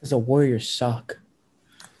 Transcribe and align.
Because 0.00 0.10
the 0.10 0.18
Warriors 0.18 0.68
suck. 0.68 1.18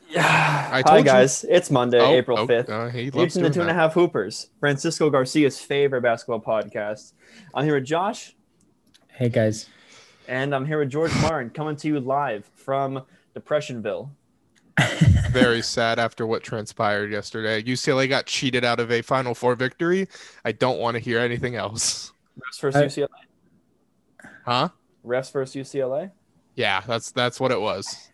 Yeah. 0.08 0.22
I 0.72 0.76
Hi 0.76 0.82
told 0.82 0.98
you. 1.00 1.04
guys, 1.04 1.44
it's 1.48 1.70
Monday, 1.70 2.00
Oh, 2.00 2.12
April 2.12 2.38
oh, 2.40 2.46
fifth. 2.46 2.68
uh, 2.70 2.88
he 2.88 3.02
You're 3.02 3.12
loves 3.12 3.36
listening 3.36 3.44
to 3.44 3.50
doing 3.50 3.52
Two 3.52 3.60
and 3.62 3.70
a 3.70 3.74
that. 3.74 3.78
Half 3.80 3.92
Hoopers, 3.94 4.48
Francisco 4.58 5.10
Garcia's 5.10 5.60
favorite 5.60 6.00
basketball 6.02 6.40
podcast. 6.40 7.12
I'm 7.54 7.64
here 7.64 7.74
with 7.74 7.84
Josh, 7.84 8.34
Hey 9.08 9.28
guys. 9.28 9.68
and 10.26 10.54
I'm 10.54 10.64
here 10.66 10.78
with 10.78 10.90
George 10.90 11.12
Martin, 11.20 11.50
coming 11.50 11.76
to 11.76 11.88
you 11.88 12.00
live 12.00 12.50
from 12.54 13.02
Depressionville. 13.36 14.10
Very 15.30 15.60
sad 15.62 15.98
after 15.98 16.26
what 16.26 16.42
transpired 16.42 17.12
yesterday. 17.12 17.62
UCLA 17.62 18.08
got 18.08 18.24
cheated 18.26 18.64
out 18.64 18.80
of 18.80 18.90
a 18.90 19.02
Final 19.02 19.34
Four 19.34 19.54
victory. 19.54 20.08
I 20.44 20.52
don't 20.52 20.78
want 20.78 20.94
to 20.96 21.00
hear 21.00 21.18
anything 21.20 21.54
else. 21.54 22.12
Refs 22.38 22.60
versus 22.60 22.80
I- 22.80 22.86
UCLA. 22.86 23.08
Huh? 24.46 24.68
Refs 25.04 25.30
versus 25.32 25.54
UCLA. 25.68 26.10
Yeah, 26.60 26.82
that's 26.86 27.10
that's 27.12 27.40
what 27.40 27.50
it 27.52 27.60
was. 27.60 28.08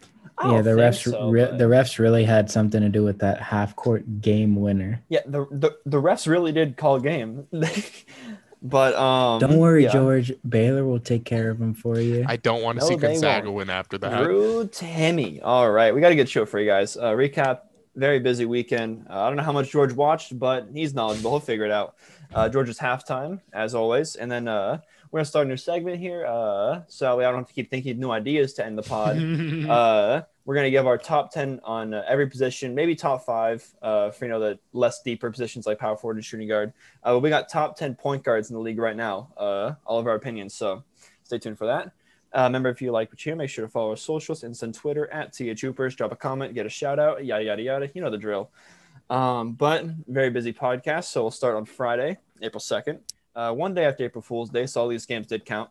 Yeah, 0.45 0.61
the 0.63 0.71
refs 0.71 1.11
so, 1.11 1.31
re- 1.31 1.47
but- 1.47 1.59
the 1.59 1.65
refs 1.65 1.99
really 1.99 2.25
had 2.25 2.49
something 2.51 2.81
to 2.81 2.89
do 2.89 3.03
with 3.03 3.19
that 3.19 3.41
half 3.41 3.75
court 3.75 4.21
game 4.21 4.55
winner. 4.55 5.03
yeah, 5.09 5.21
the, 5.27 5.47
the 5.51 5.77
the 5.87 6.01
refs 6.01 6.29
really 6.29 6.53
did 6.53 6.77
call 6.77 6.97
a 6.97 7.01
game, 7.01 7.47
but 8.63 8.95
um. 8.95 9.41
Don't 9.41 9.59
worry, 9.59 9.85
yeah. 9.85 9.93
George. 9.93 10.33
Baylor 10.49 10.85
will 10.85 11.01
take 11.01 11.25
care 11.25 11.51
of 11.51 11.61
him 11.61 11.75
for 11.75 11.99
you. 11.99 12.25
I 12.29 12.37
don't 12.37 12.63
want 12.63 12.79
to 12.79 12.85
No, 12.85 12.89
see 12.91 12.97
they 12.97 13.09
Gonzaga 13.15 13.51
win 13.51 13.71
after 13.71 13.99
that. 13.99 14.23
Drew 14.23 14.67
Timme. 14.69 15.41
All 15.43 15.71
right, 15.71 15.95
we 15.95 16.01
got 16.01 16.13
a 16.13 16.17
good 16.17 16.29
show 16.29 16.45
for 16.47 16.61
you 16.61 16.67
guys. 16.67 16.97
Uh, 16.97 17.13
recap: 17.13 17.61
very 17.95 18.19
busy 18.21 18.45
weekend. 18.45 19.07
Uh, 19.09 19.23
I 19.23 19.29
don't 19.29 19.37
know 19.37 19.43
how 19.43 19.53
much 19.53 19.71
George 19.71 19.93
watched, 19.93 20.39
but 20.39 20.69
he's 20.73 20.95
knowledgeable. 20.95 21.31
He'll 21.33 21.41
figure 21.41 21.65
it 21.65 21.73
out. 21.73 21.97
Uh, 22.35 22.49
George's 22.49 22.79
halftime, 22.79 23.41
as 23.53 23.75
always, 23.75 24.17
and 24.17 24.31
then 24.31 24.49
uh, 24.49 24.81
we're 25.11 25.19
gonna 25.19 25.25
start 25.25 25.47
a 25.47 25.49
new 25.49 25.57
segment 25.57 25.99
here. 25.99 26.27
Uh, 26.27 26.83
so 26.89 27.21
I 27.21 27.23
don't 27.25 27.37
have 27.37 27.49
to 27.49 27.53
keep 27.53 27.71
thinking 27.71 27.93
of 27.93 27.99
new 27.99 28.11
ideas 28.11 28.55
to 28.55 28.67
end 28.67 28.79
the 28.79 28.83
pod. 28.83 29.17
uh, 29.69 30.23
we're 30.45 30.55
gonna 30.55 30.71
give 30.71 30.87
our 30.87 30.99
top 30.99 31.33
ten 31.33 31.61
on 31.65 31.95
uh, 31.95 32.05
every 32.07 32.29
position, 32.29 32.75
maybe 32.75 32.95
top 32.95 33.25
five 33.25 33.67
uh, 33.83 34.11
for 34.11 34.25
you 34.25 34.31
know 34.31 34.41
the 34.41 34.59
less 34.73 35.03
deeper 35.03 35.31
positions 35.31 35.67
like 35.67 35.79
power 35.79 35.97
forward 35.97 36.17
and 36.17 36.25
shooting 36.25 36.49
guard. 36.49 36.73
Uh, 37.03 37.15
but 37.15 37.21
we 37.21 37.31
got 37.31 37.49
top 37.49 37.77
ten 37.77 37.95
point 37.95 38.23
guards 38.23 38.51
in 38.51 38.55
the 38.55 38.61
league 38.61 38.79
right 38.79 38.97
now. 38.97 39.29
Uh, 39.37 39.75
all 39.85 39.99
of 39.99 40.07
our 40.07 40.15
opinions. 40.15 40.55
So 40.55 40.85
stay 41.25 41.39
tuned 41.39 41.59
for 41.59 41.67
that. 41.67 41.93
Uh, 42.33 42.43
remember, 42.43 42.69
if 42.69 42.83
you 42.83 42.91
like 42.93 43.11
what 43.11 43.25
you 43.25 43.31
hear, 43.31 43.37
make 43.37 43.49
sure 43.49 43.65
to 43.65 43.71
follow 43.71 43.91
our 43.91 43.97
socials 43.97 44.43
and 44.43 44.57
send 44.57 44.75
Twitter 44.75 45.11
at 45.13 45.33
THOopers. 45.33 45.97
Drop 45.97 46.13
a 46.13 46.17
comment, 46.17 46.55
get 46.55 46.67
a 46.67 46.69
shout 46.69 46.99
out, 46.99 47.25
yada, 47.25 47.45
yada, 47.45 47.63
yada. 47.63 47.91
You 47.95 48.03
know 48.03 48.11
the 48.11 48.19
drill. 48.19 48.51
Um, 49.09 49.53
but 49.53 49.85
very 50.07 50.31
busy 50.31 50.53
podcast. 50.53 51.05
So 51.05 51.23
we'll 51.23 51.31
start 51.31 51.55
on 51.55 51.65
Friday, 51.65 52.19
April 52.43 52.61
2nd. 52.61 52.99
Uh, 53.37 53.53
one 53.53 53.75
day 53.75 53.85
after 53.85 54.03
April 54.03 54.23
Fool's 54.23 54.49
Day, 54.49 54.65
so 54.65 54.81
all 54.81 54.89
these 54.89 55.05
games 55.05 55.27
did 55.27 55.45
count. 55.45 55.69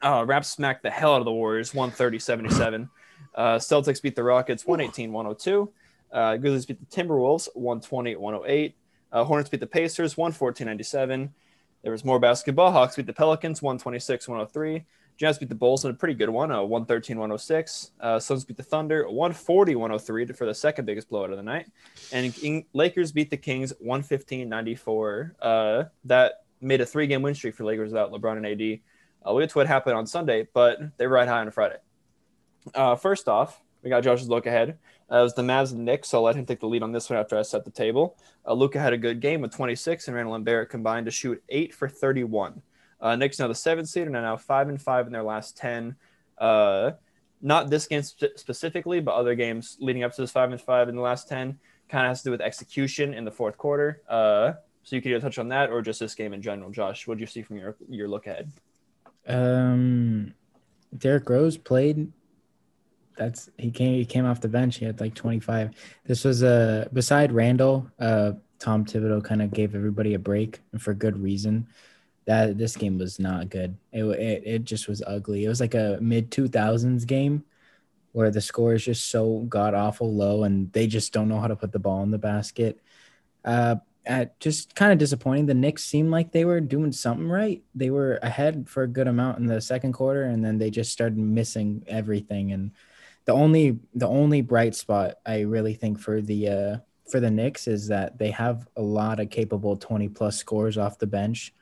Uh, 0.00 0.24
Raps 0.26 0.48
smacked 0.48 0.84
the 0.84 0.90
hell 0.90 1.14
out 1.14 1.18
of 1.18 1.24
the 1.24 1.32
Warriors, 1.32 1.74
130 1.74 2.20
77. 2.20 2.88
Uh, 3.34 3.56
Celtics 3.56 4.00
beat 4.00 4.14
the 4.14 4.22
Rockets, 4.22 4.64
118 4.64 5.12
102. 5.12 5.72
Uh, 6.12 6.36
Grizzlies 6.36 6.66
beat 6.66 6.78
the 6.78 6.86
Timberwolves, 6.86 7.48
120 7.54 8.14
108. 8.14 8.76
Uh, 9.12 9.24
Hornets 9.24 9.50
beat 9.50 9.60
the 9.60 9.66
Pacers, 9.66 10.16
114 10.16 10.64
97. 10.64 11.34
There 11.82 11.92
was 11.92 12.04
more 12.04 12.20
basketball. 12.20 12.70
Hawks 12.70 12.94
beat 12.94 13.06
the 13.06 13.12
Pelicans, 13.12 13.60
126 13.60 14.28
103. 14.28 14.84
Jazz 15.16 15.38
beat 15.38 15.48
the 15.48 15.54
Bulls 15.54 15.84
in 15.84 15.90
a 15.90 15.94
pretty 15.94 16.14
good 16.14 16.30
one, 16.30 16.50
uh, 16.50 16.62
113 16.62 17.18
106. 17.18 17.90
Uh, 18.00 18.18
Suns 18.18 18.44
beat 18.44 18.56
the 18.56 18.62
Thunder, 18.62 19.06
140 19.08 19.74
103 19.74 20.26
for 20.26 20.46
the 20.46 20.54
second 20.54 20.86
biggest 20.86 21.10
blowout 21.10 21.30
of 21.30 21.36
the 21.36 21.42
night. 21.42 21.66
And 22.12 22.64
Lakers 22.72 23.12
beat 23.12 23.28
the 23.28 23.36
Kings, 23.36 23.72
115 23.80 24.48
94. 24.48 25.36
Uh, 25.42 25.84
that 26.04 26.44
made 26.60 26.80
a 26.80 26.86
three 26.86 27.06
game 27.06 27.22
win 27.22 27.34
streak 27.34 27.54
for 27.54 27.64
Lakers 27.64 27.90
without 27.90 28.12
LeBron 28.12 28.36
and 28.36 28.46
AD. 28.46 28.80
Uh, 29.24 29.32
we'll 29.32 29.40
get 29.40 29.50
to 29.50 29.58
what 29.58 29.66
happened 29.66 29.96
on 29.96 30.06
Sunday, 30.06 30.48
but 30.52 30.78
they 30.96 31.06
ride 31.06 31.28
high 31.28 31.40
on 31.40 31.50
Friday. 31.50 31.76
Uh, 32.74 32.96
first 32.96 33.28
off, 33.28 33.62
we 33.82 33.90
got 33.90 34.02
Josh's 34.02 34.28
look 34.28 34.46
ahead. 34.46 34.78
Uh, 35.10 35.18
it 35.18 35.22
was 35.22 35.34
the 35.34 35.42
Mavs 35.42 35.72
and 35.72 35.84
Knicks, 35.84 36.08
so 36.08 36.18
I'll 36.18 36.24
let 36.24 36.36
him 36.36 36.46
take 36.46 36.60
the 36.60 36.66
lead 36.66 36.82
on 36.82 36.92
this 36.92 37.10
one 37.10 37.18
after 37.18 37.38
I 37.38 37.42
set 37.42 37.64
the 37.64 37.70
table. 37.70 38.16
Uh, 38.46 38.52
Luka 38.52 38.78
had 38.78 38.92
a 38.92 38.98
good 38.98 39.20
game 39.20 39.40
with 39.40 39.52
26, 39.52 40.06
and 40.06 40.16
Randle 40.16 40.34
and 40.34 40.44
Barrett 40.44 40.70
combined 40.70 41.06
to 41.06 41.10
shoot 41.10 41.42
8 41.48 41.74
for 41.74 41.88
31. 41.88 42.62
Uh, 43.00 43.16
Knicks 43.16 43.38
now 43.38 43.48
the 43.48 43.54
seventh 43.54 43.88
seed 43.88 44.06
and 44.06 44.14
are 44.14 44.22
now 44.22 44.36
5 44.36 44.68
and 44.68 44.80
5 44.80 45.06
in 45.06 45.12
their 45.12 45.22
last 45.22 45.56
10. 45.56 45.96
Uh, 46.38 46.92
not 47.40 47.70
this 47.70 47.86
game 47.86 48.02
spe- 48.02 48.36
specifically, 48.36 49.00
but 49.00 49.14
other 49.14 49.34
games 49.34 49.76
leading 49.80 50.04
up 50.04 50.14
to 50.14 50.20
this 50.20 50.30
5 50.30 50.52
and 50.52 50.60
5 50.60 50.88
in 50.88 50.96
the 50.96 51.02
last 51.02 51.28
10 51.28 51.58
kind 51.88 52.06
of 52.06 52.10
has 52.10 52.22
to 52.22 52.28
do 52.28 52.30
with 52.30 52.40
execution 52.40 53.14
in 53.14 53.24
the 53.24 53.30
fourth 53.30 53.56
quarter. 53.56 54.02
Uh, 54.08 54.52
so 54.90 54.96
you 54.96 55.02
could 55.02 55.12
either 55.12 55.20
touch 55.20 55.38
on 55.38 55.46
that 55.50 55.70
or 55.70 55.82
just 55.82 56.00
this 56.00 56.16
game 56.16 56.32
in 56.32 56.42
general. 56.42 56.68
Josh, 56.68 57.06
what 57.06 57.16
did 57.16 57.20
you 57.20 57.26
see 57.28 57.42
from 57.42 57.58
your, 57.58 57.76
your 57.88 58.08
look 58.08 58.26
ahead? 58.26 58.50
Um, 59.28 60.34
Derrick 60.98 61.30
Rose 61.30 61.56
played. 61.56 62.10
That's 63.16 63.50
he 63.56 63.70
came. 63.70 63.94
He 63.94 64.04
came 64.04 64.26
off 64.26 64.40
the 64.40 64.48
bench. 64.48 64.78
He 64.78 64.84
had 64.84 65.00
like 65.00 65.14
25. 65.14 65.70
This 66.06 66.24
was 66.24 66.42
a 66.42 66.88
beside 66.92 67.30
Randle. 67.30 67.88
Uh, 68.00 68.32
Tom 68.58 68.84
Thibodeau 68.84 69.22
kind 69.22 69.42
of 69.42 69.52
gave 69.52 69.76
everybody 69.76 70.14
a 70.14 70.18
break 70.18 70.58
and 70.72 70.82
for 70.82 70.92
good 70.92 71.22
reason. 71.22 71.68
That 72.24 72.58
this 72.58 72.76
game 72.76 72.98
was 72.98 73.20
not 73.20 73.48
good. 73.48 73.76
It 73.92 74.02
it, 74.02 74.42
it 74.44 74.64
just 74.64 74.88
was 74.88 75.04
ugly. 75.06 75.44
It 75.44 75.48
was 75.48 75.60
like 75.60 75.74
a 75.74 75.98
mid 76.00 76.32
2000s 76.32 77.06
game 77.06 77.44
where 78.10 78.32
the 78.32 78.40
score 78.40 78.74
is 78.74 78.84
just 78.84 79.08
so 79.08 79.46
god 79.48 79.72
awful 79.72 80.12
low 80.12 80.42
and 80.42 80.72
they 80.72 80.88
just 80.88 81.12
don't 81.12 81.28
know 81.28 81.38
how 81.38 81.46
to 81.46 81.54
put 81.54 81.70
the 81.70 81.78
ball 81.78 82.02
in 82.02 82.10
the 82.10 82.18
basket. 82.18 82.80
Uh, 83.44 83.76
at 84.06 84.38
just 84.40 84.74
kind 84.74 84.92
of 84.92 84.98
disappointing. 84.98 85.46
The 85.46 85.54
Knicks 85.54 85.84
seemed 85.84 86.10
like 86.10 86.32
they 86.32 86.44
were 86.44 86.60
doing 86.60 86.92
something 86.92 87.28
right. 87.28 87.62
They 87.74 87.90
were 87.90 88.18
ahead 88.22 88.68
for 88.68 88.82
a 88.82 88.88
good 88.88 89.08
amount 89.08 89.38
in 89.38 89.46
the 89.46 89.60
second 89.60 89.92
quarter, 89.92 90.24
and 90.24 90.44
then 90.44 90.58
they 90.58 90.70
just 90.70 90.92
started 90.92 91.18
missing 91.18 91.84
everything. 91.86 92.52
And 92.52 92.72
the 93.26 93.32
only 93.32 93.78
the 93.94 94.08
only 94.08 94.40
bright 94.40 94.74
spot 94.74 95.18
I 95.26 95.40
really 95.40 95.74
think 95.74 96.00
for 96.00 96.20
the 96.20 96.48
uh, 96.48 96.76
for 97.10 97.20
the 97.20 97.30
Knicks 97.30 97.68
is 97.68 97.88
that 97.88 98.18
they 98.18 98.30
have 98.30 98.66
a 98.76 98.82
lot 98.82 99.20
of 99.20 99.30
capable 99.30 99.76
twenty 99.76 100.08
plus 100.08 100.36
scores 100.36 100.78
off 100.78 100.98
the 100.98 101.06
bench. 101.06 101.54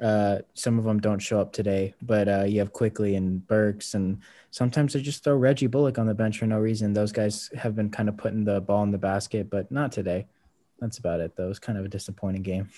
Uh, 0.00 0.38
some 0.54 0.78
of 0.78 0.84
them 0.84 0.98
don't 0.98 1.20
show 1.20 1.40
up 1.40 1.52
today, 1.52 1.94
but 2.02 2.28
uh, 2.28 2.42
you 2.42 2.58
have 2.58 2.72
Quickley 2.72 3.14
and 3.14 3.46
Burks, 3.46 3.94
and 3.94 4.18
sometimes 4.50 4.92
they 4.92 5.00
just 5.00 5.22
throw 5.22 5.36
Reggie 5.36 5.68
Bullock 5.68 5.96
on 5.96 6.06
the 6.06 6.14
bench 6.14 6.38
for 6.38 6.46
no 6.46 6.58
reason. 6.58 6.92
Those 6.92 7.12
guys 7.12 7.50
have 7.56 7.76
been 7.76 7.88
kind 7.88 8.08
of 8.08 8.16
putting 8.16 8.44
the 8.44 8.60
ball 8.60 8.82
in 8.82 8.90
the 8.90 8.98
basket, 8.98 9.48
but 9.48 9.70
not 9.70 9.92
today. 9.92 10.26
That's 10.82 10.98
about 10.98 11.20
it, 11.20 11.36
though. 11.36 11.44
It 11.44 11.48
was 11.48 11.60
kind 11.60 11.78
of 11.78 11.84
a 11.84 11.88
disappointing 11.88 12.42
game. 12.42 12.68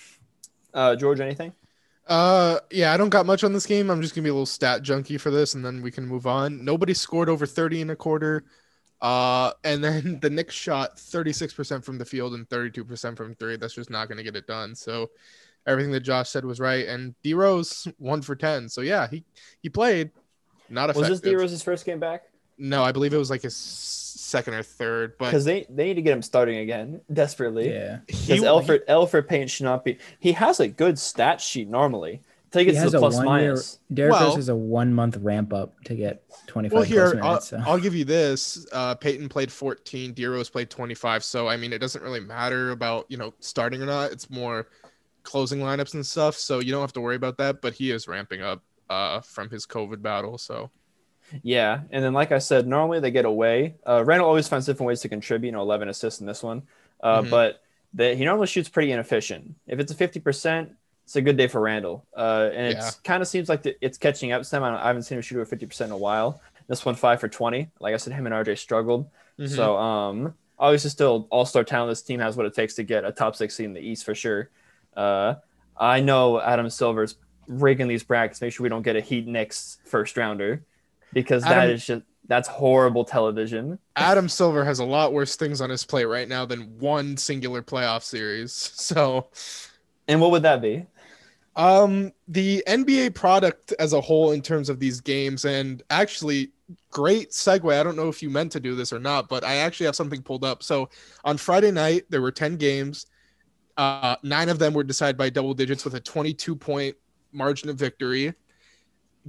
Uh, 0.75 0.95
George, 0.95 1.19
anything? 1.19 1.53
Uh, 2.05 2.59
yeah, 2.69 2.93
I 2.93 2.97
don't 2.97 3.09
got 3.09 3.25
much 3.25 3.43
on 3.43 3.51
this 3.51 3.65
game. 3.65 3.89
I'm 3.89 3.99
just 3.99 4.13
gonna 4.13 4.21
be 4.21 4.29
a 4.29 4.33
little 4.33 4.45
stat 4.45 4.83
junkie 4.83 5.17
for 5.17 5.31
this, 5.31 5.55
and 5.55 5.65
then 5.65 5.81
we 5.81 5.89
can 5.89 6.05
move 6.05 6.27
on. 6.27 6.63
Nobody 6.63 6.93
scored 6.93 7.29
over 7.29 7.47
30 7.47 7.81
in 7.81 7.89
a 7.89 7.95
quarter. 7.95 8.43
Uh, 9.01 9.53
and 9.63 9.83
then 9.83 10.19
the 10.21 10.29
Knicks 10.29 10.53
shot 10.53 10.97
36% 10.97 11.83
from 11.83 11.97
the 11.97 12.05
field 12.05 12.35
and 12.35 12.47
32% 12.47 13.17
from 13.17 13.33
three. 13.33 13.57
That's 13.57 13.73
just 13.73 13.89
not 13.89 14.07
gonna 14.07 14.21
get 14.21 14.35
it 14.35 14.45
done. 14.45 14.75
So 14.75 15.09
everything 15.65 15.91
that 15.93 16.01
Josh 16.01 16.29
said 16.29 16.45
was 16.45 16.59
right. 16.59 16.87
And 16.87 17.15
D 17.23 17.33
Rose 17.33 17.87
one 17.97 18.21
for 18.21 18.35
10. 18.35 18.69
So 18.69 18.81
yeah, 18.81 19.07
he 19.07 19.25
he 19.63 19.69
played. 19.69 20.11
Not 20.69 20.91
effective. 20.91 21.09
Was 21.09 21.21
this 21.21 21.31
D 21.31 21.35
Rose's 21.35 21.63
first 21.63 21.85
game 21.87 21.99
back? 21.99 22.25
No, 22.57 22.83
I 22.83 22.91
believe 22.91 23.13
it 23.13 23.17
was 23.17 23.29
like 23.29 23.41
his 23.41 23.55
second 23.55 24.53
or 24.53 24.63
third. 24.63 25.17
But 25.17 25.25
Because 25.25 25.45
they, 25.45 25.65
they 25.69 25.85
need 25.87 25.95
to 25.95 26.01
get 26.01 26.13
him 26.13 26.21
starting 26.21 26.57
again 26.57 27.01
desperately. 27.11 27.71
Yeah. 27.73 27.99
Because 28.07 28.43
Alfred 28.43 28.83
Alfred 28.87 29.27
Payne 29.27 29.47
should 29.47 29.63
not 29.65 29.83
be. 29.83 29.97
He 30.19 30.31
has 30.33 30.59
a 30.59 30.67
good 30.67 30.97
stat 30.97 31.41
sheet 31.41 31.67
normally. 31.69 32.21
Until 32.45 32.59
he 32.61 32.65
He 32.67 32.71
to 32.73 32.79
has 32.79 32.91
the 32.93 32.97
a 32.99 33.01
plus 33.01 33.15
one 33.17 33.25
year. 33.25 33.49
minus. 33.49 33.79
Derrick 33.93 34.13
Well- 34.13 34.27
Rose 34.27 34.35
has 34.37 34.49
a 34.49 34.55
one 34.55 34.93
month 34.93 35.17
ramp 35.17 35.51
up 35.51 35.73
to 35.85 35.95
get 35.95 36.23
25 36.47 36.71
Well, 36.73 36.81
plus 36.85 36.87
here 37.11 37.19
I'll. 37.21 37.41
So. 37.41 37.61
I'll 37.65 37.79
give 37.79 37.93
you 37.93 38.05
this. 38.05 38.65
Uh, 38.71 38.95
Payton 38.95 39.27
played 39.27 39.51
14. 39.51 40.13
D 40.13 40.25
Rose 40.25 40.49
played 40.49 40.69
25. 40.69 41.23
So 41.25 41.49
I 41.49 41.57
mean, 41.57 41.73
it 41.73 41.79
doesn't 41.79 42.01
really 42.01 42.21
matter 42.21 42.71
about 42.71 43.05
you 43.09 43.17
know 43.17 43.33
starting 43.41 43.81
or 43.81 43.85
not. 43.85 44.11
It's 44.11 44.29
more 44.29 44.67
closing 45.23 45.59
lineups 45.59 45.95
and 45.95 46.05
stuff. 46.05 46.35
So 46.37 46.59
you 46.59 46.71
don't 46.71 46.81
have 46.81 46.93
to 46.93 47.01
worry 47.01 47.15
about 47.17 47.37
that. 47.39 47.61
But 47.61 47.73
he 47.73 47.91
is 47.91 48.07
ramping 48.07 48.41
up 48.41 48.63
uh, 48.89 49.19
from 49.19 49.49
his 49.49 49.65
COVID 49.65 50.01
battle. 50.01 50.37
So 50.37 50.71
Yeah, 51.43 51.81
and 51.91 52.03
then 52.03 52.13
like 52.13 52.31
I 52.31 52.37
said, 52.39 52.67
normally 52.67 52.99
they 52.99 53.11
get 53.11 53.25
away. 53.25 53.75
Uh, 53.85 54.03
Randle 54.05 54.27
always 54.27 54.47
finds 54.47 54.65
different 54.65 54.87
ways 54.87 55.01
to 55.01 55.09
contribute. 55.09 55.49
You 55.49 55.51
know, 55.53 55.61
11 55.61 55.89
assists 55.89 56.19
in 56.21 56.25
this 56.27 56.43
one, 56.43 56.63
uh, 57.01 57.21
Mhm. 57.21 57.29
but 57.29 57.61
the, 57.93 58.13
he 58.15 58.25
normally 58.25 58.47
shoots 58.47 58.69
pretty 58.69 58.91
inefficient. 58.91 59.55
If 59.67 59.79
it's 59.79 59.91
a 59.91 59.95
50 59.95 60.19
percent, 60.19 60.71
it's 61.03 61.15
a 61.15 61.21
good 61.21 61.37
day 61.37 61.47
for 61.47 61.61
Randle. 61.61 62.05
Uh, 62.15 62.49
and 62.53 62.67
it 62.67 62.77
Yeah. 62.77 62.89
kind 63.03 63.21
of 63.21 63.27
seems 63.27 63.49
like 63.49 63.63
the, 63.63 63.75
it's 63.81 63.97
catching 63.97 64.31
up. 64.31 64.45
Some 64.45 64.63
I, 64.63 64.81
I 64.83 64.87
haven't 64.87 65.03
seen 65.03 65.17
him 65.17 65.21
shoot 65.21 65.35
over 65.37 65.45
50 65.45 65.65
percent 65.65 65.89
in 65.89 65.93
a 65.93 65.97
while. 65.97 66.41
This 66.67 66.83
one 66.85 66.95
five 66.95 67.19
for 67.19 67.27
20. 67.27 67.69
Like 67.79 67.93
I 67.93 67.97
said, 67.97 68.13
him 68.13 68.25
and 68.25 68.33
RJ 68.33 68.57
struggled. 68.57 69.09
Mhm. 69.39 69.49
So 69.49 69.77
um, 69.77 70.33
obviously 70.57 70.89
still 70.89 71.27
all 71.29 71.45
star 71.45 71.63
talent. 71.63 71.91
This 71.91 72.01
team 72.01 72.19
has 72.19 72.35
what 72.37 72.45
it 72.45 72.53
takes 72.55 72.73
to 72.75 72.83
get 72.83 73.03
a 73.05 73.11
top 73.11 73.35
six 73.35 73.55
seed 73.55 73.65
in 73.67 73.73
the 73.73 73.81
East 73.81 74.03
for 74.05 74.15
sure. 74.15 74.49
Uh, 74.95 75.35
I 75.77 75.99
know 75.99 76.39
Adam 76.41 76.69
Silver's 76.69 77.15
rigging 77.47 77.87
these 77.87 78.03
brackets. 78.03 78.41
Make 78.41 78.53
sure 78.53 78.63
we 78.63 78.69
don't 78.69 78.81
get 78.81 78.95
a 78.95 79.01
Heat 79.01 79.27
Knicks 79.27 79.77
first 79.85 80.17
rounder 80.17 80.63
because 81.15 81.41
that 81.43 81.57
Adam- 81.57 81.71
is 81.75 81.83
just 81.83 82.03
that's 82.27 82.47
horrible 82.47 83.05
television. 83.05 83.79
Adam 83.95 84.27
Silver 84.27 84.65
has 84.65 84.79
a 84.79 84.85
lot 84.85 85.13
worse 85.13 85.35
things 85.35 85.61
on 85.61 85.69
his 85.69 85.85
plate 85.85 86.05
right 86.05 86.27
now 86.27 86.43
than 86.45 86.77
one 86.79 87.17
singular 87.17 87.63
playoff 87.63 88.03
series. 88.03 88.51
So 88.75 89.27
And 90.07 90.21
what 90.21 90.31
would 90.31 90.43
that 90.43 90.61
be? 90.61 90.85
Um, 91.55 92.11
the 92.27 92.63
NBA 92.67 93.15
product 93.15 93.73
as 93.79 93.93
a 93.93 94.01
whole 94.01 94.33
in 94.33 94.41
terms 94.41 94.69
of 94.69 94.79
these 94.79 94.99
games, 94.99 95.45
and 95.45 95.81
actually, 95.89 96.51
great 96.91 97.29
segue. 97.29 97.79
I 97.79 97.81
don't 97.81 97.95
know 97.95 98.09
if 98.09 98.21
you 98.21 98.29
meant 98.29 98.51
to 98.53 98.59
do 98.59 98.75
this 98.75 98.91
or 98.91 98.99
not, 98.99 99.29
but 99.29 99.45
I 99.45 99.57
actually 99.57 99.85
have 99.85 99.95
something 99.95 100.21
pulled 100.21 100.43
up. 100.43 100.63
So 100.63 100.89
on 101.23 101.37
Friday 101.37 101.71
night, 101.71 102.03
there 102.09 102.21
were 102.21 102.31
10 102.31 102.57
games. 102.57 103.05
Uh, 103.77 104.17
nine 104.23 104.49
of 104.49 104.59
them 104.59 104.73
were 104.73 104.83
decided 104.83 105.17
by 105.17 105.29
double 105.29 105.53
digits 105.53 105.85
with 105.85 105.95
a 105.95 105.99
22 105.99 106.55
point 106.55 106.95
margin 107.31 107.69
of 107.69 107.77
victory. 107.77 108.33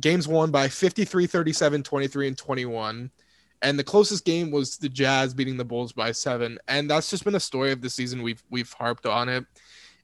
Games 0.00 0.28
won 0.28 0.50
by 0.50 0.68
53, 0.68 1.26
37, 1.26 1.82
23, 1.82 2.28
and 2.28 2.38
21. 2.38 3.10
And 3.62 3.78
the 3.78 3.84
closest 3.84 4.24
game 4.24 4.50
was 4.50 4.76
the 4.76 4.88
Jazz 4.88 5.32
beating 5.32 5.56
the 5.56 5.64
Bulls 5.64 5.92
by 5.92 6.12
seven. 6.12 6.58
And 6.68 6.90
that's 6.90 7.10
just 7.10 7.24
been 7.24 7.34
a 7.34 7.40
story 7.40 7.72
of 7.72 7.80
the 7.80 7.90
season. 7.90 8.22
We've 8.22 8.42
we've 8.50 8.72
harped 8.72 9.06
on 9.06 9.28
it. 9.28 9.44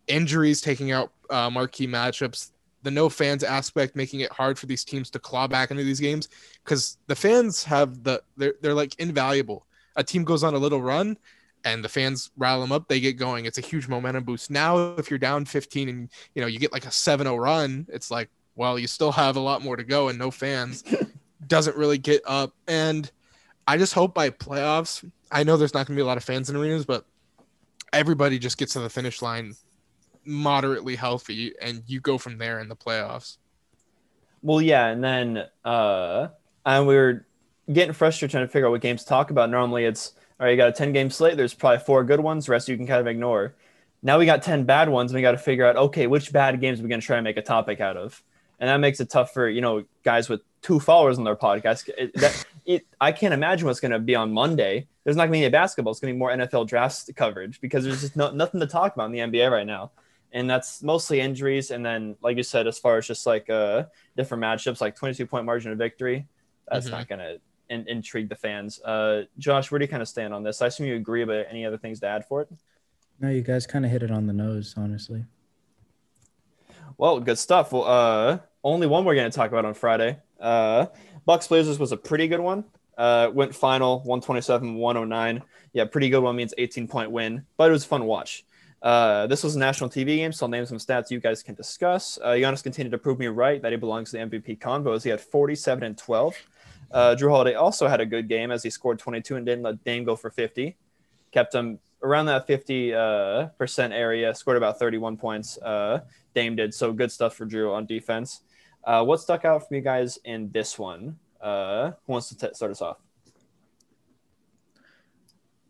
Injuries 0.06 0.60
taking 0.60 0.90
out 0.90 1.12
uh, 1.30 1.50
marquee 1.50 1.86
matchups, 1.86 2.52
the 2.82 2.90
no 2.90 3.08
fans 3.08 3.44
aspect 3.44 3.94
making 3.94 4.20
it 4.20 4.32
hard 4.32 4.58
for 4.58 4.66
these 4.66 4.84
teams 4.84 5.10
to 5.10 5.18
claw 5.18 5.46
back 5.46 5.70
into 5.70 5.84
these 5.84 6.00
games 6.00 6.28
because 6.64 6.98
the 7.06 7.14
fans 7.14 7.62
have 7.64 8.02
the 8.02 8.22
they're 8.36 8.54
they're 8.62 8.74
like 8.74 8.94
invaluable. 8.98 9.66
A 9.96 10.02
team 10.02 10.24
goes 10.24 10.42
on 10.42 10.54
a 10.54 10.58
little 10.58 10.80
run 10.80 11.18
and 11.64 11.84
the 11.84 11.88
fans 11.88 12.30
rattle 12.36 12.60
them 12.60 12.72
up, 12.72 12.88
they 12.88 13.00
get 13.00 13.16
going. 13.16 13.44
It's 13.44 13.58
a 13.58 13.62
huge 13.62 13.88
momentum 13.88 14.24
boost. 14.24 14.50
Now, 14.50 14.94
if 14.96 15.10
you're 15.10 15.18
down 15.18 15.44
15 15.44 15.88
and 15.88 16.08
you 16.34 16.42
know 16.42 16.48
you 16.48 16.58
get 16.58 16.72
like 16.72 16.84
a 16.84 16.88
7-0 16.88 17.38
run, 17.38 17.86
it's 17.90 18.10
like, 18.10 18.28
well, 18.54 18.78
you 18.78 18.86
still 18.86 19.12
have 19.12 19.36
a 19.36 19.40
lot 19.40 19.62
more 19.62 19.76
to 19.76 19.84
go 19.84 20.08
and 20.08 20.18
no 20.18 20.30
fans 20.30 20.84
doesn't 21.46 21.76
really 21.76 21.98
get 21.98 22.22
up. 22.26 22.54
And 22.66 23.10
I 23.66 23.78
just 23.78 23.94
hope 23.94 24.14
by 24.14 24.30
playoffs, 24.30 25.08
I 25.30 25.44
know 25.44 25.56
there's 25.56 25.74
not 25.74 25.86
going 25.86 25.96
to 25.96 26.00
be 26.00 26.02
a 26.02 26.06
lot 26.06 26.16
of 26.16 26.24
fans 26.24 26.50
in 26.50 26.56
arenas, 26.56 26.84
but 26.84 27.06
everybody 27.92 28.38
just 28.38 28.58
gets 28.58 28.74
to 28.74 28.80
the 28.80 28.90
finish 28.90 29.22
line 29.22 29.54
moderately 30.24 30.96
healthy 30.96 31.52
and 31.60 31.82
you 31.86 32.00
go 32.00 32.18
from 32.18 32.38
there 32.38 32.60
in 32.60 32.68
the 32.68 32.76
playoffs. 32.76 33.38
Well, 34.42 34.60
yeah, 34.60 34.86
and 34.86 35.02
then 35.02 35.44
uh 35.64 36.28
and 36.64 36.86
we 36.86 36.94
were 36.94 37.26
getting 37.72 37.92
frustrated 37.92 38.30
trying 38.30 38.46
to 38.46 38.52
figure 38.52 38.66
out 38.66 38.70
what 38.70 38.80
games 38.80 39.02
to 39.02 39.08
talk 39.08 39.30
about. 39.30 39.50
Normally 39.50 39.84
it's 39.84 40.12
all 40.38 40.46
right, 40.46 40.52
you 40.52 40.56
got 40.56 40.68
a 40.68 40.72
10 40.72 40.92
game 40.92 41.10
slate, 41.10 41.36
there's 41.36 41.54
probably 41.54 41.78
four 41.78 42.02
good 42.02 42.20
ones, 42.20 42.46
the 42.46 42.52
rest 42.52 42.68
you 42.68 42.76
can 42.76 42.86
kind 42.86 43.00
of 43.00 43.06
ignore. 43.06 43.54
Now 44.02 44.18
we 44.18 44.26
got 44.26 44.42
10 44.42 44.64
bad 44.64 44.88
ones, 44.88 45.12
and 45.12 45.16
we 45.16 45.22
got 45.22 45.32
to 45.32 45.38
figure 45.38 45.64
out, 45.64 45.76
okay, 45.76 46.08
which 46.08 46.32
bad 46.32 46.60
games 46.60 46.80
are 46.80 46.82
we 46.82 46.88
going 46.88 47.00
to 47.00 47.06
try 47.06 47.16
and 47.16 47.24
make 47.24 47.36
a 47.36 47.42
topic 47.42 47.80
out 47.80 47.96
of? 47.96 48.20
And 48.62 48.70
that 48.70 48.78
makes 48.78 49.00
it 49.00 49.10
tough 49.10 49.34
for, 49.34 49.46
you 49.50 49.60
know, 49.60 49.84
guys 50.04 50.30
with 50.30 50.40
two 50.62 50.80
followers 50.80 51.18
on 51.18 51.24
their 51.24 51.36
podcast. 51.36 51.90
It, 51.98 52.14
that, 52.14 52.46
it, 52.64 52.86
I 52.98 53.12
can't 53.12 53.34
imagine 53.34 53.66
what's 53.66 53.80
going 53.80 53.92
to 53.92 53.98
be 53.98 54.14
on 54.14 54.32
Monday. 54.32 54.86
There's 55.04 55.16
not 55.16 55.24
going 55.24 55.32
to 55.32 55.38
be 55.40 55.44
any 55.44 55.52
basketball. 55.52 55.90
It's 55.90 56.00
going 56.00 56.12
to 56.12 56.14
be 56.14 56.18
more 56.18 56.30
NFL 56.30 56.68
draft 56.68 57.10
coverage 57.14 57.60
because 57.60 57.84
there's 57.84 58.00
just 58.00 58.16
no, 58.16 58.30
nothing 58.30 58.60
to 58.60 58.66
talk 58.66 58.94
about 58.94 59.06
in 59.06 59.12
the 59.12 59.18
NBA 59.18 59.50
right 59.50 59.66
now 59.66 59.90
and 60.32 60.48
that's 60.48 60.82
mostly 60.82 61.20
injuries. 61.20 61.70
And 61.70 61.84
then, 61.84 62.16
like 62.22 62.36
you 62.36 62.42
said, 62.42 62.66
as 62.66 62.78
far 62.78 62.98
as 62.98 63.06
just 63.06 63.26
like 63.26 63.48
uh, 63.50 63.84
different 64.16 64.42
matchups, 64.42 64.80
like 64.80 64.96
22 64.96 65.26
point 65.26 65.44
margin 65.44 65.72
of 65.72 65.78
victory, 65.78 66.26
that's 66.70 66.86
mm-hmm. 66.86 66.96
not 66.96 67.08
going 67.08 67.18
to 67.18 67.40
in- 67.68 67.86
intrigue 67.88 68.28
the 68.28 68.36
fans. 68.36 68.80
Uh, 68.82 69.24
Josh, 69.38 69.70
where 69.70 69.78
do 69.78 69.84
you 69.84 69.88
kind 69.88 70.02
of 70.02 70.08
stand 70.08 70.32
on 70.32 70.42
this? 70.42 70.62
I 70.62 70.66
assume 70.66 70.86
you 70.86 70.96
agree, 70.96 71.24
but 71.24 71.46
any 71.50 71.66
other 71.66 71.78
things 71.78 72.00
to 72.00 72.06
add 72.06 72.24
for 72.26 72.42
it? 72.42 72.48
No, 73.20 73.28
you 73.28 73.42
guys 73.42 73.66
kind 73.66 73.84
of 73.84 73.90
hit 73.90 74.02
it 74.02 74.10
on 74.10 74.26
the 74.26 74.32
nose, 74.32 74.74
honestly. 74.76 75.24
Well, 76.98 77.20
good 77.20 77.38
stuff. 77.38 77.72
Well, 77.72 77.84
uh, 77.84 78.38
only 78.64 78.86
one 78.86 79.04
we're 79.04 79.14
going 79.14 79.30
to 79.30 79.34
talk 79.34 79.50
about 79.50 79.64
on 79.64 79.74
Friday. 79.74 80.18
Uh, 80.40 80.86
Bucks 81.24 81.48
Blazers 81.48 81.78
was 81.78 81.92
a 81.92 81.96
pretty 81.96 82.28
good 82.28 82.40
one. 82.40 82.64
Uh, 82.96 83.30
went 83.32 83.54
final 83.54 83.98
127 84.00 84.74
109. 84.74 85.42
Yeah, 85.72 85.84
pretty 85.86 86.10
good 86.10 86.22
one 86.22 86.36
means 86.36 86.52
18 86.58 86.88
point 86.88 87.10
win, 87.10 87.44
but 87.56 87.70
it 87.70 87.72
was 87.72 87.84
a 87.84 87.88
fun 87.88 88.04
watch. 88.04 88.44
Uh, 88.82 89.26
this 89.28 89.44
was 89.44 89.54
a 89.54 89.58
national 89.58 89.88
TV 89.88 90.16
game, 90.16 90.32
so 90.32 90.44
I'll 90.44 90.50
name 90.50 90.66
some 90.66 90.78
stats 90.78 91.10
you 91.10 91.20
guys 91.20 91.42
can 91.42 91.54
discuss. 91.54 92.18
Uh, 92.22 92.30
Giannis 92.30 92.62
continued 92.62 92.90
to 92.90 92.98
prove 92.98 93.18
me 93.18 93.28
right 93.28 93.62
that 93.62 93.70
he 93.70 93.78
belongs 93.78 94.10
to 94.10 94.18
the 94.18 94.24
MVP 94.24 94.58
convo 94.58 94.94
as 94.94 95.04
he 95.04 95.10
had 95.10 95.20
47 95.20 95.84
and 95.84 95.96
12. 95.96 96.34
Uh, 96.90 97.16
Jrue 97.18 97.30
Holiday 97.30 97.54
also 97.54 97.86
had 97.86 98.00
a 98.00 98.06
good 98.06 98.28
game 98.28 98.50
as 98.50 98.62
he 98.62 98.70
scored 98.70 98.98
22 98.98 99.36
and 99.36 99.46
didn't 99.46 99.62
let 99.62 99.82
Dame 99.84 100.04
go 100.04 100.16
for 100.16 100.30
50. 100.30 100.76
Kept 101.30 101.54
him 101.54 101.78
around 102.02 102.26
that 102.26 102.46
50 102.46 102.94
uh, 102.94 103.46
percent 103.58 103.92
area, 103.92 104.34
scored 104.34 104.56
about 104.56 104.78
31 104.78 105.16
points. 105.16 105.58
Uh, 105.58 106.00
Dame 106.34 106.56
did 106.56 106.74
so 106.74 106.92
good 106.92 107.12
stuff 107.12 107.34
for 107.34 107.46
Jrue 107.46 107.72
on 107.72 107.86
defense. 107.86 108.42
Uh, 108.84 109.04
what 109.04 109.20
stuck 109.20 109.44
out 109.44 109.68
for 109.68 109.74
you 109.74 109.80
guys 109.80 110.18
in 110.24 110.50
this 110.50 110.78
one? 110.78 111.18
Uh, 111.40 111.92
who 112.06 112.12
wants 112.12 112.28
to 112.28 112.36
t- 112.36 112.54
start 112.54 112.72
us 112.72 112.82
off? 112.82 112.98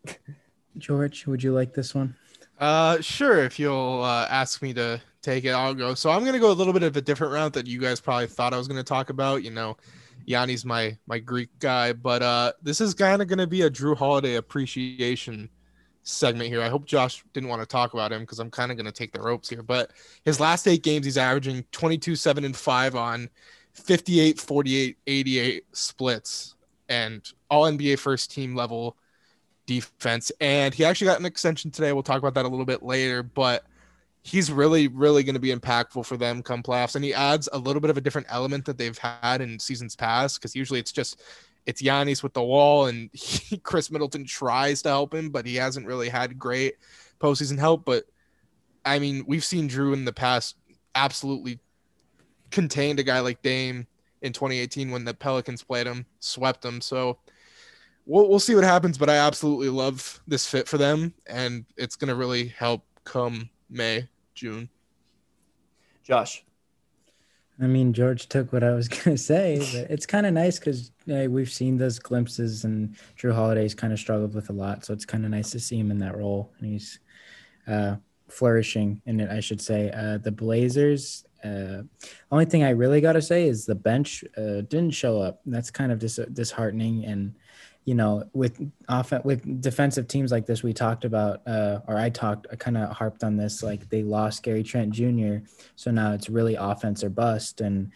George, 0.77 1.27
would 1.27 1.43
you 1.43 1.53
like 1.53 1.73
this 1.73 1.93
one? 1.93 2.15
Uh, 2.59 2.99
sure. 3.01 3.43
If 3.43 3.59
you'll 3.59 4.01
uh, 4.03 4.27
ask 4.29 4.61
me 4.61 4.73
to 4.73 5.01
take 5.21 5.45
it, 5.45 5.51
I'll 5.51 5.73
go. 5.73 5.93
So 5.93 6.09
I'm 6.09 6.23
gonna 6.25 6.39
go 6.39 6.51
a 6.51 6.53
little 6.53 6.73
bit 6.73 6.83
of 6.83 6.95
a 6.97 7.01
different 7.01 7.33
route 7.33 7.53
that 7.53 7.67
you 7.67 7.79
guys 7.79 7.99
probably 7.99 8.27
thought 8.27 8.53
I 8.53 8.57
was 8.57 8.67
gonna 8.67 8.83
talk 8.83 9.09
about. 9.09 9.43
You 9.43 9.51
know, 9.51 9.77
Giannis' 10.27 10.65
my 10.65 10.97
my 11.07 11.19
Greek 11.19 11.49
guy, 11.59 11.93
but 11.93 12.21
uh, 12.21 12.53
this 12.61 12.81
is 12.81 12.93
kind 12.93 13.21
of 13.21 13.27
gonna 13.27 13.47
be 13.47 13.63
a 13.63 13.69
Jrue 13.69 13.97
Holiday 13.97 14.35
appreciation 14.35 15.49
segment 16.03 16.49
here. 16.49 16.61
I 16.61 16.69
hope 16.69 16.85
Josh 16.85 17.23
didn't 17.33 17.49
want 17.49 17.61
to 17.61 17.65
talk 17.65 17.93
about 17.93 18.11
him 18.11 18.21
because 18.21 18.39
I'm 18.39 18.51
kind 18.51 18.71
of 18.71 18.77
gonna 18.77 18.91
take 18.91 19.11
the 19.11 19.21
ropes 19.21 19.49
here. 19.49 19.63
But 19.63 19.91
his 20.23 20.39
last 20.39 20.67
eight 20.67 20.83
games, 20.83 21.05
he's 21.05 21.17
averaging 21.17 21.65
22, 21.71 22.15
seven, 22.15 22.43
and 22.43 22.55
five 22.55 22.95
on 22.95 23.29
58, 23.73 24.39
48, 24.39 24.97
88 25.07 25.65
splits, 25.71 26.55
and 26.89 27.27
all 27.49 27.63
NBA 27.63 27.99
first 27.99 28.31
team 28.31 28.55
level 28.55 28.97
defense. 29.65 30.31
And 30.41 30.73
he 30.73 30.85
actually 30.85 31.07
got 31.07 31.19
an 31.19 31.25
extension 31.25 31.71
today. 31.71 31.93
We'll 31.93 32.03
talk 32.03 32.19
about 32.19 32.33
that 32.35 32.45
a 32.45 32.47
little 32.47 32.65
bit 32.65 32.83
later, 32.83 33.23
but 33.23 33.63
he's 34.23 34.51
really, 34.51 34.87
really 34.87 35.23
going 35.23 35.35
to 35.35 35.39
be 35.39 35.53
impactful 35.53 36.05
for 36.05 36.17
them 36.17 36.41
come 36.41 36.63
playoffs. 36.63 36.95
And 36.95 37.03
he 37.03 37.13
adds 37.13 37.49
a 37.51 37.57
little 37.57 37.81
bit 37.81 37.89
of 37.89 37.97
a 37.97 38.01
different 38.01 38.27
element 38.29 38.65
that 38.65 38.77
they've 38.77 38.97
had 38.97 39.41
in 39.41 39.59
seasons 39.59 39.95
past 39.95 40.39
because 40.39 40.55
usually 40.55 40.79
it's 40.79 40.91
just 40.91 41.21
it's 41.65 41.81
Giannis 41.81 42.23
with 42.23 42.33
the 42.33 42.43
wall, 42.43 42.87
and 42.87 43.09
he, 43.13 43.57
Khris 43.57 43.91
Middleton 43.91 44.25
tries 44.25 44.81
to 44.83 44.89
help 44.89 45.13
him, 45.13 45.29
but 45.29 45.45
he 45.45 45.55
hasn't 45.55 45.87
really 45.87 46.09
had 46.09 46.39
great 46.39 46.75
postseason 47.19 47.59
help. 47.59 47.85
But 47.85 48.05
I 48.85 48.99
mean, 48.99 49.23
we've 49.27 49.43
seen 49.43 49.69
Jrue 49.69 49.93
in 49.93 50.05
the 50.05 50.13
past 50.13 50.57
absolutely 50.95 51.59
contained 52.51 52.99
a 52.99 53.03
guy 53.03 53.19
like 53.19 53.41
Dame 53.41 53.87
in 54.21 54.33
2018 54.33 54.91
when 54.91 55.05
the 55.05 55.13
Pelicans 55.13 55.63
played 55.63 55.87
him, 55.87 56.05
swept 56.19 56.63
him. 56.63 56.81
So 56.81 57.17
we'll 58.05 58.29
we'll 58.29 58.39
see 58.39 58.55
what 58.55 58.63
happens. 58.63 58.97
But 58.97 59.09
I 59.09 59.15
absolutely 59.15 59.69
love 59.69 60.21
this 60.27 60.47
fit 60.47 60.67
for 60.67 60.77
them, 60.77 61.13
and 61.27 61.65
it's 61.77 61.95
gonna 61.95 62.15
really 62.15 62.47
help 62.49 62.83
come 63.03 63.49
May, 63.69 64.07
June. 64.35 64.69
Josh. 66.03 66.43
I 67.61 67.67
mean, 67.67 67.93
George 67.93 68.27
took 68.27 68.51
what 68.51 68.63
I 68.63 68.71
was 68.71 68.87
gonna 68.89 69.17
say, 69.17 69.59
but 69.59 69.91
it's 69.91 70.05
kind 70.05 70.25
of 70.25 70.33
nice 70.33 70.59
because 70.59 70.91
we've 71.05 71.51
seen 71.51 71.77
those 71.77 71.99
glimpses, 71.99 72.63
and 72.65 72.95
Jrue 73.17 73.33
Holiday's 73.33 73.75
kind 73.75 73.93
of 73.93 73.99
struggled 73.99 74.33
with 74.33 74.49
a 74.49 74.53
lot, 74.53 74.85
so 74.85 74.93
it's 74.93 75.05
kind 75.05 75.25
of 75.25 75.31
nice 75.31 75.51
to 75.51 75.59
see 75.59 75.77
him 75.77 75.91
in 75.91 75.99
that 75.99 76.17
role, 76.17 76.51
and 76.57 76.71
he's 76.71 76.99
uh, 77.67 77.95
flourishing 78.27 79.01
in 79.05 79.19
it, 79.19 79.29
I 79.29 79.39
should 79.39 79.61
say. 79.61 79.91
Uh, 79.91 80.17
the 80.17 80.31
Blazers. 80.31 81.25
Uh, 81.43 81.83
only 82.31 82.45
thing 82.45 82.63
I 82.63 82.69
really 82.69 83.01
got 83.01 83.13
to 83.13 83.21
say 83.21 83.47
is 83.47 83.65
the 83.65 83.75
bench 83.75 84.23
uh, 84.37 84.61
didn't 84.61 84.91
show 84.91 85.19
up. 85.19 85.41
That's 85.45 85.69
kind 85.69 85.91
of 85.91 85.99
dis- 85.99 86.19
disheartening, 86.31 87.05
and 87.05 87.35
you 87.85 87.95
know, 87.95 88.23
with 88.33 88.59
often 88.87 89.21
with 89.23 89.61
defensive 89.61 90.07
teams 90.07 90.31
like 90.31 90.45
this, 90.45 90.63
we 90.63 90.73
talked 90.73 91.03
about, 91.03 91.41
uh, 91.45 91.79
or 91.87 91.97
I 91.97 92.09
talked, 92.09 92.47
I 92.51 92.55
kind 92.55 92.77
of 92.77 92.95
harped 92.95 93.23
on 93.23 93.35
this, 93.35 93.61
like 93.61 93.89
they 93.89 94.03
lost 94.03 94.43
Gary 94.43 94.63
Trent 94.63 94.91
Jr. 94.91 95.37
So 95.75 95.91
now 95.91 96.13
it's 96.13 96.29
really 96.29 96.55
offense 96.55 97.03
or 97.03 97.09
bust. 97.09 97.59
And 97.59 97.91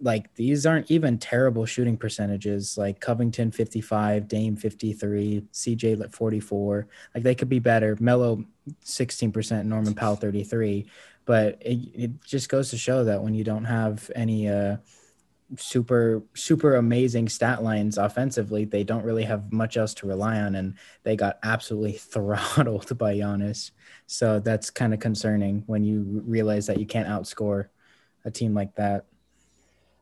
like 0.00 0.32
these 0.34 0.64
aren't 0.64 0.90
even 0.90 1.18
terrible 1.18 1.66
shooting 1.66 1.96
percentages. 1.96 2.78
Like 2.78 3.00
Covington 3.00 3.50
55, 3.50 4.28
Dame 4.28 4.56
53, 4.56 5.44
CJ 5.52 6.14
44. 6.14 6.86
Like 7.14 7.22
they 7.22 7.34
could 7.34 7.48
be 7.48 7.58
better. 7.58 7.96
Melo 8.00 8.44
16%, 8.84 9.64
Norman 9.66 9.94
Powell 9.94 10.16
33. 10.16 10.86
But 11.26 11.58
it, 11.60 11.78
it 11.94 12.24
just 12.24 12.48
goes 12.48 12.70
to 12.70 12.78
show 12.78 13.04
that 13.04 13.22
when 13.22 13.34
you 13.34 13.44
don't 13.44 13.64
have 13.64 14.10
any, 14.14 14.48
uh, 14.48 14.78
super 15.56 16.22
super 16.34 16.76
amazing 16.76 17.28
stat 17.28 17.62
lines 17.62 17.98
offensively. 17.98 18.64
They 18.64 18.84
don't 18.84 19.04
really 19.04 19.24
have 19.24 19.52
much 19.52 19.76
else 19.76 19.94
to 19.94 20.06
rely 20.06 20.40
on, 20.40 20.54
and 20.54 20.74
they 21.02 21.16
got 21.16 21.38
absolutely 21.42 21.92
throttled 21.98 22.96
by 22.98 23.16
Giannis. 23.16 23.70
So 24.06 24.40
that's 24.40 24.70
kind 24.70 24.94
of 24.94 25.00
concerning 25.00 25.64
when 25.66 25.84
you 25.84 26.22
realize 26.26 26.66
that 26.66 26.78
you 26.78 26.86
can't 26.86 27.08
outscore 27.08 27.68
a 28.24 28.30
team 28.30 28.54
like 28.54 28.74
that. 28.76 29.06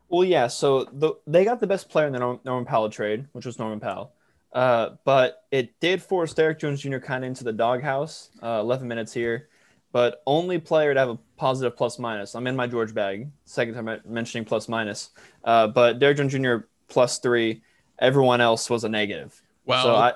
Well, 0.09 0.23
yeah. 0.23 0.47
So 0.47 0.85
the, 0.85 1.13
they 1.27 1.43
got 1.43 1.59
the 1.59 1.67
best 1.67 1.89
player 1.89 2.07
in 2.07 2.13
the 2.13 2.19
Norman 2.19 2.65
Powell 2.65 2.89
trade, 2.89 3.27
which 3.33 3.45
was 3.45 3.59
Norman 3.59 3.79
Powell. 3.79 4.13
Uh, 4.53 4.91
but 5.03 5.43
it 5.51 5.77
did 5.81 6.01
force 6.01 6.33
Derrick 6.33 6.59
Jones 6.59 6.81
Jr. 6.81 6.99
kind 6.99 7.23
of 7.23 7.27
into 7.27 7.43
the 7.43 7.51
doghouse. 7.51 8.29
Uh, 8.41 8.59
11 8.61 8.87
minutes 8.87 9.13
here 9.13 9.49
but 9.91 10.21
only 10.25 10.59
player 10.59 10.93
to 10.93 10.99
have 10.99 11.09
a 11.09 11.19
positive 11.37 11.77
plus 11.77 11.97
minus. 11.99 12.35
I'm 12.35 12.45
in 12.47 12.55
my 12.55 12.67
George 12.67 12.93
bag. 12.93 13.29
Second 13.45 13.75
time 13.75 14.01
mentioning 14.05 14.43
plus 14.45 14.67
minus. 14.67 15.11
Uh, 15.43 15.67
but 15.67 15.99
Derrick 15.99 16.17
Jones 16.17 16.33
Jr. 16.33 16.65
plus 16.89 17.19
three. 17.19 17.61
Everyone 17.99 18.41
else 18.41 18.69
was 18.69 18.83
a 18.83 18.89
negative. 18.89 19.41
Well, 19.65 19.83
so 19.83 19.95
I, 19.95 20.13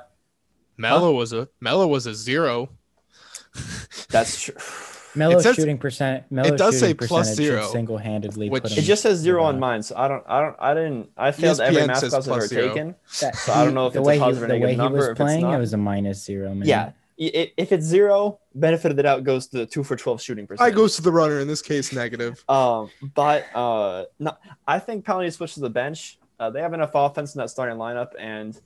Melo 0.78 1.08
huh? 1.08 1.12
was 1.14 1.34
a 1.34 1.48
Melo 1.60 1.88
was 1.88 2.06
a 2.08 2.14
zero. 2.14 2.70
That's 4.10 4.42
true. 4.42 4.56
Melo's 5.16 5.44
says- 5.44 5.58
shooting 5.58 5.78
percent. 5.78 6.24
Melo's 6.32 6.58
does 6.58 6.80
say 6.80 6.94
plus 6.94 7.34
zero, 7.36 7.68
single-handedly 7.68 8.50
which- 8.50 8.64
It 8.72 8.78
him 8.78 8.84
just 8.86 9.02
says 9.02 9.20
zero 9.20 9.44
on 9.44 9.60
mine, 9.60 9.84
so 9.84 9.96
I 9.98 10.08
don't, 10.08 10.24
I 10.26 10.40
don't, 10.40 10.56
I 10.58 10.74
didn't, 10.74 11.10
I 11.18 11.32
failed 11.34 11.60
every 11.60 11.86
math 11.86 12.00
class 12.00 12.14
I've 12.14 12.20
ever 12.20 12.38
plus 12.40 12.48
zero. 12.48 12.68
taken. 12.70 12.96
That- 13.20 13.36
So 13.36 13.52
I 13.52 13.66
don't 13.66 13.74
know 13.74 13.88
if 13.88 13.94
the 13.94 14.00
it's 14.00 14.08
a 14.08 14.10
way 14.10 14.20
positive 14.20 14.50
or 14.50 14.54
he, 14.54 14.60
the 14.60 14.66
way 14.66 14.72
negative 14.72 14.72
he 14.72 14.78
number, 14.78 15.10
was 15.10 15.18
playing, 15.18 15.50
it 15.50 15.58
was 15.58 15.74
a 15.74 15.78
minus 15.78 16.24
zero. 16.24 16.54
Man. 16.56 16.66
Yeah, 16.68 16.80
I- 16.82 16.86
i- 16.88 16.94
if 17.28 17.72
it's 17.72 17.86
zero, 17.86 18.40
benefit 18.56 18.92
of 18.92 18.98
the 18.98 19.04
doubt 19.04 19.24
goes 19.24 19.48
to 19.48 19.60
the 19.60 19.66
two 19.66 19.84
for 19.84 19.96
twelve 19.96 20.22
shooting 20.22 20.48
percent. 20.48 20.68
I 20.68 20.72
goes 20.74 20.96
to 20.96 21.02
the 21.02 21.12
runner 21.12 21.40
in 21.40 21.48
this 21.48 21.62
case, 21.62 21.94
negative. 21.94 22.44
Um, 22.50 22.90
but 23.16 23.46
uh, 23.56 24.06
no, 24.20 24.36
I 24.68 24.80
think 24.80 25.06
Powell 25.06 25.22
needs 25.22 25.36
to 25.36 25.38
switch 25.38 25.54
to 25.56 25.62
the 25.62 25.70
bench. 25.70 26.20
Uh, 26.40 26.50
they 26.50 26.62
have 26.62 26.74
enough 26.74 26.92
offense 26.94 27.34
in 27.34 27.40
that 27.40 27.50
starting 27.50 27.78
lineup, 27.78 28.10
and 28.20 28.60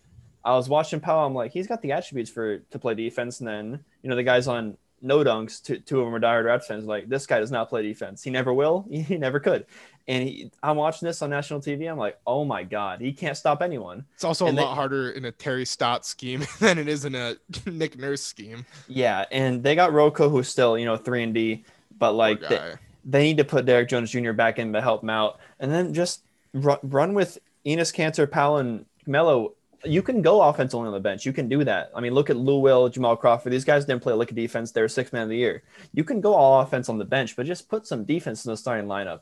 I 0.44 0.56
was 0.56 0.68
watching 0.70 1.00
Powell. 1.00 1.26
I'm 1.26 1.36
like, 1.36 1.52
he's 1.52 1.68
got 1.68 1.82
the 1.82 1.92
attributes 1.92 2.32
for 2.32 2.60
to 2.60 2.80
play 2.80 2.96
defense. 2.96 3.40
And 3.40 3.48
then 3.48 3.84
you 4.02 4.10
know 4.10 4.16
the 4.16 4.24
guys 4.24 4.48
on 4.48 4.78
no 5.02 5.24
dunks, 5.24 5.62
two, 5.62 5.80
two 5.80 6.00
of 6.00 6.06
them 6.06 6.16
are 6.16 6.20
diehard 6.20 6.46
Reds 6.46 6.68
fans. 6.68 6.86
Like 6.86 7.08
this 7.08 7.28
guy 7.28 7.40
does 7.40 7.52
not 7.52 7.70
play 7.70 7.84
defense. 7.84 8.24
He 8.24 8.32
never 8.32 8.54
will. 8.54 8.86
He 8.90 9.18
never 9.18 9.40
could. 9.40 9.66
And 10.08 10.24
he, 10.28 10.52
I'm 10.62 10.78
watching 10.78 11.08
this 11.08 11.22
on 11.24 11.32
national 11.32 11.62
TV. 11.62 11.90
I'm 11.92 11.98
like, 11.98 12.20
oh 12.28 12.46
my 12.46 12.64
god, 12.64 13.02
he 13.02 13.12
can't 13.12 13.36
stop 13.36 13.62
anyone. 13.64 14.06
It's 14.14 14.24
also 14.24 14.46
And 14.46 14.58
a 14.58 14.62
they- 14.62 14.66
lot 14.68 14.76
harder 14.76 15.10
in 15.12 15.26
a 15.26 15.32
Terry 15.32 15.66
Stotts 15.66 16.08
scheme 16.08 16.46
than 16.60 16.78
it 16.78 16.88
is 16.88 17.06
in 17.06 17.16
a 17.16 17.36
Nick 17.66 17.98
Nurse 17.98 18.22
scheme. 18.22 18.66
Yeah, 18.88 19.26
and 19.32 19.64
they 19.64 19.74
got 19.76 19.94
Rocco, 19.94 20.30
who's 20.30 20.48
still 20.48 20.78
you 20.78 20.86
know 20.86 20.96
three 20.98 21.24
and 21.24 21.34
D, 21.34 21.66
but 21.98 22.12
like 22.14 22.40
they, 22.42 22.74
they 23.04 23.24
need 23.24 23.38
to 23.38 23.44
put 23.46 23.66
Derrick 23.66 23.90
Jones 23.90 24.12
Jr. 24.12 24.32
back 24.34 24.60
in 24.60 24.74
to 24.74 24.82
help 24.82 25.02
him 25.04 25.10
out, 25.10 25.40
and 25.60 25.72
then 25.72 25.94
just 25.94 26.22
run, 26.54 26.78
run 26.84 27.14
with 27.16 27.40
Enes 27.66 27.94
Kanter, 27.94 28.30
Powell, 28.30 28.58
and 28.58 28.86
Melo. 29.08 29.54
You 29.84 30.02
can 30.02 30.24
go 30.24 30.42
offense 30.42 30.74
only 30.74 30.88
on 30.88 30.94
the 30.94 31.00
bench. 31.00 31.28
You 31.28 31.34
can 31.34 31.48
do 31.48 31.64
that. 31.64 31.92
I 31.96 32.00
mean, 32.02 32.14
look 32.16 32.32
at 32.32 32.38
Lou 32.38 32.58
Will, 32.60 32.90
Jamal 32.90 33.16
Crawford. 33.16 33.54
These 33.54 33.66
guys 33.66 33.86
didn't 33.86 34.02
play 34.02 34.14
a 34.14 34.16
lick 34.16 34.32
of 34.32 34.36
defense. 34.36 34.72
They 34.72 34.82
were 34.82 34.88
six 34.88 35.14
man 35.14 35.24
of 35.24 35.30
the 35.30 35.38
year. 35.38 35.62
You 35.94 36.04
can 36.04 36.22
go 36.22 36.34
all 36.34 36.62
offense 36.62 36.90
on 36.90 36.98
the 36.98 37.06
bench, 37.06 37.36
but 37.36 37.46
just 37.46 37.70
put 37.70 37.86
some 37.86 38.04
defense 38.04 38.46
in 38.46 38.52
the 38.52 38.58
starting 38.58 38.88
lineup. 38.88 39.20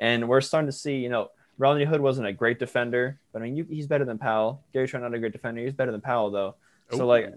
And 0.00 0.28
we're 0.28 0.40
starting 0.40 0.68
to 0.68 0.72
see, 0.72 0.96
you 0.96 1.08
know, 1.08 1.30
Rodney 1.58 1.84
Hood 1.84 2.00
wasn't 2.00 2.28
a 2.28 2.32
great 2.32 2.58
defender, 2.58 3.18
but 3.32 3.42
I 3.42 3.44
mean, 3.44 3.56
you, 3.56 3.64
he's 3.68 3.86
better 3.86 4.04
than 4.04 4.18
Powell. 4.18 4.62
Gary 4.72 4.86
Trent 4.86 5.02
not 5.02 5.14
a 5.14 5.18
great 5.18 5.32
defender. 5.32 5.60
He's 5.60 5.72
better 5.72 5.90
than 5.90 6.00
Powell 6.00 6.30
though. 6.30 6.54
So 6.90 7.06
like, 7.06 7.34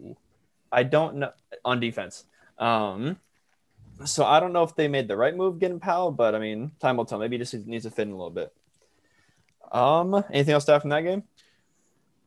I 0.71 0.83
don't 0.83 1.17
know 1.17 1.31
on 1.65 1.79
defense. 1.79 2.23
Um, 2.57 3.17
so 4.05 4.23
I 4.23 4.39
don't 4.39 4.53
know 4.53 4.63
if 4.63 4.75
they 4.75 4.87
made 4.87 5.07
the 5.07 5.17
right 5.17 5.35
move 5.35 5.59
getting 5.59 5.79
Powell, 5.79 6.11
but 6.11 6.35
I 6.35 6.39
mean, 6.39 6.71
time 6.79 6.97
will 6.97 7.05
tell. 7.05 7.19
Maybe 7.19 7.37
he 7.37 7.43
just 7.43 7.53
needs 7.65 7.85
to 7.85 7.91
fit 7.91 8.03
in 8.03 8.13
a 8.13 8.15
little 8.15 8.29
bit. 8.29 8.53
Um, 9.71 10.23
anything 10.31 10.53
else 10.53 10.65
to 10.65 10.75
add 10.75 10.81
from 10.81 10.91
that 10.91 11.01
game? 11.01 11.23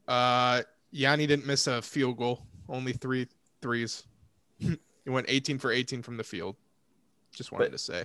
Uh, 0.06 0.62
Giannis 0.92 1.28
didn't 1.28 1.46
miss 1.46 1.66
a 1.66 1.80
field 1.80 2.16
goal, 2.16 2.46
only 2.68 2.92
three 2.92 3.28
threes. 3.62 4.04
he 4.58 4.76
went 5.06 5.26
18 5.28 5.58
for 5.58 5.70
18 5.70 6.02
from 6.02 6.16
the 6.16 6.24
field. 6.24 6.56
Just 7.32 7.52
wanted 7.52 7.66
But- 7.66 7.72
to 7.72 7.78
say. 7.78 8.04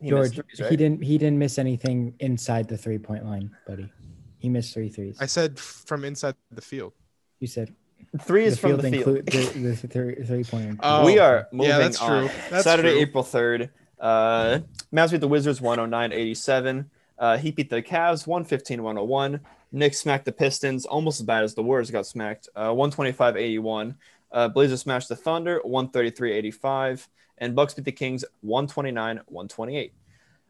He 0.00 0.10
George, 0.10 0.34
threes, 0.34 0.60
right? 0.60 0.70
he 0.70 0.76
didn't. 0.76 1.02
He 1.02 1.18
didn't 1.18 1.38
miss 1.38 1.58
anything 1.58 2.14
inside 2.20 2.68
the 2.68 2.76
three-point 2.76 3.24
line, 3.24 3.50
buddy. 3.66 3.90
He 4.38 4.48
missed 4.48 4.74
three 4.74 4.88
threes. 4.90 5.16
I 5.20 5.26
said 5.26 5.58
from 5.58 6.04
inside 6.04 6.34
the 6.52 6.60
field. 6.60 6.92
you 7.40 7.46
said 7.46 7.74
Threes 8.22 8.52
the 8.54 8.60
from 8.60 8.70
field 8.70 8.80
the 8.82 8.90
field. 8.90 9.16
include 9.18 9.26
the, 9.26 9.70
the 9.70 9.88
three, 9.88 10.14
three-pointer. 10.24 10.76
Oh, 10.82 11.04
we 11.04 11.18
are 11.18 11.48
moving 11.52 11.70
yeah, 11.70 11.78
that's 11.78 12.00
on. 12.00 12.08
true. 12.28 12.30
That's 12.50 12.64
Saturday, 12.64 12.92
true. 12.92 13.00
April 13.00 13.24
3rd. 13.24 13.70
Uh, 13.98 14.60
Mavs 14.94 15.10
beat 15.10 15.20
the 15.20 15.28
Wizards 15.28 15.60
109 15.60 16.12
87. 16.12 16.90
Uh, 17.18 17.36
he 17.38 17.50
beat 17.50 17.70
the 17.70 17.82
Cavs 17.82 18.26
115 18.26 18.82
101. 18.82 19.40
Knicks 19.72 19.98
smacked 19.98 20.24
the 20.26 20.32
Pistons 20.32 20.84
almost 20.86 21.20
as 21.20 21.26
bad 21.26 21.42
as 21.42 21.54
the 21.54 21.62
Warriors 21.62 21.90
got 21.90 22.06
smacked 22.06 22.48
uh, 22.54 22.72
125 22.72 23.36
81. 23.36 23.96
Uh, 24.30 24.48
Blazers 24.48 24.82
smashed 24.82 25.08
the 25.08 25.16
Thunder 25.16 25.60
133 25.64 26.32
85. 26.32 27.08
And 27.38 27.54
Bucks 27.54 27.74
beat 27.74 27.84
the 27.84 27.92
Kings 27.92 28.24
129 28.40 29.20
128. 29.26 29.92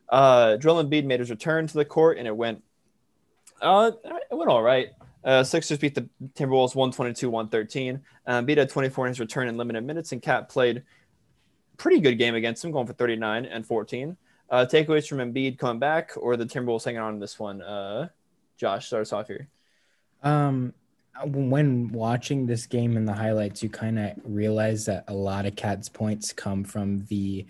Uh, 0.09 0.57
Joel 0.57 0.85
Embiid 0.85 1.05
made 1.05 1.21
his 1.21 1.31
return 1.31 1.67
to 1.67 1.75
the 1.75 1.85
court 1.85 2.19
and 2.19 2.27
it 2.27 2.37
went, 2.37 2.63
uh, 3.61 3.91
it 4.31 4.35
went 4.35 4.51
all 4.51 4.63
right. 4.63 4.91
Uh, 5.27 5.43
Sixers 5.43 5.79
beat 5.79 5.97
the 5.97 6.09
Timberwolves 6.35 6.77
122 6.77 7.29
113. 7.29 8.01
Um, 8.29 8.47
beat 8.47 8.59
at 8.59 8.71
24 8.71 9.07
in 9.07 9.11
his 9.11 9.21
return 9.21 9.49
in 9.49 9.57
limited 9.57 9.83
minutes, 9.83 10.13
and 10.13 10.23
KAT 10.23 10.49
played 10.49 10.85
pretty 11.77 11.99
good 11.99 12.15
game 12.15 12.37
against 12.37 12.65
him, 12.65 12.71
going 12.71 12.87
for 12.87 12.93
39 12.93 13.45
and 13.45 13.67
14. 13.67 14.17
Uh, 14.49 14.67
takeaways 14.71 15.09
from 15.09 15.19
Embiid 15.19 15.59
coming 15.59 15.81
back, 15.81 16.13
or 16.17 16.37
the 16.37 16.47
Timberwolves 16.47 16.85
hanging 16.85 17.01
on 17.01 17.15
in 17.15 17.21
this 17.21 17.41
one. 17.41 17.61
Uh, 17.61 18.09
Josh, 18.57 18.87
start 18.87 19.03
us 19.03 19.13
off 19.13 19.27
here. 19.27 19.49
Um, 20.23 20.73
when 21.25 21.91
watching 21.93 22.47
this 22.47 22.67
game 22.67 22.97
in 22.97 23.05
the 23.05 23.13
highlights, 23.13 23.63
you 23.63 23.69
kind 23.69 23.99
of 23.99 24.13
realize 24.25 24.87
that 24.87 25.05
a 25.09 25.15
lot 25.15 25.47
of 25.47 25.57
KAT's 25.57 25.89
points 25.89 26.33
come 26.33 26.65
from 26.65 27.05
the 27.07 27.47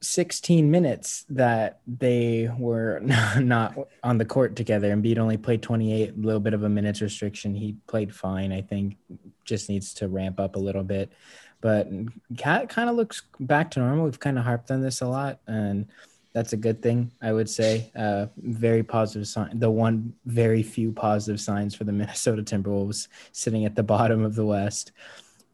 16 0.00 0.70
minutes 0.70 1.24
that 1.30 1.80
they 1.86 2.48
were 2.56 3.00
not 3.38 3.76
on 4.02 4.18
the 4.18 4.24
court 4.24 4.56
together. 4.56 4.92
And 4.92 5.02
Embiid 5.02 5.18
only 5.18 5.36
played 5.36 5.62
28, 5.62 6.10
a 6.10 6.20
little 6.20 6.40
bit 6.40 6.54
of 6.54 6.62
a 6.62 6.68
minutes 6.68 7.00
restriction. 7.00 7.54
He 7.54 7.76
played 7.86 8.14
fine, 8.14 8.52
I 8.52 8.62
think. 8.62 8.96
Just 9.44 9.68
needs 9.68 9.94
to 9.94 10.08
ramp 10.08 10.38
up 10.38 10.56
a 10.56 10.60
little 10.60 10.84
bit. 10.84 11.12
But 11.60 11.88
KAT 12.36 12.68
kind 12.68 12.88
of 12.88 12.96
looks 12.96 13.22
back 13.40 13.72
to 13.72 13.80
normal. 13.80 14.04
We've 14.04 14.20
kind 14.20 14.38
of 14.38 14.44
harped 14.44 14.70
on 14.70 14.80
this 14.80 15.00
a 15.00 15.08
lot, 15.08 15.40
and 15.48 15.88
that's 16.32 16.52
a 16.52 16.56
good 16.56 16.82
thing, 16.82 17.10
I 17.22 17.32
would 17.32 17.48
say. 17.48 17.90
Uh, 17.96 18.26
very 18.36 18.82
positive 18.82 19.26
sign. 19.26 19.58
The 19.58 19.70
one 19.70 20.14
very 20.26 20.62
few 20.62 20.92
positive 20.92 21.40
signs 21.40 21.74
for 21.74 21.84
the 21.84 21.92
Minnesota 22.00 22.42
Timberwolves 22.42 23.08
sitting 23.32 23.64
at 23.64 23.74
the 23.74 23.82
bottom 23.82 24.24
of 24.24 24.34
the 24.34 24.46
West. 24.46 24.92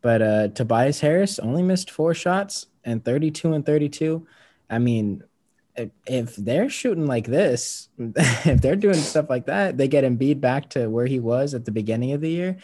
But 0.03 0.21
uh, 0.21 0.49
Tobias 0.49 1.01
Harris 1.01 1.39
only 1.39 1.63
missed 1.63 1.91
four 1.91 2.13
shots 2.13 2.67
and 2.85 3.05
32 3.05 3.55
and 3.55 3.65
32. 3.65 4.27
I 4.69 4.79
mean, 4.79 5.23
if, 6.07 6.37
they're 6.37 6.69
shooting 6.69 7.07
like 7.07 7.27
this, 7.27 7.89
if 7.99 8.61
they're 8.61 8.77
doing 8.77 8.95
stuff 8.97 9.31
like 9.31 9.47
that, 9.47 9.77
they 9.77 9.89
get 9.89 10.05
Embiid 10.05 10.41
back 10.41 10.71
to 10.71 10.89
where 10.89 11.07
he 11.07 11.21
was 11.21 11.55
at 11.55 11.65
the 11.65 11.73
beginning 11.73 12.13
of 12.13 12.21
the 12.21 12.31
year. 12.31 12.59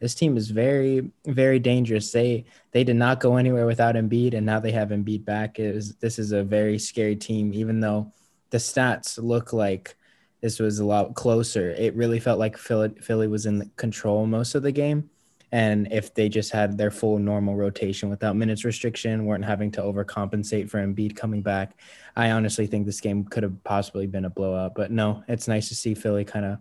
This 0.00 0.14
team 0.14 0.36
is 0.36 0.50
very, 0.50 1.10
very 1.26 1.58
dangerous. 1.58 2.12
They 2.12 2.44
they 2.72 2.84
did 2.84 2.96
not 2.96 3.20
go 3.20 3.36
anywhere 3.36 3.66
without 3.66 3.94
Embiid, 3.94 4.34
and 4.34 4.46
now 4.46 4.60
they 4.60 4.72
have 4.72 4.88
Embiid 4.88 5.24
back. 5.24 5.58
Is 5.58 5.94
this 5.96 6.18
is 6.18 6.32
a 6.32 6.42
very 6.42 6.78
scary 6.78 7.16
team, 7.16 7.52
even 7.54 7.80
though 7.80 8.12
the 8.50 8.58
stats 8.58 9.18
look 9.22 9.52
like 9.52 9.96
this 10.40 10.60
was 10.60 10.78
a 10.78 10.84
lot 10.84 11.14
closer. 11.14 11.70
It 11.70 11.96
really 11.96 12.20
felt 12.20 12.38
like 12.38 12.58
Philly, 12.58 12.90
Philly 13.00 13.28
was 13.28 13.46
in 13.46 13.70
control 13.76 14.26
most 14.26 14.54
of 14.54 14.62
the 14.62 14.72
game. 14.72 15.08
And 15.52 15.90
if 15.90 16.12
they 16.12 16.28
just 16.28 16.50
had 16.50 16.76
their 16.76 16.90
full 16.90 17.18
normal 17.18 17.54
rotation 17.54 18.10
without 18.10 18.36
minutes 18.36 18.64
restriction, 18.64 19.24
weren't 19.24 19.44
having 19.44 19.70
to 19.70 19.80
overcompensate 19.80 20.68
for 20.68 20.84
Embiid 20.84 21.16
coming 21.16 21.42
back, 21.42 21.78
I 22.16 22.32
honestly 22.32 22.66
think 22.66 22.84
this 22.84 23.00
game 23.00 23.24
could 23.24 23.42
have 23.42 23.62
possibly 23.64 24.06
been 24.06 24.24
a 24.24 24.30
blowout. 24.30 24.74
But 24.74 24.90
no, 24.90 25.22
it's 25.28 25.48
nice 25.48 25.68
to 25.68 25.74
see 25.74 25.94
Philly 25.94 26.24
kind 26.24 26.44
of 26.44 26.58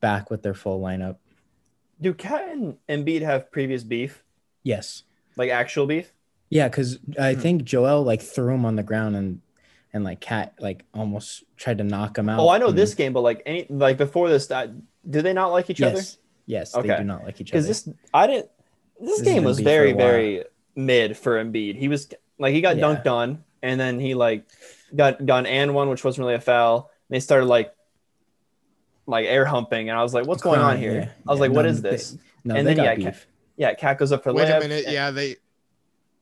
back 0.00 0.30
with 0.30 0.42
their 0.42 0.54
full 0.54 0.80
lineup. 0.80 1.16
Do 2.00 2.12
KAT 2.14 2.48
and 2.48 2.76
Embiid 2.88 3.22
have 3.22 3.50
previous 3.50 3.82
beef, 3.84 4.22
Yes. 4.62 5.02
like 5.36 5.50
actual 5.50 5.86
beef? 5.86 6.12
Yeah, 6.50 6.68
because 6.68 6.98
I 7.18 7.34
Hmm. 7.34 7.40
think 7.40 7.64
Joel 7.64 8.02
like 8.02 8.20
threw 8.22 8.54
him 8.54 8.64
on 8.64 8.76
the 8.76 8.82
ground 8.82 9.16
and 9.16 9.40
and 9.92 10.04
like 10.04 10.20
KAT 10.20 10.52
like 10.60 10.84
almost 10.92 11.44
tried 11.56 11.78
to 11.78 11.84
knock 11.84 12.18
him 12.18 12.28
out. 12.28 12.38
Oh, 12.38 12.48
I 12.50 12.58
know 12.58 12.68
and- 12.68 12.76
this 12.78 12.94
game, 12.94 13.12
but 13.14 13.22
like 13.22 13.42
any 13.46 13.66
like 13.70 13.96
before 13.96 14.28
this, 14.28 14.46
that, 14.48 14.70
do 15.08 15.22
they 15.22 15.32
not 15.32 15.48
like 15.52 15.70
each 15.70 15.80
other? 15.80 15.96
Yes. 15.96 16.18
Yes, 16.44 16.72
they 16.72 16.80
Okay. 16.80 16.96
do 16.98 17.04
not 17.04 17.24
like 17.24 17.40
each 17.40 17.50
other. 17.50 17.62
Because 17.62 17.84
this, 17.84 17.94
I 18.12 18.26
didn't. 18.26 18.50
This, 19.00 19.18
This 19.18 19.22
game 19.28 19.42
was 19.44 19.58
very, 19.60 19.92
very 19.92 20.44
mid 20.74 21.16
for 21.16 21.42
Embiid. 21.42 21.76
He 21.76 21.88
was 21.88 22.08
like 22.38 22.52
he 22.54 22.60
got 22.60 22.76
Yeah. 22.76 22.84
dunked 22.84 23.06
on, 23.06 23.42
and 23.62 23.80
then 23.80 23.98
he 23.98 24.14
like 24.14 24.44
got 24.94 25.24
got 25.24 25.46
and 25.46 25.74
one, 25.74 25.88
which 25.88 26.04
wasn't 26.04 26.24
really 26.24 26.34
a 26.36 26.40
foul. 26.40 26.90
And 27.08 27.14
they 27.16 27.20
started 27.20 27.46
like 27.46 27.72
like 29.06 29.26
air 29.26 29.44
humping, 29.44 29.88
and 29.88 29.98
I 29.98 30.02
was 30.02 30.14
like, 30.14 30.26
"What's 30.26 30.42
going 30.42 30.60
on 30.60 30.78
here?" 30.78 30.92
yeah. 30.94 31.08
I 31.26 31.30
was 31.30 31.38
Yeah, 31.38 31.40
like, 31.40 31.52
"What 31.52 31.62
no, 31.62 31.68
is 31.70 31.82
they- 31.82 31.90
this?" 31.90 32.18
no, 32.44 32.54
and 32.56 32.66
then, 32.66 32.76
yeah, 32.76 32.94
beef. 32.94 33.26
Yeah, 33.56 33.72
KAT 33.74 33.98
goes 33.98 34.12
up 34.12 34.22
for 34.22 34.32
Wait 34.32 34.48
layup. 34.48 34.58
a 34.58 34.60
minute. 34.60 34.84
Yeah, 34.88 35.10
they. 35.10 35.36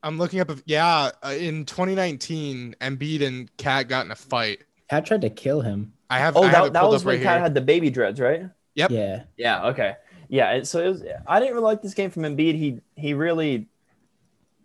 I'm 0.03 0.19
looking 0.19 0.41
up. 0.41 0.51
If, 0.51 0.63
yeah, 0.67 1.11
uh, 1.23 1.31
in 1.31 1.65
2019, 1.65 2.77
Embiid 2.81 3.23
and 3.27 3.57
KAT 3.57 3.89
got 3.89 4.05
in 4.05 4.11
a 4.11 4.15
fight. 4.17 4.63
KAT 4.91 5.07
tried 5.07 5.23
to 5.23 5.31
kill 5.31 5.63
him. 5.63 5.93
I 6.11 6.19
have. 6.19 6.37
Oh, 6.37 6.43
I 6.45 6.53
that, 6.53 6.65
it 6.67 6.73
that 6.75 6.85
was 6.87 7.03
up 7.03 7.07
when 7.07 7.17
KAT 7.23 7.33
here. 7.33 7.41
had 7.41 7.55
the 7.55 7.61
baby 7.61 7.91
dreads, 7.91 8.21
right? 8.21 8.43
Yep. 8.75 8.91
Yeah. 8.91 9.23
Yeah. 9.37 9.67
Okay. 9.69 9.97
Yeah. 10.29 10.63
So 10.65 10.85
it 10.85 10.89
was. 10.89 11.03
I 11.27 11.41
didn't 11.41 11.55
really 11.55 11.65
like 11.65 11.81
this 11.83 11.95
game 11.95 12.11
from 12.11 12.23
Embiid. 12.25 12.55
He 12.57 12.81
he 12.97 13.15
really. 13.15 13.67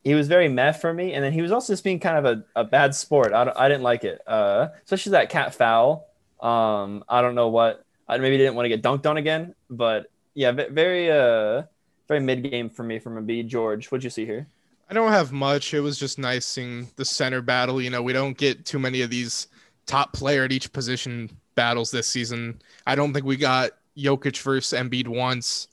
He 0.03 0.13
was 0.15 0.27
very 0.27 0.47
meh 0.47 0.71
for 0.71 0.93
me, 0.93 1.13
and 1.13 1.23
then 1.23 1.33
he 1.33 1.41
was 1.41 1.51
also 1.51 1.73
just 1.73 1.83
being 1.83 1.99
kind 1.99 2.17
of 2.17 2.25
a, 2.55 2.61
a 2.61 2.63
bad 2.63 2.95
sport. 2.95 3.33
I, 3.33 3.51
I 3.55 3.67
didn't 3.67 3.83
like 3.83 4.05
it, 4.05 4.21
uh, 4.25 4.69
especially 4.85 5.11
that 5.11 5.29
KAT 5.29 5.53
foul. 5.53 6.07
Um, 6.39 7.03
I 7.09 7.21
don't 7.21 7.35
know 7.35 7.49
what. 7.49 7.83
I 8.09 8.17
maybe 8.17 8.37
didn't 8.37 8.55
want 8.55 8.65
to 8.65 8.69
get 8.69 8.81
dunked 8.81 9.07
on 9.07 9.17
again, 9.17 9.53
but 9.69 10.11
yeah, 10.33 10.51
very 10.51 11.11
uh, 11.11 11.63
very 12.07 12.19
mid 12.19 12.49
game 12.49 12.69
for 12.69 12.83
me 12.83 12.97
from 12.97 13.23
Embiid. 13.23 13.47
George, 13.47 13.87
what'd 13.91 14.03
you 14.03 14.09
see 14.09 14.25
here? 14.25 14.47
I 14.89 14.95
don't 14.95 15.11
have 15.11 15.31
much. 15.31 15.75
It 15.75 15.81
was 15.81 15.99
just 15.99 16.17
nice 16.17 16.45
seeing 16.45 16.89
the 16.95 17.05
center 17.05 17.43
battle. 17.43 17.79
You 17.79 17.91
know, 17.91 18.01
we 18.01 18.11
don't 18.11 18.35
get 18.35 18.65
too 18.65 18.79
many 18.79 19.03
of 19.03 19.11
these 19.11 19.47
top 19.85 20.13
player 20.13 20.43
at 20.43 20.51
each 20.51 20.73
position 20.73 21.29
battles 21.53 21.91
this 21.91 22.07
season. 22.07 22.59
I 22.87 22.95
don't 22.95 23.13
think 23.13 23.25
we 23.25 23.37
got 23.37 23.71
Jokic 23.95 24.41
versus 24.41 24.77
Embiid 24.77 25.07
once, 25.07 25.67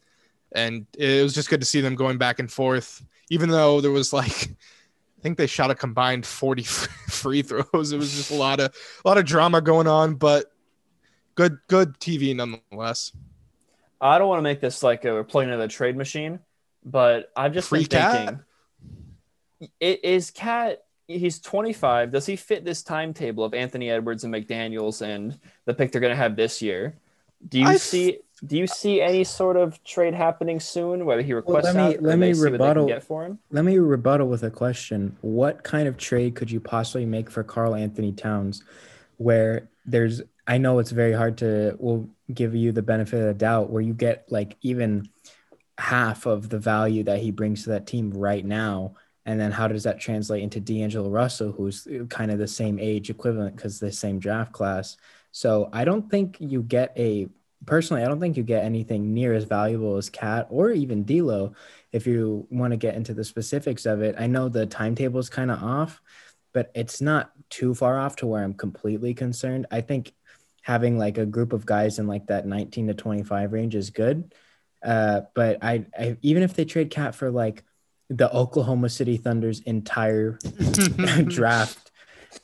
and 0.52 0.86
it 0.98 1.22
was 1.22 1.32
just 1.32 1.48
good 1.48 1.60
to 1.60 1.66
see 1.66 1.80
them 1.80 1.94
going 1.94 2.18
back 2.18 2.38
and 2.38 2.52
forth. 2.52 3.02
Even 3.30 3.48
though 3.48 3.80
there 3.80 3.90
was 3.90 4.12
like 4.12 4.50
I 5.18 5.22
think 5.22 5.38
they 5.38 5.46
shot 5.46 5.70
a 5.70 5.74
combined 5.74 6.26
40 6.26 6.62
free 7.08 7.40
throws. 7.40 7.92
It 7.92 7.96
was 7.96 8.14
just 8.14 8.30
a 8.30 8.34
lot 8.34 8.60
of 8.60 8.76
a 9.02 9.08
lot 9.08 9.16
of 9.16 9.24
drama 9.24 9.62
going 9.62 9.86
on, 9.86 10.16
but 10.16 10.52
good 11.36 11.58
good 11.68 11.98
TV 12.00 12.34
nonetheless. 12.34 13.12
I 14.00 14.18
don't 14.18 14.28
want 14.28 14.38
to 14.38 14.42
make 14.42 14.60
this 14.60 14.82
like 14.82 15.04
a, 15.04 15.12
we're 15.12 15.24
plugging 15.24 15.52
into 15.52 15.62
the 15.62 15.68
trade 15.68 15.96
machine, 15.96 16.40
but 16.84 17.30
I've 17.36 17.54
just 17.54 17.68
Free 17.68 17.86
been 17.86 17.88
KAT? 18.00 18.12
thinking: 18.12 19.70
i- 19.80 20.00
is 20.02 20.30
KAT? 20.32 20.82
He's 21.08 21.38
25. 21.38 22.10
Does 22.10 22.26
he 22.26 22.34
fit 22.34 22.64
this 22.64 22.82
timetable 22.82 23.44
of 23.44 23.54
Anthony 23.54 23.90
Edwards 23.90 24.24
and 24.24 24.34
McDaniels 24.34 25.02
and 25.02 25.38
the 25.64 25.72
pick 25.72 25.92
they're 25.92 26.00
going 26.00 26.10
to 26.10 26.16
have 26.16 26.34
this 26.34 26.60
year? 26.60 26.96
Do 27.48 27.60
you 27.60 27.66
I 27.68 27.74
f- 27.74 27.80
see? 27.80 28.18
Do 28.44 28.56
you 28.58 28.66
see 28.66 29.00
any 29.00 29.22
sort 29.24 29.56
of 29.56 29.82
trade 29.84 30.14
happening 30.14 30.58
soon? 30.58 31.06
Whether 31.06 31.22
he 31.22 31.32
requests 31.32 31.64
let 31.66 31.76
me- 31.76 31.80
out 31.96 32.02
let 32.02 32.18
me 32.18 32.34
see 32.34 32.40
what 32.40 32.44
they 32.44 32.48
can 32.48 32.52
rebuttal- 32.52 32.86
get 32.88 33.02
for 33.04 33.24
him. 33.24 33.38
Let 33.52 33.64
me 33.64 33.78
rebuttal 33.78 34.26
with 34.28 34.42
a 34.42 34.50
question. 34.50 35.16
What 35.20 35.62
kind 35.62 35.86
of 35.86 35.96
trade 35.96 36.34
could 36.34 36.50
you 36.50 36.58
possibly 36.60 37.06
make 37.06 37.30
for 37.30 37.42
Karl-Anthony 37.44 38.12
Towns 38.12 38.64
where 39.18 39.68
there's 39.86 40.22
I 40.46 40.58
know 40.58 40.78
it's 40.78 40.92
very 40.92 41.12
hard 41.12 41.38
to 41.38 41.76
will 41.78 42.08
give 42.32 42.54
you 42.54 42.72
the 42.72 42.82
benefit 42.82 43.20
of 43.20 43.26
the 43.26 43.34
doubt 43.34 43.70
where 43.70 43.82
you 43.82 43.94
get 43.94 44.30
like 44.30 44.56
even 44.62 45.08
half 45.78 46.26
of 46.26 46.48
the 46.48 46.58
value 46.58 47.02
that 47.04 47.20
he 47.20 47.30
brings 47.30 47.64
to 47.64 47.70
that 47.70 47.86
team 47.86 48.10
right 48.10 48.44
now 48.44 48.94
and 49.26 49.40
then 49.40 49.50
how 49.50 49.66
does 49.66 49.82
that 49.82 50.00
translate 50.00 50.42
into 50.42 50.60
D'Angelo 50.60 51.10
Russell 51.10 51.52
who's 51.52 51.86
kind 52.08 52.30
of 52.30 52.38
the 52.38 52.46
same 52.46 52.78
age 52.78 53.10
equivalent 53.10 53.56
because 53.56 53.78
the 53.78 53.92
same 53.92 54.18
draft 54.18 54.52
class. 54.52 54.96
So 55.32 55.68
I 55.72 55.84
don't 55.84 56.08
think 56.08 56.36
you 56.38 56.62
get 56.62 56.92
a 56.96 57.28
personally 57.66 58.04
I 58.04 58.06
don't 58.06 58.20
think 58.20 58.36
you 58.36 58.44
get 58.44 58.64
anything 58.64 59.12
near 59.12 59.34
as 59.34 59.44
valuable 59.44 59.96
as 59.96 60.08
KAT 60.08 60.46
or 60.48 60.70
even 60.70 61.02
D'Lo 61.02 61.52
if 61.92 62.06
you 62.06 62.46
want 62.50 62.70
to 62.70 62.76
get 62.76 62.94
into 62.94 63.14
the 63.14 63.24
specifics 63.24 63.84
of 63.84 64.00
it. 64.00 64.14
I 64.16 64.28
know 64.28 64.48
the 64.48 64.64
timetable 64.64 65.18
is 65.18 65.28
kind 65.28 65.50
of 65.50 65.62
off, 65.62 66.00
but 66.54 66.70
it's 66.74 67.00
not 67.00 67.32
too 67.50 67.74
far 67.74 67.98
off 67.98 68.16
to 68.16 68.26
where 68.26 68.42
I'm 68.42 68.54
completely 68.54 69.12
concerned. 69.12 69.66
I 69.70 69.80
think 69.80 70.12
having 70.66 70.98
like 70.98 71.16
a 71.16 71.24
group 71.24 71.52
of 71.52 71.64
guys 71.64 72.00
in 72.00 72.08
like 72.08 72.26
that 72.26 72.44
19 72.44 72.88
to 72.88 72.94
25 72.94 73.52
range 73.52 73.76
is 73.76 73.90
good. 73.90 74.34
Uh, 74.84 75.20
but 75.32 75.62
I, 75.62 75.86
I 75.96 76.16
even 76.22 76.42
if 76.42 76.54
they 76.54 76.64
trade 76.64 76.90
KAT 76.90 77.14
for 77.14 77.30
like 77.30 77.62
the 78.10 78.28
Oklahoma 78.34 78.88
City 78.88 79.16
Thunder's 79.16 79.60
entire 79.60 80.32
draft 81.28 81.92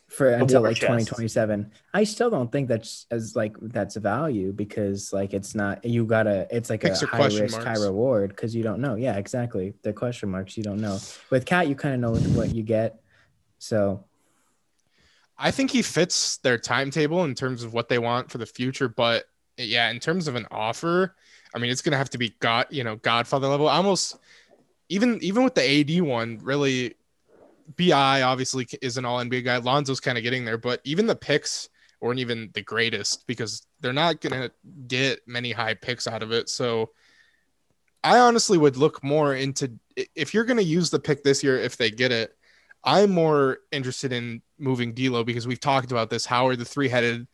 for 0.06 0.28
until 0.28 0.62
like 0.62 0.76
chest. 0.76 1.08
2027 1.08 1.72
i 1.94 2.04
still 2.04 2.28
don't 2.28 2.52
think 2.52 2.68
that's 2.68 3.06
as 3.10 3.34
like 3.34 3.56
that's 3.62 3.96
a 3.96 4.00
value 4.00 4.52
because 4.52 5.10
like 5.10 5.32
it's 5.32 5.54
not 5.54 5.82
you 5.86 6.04
gotta 6.04 6.46
it's 6.50 6.68
like 6.68 6.82
Picks 6.82 7.02
a 7.02 7.06
high 7.06 7.24
risk 7.24 7.58
high 7.62 7.78
reward 7.78 8.28
because 8.28 8.54
you 8.54 8.62
don't 8.62 8.80
know. 8.80 8.94
Yeah 8.94 9.16
exactly. 9.16 9.74
The 9.82 9.92
question 9.92 10.28
marks 10.28 10.56
you 10.56 10.62
don't 10.62 10.80
know. 10.80 10.98
With 11.30 11.44
KAT 11.44 11.66
you 11.66 11.74
kind 11.74 11.94
of 11.94 12.00
know 12.00 12.20
what 12.38 12.54
you 12.54 12.62
get. 12.62 13.00
So 13.58 14.04
I 15.38 15.50
think 15.50 15.70
he 15.70 15.82
fits 15.82 16.36
their 16.38 16.58
timetable 16.58 17.24
in 17.24 17.34
terms 17.34 17.62
of 17.64 17.72
what 17.72 17.88
they 17.88 17.98
want 17.98 18.30
for 18.30 18.38
the 18.38 18.46
future, 18.46 18.88
but 18.88 19.24
yeah, 19.56 19.90
in 19.90 19.98
terms 19.98 20.28
of 20.28 20.36
an 20.36 20.46
offer, 20.50 21.14
I 21.54 21.58
mean, 21.58 21.70
it's 21.70 21.82
gonna 21.82 21.96
have 21.96 22.10
to 22.10 22.18
be 22.18 22.34
God, 22.40 22.66
you 22.70 22.84
know, 22.84 22.96
Godfather 22.96 23.48
level. 23.48 23.68
Almost 23.68 24.18
even 24.88 25.18
even 25.22 25.44
with 25.44 25.54
the 25.54 25.62
AD 25.62 26.02
one, 26.02 26.38
really, 26.42 26.94
BI 27.76 28.22
obviously 28.22 28.66
is 28.80 28.96
an 28.96 29.04
All 29.04 29.18
NBA 29.18 29.44
guy. 29.44 29.58
Lonzo's 29.58 30.00
kind 30.00 30.18
of 30.18 30.24
getting 30.24 30.44
there, 30.44 30.58
but 30.58 30.80
even 30.84 31.06
the 31.06 31.16
picks 31.16 31.68
weren't 32.00 32.18
even 32.18 32.50
the 32.54 32.62
greatest 32.62 33.26
because 33.26 33.66
they're 33.80 33.92
not 33.92 34.20
gonna 34.20 34.50
get 34.88 35.20
many 35.26 35.52
high 35.52 35.74
picks 35.74 36.06
out 36.06 36.22
of 36.22 36.32
it. 36.32 36.48
So 36.48 36.90
I 38.02 38.18
honestly 38.18 38.58
would 38.58 38.76
look 38.76 39.02
more 39.04 39.34
into 39.34 39.72
if 40.16 40.34
you're 40.34 40.44
gonna 40.44 40.62
use 40.62 40.90
the 40.90 40.98
pick 40.98 41.22
this 41.22 41.42
year 41.42 41.58
if 41.58 41.76
they 41.76 41.90
get 41.90 42.12
it. 42.12 42.36
I'm 42.84 43.12
more 43.12 43.58
interested 43.70 44.12
in 44.12 44.42
moving 44.62 44.94
D'Lo 44.94 45.24
because 45.24 45.46
we've 45.46 45.60
talked 45.60 45.90
about 45.92 46.08
this. 46.10 46.24
How 46.24 46.46
are 46.46 46.56
the 46.56 46.64
three-headed 46.64 47.26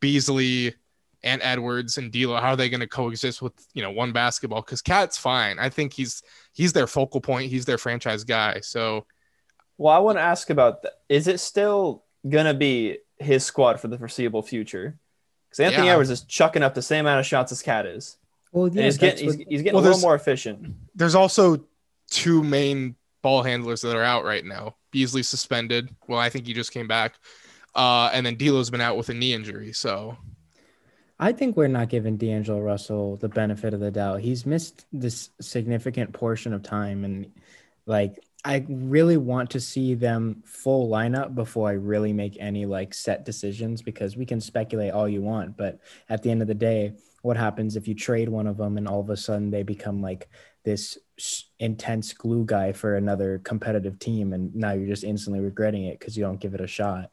Beasley 0.00 0.74
and 1.22 1.42
Edwards 1.42 1.98
and 1.98 2.12
D'Lo? 2.12 2.36
How 2.36 2.50
are 2.50 2.56
they 2.56 2.68
going 2.68 2.80
to 2.80 2.86
coexist 2.86 3.42
with 3.42 3.52
you 3.74 3.82
know 3.82 3.90
one 3.90 4.12
basketball? 4.12 4.62
Because 4.62 4.82
KAT's 4.82 5.18
fine. 5.18 5.58
I 5.58 5.68
think 5.68 5.92
he's 5.92 6.22
he's 6.52 6.72
their 6.72 6.86
focal 6.86 7.20
point. 7.20 7.50
He's 7.50 7.64
their 7.64 7.78
franchise 7.78 8.24
guy. 8.24 8.60
So 8.60 9.06
Well, 9.78 9.94
I 9.94 9.98
want 9.98 10.18
to 10.18 10.22
ask 10.22 10.50
about 10.50 10.82
that. 10.82 10.92
Is 11.08 11.26
it 11.28 11.40
still 11.40 12.04
gonna 12.28 12.54
be 12.54 12.98
his 13.18 13.44
squad 13.44 13.80
for 13.80 13.88
the 13.88 13.98
foreseeable 13.98 14.42
future? 14.42 14.98
Because 15.48 15.60
Anthony 15.60 15.86
Yeah. 15.86 15.92
Edwards 15.92 16.10
is 16.10 16.22
chucking 16.22 16.62
up 16.62 16.74
the 16.74 16.82
same 16.82 17.06
amount 17.06 17.20
of 17.20 17.26
shots 17.26 17.52
as 17.52 17.62
KAT 17.62 17.86
is, 17.86 18.16
well 18.52 18.66
and 18.66 18.74
yeah 18.74 18.84
he's 18.84 18.98
getting 18.98 19.24
he's, 19.24 19.36
what- 19.36 19.46
he's 19.48 19.62
getting 19.62 19.74
Well, 19.76 19.84
a 19.84 19.88
little 19.88 20.00
more 20.00 20.14
efficient. 20.14 20.74
there's 20.94 21.14
also 21.14 21.64
two 22.10 22.42
main 22.42 22.94
ball 23.22 23.42
handlers 23.42 23.80
that 23.82 23.96
are 23.96 24.02
out 24.04 24.24
right 24.24 24.44
now. 24.44 24.76
Beasley 24.96 25.22
suspended. 25.22 25.94
Well, 26.08 26.18
I 26.18 26.30
think 26.30 26.46
he 26.46 26.54
just 26.54 26.72
came 26.72 26.88
back. 26.88 27.16
Uh, 27.74 28.08
and 28.14 28.24
then 28.24 28.34
D'Lo's 28.36 28.70
been 28.70 28.80
out 28.80 28.96
with 28.96 29.10
a 29.10 29.14
knee 29.14 29.34
injury. 29.34 29.74
So 29.74 30.16
I 31.18 31.32
think 31.32 31.54
we're 31.54 31.68
not 31.68 31.90
giving 31.90 32.16
D'Angelo 32.16 32.60
Russell 32.60 33.18
the 33.18 33.28
benefit 33.28 33.74
of 33.74 33.80
the 33.80 33.90
doubt. 33.90 34.20
He's 34.20 34.46
missed 34.46 34.86
this 34.94 35.28
significant 35.38 36.14
portion 36.14 36.54
of 36.54 36.62
time, 36.62 37.04
and 37.04 37.30
like 37.84 38.18
I 38.42 38.64
really 38.70 39.18
want 39.18 39.50
to 39.50 39.60
see 39.60 39.92
them 39.92 40.42
full 40.46 40.88
lineup 40.88 41.34
before 41.34 41.68
I 41.68 41.72
really 41.72 42.14
make 42.14 42.38
any 42.40 42.64
like 42.64 42.94
set 42.94 43.26
decisions 43.26 43.82
because 43.82 44.16
we 44.16 44.24
can 44.24 44.40
speculate 44.40 44.94
all 44.94 45.06
you 45.06 45.20
want, 45.20 45.58
but 45.58 45.78
at 46.08 46.22
the 46.22 46.30
end 46.30 46.40
of 46.40 46.48
the 46.48 46.54
day, 46.54 46.94
what 47.20 47.36
happens 47.36 47.76
if 47.76 47.86
you 47.86 47.94
trade 47.94 48.30
one 48.30 48.46
of 48.46 48.56
them 48.56 48.78
and 48.78 48.88
all 48.88 49.00
of 49.00 49.10
a 49.10 49.16
sudden 49.16 49.50
they 49.50 49.62
become 49.62 50.00
like 50.00 50.28
this 50.66 50.98
intense 51.60 52.12
glue 52.12 52.44
guy 52.44 52.72
for 52.72 52.96
another 52.96 53.40
competitive 53.44 53.98
team, 53.98 54.34
and 54.34 54.54
now 54.54 54.72
you're 54.72 54.88
just 54.88 55.04
instantly 55.04 55.40
regretting 55.40 55.84
it 55.86 55.98
because 55.98 56.18
you 56.18 56.24
don't 56.24 56.40
give 56.40 56.52
it 56.54 56.60
a 56.60 56.66
shot. 56.66 57.10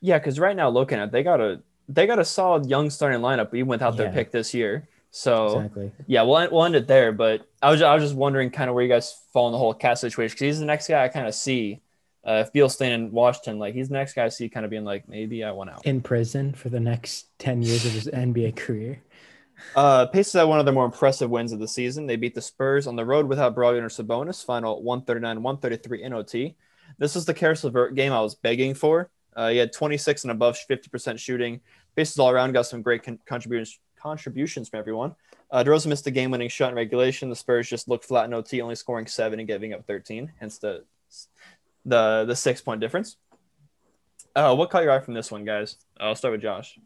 Yeah, 0.00 0.18
because 0.18 0.40
right 0.40 0.56
now 0.56 0.70
looking 0.70 0.98
at 0.98 1.08
it, 1.08 1.12
they 1.12 1.22
got 1.22 1.40
a 1.40 1.60
they 1.88 2.06
got 2.06 2.18
a 2.18 2.24
solid 2.24 2.66
young 2.66 2.88
starting 2.90 3.20
lineup 3.20 3.54
even 3.54 3.68
without 3.68 3.96
their 3.96 4.10
pick 4.10 4.32
this 4.32 4.54
year. 4.54 4.88
So 5.10 5.58
Exactly. 5.58 5.92
yeah, 6.06 6.22
we'll 6.22 6.38
end, 6.38 6.50
we'll 6.50 6.64
end 6.64 6.74
it 6.74 6.88
there. 6.88 7.12
But 7.12 7.46
I 7.62 7.70
was 7.70 7.82
I 7.82 7.94
was 7.94 8.02
just 8.02 8.16
wondering 8.16 8.50
kind 8.50 8.68
of 8.68 8.74
where 8.74 8.82
you 8.82 8.88
guys 8.90 9.14
fall 9.32 9.46
in 9.46 9.52
the 9.52 9.58
whole 9.58 9.74
KAT 9.74 9.98
situation 9.98 10.34
because 10.34 10.40
he's 10.40 10.58
the 10.58 10.66
next 10.66 10.88
guy 10.88 11.04
I 11.04 11.08
kind 11.08 11.28
of 11.28 11.34
see. 11.34 11.80
Uh, 12.26 12.42
if 12.46 12.52
Beal's 12.54 12.72
staying 12.72 12.94
in 12.94 13.12
Washington, 13.12 13.58
like 13.58 13.74
he's 13.74 13.88
the 13.88 13.94
next 13.94 14.14
guy 14.14 14.24
I 14.24 14.28
see 14.30 14.48
kind 14.48 14.64
of 14.64 14.70
being 14.70 14.84
like 14.84 15.06
maybe 15.06 15.44
I 15.44 15.52
want 15.52 15.68
out. 15.68 15.84
In 15.84 16.00
prison 16.00 16.54
for 16.54 16.70
the 16.70 16.80
next 16.80 17.26
10 17.38 17.60
years 17.60 17.84
of 17.84 17.92
his 17.92 18.06
NBA 18.06 18.56
career. 18.56 19.02
Uh, 19.76 20.06
Pacers 20.06 20.32
had 20.32 20.44
one 20.44 20.58
of 20.58 20.64
their 20.64 20.74
more 20.74 20.84
impressive 20.84 21.30
wins 21.30 21.52
of 21.52 21.58
the 21.58 21.68
season. 21.68 22.06
They 22.06 22.16
beat 22.16 22.34
the 22.34 22.42
Spurs 22.42 22.86
on 22.86 22.96
the 22.96 23.04
road 23.04 23.26
without 23.26 23.54
Brogdon 23.54 23.82
or 23.82 23.88
Sabonis, 23.88 24.44
final 24.44 24.82
139-133 24.82 26.00
in 26.00 26.12
OT. 26.12 26.56
This 26.98 27.14
was 27.14 27.24
the 27.24 27.34
Caris 27.34 27.64
LeVert 27.64 27.94
game 27.94 28.12
I 28.12 28.20
was 28.20 28.34
begging 28.34 28.74
for. 28.74 29.10
Uh, 29.34 29.48
he 29.48 29.56
had 29.56 29.72
26 29.72 30.24
and 30.24 30.30
above 30.30 30.56
50% 30.68 31.18
shooting. 31.18 31.60
Pacers 31.96 32.18
all 32.18 32.30
around 32.30 32.52
got 32.52 32.66
some 32.66 32.82
great 32.82 33.02
con- 33.02 33.18
contributions 33.26 33.80
contributions 34.04 34.68
from 34.68 34.80
everyone. 34.80 35.14
Uh, 35.50 35.64
DeRozan 35.64 35.86
missed 35.86 36.06
a 36.06 36.10
game-winning 36.10 36.50
shot 36.50 36.68
in 36.68 36.74
regulation. 36.74 37.30
The 37.30 37.36
Spurs 37.36 37.68
just 37.68 37.88
looked 37.88 38.04
flat 38.04 38.26
in 38.26 38.34
OT, 38.34 38.60
only 38.60 38.74
scoring 38.74 39.06
seven 39.06 39.38
and 39.38 39.48
giving 39.48 39.72
up 39.72 39.86
13, 39.86 40.30
hence 40.38 40.58
the 40.58 40.84
the 41.86 42.24
the 42.26 42.36
six 42.36 42.60
point 42.60 42.80
difference. 42.80 43.16
Uh, 44.36 44.54
what 44.54 44.68
caught 44.70 44.82
your 44.82 44.92
eye 44.92 45.00
from 45.00 45.14
this 45.14 45.30
one, 45.30 45.44
guys? 45.44 45.76
I'll 45.98 46.14
start 46.14 46.32
with 46.32 46.42
Josh. 46.42 46.78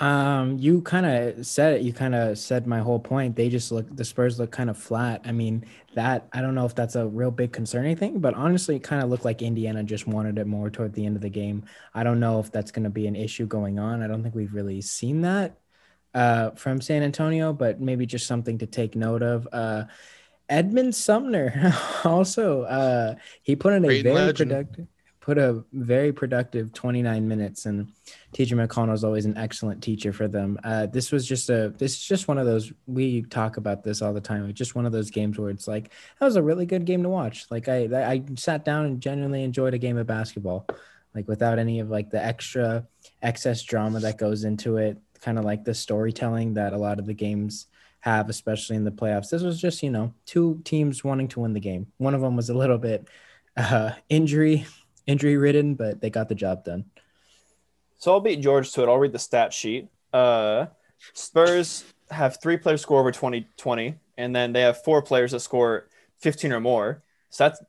Um, 0.00 0.56
you 0.58 0.80
kind 0.80 1.04
of 1.04 1.46
said 1.46 1.74
it. 1.74 1.82
You 1.82 1.92
kind 1.92 2.14
of 2.14 2.38
said 2.38 2.66
my 2.66 2.78
whole 2.78 2.98
point. 2.98 3.36
They 3.36 3.50
just 3.50 3.70
look. 3.70 3.94
The 3.94 4.04
Spurs 4.04 4.38
look 4.38 4.50
kind 4.50 4.70
of 4.70 4.78
flat. 4.78 5.20
I 5.26 5.32
mean, 5.32 5.66
that 5.94 6.26
I 6.32 6.40
don't 6.40 6.54
know 6.54 6.64
if 6.64 6.74
that's 6.74 6.96
a 6.96 7.06
real 7.06 7.30
big 7.30 7.52
concerning 7.52 7.96
thing, 7.96 8.18
but 8.18 8.32
honestly, 8.34 8.76
it 8.76 8.82
kind 8.82 9.02
of 9.02 9.10
looked 9.10 9.26
like 9.26 9.42
Indiana 9.42 9.82
just 9.82 10.06
wanted 10.06 10.38
it 10.38 10.46
more 10.46 10.70
toward 10.70 10.94
the 10.94 11.04
end 11.04 11.16
of 11.16 11.22
the 11.22 11.28
game. 11.28 11.64
I 11.94 12.02
don't 12.02 12.18
know 12.18 12.40
if 12.40 12.50
that's 12.50 12.70
going 12.70 12.84
to 12.84 12.90
be 12.90 13.06
an 13.06 13.14
issue 13.14 13.46
going 13.46 13.78
on. 13.78 14.02
I 14.02 14.06
don't 14.06 14.22
think 14.22 14.34
we've 14.34 14.54
really 14.54 14.80
seen 14.80 15.20
that 15.20 15.58
uh, 16.14 16.52
from 16.52 16.80
San 16.80 17.02
Antonio, 17.02 17.52
but 17.52 17.80
maybe 17.80 18.06
just 18.06 18.26
something 18.26 18.56
to 18.58 18.66
take 18.66 18.96
note 18.96 19.22
of. 19.22 19.46
Uh, 19.52 19.84
Edmond 20.48 20.94
Sumner 20.94 21.74
also 22.04 22.62
uh, 22.62 23.14
he 23.42 23.54
put 23.54 23.74
in 23.74 23.84
a 23.84 23.88
Great 23.88 24.02
very 24.02 24.14
legend. 24.16 24.50
productive 24.50 24.86
put 25.20 25.36
a 25.36 25.62
very 25.72 26.12
productive 26.12 26.72
29 26.72 27.28
minutes 27.28 27.66
and 27.66 27.92
TJ 28.32 28.66
McConnell 28.66 28.94
is 28.94 29.04
always 29.04 29.26
an 29.26 29.36
excellent 29.36 29.82
teacher 29.82 30.12
for 30.12 30.28
them. 30.28 30.58
Uh, 30.64 30.86
this 30.86 31.12
was 31.12 31.26
just 31.26 31.50
a 31.50 31.74
this 31.76 31.92
is 31.92 32.02
just 32.02 32.26
one 32.26 32.38
of 32.38 32.46
those 32.46 32.72
we 32.86 33.22
talk 33.22 33.58
about 33.58 33.84
this 33.84 34.00
all 34.00 34.14
the 34.14 34.20
time 34.20 34.48
it's 34.48 34.58
just 34.58 34.74
one 34.74 34.86
of 34.86 34.92
those 34.92 35.10
games 35.10 35.38
where 35.38 35.50
it's 35.50 35.68
like 35.68 35.90
that 36.18 36.26
was 36.26 36.36
a 36.36 36.42
really 36.42 36.66
good 36.66 36.86
game 36.86 37.02
to 37.02 37.08
watch. 37.08 37.46
Like 37.50 37.68
i 37.68 37.84
i 37.84 38.22
sat 38.36 38.64
down 38.64 38.86
and 38.86 39.00
genuinely 39.00 39.44
enjoyed 39.44 39.74
a 39.74 39.78
game 39.78 39.98
of 39.98 40.06
basketball 40.06 40.66
like 41.14 41.28
without 41.28 41.58
any 41.58 41.80
of 41.80 41.90
like 41.90 42.10
the 42.10 42.24
extra 42.24 42.86
excess 43.22 43.62
drama 43.62 44.00
that 44.00 44.18
goes 44.18 44.44
into 44.44 44.76
it 44.78 44.98
kind 45.20 45.38
of 45.38 45.44
like 45.44 45.64
the 45.64 45.74
storytelling 45.74 46.54
that 46.54 46.72
a 46.72 46.78
lot 46.78 46.98
of 46.98 47.06
the 47.06 47.14
games 47.14 47.66
have 48.00 48.30
especially 48.30 48.76
in 48.76 48.84
the 48.84 48.90
playoffs. 48.90 49.28
This 49.28 49.42
was 49.42 49.60
just 49.60 49.82
you 49.82 49.90
know 49.90 50.14
two 50.24 50.60
teams 50.64 51.04
wanting 51.04 51.28
to 51.28 51.40
win 51.40 51.52
the 51.52 51.60
game. 51.60 51.88
One 51.98 52.14
of 52.14 52.22
them 52.22 52.36
was 52.36 52.48
a 52.48 52.54
little 52.54 52.78
bit 52.78 53.06
uh 53.56 53.92
injury 54.08 54.66
injury 55.06 55.36
ridden 55.36 55.74
but 55.74 56.00
they 56.00 56.10
got 56.10 56.28
the 56.28 56.34
job 56.34 56.64
done 56.64 56.84
So 57.98 58.12
I'll 58.12 58.20
beat 58.20 58.40
George 58.40 58.72
to 58.72 58.82
it. 58.82 58.88
I'll 58.88 58.98
read 58.98 59.12
the 59.12 59.18
stat 59.18 59.52
sheet. 59.52 59.88
Uh, 60.12 60.66
Spurs 61.12 61.84
have 62.10 62.40
three 62.40 62.56
players 62.56 62.80
score 62.80 63.00
over 63.00 63.12
20, 63.12 63.46
20, 63.56 63.94
and 64.16 64.34
then 64.34 64.52
they 64.52 64.62
have 64.62 64.82
four 64.82 65.02
players 65.02 65.32
that 65.32 65.40
score 65.40 65.86
15 66.18 66.52
or 66.52 66.60
more. 66.60 67.02
So 67.30 67.44
that's 67.44 67.62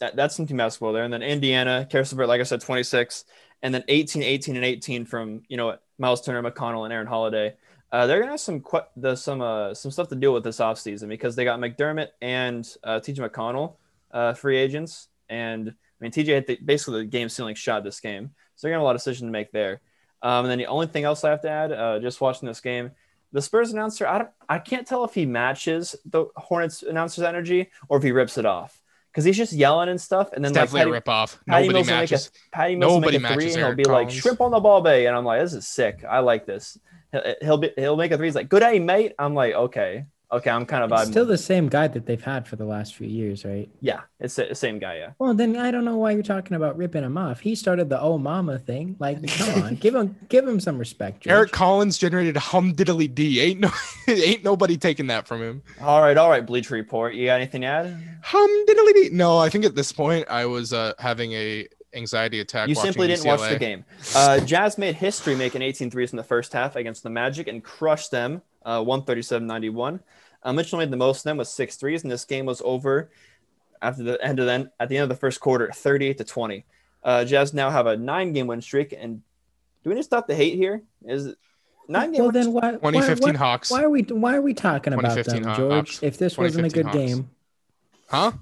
that, 0.00 0.14
that's 0.14 0.36
some 0.36 0.46
team 0.46 0.58
basketball 0.58 0.92
there. 0.92 1.04
And 1.04 1.12
then 1.12 1.22
Indiana, 1.22 1.88
LeVert, 1.92 2.28
like 2.28 2.40
I 2.40 2.44
said, 2.44 2.60
26, 2.60 3.24
and 3.62 3.74
then 3.74 3.82
18, 3.88 4.22
18, 4.22 4.56
and 4.56 4.64
18 4.64 5.04
from 5.04 5.42
you 5.48 5.56
know 5.56 5.76
Miles 5.98 6.22
Turner, 6.22 6.48
McConnell, 6.48 6.84
and 6.84 6.92
Aaron 6.92 7.06
Holiday. 7.06 7.54
Uh, 7.90 8.06
they're 8.06 8.20
gonna 8.20 8.32
have 8.32 8.40
some 8.40 8.60
que- 8.60 8.86
the, 8.96 9.16
some 9.16 9.40
uh, 9.40 9.74
some 9.74 9.90
stuff 9.90 10.08
to 10.08 10.14
deal 10.14 10.32
with 10.32 10.44
this 10.44 10.58
offseason 10.58 11.08
because 11.08 11.34
they 11.34 11.44
got 11.44 11.58
McDermott 11.58 12.08
and 12.20 12.68
uh, 12.84 13.00
TJ 13.00 13.28
McConnell 13.28 13.74
uh, 14.12 14.34
free 14.34 14.56
agents, 14.56 15.08
and 15.28 15.74
I 16.00 16.04
mean 16.04 16.12
TJ 16.12 16.34
had 16.34 16.46
the, 16.46 16.56
basically 16.56 17.00
the 17.00 17.06
game 17.06 17.28
ceiling 17.28 17.54
shot 17.54 17.84
this 17.84 18.00
game, 18.00 18.30
so 18.54 18.66
they're 18.66 18.72
gonna 18.72 18.80
have 18.80 18.82
a 18.82 18.84
lot 18.84 18.96
of 18.96 19.00
decisions 19.00 19.28
to 19.28 19.32
make 19.32 19.52
there. 19.52 19.80
Um, 20.22 20.44
and 20.44 20.50
then 20.50 20.58
the 20.58 20.66
only 20.66 20.86
thing 20.88 21.04
else 21.04 21.24
I 21.24 21.30
have 21.30 21.42
to 21.42 21.50
add, 21.50 21.72
uh, 21.72 21.98
just 22.00 22.20
watching 22.20 22.48
this 22.48 22.60
game, 22.60 22.90
the 23.32 23.40
Spurs 23.42 23.72
announcer, 23.72 24.06
I 24.06 24.18
don't, 24.18 24.30
I 24.48 24.58
can't 24.58 24.86
tell 24.86 25.04
if 25.04 25.14
he 25.14 25.26
matches 25.26 25.94
the 26.04 26.26
Hornets 26.36 26.82
announcer's 26.82 27.24
energy 27.24 27.70
or 27.88 27.98
if 27.98 28.02
he 28.02 28.10
rips 28.10 28.38
it 28.38 28.46
off 28.46 28.80
because 29.12 29.24
he's 29.24 29.36
just 29.36 29.52
yelling 29.52 29.88
and 29.88 30.00
stuff, 30.00 30.32
and 30.32 30.44
then 30.44 30.52
It's 30.52 30.56
like 30.56 30.64
definitely 30.66 30.80
Patty, 30.80 30.90
a 30.90 30.92
rip 30.92 31.08
off. 31.08 31.40
Patty 31.46 31.68
Nobody 31.68 31.72
Mills 31.72 31.88
will 31.88 31.96
make 31.96 32.12
a. 32.12 32.18
Patty 32.52 32.76
Mills 32.76 32.92
will 32.92 33.00
Nobody 33.00 33.18
make 33.18 33.30
a 33.30 33.34
three, 33.34 33.44
matches 33.44 33.56
and 33.56 33.66
he'll 33.66 33.74
be 33.74 33.84
like 33.84 34.10
shrimp 34.10 34.40
on 34.40 34.50
the 34.50 34.60
ball 34.60 34.80
bay, 34.80 35.06
and 35.06 35.16
I'm 35.16 35.24
like, 35.24 35.40
this 35.40 35.54
is 35.54 35.66
sick. 35.66 36.04
I 36.08 36.20
like 36.20 36.46
this. 36.46 36.78
He'll 37.12 37.34
he'll, 37.40 37.58
be, 37.58 37.72
he'll 37.76 37.96
make 37.96 38.12
a 38.12 38.16
three. 38.16 38.26
He's 38.26 38.34
like, 38.34 38.48
good 38.48 38.60
day, 38.60 38.78
mate. 38.78 39.14
I'm 39.18 39.34
like, 39.34 39.54
okay, 39.54 40.06
okay. 40.32 40.50
I'm 40.50 40.66
kind 40.66 40.84
of 40.84 40.92
It's 40.92 41.08
vibing. 41.08 41.10
still 41.12 41.26
the 41.26 41.38
same 41.38 41.68
guy 41.68 41.88
that 41.88 42.06
they've 42.06 42.22
had 42.22 42.46
for 42.46 42.56
the 42.56 42.64
last 42.64 42.94
few 42.94 43.06
years, 43.06 43.44
right? 43.44 43.68
yeah, 43.80 44.00
it's 44.20 44.36
the 44.36 44.54
same 44.54 44.78
guy. 44.78 44.96
Yeah. 44.98 45.10
Well, 45.18 45.34
then 45.34 45.56
I 45.56 45.70
don't 45.70 45.84
know 45.84 45.96
why 45.96 46.12
you're 46.12 46.22
talking 46.22 46.56
about 46.56 46.76
ripping 46.76 47.04
him 47.04 47.16
off. 47.18 47.40
He 47.40 47.54
started 47.54 47.88
the 47.88 48.00
oh 48.00 48.18
mama 48.18 48.58
thing. 48.58 48.96
Like, 48.98 49.26
come 49.36 49.62
on, 49.62 49.74
give 49.76 49.94
him 49.94 50.16
give 50.28 50.46
him 50.46 50.60
some 50.60 50.78
respect. 50.78 51.22
George. 51.22 51.32
Eric 51.32 51.52
Collins 51.52 51.98
generated 51.98 52.36
hum 52.36 52.74
diddly 52.74 53.12
d. 53.14 53.40
Ain't 53.40 53.60
no, 53.60 53.70
ain't 54.08 54.44
nobody 54.44 54.76
taking 54.76 55.06
that 55.08 55.26
from 55.26 55.40
him. 55.42 55.62
All 55.80 56.00
right, 56.00 56.16
all 56.16 56.30
right. 56.30 56.44
Bleach 56.44 56.70
report. 56.70 57.14
You 57.14 57.26
got 57.26 57.36
anything 57.40 57.60
to 57.62 57.66
add? 57.68 58.02
Hum 58.22 58.50
diddly 58.68 58.92
d. 58.94 59.08
No, 59.12 59.38
I 59.38 59.48
think 59.48 59.64
at 59.64 59.74
this 59.74 59.92
point 59.92 60.26
I 60.28 60.46
was 60.46 60.72
uh, 60.72 60.92
having 60.98 61.32
a 61.32 61.66
anxiety 61.94 62.40
attack. 62.40 62.68
You 62.68 62.74
simply 62.74 63.06
didn't 63.06 63.24
watch 63.26 63.48
the 63.50 63.58
game. 63.58 63.84
Uh, 64.14 64.40
Jazz 64.40 64.78
made 64.78 64.94
history 64.96 65.34
making 65.34 65.62
18 65.62 65.90
threes 65.90 66.12
in 66.12 66.16
the 66.16 66.22
first 66.22 66.52
half 66.52 66.76
against 66.76 67.02
the 67.02 67.10
Magic 67.10 67.48
and 67.48 67.62
crushed 67.62 68.10
them 68.10 68.42
uh, 68.64 68.80
137-91. 68.80 70.00
Uh, 70.42 70.52
Mitchell 70.52 70.78
made 70.78 70.90
the 70.90 70.96
most 70.96 71.18
of 71.18 71.24
them 71.24 71.36
with 71.38 71.48
six 71.48 71.76
threes, 71.76 72.02
and 72.02 72.10
this 72.12 72.24
game 72.24 72.46
was 72.46 72.62
over 72.64 73.10
after 73.82 74.02
the 74.02 74.24
end 74.24 74.38
of 74.38 74.46
the 74.46 74.70
at 74.78 74.88
the 74.88 74.96
end 74.96 75.02
of 75.04 75.08
the 75.08 75.16
first 75.16 75.40
quarter, 75.40 75.70
38 75.72 76.18
to 76.18 76.24
20. 76.24 76.64
Uh, 77.02 77.24
Jazz 77.24 77.54
now 77.54 77.70
have 77.70 77.86
a 77.86 77.96
nine-game 77.96 78.46
win 78.46 78.60
streak, 78.60 78.92
and 78.96 79.22
do 79.82 79.90
we 79.90 79.94
need 79.94 80.00
to 80.00 80.04
stop 80.04 80.26
the 80.26 80.34
hate 80.34 80.54
here? 80.54 80.82
Is 81.04 81.26
it 81.26 81.38
nine 81.88 82.12
game? 82.12 82.22
Well, 82.22 82.32
then 82.32 82.52
why? 82.52 82.72
why- 82.72 82.90
2015 82.92 83.34
why, 83.34 83.38
Hawks. 83.38 83.70
Why 83.70 83.82
are 83.82 83.90
we? 83.90 84.02
Why 84.02 84.34
are 84.36 84.42
we 84.42 84.54
talking 84.54 84.92
about 84.92 85.14
2015 85.16 85.42
them, 85.42 85.50
Haw- 85.50 85.56
George? 85.56 85.72
Hawks. 85.90 86.02
If 86.02 86.18
this 86.18 86.36
wasn't 86.38 86.66
a 86.66 86.70
good 86.70 86.86
Hawks. 86.86 86.96
game, 86.96 87.30
Huh? 88.08 88.32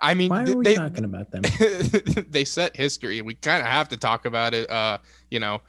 I 0.00 0.14
mean, 0.14 0.30
why 0.30 0.44
are 0.44 0.56
we 0.56 0.64
they 0.64 0.74
talking 0.74 1.04
about 1.04 1.30
them? 1.30 1.42
they 2.30 2.44
set 2.44 2.76
history. 2.76 3.22
We 3.22 3.34
kind 3.34 3.60
of 3.60 3.66
have 3.68 3.88
to 3.90 3.96
talk 3.96 4.24
about 4.24 4.54
it. 4.54 4.68
Uh, 4.70 4.98
you 5.30 5.40
know, 5.40 5.60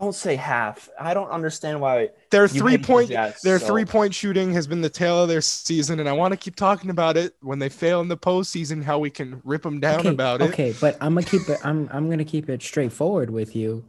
Don't 0.00 0.14
say 0.14 0.36
half. 0.36 0.88
I 1.00 1.14
don't 1.14 1.30
understand 1.30 1.80
why. 1.80 2.10
their 2.30 2.48
three 2.48 2.72
hate 2.72 2.82
the 2.82 2.86
point 2.86 3.08
their 3.42 3.58
so- 3.58 3.66
three 3.66 3.84
point 3.84 4.14
shooting 4.14 4.52
has 4.52 4.66
been 4.66 4.80
the 4.80 4.90
tail 4.90 5.22
of 5.22 5.28
their 5.28 5.40
season, 5.40 6.00
and 6.00 6.08
I 6.08 6.12
want 6.12 6.32
to 6.32 6.36
keep 6.36 6.56
talking 6.56 6.90
about 6.90 7.16
it 7.16 7.34
when 7.40 7.58
they 7.58 7.68
fail 7.68 8.00
in 8.00 8.08
the 8.08 8.16
postseason. 8.16 8.82
How 8.82 8.98
we 8.98 9.10
can 9.10 9.40
rip 9.44 9.62
them 9.62 9.80
down 9.80 10.00
okay, 10.00 10.08
about 10.10 10.40
it. 10.42 10.50
okay, 10.50 10.74
but 10.80 10.96
I'm 11.00 11.14
gonna 11.14 11.26
keep 11.26 11.48
it. 11.48 11.58
I'm 11.64 11.88
I'm 11.92 12.10
gonna 12.10 12.24
keep 12.24 12.48
it 12.48 12.62
straightforward 12.62 13.30
with 13.30 13.56
you. 13.56 13.84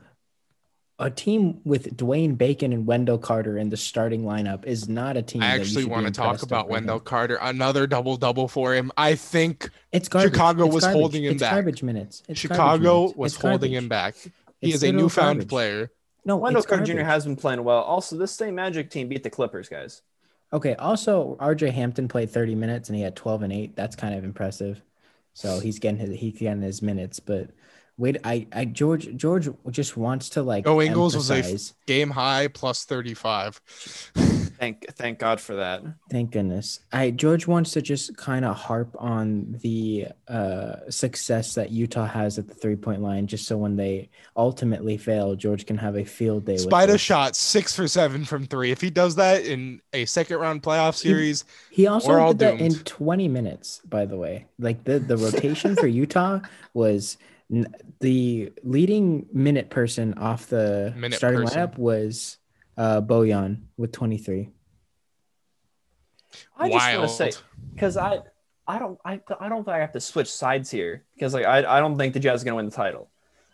A 0.99 1.11
team 1.11 1.61
with 1.63 1.95
Dwayne 1.95 2.35
Bacon 2.37 2.73
and 2.73 2.87
Wendell 2.87 3.19
Carter 3.19 3.55
in 3.59 3.69
the 3.69 3.77
starting 3.77 4.23
lineup 4.23 4.65
is 4.65 4.89
not 4.89 5.15
a 5.15 5.21
team. 5.21 5.43
I 5.43 5.49
that 5.49 5.55
you 5.57 5.61
actually 5.61 5.85
want 5.85 6.07
to 6.07 6.11
talk 6.11 6.41
about 6.41 6.69
Wendell 6.69 6.97
them. 6.97 7.05
Carter. 7.05 7.37
Another 7.39 7.85
double 7.85 8.17
double 8.17 8.47
for 8.47 8.73
him. 8.73 8.91
I 8.97 9.13
think 9.13 9.69
It's 9.91 10.09
garbage. 10.09 10.31
Chicago 10.33 10.65
It's 10.65 10.73
was 10.73 10.83
garbage. 10.85 10.99
holding 10.99 11.23
him 11.25 11.31
it's 11.33 11.41
back. 11.41 11.51
Garbage 11.51 11.83
minutes. 11.83 12.23
It's 12.27 12.41
garbage 12.41 12.41
Chicago 12.41 12.99
minutes. 13.01 13.17
was 13.17 13.33
It's 13.33 13.41
holding 13.41 13.59
garbage. 13.73 13.83
him 13.83 13.89
back. 13.89 14.15
He 14.15 14.31
It's 14.69 14.75
is 14.77 14.83
a 14.83 14.85
literal 14.87 15.03
newfound 15.03 15.37
garbage. 15.37 15.49
player. 15.49 15.91
No, 16.25 16.37
Wendell 16.37 16.61
it's 16.61 16.67
Carter 16.67 16.83
Jr. 16.85 17.01
has 17.01 17.25
been 17.25 17.35
playing 17.35 17.63
well. 17.63 17.83
Also, 17.83 18.17
this 18.17 18.31
same 18.31 18.55
Magic 18.55 18.89
team 18.89 19.07
beat 19.07 19.21
the 19.21 19.29
Clippers, 19.29 19.69
guys. 19.69 20.01
Okay. 20.51 20.73
Also, 20.75 21.37
RJ 21.39 21.73
Hampton 21.73 22.07
played 22.07 22.31
30 22.31 22.55
minutes 22.55 22.89
and 22.89 22.95
he 22.95 23.03
had 23.03 23.15
12 23.15 23.43
and 23.43 23.53
8. 23.53 23.75
That's 23.75 23.95
kind 23.95 24.15
of 24.15 24.23
impressive. 24.23 24.81
So 25.35 25.59
he's 25.59 25.77
getting 25.77 25.99
his 25.99 26.19
he's 26.19 26.39
getting 26.39 26.63
his 26.63 26.81
minutes. 26.81 27.19
But 27.19 27.51
wait, 27.97 28.17
I 28.23 28.47
I 28.53 28.65
George 28.65 29.15
George 29.15 29.49
just 29.71 29.97
wants 29.97 30.29
to 30.29 30.43
like 30.43 30.67
Oh, 30.67 30.81
Ingles 30.81 31.15
was 31.15 31.29
a 31.31 31.37
f- 31.37 31.73
Game 31.85 32.09
high 32.11 32.47
plus 32.47 32.85
35. 32.85 33.61
Thank 34.59 34.87
thank 34.93 35.19
God 35.19 35.39
for 35.39 35.55
that. 35.57 35.83
Thank 36.09 36.31
goodness. 36.31 36.79
I 36.91 37.11
George 37.11 37.45
wants 37.45 37.71
to 37.73 37.81
just 37.81 38.17
kind 38.17 38.43
of 38.43 38.55
harp 38.55 38.95
on 38.97 39.55
the 39.61 40.07
uh, 40.27 40.77
success 40.89 41.53
that 41.53 41.69
Utah 41.71 42.07
has 42.07 42.39
at 42.39 42.47
the 42.47 42.55
three 42.55 42.75
point 42.75 43.03
line, 43.03 43.27
just 43.27 43.45
so 43.45 43.55
when 43.55 43.75
they 43.75 44.09
ultimately 44.35 44.97
fail, 44.97 45.35
George 45.35 45.67
can 45.67 45.77
have 45.77 45.95
a 45.95 46.03
field 46.03 46.45
day. 46.45 46.53
with 46.53 46.61
Spider 46.61 46.93
this. 46.93 47.01
shot 47.01 47.35
six 47.35 47.75
for 47.75 47.87
seven 47.87 48.25
from 48.25 48.47
three. 48.47 48.71
If 48.71 48.81
he 48.81 48.89
does 48.89 49.13
that 49.17 49.45
in 49.45 49.79
a 49.93 50.05
second 50.05 50.37
round 50.39 50.63
playoff 50.63 50.95
series, 50.95 51.45
He 51.69 51.85
also 51.85 52.07
We're 52.09 52.19
all 52.19 52.33
did 52.33 52.57
that 52.57 52.59
in 52.59 52.73
20 52.79 53.27
minutes, 53.27 53.81
by 53.87 54.05
the 54.05 54.17
way. 54.17 54.47
Like 54.57 54.83
the, 54.85 54.97
the 54.97 55.17
rotation 55.17 55.75
for 55.75 55.85
Utah 56.03 56.39
was 56.73 57.17
n- 57.19 57.36
the 57.99 58.51
leading 58.63 59.25
minute 59.33 59.69
person 59.69 60.13
off 60.15 60.47
the 60.47 60.93
Minute 60.97 61.15
starting 61.17 61.41
person. 61.41 61.61
lineup 61.61 61.77
was 61.77 62.37
uh, 62.77 63.01
Bojan 63.01 63.61
with 63.77 63.91
23. 63.91 64.49
I 66.57 66.69
just 66.69 66.97
want 66.97 67.09
to 67.09 67.15
say 67.15 67.31
because 67.73 67.95
I 67.97 68.19
I 68.67 68.79
don't 68.79 68.99
I, 69.05 69.21
I 69.39 69.47
don't 69.49 69.63
think 69.63 69.75
I 69.75 69.79
have 69.79 69.93
to 69.93 69.99
switch 70.01 70.29
sides 70.31 70.69
here 70.69 71.03
because 71.13 71.33
like 71.33 71.45
I, 71.45 71.77
I 71.77 71.79
don't 71.79 71.97
think 71.97 72.13
the 72.13 72.19
Jazz 72.19 72.41
are 72.41 72.45
gonna 72.45 72.57
win 72.57 72.65
the 72.65 72.71
title, 72.71 73.09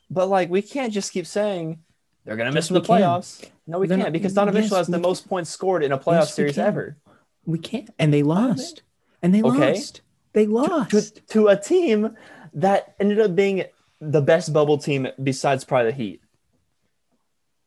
but 0.10 0.28
like 0.28 0.50
we 0.50 0.62
can't 0.62 0.92
just 0.92 1.12
keep 1.14 1.28
saying 1.28 1.80
they're 2.26 2.36
gonna 2.36 2.52
miss 2.52 2.66
Yes, 2.66 2.70
the 2.70 2.80
we 2.80 2.86
can. 2.86 2.96
playoffs. 3.02 3.46
No, 3.68 3.80
we 3.80 3.88
They're 3.88 3.98
can't 3.98 4.08
not- 4.08 4.14
because 4.14 4.34
Donovan 4.34 4.56
yes, 4.64 4.66
Mitchell 4.66 4.78
has 4.78 4.88
the 4.88 4.94
can. 4.94 5.02
most 5.02 5.30
points 5.30 5.50
scored 5.52 5.84
in 5.84 5.92
a 5.92 5.98
playoff 6.00 6.22
Yes, 6.22 6.34
series 6.34 6.56
can. 6.56 6.66
ever 6.66 6.98
We 7.46 7.60
can't. 7.60 7.90
And 8.00 8.14
they 8.14 8.24
lost. 8.24 8.82
And 9.22 9.34
they 9.36 9.44
Okay. 9.44 9.74
lost. 9.74 10.02
They 10.34 10.46
to, 10.48 10.52
lost. 10.52 11.22
to 11.28 11.48
a 11.50 11.56
team 11.58 12.18
that 12.56 12.96
ended 13.00 13.20
up 13.20 13.36
being 13.36 13.64
the 14.12 14.22
best 14.22 14.52
bubble 14.54 14.78
team 14.78 15.08
besides 15.22 15.64
probably 15.64 15.92
the 15.92 15.98
Heat. 15.98 16.22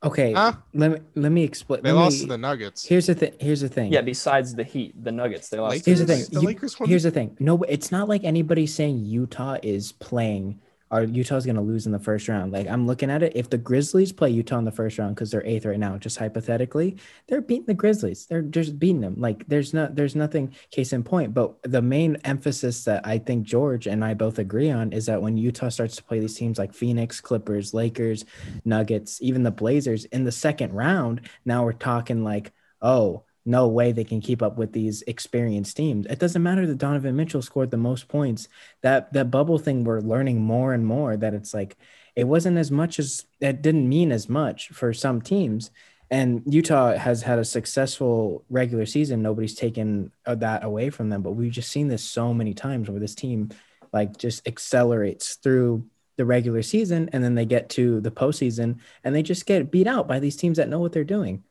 Okay. 0.05 0.33
Huh? 0.35 0.53
Let 0.75 0.91
me 0.93 0.99
let 1.15 1.33
me 1.33 1.43
explain. 1.43 1.83
they 1.83 1.91
let 1.93 2.01
lost 2.01 2.17
me- 2.17 2.21
to 2.23 2.27
the 2.29 2.39
Nuggets. 2.39 2.85
Here's 2.87 3.07
the 3.07 3.15
thing. 3.15 3.33
Here's 3.41 3.61
the 3.63 3.69
thing. 3.69 3.93
Yeah, 3.93 4.03
besides 4.03 4.55
the 4.55 4.63
Heat, 4.65 5.03
the 5.03 5.11
Nuggets, 5.11 5.49
they 5.49 5.59
lost. 5.59 5.73
Lakers? 5.73 5.87
Here's 5.87 5.99
the 6.01 6.07
thing. 6.07 6.25
The 6.31 6.41
You- 6.41 6.47
Lakers 6.47 6.79
won. 6.79 6.89
Here's 6.89 7.03
the 7.05 7.11
thing. 7.11 7.37
No, 7.41 7.63
it's 7.63 7.91
not 7.91 8.09
like 8.09 8.23
anybody's 8.25 8.75
saying 8.75 9.05
Utah 9.05 9.57
is 9.63 9.93
playing 9.93 10.61
or 10.91 11.03
Utah's 11.03 11.45
going 11.45 11.57
to 11.57 11.63
lose 11.63 11.87
in 11.87 11.93
the 11.93 11.99
first 11.99 12.29
round. 12.29 12.53
Like 12.53 12.69
I'm 12.69 12.87
looking 12.87 13.11
at 13.11 13.23
it, 13.23 13.33
if 13.35 13.51
the 13.51 13.59
Grizzlies 13.59 14.13
play 14.13 14.31
Utah 14.31 14.59
in 14.59 14.65
the 14.65 14.71
first 14.71 14.99
round 14.99 15.15
because 15.15 15.31
they're 15.31 15.45
eighth 15.47 15.67
right 15.67 15.79
now, 15.79 15.99
just 15.99 16.19
hypothetically, 16.19 16.97
they're 17.27 17.41
beating 17.41 17.67
the 17.67 17.75
Grizzlies. 17.75 18.27
They're 18.27 18.43
just 18.43 18.79
beating 18.79 19.01
them. 19.01 19.17
Like 19.19 19.47
there's 19.49 19.75
not, 19.75 19.97
there's 19.97 20.15
nothing 20.15 20.55
case 20.71 20.93
in 20.93 21.03
point. 21.03 21.35
But 21.35 21.61
the 21.63 21.83
main 21.83 22.17
emphasis 22.25 22.85
that 22.85 23.07
I 23.07 23.19
think 23.19 23.45
George 23.45 23.87
and 23.87 24.05
I 24.05 24.15
both 24.15 24.39
agree 24.39 24.71
on 24.71 24.93
is 24.93 25.07
that 25.07 25.21
when 25.23 25.37
Utah 25.37 25.71
starts 25.71 25.97
to 25.97 26.05
play 26.05 26.21
these 26.21 26.37
teams 26.37 26.59
like 26.59 26.73
Phoenix, 26.73 27.21
Clippers, 27.21 27.75
Lakers, 27.75 28.25
Nuggets, 28.65 29.21
even 29.21 29.43
the 29.43 29.51
Blazers 29.51 30.05
in 30.07 30.25
the 30.25 30.33
second 30.33 30.73
round, 30.73 31.23
now 31.45 31.65
we're 31.65 31.73
talking 31.73 32.23
like, 32.23 32.53
oh, 32.81 33.25
no 33.47 33.69
way 33.69 33.93
they 33.93 34.05
can 34.05 34.21
keep 34.21 34.43
up 34.43 34.59
with 34.59 34.73
these 34.73 35.03
experienced 35.03 35.77
teams. 35.77 36.07
It 36.07 36.19
doesn't 36.19 36.43
matter 36.43 36.67
that 36.67 36.79
Donovan 36.79 37.17
Mitchell 37.17 37.43
scored 37.43 37.71
the 37.71 37.77
most 37.77 38.09
points. 38.09 38.49
That 38.83 39.13
that 39.13 39.31
bubble 39.31 39.59
thing 39.59 39.85
we're 39.85 40.01
learning 40.01 40.43
more 40.43 40.75
and 40.75 40.85
more 40.85 41.17
that 41.17 41.35
it's 41.35 41.55
like 41.55 41.77
it 42.17 42.25
wasn't 42.25 42.59
as 42.59 42.71
much 42.71 42.99
as 42.99 43.25
it 43.41 43.63
didn't 43.63 43.89
mean 43.89 44.11
as 44.11 44.29
much 44.29 44.69
for 44.69 44.93
some 44.93 45.23
teams. 45.23 45.71
And 46.11 46.43
Utah 46.47 46.97
has 46.97 47.23
had 47.23 47.39
a 47.39 47.45
successful 47.45 48.45
regular 48.49 48.87
season. 48.87 49.23
Nobody's 49.23 49.55
taken 49.55 50.13
uh, 50.25 50.37
that 50.37 50.65
away 50.65 50.91
from 50.91 51.09
them, 51.09 51.23
but 51.23 51.33
we've 51.33 51.53
just 51.53 51.71
seen 51.71 51.89
this 51.89 52.05
so 52.05 52.33
many 52.33 52.55
times 52.55 52.89
where 52.89 53.01
this 53.01 53.15
team 53.15 53.51
like 53.93 54.17
just 54.17 54.47
accelerates 54.47 55.35
through 55.37 55.85
the 56.17 56.25
regular 56.25 56.63
season 56.63 57.11
and 57.13 57.23
then 57.23 57.35
they 57.35 57.45
get 57.45 57.69
to 57.71 58.01
the 58.01 58.11
postseason 58.11 58.79
and 59.05 59.15
they 59.15 59.23
just 59.23 59.47
get 59.47 59.71
beat 59.71 59.87
out 59.87 60.09
by 60.09 60.19
these 60.19 60.37
teams 60.37 60.57
that 60.57 60.69
know 60.69 60.79
what 60.79 60.93
they're 60.93 61.05
doing. 61.05 61.45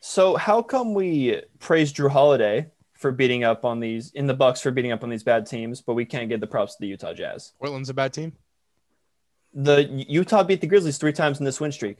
So 0.00 0.36
how 0.36 0.62
come 0.62 0.94
we 0.94 1.42
praise 1.58 1.92
Jrue 1.92 2.10
Holiday 2.10 2.66
for 2.94 3.10
beating 3.12 3.44
up 3.44 3.64
on 3.64 3.80
these 3.80 4.12
in 4.12 4.26
the 4.26 4.34
Bucks 4.34 4.60
for 4.60 4.70
beating 4.70 4.92
up 4.92 5.02
on 5.02 5.10
these 5.10 5.22
bad 5.22 5.46
teams, 5.46 5.80
but 5.80 5.94
we 5.94 6.04
can't 6.04 6.28
give 6.28 6.40
the 6.40 6.46
props 6.46 6.74
to 6.76 6.80
the 6.80 6.86
Utah 6.86 7.14
Jazz? 7.14 7.52
Portland's 7.60 7.88
a 7.90 7.94
bad 7.94 8.12
team. 8.12 8.32
The 9.54 9.84
Utah 10.08 10.42
beat 10.44 10.60
the 10.60 10.66
Grizzlies 10.66 10.98
three 10.98 11.12
times 11.12 11.38
in 11.40 11.44
this 11.44 11.60
win 11.60 11.72
streak. 11.72 11.98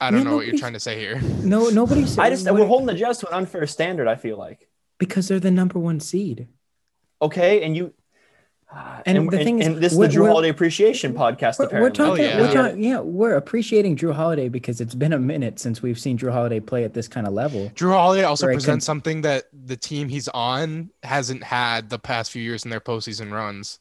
I 0.00 0.10
don't 0.10 0.20
Man, 0.20 0.30
know 0.30 0.36
what 0.36 0.46
you're 0.46 0.58
trying 0.58 0.72
to 0.72 0.80
say 0.80 0.98
here. 0.98 1.20
No, 1.42 1.68
nobody's 1.68 2.16
I 2.18 2.30
just 2.30 2.46
what- 2.46 2.54
we're 2.54 2.66
holding 2.66 2.86
the 2.86 2.94
Jazz 2.94 3.18
to 3.18 3.28
an 3.28 3.34
unfair 3.34 3.66
standard. 3.66 4.08
I 4.08 4.16
feel 4.16 4.38
like 4.38 4.68
because 4.98 5.28
they're 5.28 5.38
the 5.40 5.50
number 5.50 5.78
one 5.78 6.00
seed. 6.00 6.48
okay, 7.22 7.62
and 7.62 7.76
you 7.76 7.92
Uh, 8.72 9.02
and 9.04 9.18
And, 9.18 9.30
the 9.30 9.36
and- 9.38 9.44
thing 9.44 9.58
is, 9.60 9.66
and 9.66 9.76
this 9.78 9.92
is 9.92 9.98
the 9.98 10.06
Jrue 10.06 10.28
Holiday 10.28 10.48
Appreciation 10.48 11.12
podcast. 11.12 11.58
We're, 11.58 11.66
apparently. 11.66 11.80
we're 11.80 11.90
talking, 11.90 12.24
Oh, 12.24 12.28
yeah. 12.28 12.40
we're 12.40 12.48
oh, 12.48 12.54
talking, 12.68 12.82
yeah, 12.84 13.00
we're 13.00 13.34
appreciating 13.34 13.96
Jrue 13.96 14.12
Holiday 14.14 14.48
because 14.48 14.80
it's 14.80 14.94
been 14.94 15.12
a 15.12 15.18
minute 15.18 15.58
since 15.58 15.82
we've 15.82 15.98
seen 15.98 16.16
Jrue 16.16 16.30
Holiday 16.32 16.60
play 16.60 16.84
at 16.84 16.94
this 16.94 17.08
kind 17.08 17.26
of 17.26 17.32
level. 17.32 17.70
Jrue 17.74 17.90
Holiday 17.92 18.22
also 18.22 18.46
presents 18.46 18.66
can- 18.66 18.80
something 18.80 19.22
that 19.22 19.44
the 19.52 19.76
team 19.76 20.08
he's 20.08 20.28
on 20.28 20.90
hasn't 21.02 21.42
had 21.42 21.90
the 21.90 21.98
past 21.98 22.30
few 22.30 22.42
years 22.42 22.64
in 22.64 22.70
their 22.70 22.80
postseason 22.80 23.32
runs. 23.32 23.80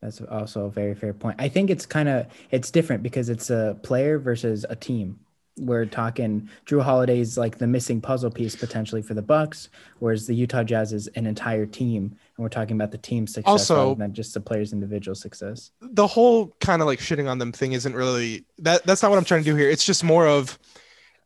That's 0.00 0.20
also 0.22 0.64
a 0.64 0.70
very 0.70 0.94
fair 0.94 1.12
point. 1.12 1.36
I 1.38 1.48
think 1.48 1.68
it's 1.68 1.84
kind 1.84 2.08
of 2.08 2.26
it's 2.50 2.70
different 2.70 3.02
because 3.02 3.28
it's 3.28 3.50
a 3.50 3.76
player 3.82 4.18
versus 4.18 4.64
a 4.70 4.74
team. 4.76 5.20
We're 5.58 5.84
talking 5.84 6.48
Jrue 6.64 6.80
Holiday's 6.82 7.36
like 7.36 7.58
the 7.58 7.66
missing 7.66 8.00
puzzle 8.00 8.30
piece 8.30 8.56
potentially 8.56 9.02
for 9.02 9.12
the 9.12 9.20
Bucks, 9.20 9.68
whereas 9.98 10.26
the 10.26 10.34
Utah 10.34 10.62
Jazz 10.62 10.94
is 10.94 11.08
an 11.08 11.26
entire 11.26 11.66
team, 11.66 12.04
and 12.06 12.29
we're 12.42 12.48
talking 12.48 12.76
about 12.76 12.90
the 12.90 12.98
team 12.98 13.26
success 13.26 13.46
Also- 13.70 13.94
than 13.94 14.12
just 14.12 14.34
the 14.34 14.40
player's 14.40 14.72
individual 14.72 15.14
success. 15.14 15.70
the 15.80 16.06
whole 16.06 16.54
kind 16.60 16.82
of 16.82 16.86
like 16.86 16.98
shitting 17.00 17.28
on 17.30 17.38
them 17.38 17.52
thing 17.52 17.72
isn't 17.72 17.94
really 17.94 18.44
that 18.58 18.84
that's 18.84 19.02
not 19.02 19.10
what 19.10 19.18
I'm 19.18 19.24
trying 19.24 19.42
to 19.42 19.50
do 19.50 19.56
here. 19.56 19.68
It's 19.70 19.84
just 19.84 20.04
more 20.04 20.26
of 20.26 20.58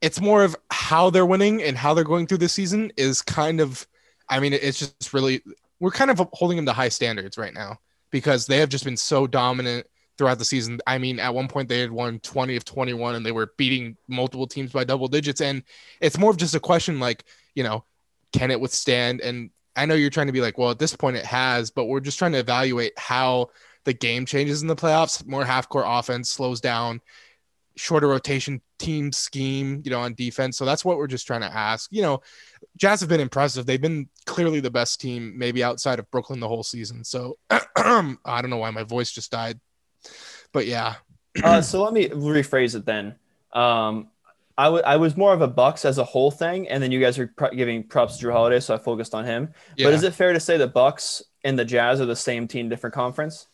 it's 0.01 0.21
more 0.21 0.45
of 0.45 0.55
how 0.71 1.09
they're 1.11 1.25
winning 1.27 1.63
and 1.63 1.77
how 1.79 1.95
they're 1.95 2.05
going 2.05 2.27
through 2.27 2.39
this 2.39 2.53
season 2.53 2.93
is 2.97 3.23
kind 3.23 3.61
of 3.61 3.87
I 4.29 4.41
mean 4.41 4.53
it's 4.53 4.79
just 4.79 5.13
really 5.15 5.43
we're 5.81 5.91
kind 5.91 6.11
of 6.11 6.21
holding 6.33 6.57
them 6.57 6.67
to 6.67 6.73
high 6.73 6.89
standards 6.89 7.37
right 7.39 7.55
now 7.55 7.79
because 8.11 8.47
they 8.47 8.59
have 8.59 8.69
just 8.69 8.85
been 8.85 8.97
so 8.97 9.27
dominant 9.27 9.87
throughout 10.17 10.39
the 10.39 10.45
season. 10.45 10.81
I 10.87 10.99
mean 10.99 11.19
at 11.19 11.35
one 11.35 11.49
point 11.49 11.69
they 11.69 11.81
had 11.81 11.91
won 11.91 12.21
20 12.21 12.57
of 12.57 12.65
21 12.65 13.15
and 13.17 13.25
they 13.27 13.33
were 13.33 13.53
beating 13.57 13.97
multiple 14.09 14.47
teams 14.47 14.73
by 14.73 14.85
double 14.85 15.09
digits 15.09 15.41
and 15.41 15.63
it's 16.01 16.19
more 16.19 16.31
of 16.31 16.37
just 16.37 16.55
a 16.55 16.61
question 16.61 17.01
like, 17.01 17.25
you 17.55 17.65
know, 17.65 17.85
can 18.33 18.51
it 18.51 18.61
withstand 18.61 19.21
and 19.21 19.51
I 19.77 19.87
know 19.87 19.95
you're 19.95 20.11
trying 20.11 20.29
to 20.29 20.33
be 20.33 20.41
like, 20.41 20.59
well, 20.59 20.71
at 20.71 20.79
this 20.79 20.95
point 20.95 21.17
it 21.17 21.25
has, 21.25 21.71
but 21.71 21.87
we're 21.87 22.01
just 22.01 22.19
trying 22.19 22.33
to 22.33 22.39
evaluate 22.39 22.93
how 22.97 23.51
the 23.85 23.93
game 23.93 24.27
changes 24.27 24.63
in 24.63 24.69
the 24.69 24.77
playoffs. 24.77 25.27
More 25.27 25.45
half 25.45 25.69
court 25.69 25.85
offense 25.87 26.31
slows 26.31 26.61
down, 26.61 27.01
shorter 27.77 28.09
rotation 28.09 28.61
team 28.79 29.13
scheme, 29.13 29.83
you 29.85 29.91
know, 29.91 30.01
on 30.01 30.15
defense. 30.15 30.57
So 30.57 30.65
that's 30.65 30.85
what 30.85 30.97
we're 30.97 31.07
just 31.07 31.27
trying 31.27 31.43
to 31.43 31.53
ask. 31.53 31.91
You 31.93 32.03
know, 32.03 32.23
Jazz 32.77 33.01
have 33.01 33.09
been 33.09 33.21
impressive. 33.21 33.67
They've 33.67 33.81
been 33.81 34.09
clearly 34.27 34.61
the 34.61 34.71
best 34.71 35.01
team, 35.01 35.37
maybe 35.37 35.65
outside 35.65 35.99
of 35.99 36.11
Brooklyn 36.11 36.41
the 36.41 36.49
whole 36.49 36.63
season. 36.63 37.05
So 37.05 37.39
I 37.51 38.17
don't 38.25 38.51
know 38.51 38.59
why 38.59 38.71
my 38.71 38.85
voice 38.85 39.11
just 39.13 39.31
died, 39.31 39.59
but 40.53 40.67
yeah, 40.67 40.95
uh, 41.43 41.61
so 41.61 41.83
let 41.83 41.93
me 41.93 42.09
rephrase 42.09 42.75
it 42.75 42.87
then. 42.87 43.17
Um, 43.53 44.09
I 44.57 44.69
wa- 44.69 44.83
I 44.85 44.97
was 44.97 45.17
more 45.17 45.33
of 45.33 45.41
a 45.43 45.49
Bucks 45.49 45.85
as 45.85 45.99
a 45.99 46.05
whole 46.05 46.31
thing, 46.31 46.69
and 46.69 46.83
then 46.83 46.93
you 46.93 47.01
guys 47.01 47.19
are 47.19 47.27
pr- 47.27 47.49
giving 47.55 47.83
props 47.83 48.19
to 48.19 48.27
Jrue 48.27 48.33
Holiday, 48.33 48.61
so 48.61 48.75
I 48.75 48.79
focused 48.79 49.15
on 49.15 49.25
him. 49.25 49.53
yeah. 49.77 49.87
But 49.87 49.95
is 49.95 50.03
it 50.05 50.15
fair 50.15 50.33
to 50.33 50.41
say 50.41 50.57
the 50.57 50.69
Bucks 50.69 51.23
and 51.43 51.59
the 51.59 51.65
Jazz 51.65 52.01
are 52.01 52.07
the 52.07 52.15
same 52.17 52.47
team, 52.47 52.69
different 52.69 52.95
conference? 52.95 53.49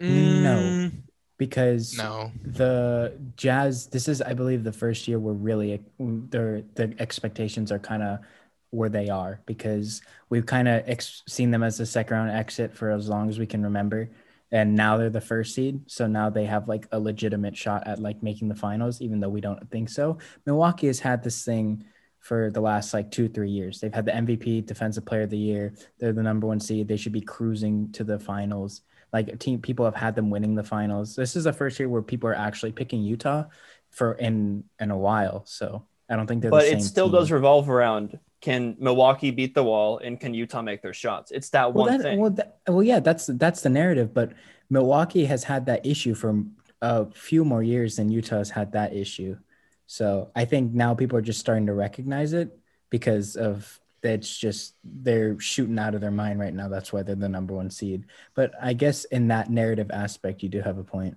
No. 0.00 0.56
Mm, 0.56 0.92
Because 1.38 1.96
no. 1.96 2.30
the 2.44 3.12
Jazz, 3.36 3.86
this 3.88 4.08
is, 4.08 4.22
I 4.22 4.32
believe, 4.34 4.64
the 4.64 4.72
first 4.72 5.06
year 5.08 5.18
where 5.18 5.34
really 5.34 5.82
their 5.98 6.62
the 6.74 6.94
expectations 6.98 7.70
are 7.70 7.78
kind 7.78 8.02
of 8.02 8.18
where 8.70 8.88
they 8.88 9.08
are 9.08 9.40
because 9.46 10.02
we've 10.28 10.44
kind 10.46 10.68
of 10.68 10.82
ex- 10.86 11.22
seen 11.28 11.50
them 11.50 11.62
as 11.62 11.80
a 11.80 11.86
second 11.86 12.16
round 12.16 12.30
exit 12.30 12.74
for 12.74 12.90
as 12.90 13.08
long 13.08 13.28
as 13.28 13.38
we 13.38 13.46
can 13.46 13.62
remember, 13.62 14.08
and 14.52 14.74
now 14.74 14.96
they're 14.96 15.10
the 15.10 15.20
first 15.20 15.54
seed, 15.54 15.80
so 15.86 16.06
now 16.06 16.30
they 16.30 16.44
have 16.46 16.68
like 16.68 16.86
a 16.92 17.00
legitimate 17.00 17.56
shot 17.56 17.86
at 17.86 17.98
like 17.98 18.22
making 18.22 18.48
the 18.48 18.54
finals, 18.54 19.00
even 19.00 19.20
though 19.20 19.28
we 19.28 19.40
don't 19.40 19.70
think 19.70 19.88
so. 19.88 20.18
Milwaukee 20.46 20.86
has 20.86 21.00
had 21.00 21.22
this 21.22 21.44
thing 21.44 21.84
for 22.20 22.50
the 22.50 22.60
last 22.60 22.94
like 22.94 23.10
two 23.10 23.28
three 23.28 23.50
years. 23.50 23.80
They've 23.80 23.94
had 23.94 24.06
the 24.06 24.12
MVP, 24.12 24.66
Defensive 24.66 25.04
Player 25.04 25.22
of 25.22 25.30
the 25.30 25.38
Year. 25.38 25.74
They're 25.98 26.12
the 26.12 26.22
number 26.22 26.46
one 26.46 26.60
seed. 26.60 26.88
They 26.88 26.96
should 26.96 27.12
be 27.12 27.20
cruising 27.20 27.92
to 27.92 28.04
the 28.04 28.18
finals 28.18 28.82
like 29.12 29.38
team 29.38 29.60
people 29.60 29.84
have 29.84 29.94
had 29.94 30.14
them 30.14 30.30
winning 30.30 30.54
the 30.54 30.62
finals. 30.62 31.16
This 31.16 31.36
is 31.36 31.44
the 31.44 31.52
first 31.52 31.78
year 31.78 31.88
where 31.88 32.02
people 32.02 32.28
are 32.28 32.34
actually 32.34 32.72
picking 32.72 33.02
Utah 33.02 33.44
for 33.90 34.12
in 34.14 34.64
in 34.78 34.90
a 34.90 34.98
while. 34.98 35.44
So 35.46 35.86
I 36.08 36.16
don't 36.16 36.26
think 36.26 36.42
they're 36.42 36.50
But 36.50 36.64
the 36.64 36.70
same 36.70 36.78
it 36.78 36.82
still 36.82 37.06
team. 37.06 37.14
does 37.20 37.30
revolve 37.30 37.70
around 37.70 38.18
can 38.46 38.76
Milwaukee 38.78 39.32
beat 39.32 39.56
the 39.56 39.64
wall 39.64 39.98
and 39.98 40.20
can 40.20 40.32
Utah 40.32 40.62
make 40.62 40.80
their 40.80 40.92
shots? 40.92 41.32
It's 41.32 41.50
that 41.50 41.74
well, 41.74 41.86
one 41.86 41.98
that, 41.98 42.02
thing. 42.04 42.20
well, 42.20 42.30
that, 42.30 42.60
well, 42.68 42.84
yeah, 42.84 43.00
that's 43.00 43.26
that's 43.26 43.62
the 43.62 43.68
narrative. 43.68 44.14
But 44.14 44.34
Milwaukee 44.70 45.24
has 45.24 45.42
had 45.42 45.66
that 45.66 45.84
issue 45.84 46.14
for 46.14 46.44
a 46.80 47.06
few 47.10 47.44
more 47.44 47.64
years 47.64 47.96
than 47.96 48.08
Utah 48.08 48.38
has 48.38 48.50
had 48.50 48.70
that 48.70 48.94
issue. 48.94 49.36
So 49.88 50.30
I 50.36 50.44
think 50.44 50.72
now 50.72 50.94
people 50.94 51.18
are 51.18 51.22
just 51.22 51.40
starting 51.40 51.66
to 51.66 51.74
recognize 51.74 52.34
it 52.34 52.56
because 52.88 53.34
of 53.34 53.80
it's 54.04 54.38
just 54.38 54.76
they're 54.84 55.40
shooting 55.40 55.80
out 55.80 55.96
of 55.96 56.00
their 56.00 56.12
mind 56.12 56.38
right 56.38 56.54
now. 56.54 56.68
That's 56.68 56.92
why 56.92 57.02
they're 57.02 57.16
the 57.16 57.28
number 57.28 57.52
one 57.52 57.70
seed. 57.70 58.04
But 58.34 58.52
I 58.62 58.74
guess 58.74 59.06
in 59.06 59.26
that 59.26 59.50
narrative 59.50 59.90
aspect, 59.90 60.44
you 60.44 60.48
do 60.48 60.60
have 60.60 60.78
a 60.78 60.84
point. 60.84 61.16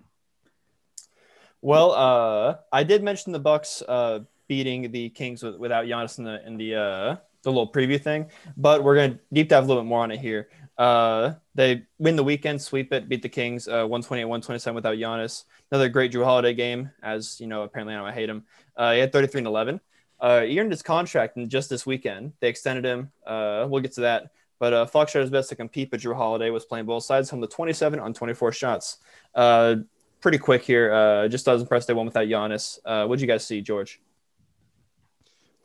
Well, 1.62 1.92
uh, 1.92 2.56
I 2.72 2.84
did 2.84 3.04
mention 3.04 3.34
the 3.34 3.40
Bucks 3.40 3.84
uh, 3.88 4.22
beating 4.50 4.92
the 4.92 5.10
Kings 5.12 5.42
with, 5.42 5.56
without 5.56 5.86
Giannis 5.86 6.18
in 6.18 6.26
the 6.26 6.46
in 6.46 6.58
the 6.58 6.76
uh, 6.76 7.16
the 7.44 7.50
little 7.50 7.72
preview 7.72 8.02
thing, 8.02 8.30
but 8.58 8.84
we're 8.84 8.96
gonna 8.96 9.18
deep 9.32 9.48
dive 9.48 9.64
a 9.64 9.68
little 9.68 9.82
bit 9.82 9.88
more 9.88 10.04
on 10.04 10.12
it 10.12 10.20
here. 10.20 10.50
Uh, 10.78 11.34
they 11.56 11.84
win 12.00 12.18
the 12.18 12.24
weekend, 12.24 12.62
sweep 12.62 12.92
it, 12.92 13.08
beat 13.08 13.22
the 13.22 13.30
Kings 13.30 13.68
uh, 13.68 13.88
128 13.88 14.26
127 14.26 14.76
without 14.76 14.98
Giannis. 14.98 15.46
Another 15.72 15.88
great 15.88 16.12
Jrue 16.12 16.26
Holiday 16.26 16.54
game, 16.54 16.92
as 17.02 17.40
you 17.40 17.48
know, 17.48 17.64
apparently 17.64 17.96
I 17.96 18.12
hate 18.12 18.30
him. 18.30 18.44
Uh, 18.76 18.94
he 18.94 19.00
had 19.00 19.14
33 19.14 19.40
and 19.40 19.48
11. 19.48 19.80
Uh, 20.20 20.42
he 20.42 20.60
earned 20.60 20.72
his 20.72 20.82
contract 20.82 21.38
and 21.38 21.50
just 21.50 21.70
this 21.70 21.86
weekend. 21.86 22.34
They 22.42 22.50
extended 22.50 22.84
him. 22.84 23.12
Uh, 23.26 23.68
we'll 23.70 23.82
get 23.82 23.94
to 23.94 24.02
that. 24.02 24.32
But 24.60 24.74
uh, 24.74 24.86
Fox 24.86 25.14
tried 25.14 25.22
his 25.22 25.30
best 25.30 25.50
to 25.50 25.56
compete, 25.56 25.90
but 25.90 26.02
Jrue 26.02 26.16
Holiday 26.16 26.50
was 26.50 26.66
playing 26.66 26.86
both 26.86 27.04
sides, 27.04 27.30
home 27.30 27.42
to 27.42 27.48
27 27.48 28.00
on 28.00 28.14
24 28.14 28.52
shots. 28.52 28.98
Uh, 29.34 29.78
pretty 30.22 30.38
quick 30.38 30.64
here. 30.64 30.94
Uh, 30.94 31.28
just 31.30 31.48
was 31.48 31.62
impressed 31.62 31.88
they 31.88 31.94
won 31.94 32.06
without 32.06 32.28
Giannis. 32.28 32.80
Uh, 32.84 33.06
what'd 33.06 33.22
you 33.22 33.28
guys 33.28 33.46
see, 33.46 33.62
George? 33.62 34.02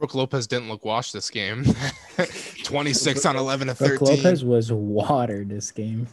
Brooke 0.05 0.15
Lopez 0.15 0.47
didn't 0.47 0.69
look 0.69 0.85
washed 0.85 1.15
this 1.15 1.31
game. 1.31 1.65
26 2.65 3.25
on 3.25 3.37
11 3.37 3.69
to 3.69 3.75
Brooke 3.75 4.01
13. 4.01 4.17
Lopez 4.17 4.45
was 4.45 4.71
water 4.71 5.47
this 5.47 5.71
game. 5.71 6.07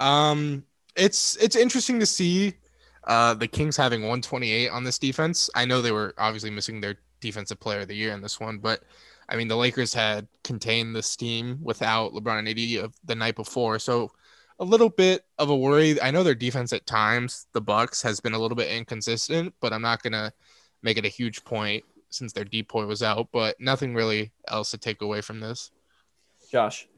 Um, 0.00 0.64
it's 0.96 1.36
it's 1.36 1.54
interesting 1.54 2.00
to 2.00 2.06
see 2.06 2.54
uh, 3.06 3.34
the 3.34 3.46
Kings 3.46 3.76
having 3.76 4.00
128 4.00 4.70
on 4.70 4.84
this 4.84 4.98
defense. 4.98 5.50
I 5.54 5.66
know 5.66 5.82
they 5.82 5.92
were 5.92 6.14
obviously 6.16 6.48
missing 6.48 6.80
their 6.80 6.96
defensive 7.20 7.60
player 7.60 7.80
of 7.80 7.88
the 7.88 7.94
year 7.94 8.14
in 8.14 8.22
this 8.22 8.40
one, 8.40 8.56
but 8.56 8.84
I 9.28 9.36
mean 9.36 9.48
the 9.48 9.56
Lakers 9.56 9.92
had 9.92 10.26
contained 10.42 10.96
this 10.96 11.14
team 11.14 11.58
without 11.60 12.14
LeBron 12.14 12.38
and 12.38 12.48
AD 12.48 12.84
of 12.86 12.94
the 13.04 13.14
night 13.14 13.36
before, 13.36 13.78
so 13.78 14.12
a 14.60 14.64
little 14.64 14.88
bit 14.88 15.26
of 15.38 15.50
a 15.50 15.56
worry. 15.56 16.00
I 16.00 16.10
know 16.10 16.22
their 16.22 16.34
defense 16.34 16.72
at 16.72 16.86
times, 16.86 17.48
the 17.52 17.60
Bucks, 17.60 18.00
has 18.00 18.18
been 18.18 18.32
a 18.32 18.38
little 18.38 18.56
bit 18.56 18.72
inconsistent, 18.72 19.52
but 19.60 19.74
I'm 19.74 19.82
not 19.82 20.02
gonna 20.02 20.32
make 20.82 20.96
it 20.96 21.04
a 21.04 21.08
huge 21.08 21.44
point 21.44 21.84
since 22.14 22.32
their 22.32 22.44
DPOY 22.44 22.86
was 22.86 23.02
out. 23.02 23.28
But 23.32 23.60
nothing 23.60 23.94
really 23.94 24.32
else 24.48 24.70
to 24.70 24.78
take 24.78 25.02
away 25.02 25.20
from 25.20 25.40
this. 25.40 25.70
Josh. 26.50 26.88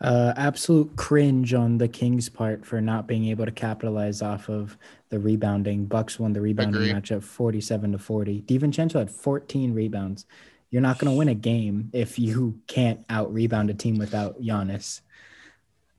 Uh, 0.00 0.32
absolute 0.36 0.96
cringe 0.96 1.52
on 1.52 1.76
the 1.76 1.86
Kings' 1.86 2.28
part 2.28 2.64
for 2.64 2.80
not 2.80 3.06
being 3.06 3.26
able 3.26 3.44
to 3.44 3.50
capitalize 3.50 4.22
off 4.22 4.48
of 4.48 4.78
the 5.10 5.18
rebounding. 5.18 5.84
Bucks 5.84 6.18
won 6.18 6.32
the 6.32 6.40
rebounding 6.40 6.82
Agree. 6.82 6.92
matchup 6.92 7.22
47 7.22 7.92
to 7.92 7.98
40. 7.98 8.42
DiVincenzo 8.42 8.94
had 8.94 9.10
14 9.10 9.74
rebounds. 9.74 10.24
You're 10.70 10.82
not 10.82 10.98
going 10.98 11.12
to 11.12 11.18
win 11.18 11.28
a 11.28 11.34
game 11.34 11.90
if 11.92 12.18
you 12.18 12.60
can't 12.66 13.04
out 13.10 13.32
rebound 13.32 13.68
a 13.70 13.74
team 13.74 13.98
without 13.98 14.40
Giannis. 14.40 15.02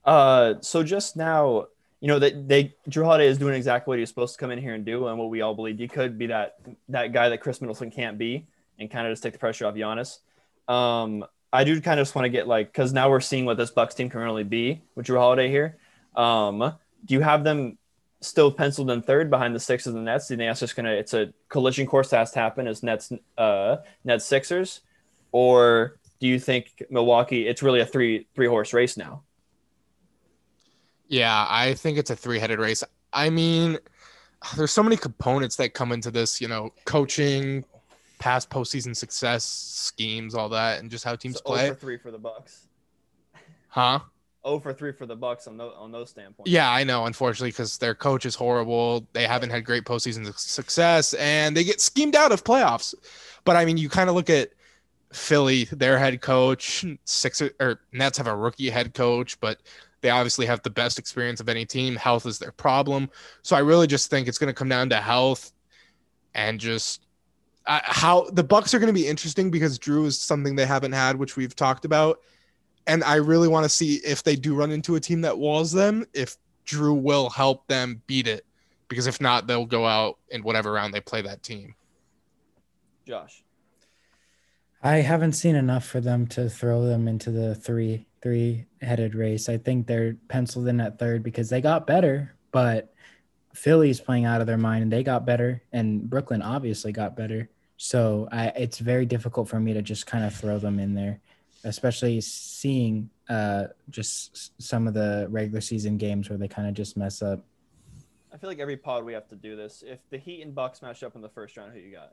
Uh, 0.04 0.54
so 0.60 0.82
just 0.82 1.16
now, 1.16 1.66
you 2.02 2.08
know 2.08 2.18
that 2.18 2.48
they 2.48 2.74
Jrue 2.90 3.04
Holiday 3.04 3.28
is 3.28 3.38
doing 3.38 3.54
exactly 3.54 3.92
what 3.92 3.98
he's 4.00 4.08
supposed 4.08 4.34
to 4.34 4.38
come 4.40 4.50
in 4.50 4.58
here 4.58 4.74
and 4.74 4.84
do, 4.84 5.06
and 5.06 5.16
what 5.16 5.30
we 5.30 5.40
all 5.40 5.54
believed 5.54 5.78
he 5.78 5.86
could 5.86 6.18
be 6.18 6.26
that 6.26 6.56
that 6.88 7.12
guy 7.12 7.28
that 7.28 7.40
Khris 7.40 7.60
Middleton 7.60 7.92
can't 7.92 8.18
be, 8.18 8.44
and 8.80 8.90
kind 8.90 9.06
of 9.06 9.12
just 9.12 9.22
take 9.22 9.34
the 9.34 9.38
pressure 9.38 9.66
off 9.66 9.74
Giannis. 9.74 10.18
Um, 10.66 11.24
I 11.52 11.62
do 11.62 11.80
kind 11.80 12.00
of 12.00 12.06
just 12.06 12.16
want 12.16 12.24
to 12.24 12.28
get 12.28 12.48
like 12.48 12.72
because 12.72 12.92
now 12.92 13.08
we're 13.08 13.20
seeing 13.20 13.44
what 13.44 13.56
this 13.56 13.70
Bucks 13.70 13.94
team 13.94 14.10
can 14.10 14.18
really 14.18 14.42
be 14.42 14.82
with 14.96 15.06
Jrue 15.06 15.18
Holiday 15.18 15.48
here. 15.48 15.78
Um, 16.16 16.74
do 17.04 17.14
you 17.14 17.20
have 17.20 17.44
them 17.44 17.78
still 18.20 18.50
penciled 18.50 18.90
in 18.90 19.00
third 19.02 19.30
behind 19.30 19.54
the 19.54 19.60
Sixers 19.60 19.94
and 19.94 20.04
Nets? 20.04 20.26
Do 20.26 20.34
you 20.34 20.38
think 20.38 20.50
that's 20.50 20.60
just 20.60 20.74
gonna 20.74 20.90
it's 20.90 21.14
a 21.14 21.32
collision 21.48 21.86
course 21.86 22.10
that 22.10 22.18
has 22.18 22.32
to 22.32 22.40
happen 22.40 22.66
as 22.66 22.82
Nets 22.82 23.12
uh 23.38 23.76
Nets 24.02 24.24
Sixers, 24.24 24.80
or 25.30 26.00
do 26.18 26.26
you 26.26 26.40
think 26.40 26.82
Milwaukee 26.90 27.46
it's 27.46 27.62
really 27.62 27.78
a 27.78 27.86
three 27.86 28.26
three 28.34 28.48
horse 28.48 28.72
race 28.72 28.96
now? 28.96 29.22
Yeah, 31.12 31.46
I 31.46 31.74
think 31.74 31.98
it's 31.98 32.08
a 32.08 32.16
three-headed 32.16 32.58
race. 32.58 32.82
I 33.12 33.28
mean, 33.28 33.78
there's 34.56 34.70
so 34.70 34.82
many 34.82 34.96
components 34.96 35.56
that 35.56 35.74
come 35.74 35.92
into 35.92 36.10
this, 36.10 36.40
you 36.40 36.48
know, 36.48 36.70
coaching, 36.86 37.64
past 38.18 38.48
postseason 38.48 38.96
success, 38.96 39.44
schemes, 39.44 40.34
all 40.34 40.48
that, 40.48 40.80
and 40.80 40.90
just 40.90 41.04
how 41.04 41.14
teams 41.14 41.34
So 41.34 41.42
oh 41.44 41.52
play. 41.52 41.64
0 41.64 41.74
for 41.74 41.80
three 41.80 41.98
for 41.98 42.10
the 42.10 42.18
Bucks. 42.18 42.68
Huh? 43.68 44.00
0 44.46 44.60
for 44.60 44.72
three 44.72 44.92
for 44.92 45.04
the 45.04 45.14
Bucks 45.14 45.46
on 45.46 45.58
those 45.58 45.74
on 45.76 45.92
those 45.92 46.08
standpoints. 46.08 46.50
Yeah, 46.50 46.70
I 46.70 46.82
know, 46.82 47.04
unfortunately, 47.04 47.50
because 47.50 47.76
their 47.76 47.94
coach 47.94 48.24
is 48.24 48.34
horrible. 48.34 49.06
They 49.12 49.26
haven't 49.26 49.50
had 49.50 49.66
great 49.66 49.84
postseason 49.84 50.24
su- 50.24 50.32
success, 50.34 51.12
and 51.12 51.54
they 51.54 51.62
get 51.62 51.82
schemed 51.82 52.16
out 52.16 52.32
of 52.32 52.42
playoffs. 52.42 52.94
But 53.44 53.56
I 53.56 53.66
mean, 53.66 53.76
you 53.76 53.90
kind 53.90 54.08
of 54.08 54.16
look 54.16 54.30
at 54.30 54.48
Philly, 55.12 55.64
their 55.64 55.98
head 55.98 56.22
coach, 56.22 56.86
six 57.04 57.42
or 57.42 57.80
Nets 57.92 58.16
have 58.16 58.28
a 58.28 58.34
rookie 58.34 58.70
head 58.70 58.94
coach, 58.94 59.38
but 59.40 59.60
They 60.02 60.10
obviously 60.10 60.46
have 60.46 60.62
the 60.62 60.70
best 60.70 60.98
experience 60.98 61.40
of 61.40 61.48
any 61.48 61.64
team. 61.64 61.96
Health 61.96 62.26
is 62.26 62.38
their 62.38 62.52
problem. 62.52 63.08
So 63.42 63.56
I 63.56 63.60
really 63.60 63.86
just 63.86 64.10
think 64.10 64.28
it's 64.28 64.38
going 64.38 64.48
to 64.48 64.54
come 64.54 64.68
down 64.68 64.90
to 64.90 64.96
health 64.96 65.52
and 66.34 66.60
just 66.60 67.06
uh, 67.66 67.80
how 67.84 68.28
the 68.32 68.42
Bucks 68.42 68.74
are 68.74 68.78
going 68.78 68.92
to 68.92 69.00
be 69.00 69.06
interesting 69.06 69.50
because 69.50 69.78
Jrue 69.78 70.06
is 70.06 70.18
something 70.18 70.56
they 70.56 70.66
haven't 70.66 70.92
had, 70.92 71.16
which 71.16 71.36
we've 71.36 71.54
talked 71.54 71.84
about. 71.84 72.20
And 72.88 73.04
I 73.04 73.16
really 73.16 73.46
want 73.46 73.64
to 73.64 73.68
see 73.68 73.96
if 74.04 74.24
they 74.24 74.34
do 74.34 74.56
run 74.56 74.72
into 74.72 74.96
a 74.96 75.00
team 75.00 75.20
that 75.20 75.38
walls 75.38 75.70
them, 75.70 76.04
if 76.12 76.36
Jrue 76.66 77.00
will 77.00 77.30
help 77.30 77.66
them 77.68 78.02
beat 78.08 78.26
it. 78.26 78.44
Because 78.88 79.06
if 79.06 79.20
not, 79.20 79.46
they'll 79.46 79.64
go 79.64 79.86
out 79.86 80.18
in 80.30 80.42
whatever 80.42 80.72
round 80.72 80.92
they 80.92 81.00
play 81.00 81.22
that 81.22 81.42
team. 81.42 81.74
Josh. 83.06 83.42
I 84.82 84.96
haven't 84.96 85.32
seen 85.32 85.54
enough 85.54 85.84
for 85.84 86.00
them 86.00 86.26
to 86.28 86.50
throw 86.50 86.84
them 86.84 87.06
into 87.06 87.30
the 87.30 87.54
three 87.54 88.06
three 88.22 88.66
headed 88.80 89.14
race. 89.14 89.48
I 89.48 89.58
think 89.58 89.86
they're 89.86 90.14
penciled 90.28 90.68
in 90.68 90.80
at 90.80 90.98
third 90.98 91.22
because 91.22 91.50
they 91.50 91.60
got 91.60 91.86
better, 91.86 92.34
but 92.52 92.94
Philly's 93.54 94.00
playing 94.00 94.24
out 94.24 94.40
of 94.40 94.46
their 94.46 94.56
mind 94.56 94.84
and 94.84 94.92
they 94.92 95.02
got 95.02 95.26
better, 95.26 95.62
and 95.72 96.08
Brooklyn 96.08 96.40
obviously 96.40 96.92
got 96.92 97.16
better. 97.16 97.48
So 97.76 98.28
I, 98.30 98.46
it's 98.48 98.78
very 98.78 99.06
difficult 99.06 99.48
for 99.48 99.58
me 99.58 99.72
to 99.74 99.82
just 99.82 100.06
kind 100.06 100.24
of 100.24 100.34
throw 100.34 100.58
them 100.58 100.78
in 100.78 100.94
there, 100.94 101.20
especially 101.64 102.20
seeing 102.20 103.10
uh, 103.28 103.64
just 103.90 104.52
some 104.62 104.86
of 104.86 104.94
the 104.94 105.26
regular 105.28 105.60
season 105.60 105.96
games 105.96 106.30
where 106.30 106.38
they 106.38 106.48
kind 106.48 106.68
of 106.68 106.74
just 106.74 106.96
mess 106.96 107.22
up. 107.22 107.44
I 108.32 108.36
feel 108.38 108.48
like 108.48 108.60
every 108.60 108.76
pod 108.76 109.04
we 109.04 109.12
have 109.12 109.28
to 109.28 109.36
do 109.36 109.56
this. 109.56 109.82
If 109.86 109.98
the 110.10 110.16
Heat 110.18 110.42
and 110.42 110.54
Bucks 110.54 110.80
match 110.80 111.02
up 111.02 111.16
in 111.16 111.22
the 111.22 111.28
first 111.28 111.56
round, 111.56 111.72
who 111.72 111.80
you 111.80 111.92
got? 111.92 112.12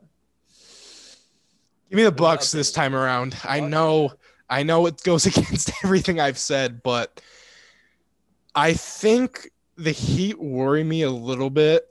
Give 1.88 1.96
me 1.96 2.02
the 2.02 2.12
Bucks 2.12 2.52
this 2.52 2.72
time 2.72 2.94
around. 2.94 3.36
I 3.44 3.60
know, 3.60 4.12
I 4.50 4.64
know 4.64 4.86
it 4.86 5.02
goes 5.02 5.26
against 5.38 5.70
everything 5.84 6.20
I've 6.20 6.38
said, 6.38 6.82
but 6.82 7.22
I 8.54 8.74
think 8.74 9.50
the 9.76 9.92
Heat 9.92 10.38
worry 10.38 10.84
me 10.84 11.02
a 11.02 11.10
little 11.10 11.50
bit 11.50 11.86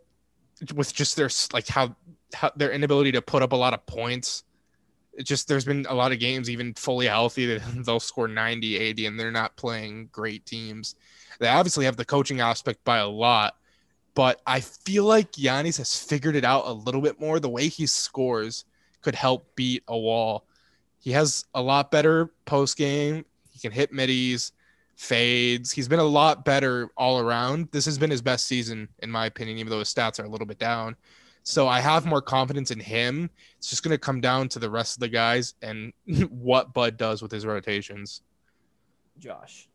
with 0.75 0.93
just 0.93 1.15
their 1.15 1.29
like 1.53 1.67
how, 1.67 1.95
how 2.33 2.51
their 2.55 2.71
inability 2.71 3.13
to 3.13 3.21
put 3.21 3.41
up 3.41 3.53
a 3.53 3.55
lot 3.55 3.73
of 3.73 3.85
points. 3.85 4.43
It 5.13 5.23
just 5.23 5.47
there's 5.47 5.65
been 5.65 5.85
a 5.89 5.93
lot 5.93 6.11
of 6.11 6.19
games 6.19 6.49
even 6.49 6.73
fully 6.73 7.07
healthy 7.07 7.45
that 7.47 7.61
they'll 7.85 7.99
score 7.99 8.27
90, 8.27 8.77
80 8.77 9.05
and 9.05 9.19
they're 9.19 9.31
not 9.31 9.55
playing 9.55 10.09
great 10.11 10.45
teams. 10.45 10.95
They 11.39 11.47
obviously 11.47 11.85
have 11.85 11.95
the 11.95 12.05
coaching 12.05 12.41
aspect 12.41 12.83
by 12.83 12.97
a 12.97 13.07
lot, 13.07 13.55
but 14.13 14.41
I 14.45 14.59
feel 14.59 15.05
like 15.05 15.31
Giannis 15.31 15.77
has 15.77 15.95
figured 15.95 16.35
it 16.35 16.43
out 16.43 16.67
a 16.67 16.73
little 16.73 17.01
bit 17.01 17.19
more. 17.19 17.39
The 17.39 17.49
way 17.49 17.69
he 17.69 17.85
scores 17.85 18.65
could 19.01 19.15
help 19.15 19.55
beat 19.55 19.83
a 19.87 19.97
wall. 19.97 20.45
He 20.99 21.11
has 21.11 21.45
a 21.53 21.61
lot 21.61 21.91
better 21.91 22.31
post 22.45 22.77
game. 22.77 23.25
He 23.51 23.59
can 23.59 23.71
hit 23.71 23.91
middies, 23.91 24.51
fades. 24.95 25.71
He's 25.71 25.87
been 25.87 25.99
a 25.99 26.03
lot 26.03 26.43
better 26.43 26.89
all 26.97 27.19
around. 27.19 27.69
This 27.71 27.85
has 27.85 27.97
been 27.97 28.11
his 28.11 28.21
best 28.21 28.47
season, 28.47 28.89
in 28.99 29.09
my 29.09 29.25
opinion, 29.25 29.57
even 29.57 29.71
though 29.71 29.79
his 29.79 29.93
stats 29.93 30.19
are 30.19 30.25
a 30.25 30.29
little 30.29 30.47
bit 30.47 30.59
down. 30.59 30.95
So 31.43 31.67
I 31.67 31.79
have 31.79 32.05
more 32.05 32.21
confidence 32.21 32.69
in 32.69 32.79
him. 32.79 33.29
It's 33.57 33.69
just 33.69 33.81
going 33.81 33.93
to 33.93 33.97
come 33.97 34.21
down 34.21 34.49
to 34.49 34.59
the 34.59 34.69
rest 34.69 34.97
of 34.97 34.99
the 34.99 35.07
guys 35.07 35.55
and 35.61 35.93
what 36.29 36.73
Bud 36.73 36.97
does 36.97 37.21
with 37.21 37.31
his 37.31 37.45
rotations. 37.45 38.21
Josh. 39.17 39.67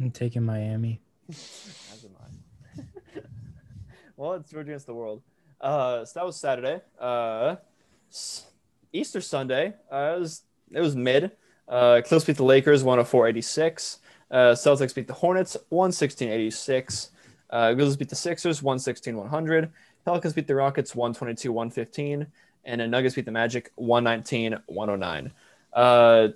I'm 0.00 0.10
taking 0.10 0.42
Miami. 0.42 1.00
As 1.30 2.04
am 2.04 2.16
I. 2.20 3.20
well, 4.16 4.34
it's 4.34 4.50
Georgia 4.50 4.70
against 4.70 4.86
the 4.86 4.94
world. 4.94 5.22
Uh, 5.60 6.04
so 6.04 6.18
that 6.18 6.26
was 6.26 6.36
Saturday. 6.36 6.80
Uh, 6.98 7.56
Easter 8.96 9.20
Sunday. 9.20 9.74
Uh, 9.92 10.14
it 10.16 10.20
was 10.20 10.42
it 10.72 10.80
was 10.80 10.96
mid. 10.96 11.32
Uh, 11.68 12.00
Clips 12.04 12.24
beat 12.24 12.36
the 12.36 12.44
Lakers 12.44 12.82
104-86. 12.84 13.98
Uh, 14.30 14.36
Celtics 14.52 14.94
beat 14.94 15.06
the 15.06 15.14
Hornets 15.14 15.56
116-86. 15.70 17.10
Uh, 17.50 17.72
Grizzlies 17.74 17.96
beat 17.96 18.08
the 18.08 18.16
Sixers 18.16 18.60
116-100. 18.60 19.70
Pelicans 20.04 20.32
beat 20.34 20.46
the 20.46 20.54
Rockets 20.54 20.92
122-115. 20.92 22.26
And 22.64 22.80
the 22.80 22.86
Nuggets 22.86 23.14
beat 23.14 23.24
the 23.24 23.32
Magic 23.32 23.72
119-109. 23.78 25.30
Uh, 25.72 26.28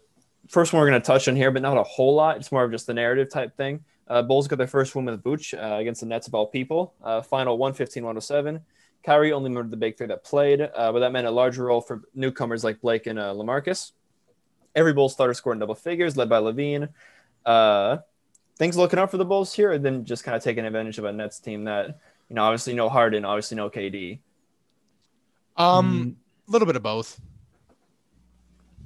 first 0.48 0.72
one 0.72 0.80
we're 0.80 0.88
going 0.88 1.00
to 1.00 1.06
touch 1.06 1.26
on 1.28 1.36
here, 1.36 1.50
but 1.50 1.62
not 1.62 1.76
a 1.76 1.82
whole 1.82 2.14
lot. 2.14 2.36
It's 2.36 2.52
more 2.52 2.64
of 2.64 2.70
just 2.70 2.86
the 2.86 2.94
narrative 2.94 3.30
type 3.30 3.56
thing. 3.56 3.84
Uh, 4.06 4.22
Bulls 4.22 4.48
got 4.48 4.56
their 4.56 4.66
first 4.66 4.94
win 4.94 5.04
with 5.04 5.22
Vooch 5.22 5.54
uh, 5.54 5.76
against 5.76 6.00
the 6.00 6.06
Nets 6.06 6.26
of 6.26 6.34
all 6.34 6.46
people. 6.46 6.94
Uh, 7.02 7.22
final 7.22 7.58
115-107. 7.58 8.60
Kyrie 9.04 9.32
only 9.32 9.48
remembered 9.50 9.70
the 9.70 9.76
big 9.76 9.96
three 9.96 10.06
that 10.08 10.24
played, 10.24 10.60
uh, 10.60 10.92
but 10.92 11.00
that 11.00 11.12
meant 11.12 11.26
a 11.26 11.30
larger 11.30 11.64
role 11.64 11.80
for 11.80 12.02
newcomers 12.14 12.62
like 12.62 12.80
Blake 12.80 13.06
and 13.06 13.18
uh, 13.18 13.32
LaMarcus. 13.32 13.92
Every 14.74 14.92
Bulls 14.92 15.12
starter 15.12 15.34
scored 15.34 15.56
in 15.56 15.60
double 15.60 15.74
figures, 15.74 16.16
led 16.16 16.28
by 16.28 16.38
LaVine. 16.38 16.88
Uh, 17.44 17.98
things 18.56 18.76
looking 18.76 18.98
up 18.98 19.10
for 19.10 19.16
the 19.16 19.24
Bulls 19.24 19.54
here, 19.54 19.72
and 19.72 19.84
then 19.84 20.04
just 20.04 20.22
kind 20.22 20.36
of 20.36 20.42
taking 20.42 20.64
advantage 20.64 20.98
of 20.98 21.04
a 21.04 21.12
Nets 21.12 21.40
team 21.40 21.64
that, 21.64 21.98
you 22.28 22.36
know, 22.36 22.42
obviously 22.44 22.74
no 22.74 22.88
Harden, 22.88 23.24
obviously 23.24 23.56
no 23.56 23.70
KD. 23.70 24.20
Um, 25.56 26.16
a 26.46 26.50
little 26.50 26.66
bit 26.66 26.76
of 26.76 26.82
both. 26.82 27.20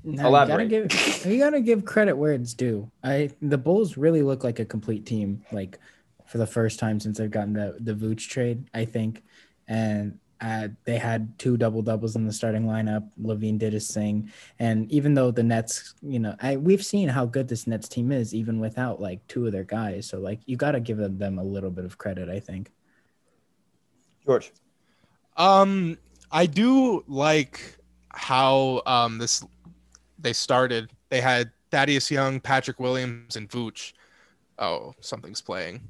No, 0.04 0.28
you 0.28 0.46
gotta 0.46 0.66
give 0.66 1.24
you 1.26 1.38
gotta 1.38 1.60
give 1.60 1.84
credit 1.84 2.16
where 2.16 2.32
it's 2.32 2.52
due. 2.52 2.90
I 3.02 3.30
the 3.40 3.56
Bulls 3.56 3.96
really 3.96 4.22
look 4.22 4.44
like 4.44 4.58
a 4.58 4.64
complete 4.64 5.06
team, 5.06 5.42
like 5.50 5.78
for 6.26 6.38
the 6.38 6.46
first 6.46 6.78
time 6.78 7.00
since 7.00 7.18
they've 7.18 7.30
gotten 7.30 7.54
the 7.54 7.78
the 7.80 7.94
Vooch 7.94 8.28
trade. 8.28 8.68
I 8.74 8.84
think 8.84 9.22
and 9.68 10.18
uh, 10.40 10.68
they 10.84 10.98
had 10.98 11.38
two 11.38 11.56
double 11.56 11.80
doubles 11.80 12.16
in 12.16 12.26
the 12.26 12.32
starting 12.32 12.64
lineup. 12.64 13.08
LaVine 13.22 13.58
did 13.58 13.72
his 13.72 13.90
thing, 13.90 14.30
and 14.58 14.90
even 14.92 15.14
though 15.14 15.30
the 15.30 15.42
Nets, 15.42 15.94
you 16.02 16.18
know, 16.18 16.36
I, 16.42 16.56
we've 16.56 16.84
seen 16.84 17.08
how 17.08 17.24
good 17.24 17.48
this 17.48 17.66
Nets 17.66 17.88
team 17.88 18.12
is, 18.12 18.34
even 18.34 18.60
without 18.60 19.00
like 19.00 19.26
two 19.26 19.46
of 19.46 19.52
their 19.52 19.64
guys. 19.64 20.06
So 20.06 20.18
like, 20.18 20.40
you 20.46 20.56
got 20.56 20.72
to 20.72 20.80
give 20.80 20.98
them 21.18 21.38
a 21.38 21.42
little 21.42 21.70
bit 21.70 21.84
of 21.84 21.96
credit, 21.98 22.28
I 22.28 22.40
think. 22.40 22.70
George, 24.26 24.52
um, 25.36 25.96
I 26.30 26.46
do 26.46 27.04
like 27.06 27.78
how 28.10 28.82
um 28.86 29.18
this 29.18 29.44
they 30.18 30.32
started. 30.32 30.90
They 31.08 31.20
had 31.20 31.50
Thaddeus 31.70 32.10
Young, 32.10 32.40
Patrick 32.40 32.80
Williams, 32.80 33.36
and 33.36 33.48
Vooch. 33.48 33.92
Oh, 34.58 34.94
something's 35.00 35.40
playing. 35.40 35.80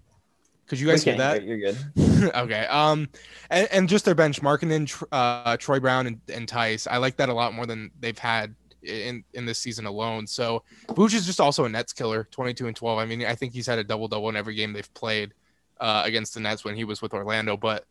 Could 0.66 0.80
you 0.80 0.86
guys 0.86 1.04
hear 1.04 1.16
that? 1.16 1.44
You're 1.44 1.58
good. 1.58 1.76
okay. 2.34 2.66
Um, 2.66 3.08
and, 3.50 3.68
and 3.70 3.88
just 3.88 4.04
their 4.04 4.14
bench, 4.14 4.40
Markkanen, 4.40 5.04
uh, 5.12 5.56
Troy 5.58 5.78
Brown, 5.78 6.06
and, 6.06 6.20
and 6.32 6.48
Theis. 6.48 6.86
I 6.90 6.96
like 6.96 7.16
that 7.18 7.28
a 7.28 7.34
lot 7.34 7.52
more 7.54 7.66
than 7.66 7.90
they've 8.00 8.18
had 8.18 8.54
in 8.82 9.24
in 9.34 9.46
this 9.46 9.58
season 9.58 9.86
alone. 9.86 10.26
So 10.26 10.62
Vooch 10.88 11.14
is 11.14 11.26
just 11.26 11.40
also 11.40 11.64
a 11.64 11.68
Nets 11.68 11.92
killer, 11.92 12.28
22 12.30 12.66
and 12.66 12.76
12. 12.76 12.98
I 12.98 13.04
mean, 13.04 13.24
I 13.24 13.34
think 13.34 13.52
he's 13.52 13.66
had 13.66 13.78
a 13.78 13.84
double 13.84 14.08
double 14.08 14.28
in 14.28 14.36
every 14.36 14.54
game 14.54 14.72
they've 14.72 14.94
played 14.94 15.34
uh, 15.80 16.02
against 16.04 16.34
the 16.34 16.40
Nets 16.40 16.64
when 16.64 16.76
he 16.76 16.84
was 16.84 17.02
with 17.02 17.14
Orlando. 17.14 17.56
But 17.56 17.86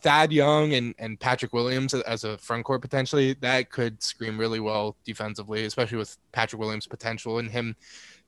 Thad 0.00 0.32
Young 0.32 0.72
and, 0.74 0.94
and 0.98 1.20
Patrick 1.20 1.52
Williams 1.52 1.92
as 1.92 2.24
a 2.24 2.38
front 2.38 2.64
court 2.64 2.80
potentially 2.80 3.34
that 3.40 3.70
could 3.70 4.02
scream 4.02 4.38
really 4.38 4.60
well 4.60 4.96
defensively, 5.04 5.64
especially 5.64 5.98
with 5.98 6.16
Patrick 6.32 6.60
Williams' 6.60 6.86
potential 6.86 7.38
and 7.38 7.50
him 7.50 7.76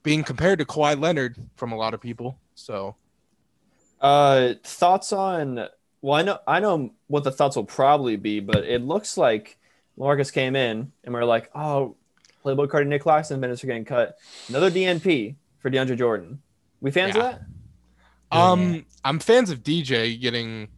being 0.02 0.22
compared 0.22 0.58
to 0.58 0.64
Kawhi 0.64 1.00
Leonard 1.00 1.37
from 1.56 1.72
a 1.72 1.76
lot 1.76 1.94
of 1.94 2.00
people. 2.00 2.38
So 2.54 2.96
uh, 4.03 4.55
thoughts 4.62 5.12
on? 5.12 5.69
Well, 6.03 6.15
I 6.19 6.23
know 6.23 6.38
I 6.47 6.61
know 6.61 6.91
what 7.07 7.25
the 7.25 7.31
thoughts 7.31 7.57
will 7.57 7.65
probably 7.65 8.17
be, 8.17 8.41
but 8.41 8.65
it 8.65 8.83
looks 8.83 9.17
like 9.17 9.57
Marcus 9.97 10.31
came 10.31 10.57
in 10.57 10.93
and 11.05 11.15
we 11.15 11.21
are 11.21 11.25
like, 11.25 11.51
oh, 11.55 11.97
Playboy 12.43 12.67
Cardi, 12.67 12.88
Nic 12.88 13.03
Claxton 13.03 13.38
minutes 13.41 13.62
are 13.62 13.69
getting 13.69 13.85
cut. 13.85 14.19
Another 14.49 14.71
DNP 14.71 15.37
for 15.61 15.71
DeAndre 15.71 15.97
Jordan. 15.97 16.43
We 16.81 16.91
fans 16.91 17.15
yeah. 17.15 17.23
of 17.23 17.31
that? 17.33 18.37
Um, 18.37 18.75
yeah. 18.75 18.81
I'm 19.05 19.21
fans 19.21 19.51
of 19.51 19.62
DJ 19.62 20.21
getting 20.21 20.69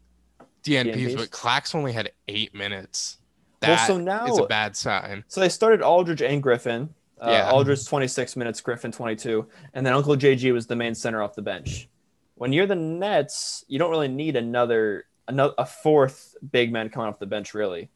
DNPs, 0.63 0.95
DNPs, 0.95 1.17
but 1.17 1.31
Clax 1.31 1.75
only 1.75 1.93
had 1.93 2.13
eight 2.29 2.55
minutes. 2.55 3.19
That 3.61 3.69
well, 3.69 3.87
so 3.87 3.99
now 3.99 4.27
is 4.27 4.39
a 4.39 4.47
bad 4.47 4.77
sign. 4.77 5.25
So 5.29 5.41
they 5.41 5.49
started 5.49 5.81
Aldridge 5.81 6.21
and 6.21 6.43
Griffin. 6.43 6.91
Uh, 7.19 7.31
yeah. 7.31 7.51
Aldridge 7.51 7.87
26 7.87 8.37
minutes, 8.37 8.61
Griffin 8.61 8.93
22, 8.93 9.47
and 9.73 9.87
then 9.87 9.95
Uncle 9.95 10.17
JG 10.17 10.53
was 10.53 10.67
the 10.67 10.77
main 10.77 10.95
center 10.95 11.23
off 11.23 11.35
the 11.35 11.41
bench 11.41 11.89
when 12.35 12.53
you're 12.53 12.67
the 12.67 12.75
Nets, 12.75 13.65
you 13.69 13.79
don't 13.79 13.91
really 13.91 14.09
need 14.09 14.37
another 14.37 15.07
another 15.27 15.55
a 15.57 15.67
fourth 15.67 16.37
big 16.51 16.73
man 16.73 16.89
coming 16.91 17.09
off 17.09 17.19
the 17.19 17.27
bench, 17.27 17.55
really. 17.55 17.91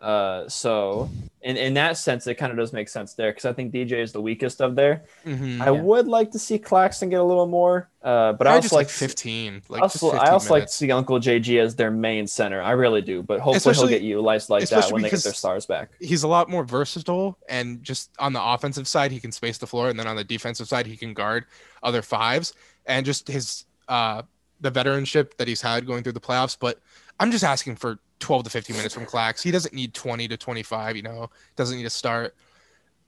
Uh, 0.00 0.48
so 0.48 1.10
in, 1.42 1.58
in 1.58 1.74
that 1.74 1.96
sense, 1.98 2.26
it 2.26 2.34
kind 2.36 2.50
of 2.50 2.56
does 2.56 2.72
make 2.72 2.88
sense 2.88 3.12
there 3.14 3.30
because 3.30 3.44
I 3.44 3.52
think 3.52 3.72
DJ 3.72 4.00
is 4.00 4.12
the 4.12 4.20
weakest 4.20 4.62
of 4.62 4.74
there. 4.74 5.04
Mm-hmm, 5.26 5.60
I 5.60 5.66
yeah. 5.66 5.70
would 5.72 6.08
like 6.08 6.30
to 6.30 6.38
see 6.38 6.58
Claxton 6.58 7.10
get 7.10 7.20
a 7.20 7.24
little 7.24 7.46
more, 7.46 7.90
uh, 8.02 8.32
but 8.32 8.46
I 8.46 8.54
also 8.54 8.76
like 8.76 8.88
15. 8.88 9.62
Like 9.68 9.82
also, 9.82 10.12
15 10.12 10.26
I 10.26 10.30
also 10.30 10.54
like 10.54 10.66
to 10.66 10.72
see 10.72 10.90
Uncle 10.90 11.18
JG 11.18 11.60
as 11.60 11.76
their 11.76 11.90
main 11.90 12.26
center. 12.26 12.62
I 12.62 12.70
really 12.70 13.02
do, 13.02 13.22
but 13.22 13.40
hopefully 13.40 13.56
especially, 13.58 13.88
he'll 13.88 13.98
get 13.98 14.02
you 14.02 14.22
lights 14.22 14.48
like 14.48 14.66
that 14.70 14.90
when 14.90 15.02
they 15.02 15.10
get 15.10 15.22
their 15.22 15.34
stars 15.34 15.66
back. 15.66 15.90
He's 16.00 16.22
a 16.22 16.28
lot 16.28 16.48
more 16.48 16.64
versatile, 16.64 17.38
and 17.48 17.82
just 17.82 18.10
on 18.18 18.32
the 18.32 18.42
offensive 18.42 18.88
side, 18.88 19.12
he 19.12 19.20
can 19.20 19.32
space 19.32 19.58
the 19.58 19.66
floor, 19.66 19.90
and 19.90 19.98
then 19.98 20.06
on 20.06 20.16
the 20.16 20.24
defensive 20.24 20.66
side, 20.66 20.86
he 20.86 20.96
can 20.96 21.12
guard 21.12 21.44
other 21.82 22.00
fives, 22.00 22.54
and 22.86 23.04
just 23.04 23.28
his 23.28 23.66
uh, 23.88 24.22
the 24.60 24.70
veteranship 24.70 25.36
that 25.36 25.48
he's 25.48 25.60
had 25.60 25.86
going 25.86 26.02
through 26.02 26.12
the 26.12 26.20
playoffs, 26.20 26.56
but 26.58 26.80
I'm 27.18 27.30
just 27.30 27.44
asking 27.44 27.76
for 27.76 27.98
12 28.20 28.44
to 28.44 28.50
15 28.50 28.76
minutes 28.76 28.94
from 28.94 29.06
Clax. 29.06 29.42
He 29.42 29.50
doesn't 29.50 29.74
need 29.74 29.94
20 29.94 30.28
to 30.28 30.36
25, 30.36 30.96
you 30.96 31.02
know, 31.02 31.30
doesn't 31.56 31.76
need 31.76 31.84
to 31.84 31.90
start. 31.90 32.34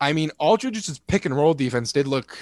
I 0.01 0.13
mean, 0.13 0.31
Aldridge's 0.39 0.99
pick 0.99 1.27
and 1.27 1.37
roll 1.37 1.55
defense 1.55 1.93
did 1.93 2.09
look 2.09 2.37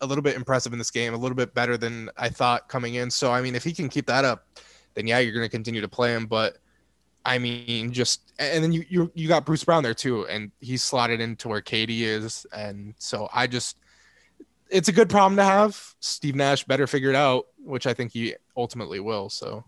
a 0.00 0.06
little 0.06 0.22
bit 0.22 0.36
impressive 0.36 0.72
in 0.72 0.78
this 0.78 0.90
game, 0.90 1.14
a 1.14 1.16
little 1.16 1.36
bit 1.36 1.54
better 1.54 1.76
than 1.76 2.10
I 2.16 2.28
thought 2.28 2.68
coming 2.68 2.94
in. 2.94 3.10
So 3.10 3.32
I 3.32 3.40
mean, 3.40 3.54
if 3.54 3.64
he 3.64 3.72
can 3.72 3.88
keep 3.88 4.06
that 4.06 4.24
up, 4.24 4.46
then 4.94 5.06
yeah, 5.06 5.18
you're 5.18 5.32
going 5.32 5.44
to 5.44 5.50
continue 5.50 5.80
to 5.80 5.88
play 5.88 6.14
him. 6.14 6.26
But 6.26 6.58
I 7.24 7.38
mean, 7.38 7.92
just 7.92 8.32
and 8.38 8.62
then 8.62 8.72
you 8.72 8.84
you 8.88 9.10
you 9.14 9.28
got 9.28 9.46
Bruce 9.46 9.64
Brown 9.64 9.82
there 9.82 9.94
too, 9.94 10.26
and 10.26 10.50
he's 10.60 10.82
slotted 10.82 11.20
into 11.20 11.48
where 11.48 11.62
KD 11.62 12.00
is, 12.00 12.46
and 12.52 12.94
so 12.98 13.28
I 13.32 13.46
just 13.46 13.78
it's 14.74 14.88
a 14.88 14.92
good 14.92 15.08
problem 15.08 15.36
to 15.36 15.44
have. 15.44 15.94
Steve 16.00 16.34
Nash 16.34 16.64
better 16.64 16.86
figure 16.86 17.08
it 17.08 17.16
out, 17.16 17.46
which 17.58 17.86
I 17.86 17.94
think 17.94 18.12
he 18.12 18.34
ultimately 18.56 19.00
will. 19.00 19.30
So. 19.30 19.64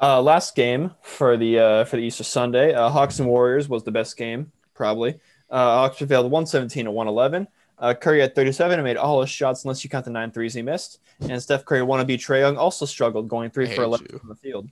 Uh, 0.00 0.20
last 0.20 0.54
game 0.54 0.92
for 1.00 1.36
the 1.36 1.58
uh, 1.58 1.84
for 1.84 1.96
the 1.96 2.02
Easter 2.02 2.24
Sunday, 2.24 2.74
uh, 2.74 2.88
Hawks 2.90 3.18
and 3.18 3.28
Warriors 3.28 3.68
was 3.68 3.82
the 3.84 3.92
best 3.92 4.16
game 4.16 4.52
probably. 4.74 5.14
Uh, 5.48 5.76
Hawks 5.76 5.98
prevailed 5.98 6.30
117 6.30 6.84
to 6.86 6.90
111. 6.90 7.46
Uh, 7.78 7.94
Curry 7.94 8.20
had 8.20 8.34
37 8.34 8.78
and 8.78 8.84
made 8.84 8.96
all 8.96 9.20
his 9.20 9.30
shots 9.30 9.64
unless 9.64 9.82
you 9.82 9.90
count 9.90 10.04
the 10.04 10.10
nine 10.10 10.30
threes 10.30 10.54
he 10.54 10.62
missed. 10.62 11.00
And 11.20 11.42
Steph 11.42 11.64
Curry 11.64 11.80
wannabe 11.80 12.14
Trae 12.14 12.40
Young 12.40 12.56
also 12.56 12.84
struggled 12.84 13.28
going 13.28 13.50
three 13.50 13.66
for 13.66 13.82
11 13.82 14.08
you. 14.12 14.18
from 14.18 14.28
the 14.28 14.34
field. 14.34 14.68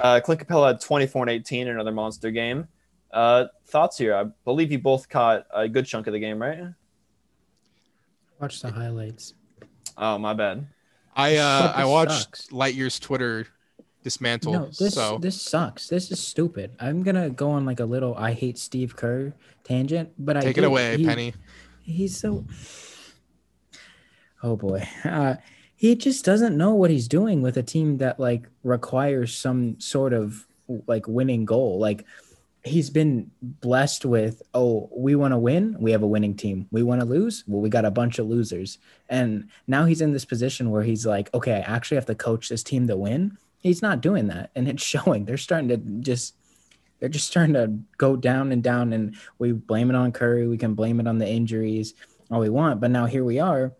Uh, 0.00 0.20
Clint 0.20 0.46
Capela 0.46 0.68
had 0.68 0.80
24 0.80 1.24
and 1.24 1.30
18, 1.30 1.68
another 1.68 1.92
monster 1.92 2.30
game. 2.30 2.66
Uh, 3.12 3.46
thoughts 3.66 3.98
here? 3.98 4.14
I 4.14 4.24
believe 4.44 4.72
you 4.72 4.78
both 4.78 5.08
caught 5.08 5.46
a 5.54 5.68
good 5.68 5.86
chunk 5.86 6.06
of 6.06 6.12
the 6.12 6.18
game, 6.18 6.40
right? 6.40 6.58
Watch 8.42 8.60
the 8.60 8.72
highlights. 8.72 9.34
Oh, 9.96 10.18
my 10.18 10.34
bad. 10.34 10.66
I 11.14 11.36
uh, 11.36 11.72
I 11.76 11.84
watched 11.84 12.10
sucks. 12.10 12.46
Lightyear's 12.48 12.98
Twitter 12.98 13.46
dismantled. 14.02 14.54
No, 14.54 14.66
this 14.66 14.94
so. 14.94 15.18
this 15.18 15.40
sucks. 15.40 15.86
This 15.86 16.10
is 16.10 16.18
stupid. 16.18 16.74
I'm 16.80 17.04
gonna 17.04 17.30
go 17.30 17.50
on 17.50 17.64
like 17.64 17.78
a 17.78 17.84
little 17.84 18.16
I 18.16 18.32
hate 18.32 18.58
Steve 18.58 18.96
Kerr 18.96 19.32
tangent, 19.62 20.10
but 20.18 20.32
take 20.32 20.42
I 20.42 20.46
take 20.46 20.58
it 20.58 20.64
away, 20.64 20.96
he, 20.96 21.04
Penny. 21.04 21.34
He's 21.82 22.16
so. 22.16 22.44
Oh 24.42 24.56
boy, 24.56 24.88
uh, 25.04 25.36
he 25.76 25.94
just 25.94 26.24
doesn't 26.24 26.56
know 26.56 26.74
what 26.74 26.90
he's 26.90 27.06
doing 27.06 27.42
with 27.42 27.56
a 27.58 27.62
team 27.62 27.98
that 27.98 28.18
like 28.18 28.48
requires 28.64 29.36
some 29.36 29.78
sort 29.78 30.12
of 30.12 30.48
like 30.88 31.06
winning 31.06 31.44
goal. 31.44 31.78
Like 31.78 32.06
he's 32.64 32.90
been 32.90 33.30
blessed 33.42 34.04
with 34.04 34.40
oh 34.54 34.88
we 34.94 35.16
want 35.16 35.32
to 35.32 35.38
win 35.38 35.76
we 35.80 35.90
have 35.90 36.02
a 36.02 36.06
winning 36.06 36.34
team. 36.34 36.66
We 36.70 36.82
want 36.82 37.00
to 37.00 37.06
lose 37.06 37.44
well 37.46 37.60
we 37.60 37.68
got 37.68 37.84
a 37.84 37.90
bunch 37.90 38.18
of 38.18 38.26
losers. 38.26 38.78
And 39.08 39.48
now 39.66 39.84
he's 39.84 40.00
in 40.00 40.12
this 40.12 40.24
position 40.24 40.70
where 40.70 40.82
he's 40.82 41.04
like 41.04 41.32
okay 41.34 41.54
i 41.54 41.60
actually 41.60 41.96
have 41.96 42.06
to 42.06 42.14
coach 42.14 42.48
this 42.48 42.62
team 42.62 42.86
to 42.86 42.96
win. 42.96 43.36
He's 43.58 43.82
not 43.82 44.00
doing 44.00 44.28
that 44.28 44.50
and 44.54 44.68
it's 44.68 44.82
showing. 44.94 45.24
They're 45.24 45.36
starting 45.36 45.68
to 45.68 45.76
just 45.76 46.36
they're 47.00 47.08
just 47.08 47.26
starting 47.26 47.54
to 47.54 47.78
go 47.98 48.14
down 48.14 48.52
and 48.52 48.62
down 48.62 48.92
and 48.92 49.16
we 49.38 49.50
blame 49.50 49.90
it 49.90 49.96
on 49.96 50.12
curry 50.12 50.46
we 50.46 50.56
can 50.56 50.74
blame 50.74 51.00
it 51.00 51.08
on 51.08 51.18
the 51.18 51.28
injuries 51.28 51.94
all 52.30 52.38
we 52.38 52.48
want 52.48 52.80
but 52.80 52.92
now 52.92 53.06
here 53.06 53.24
we 53.24 53.40
are 53.40 53.72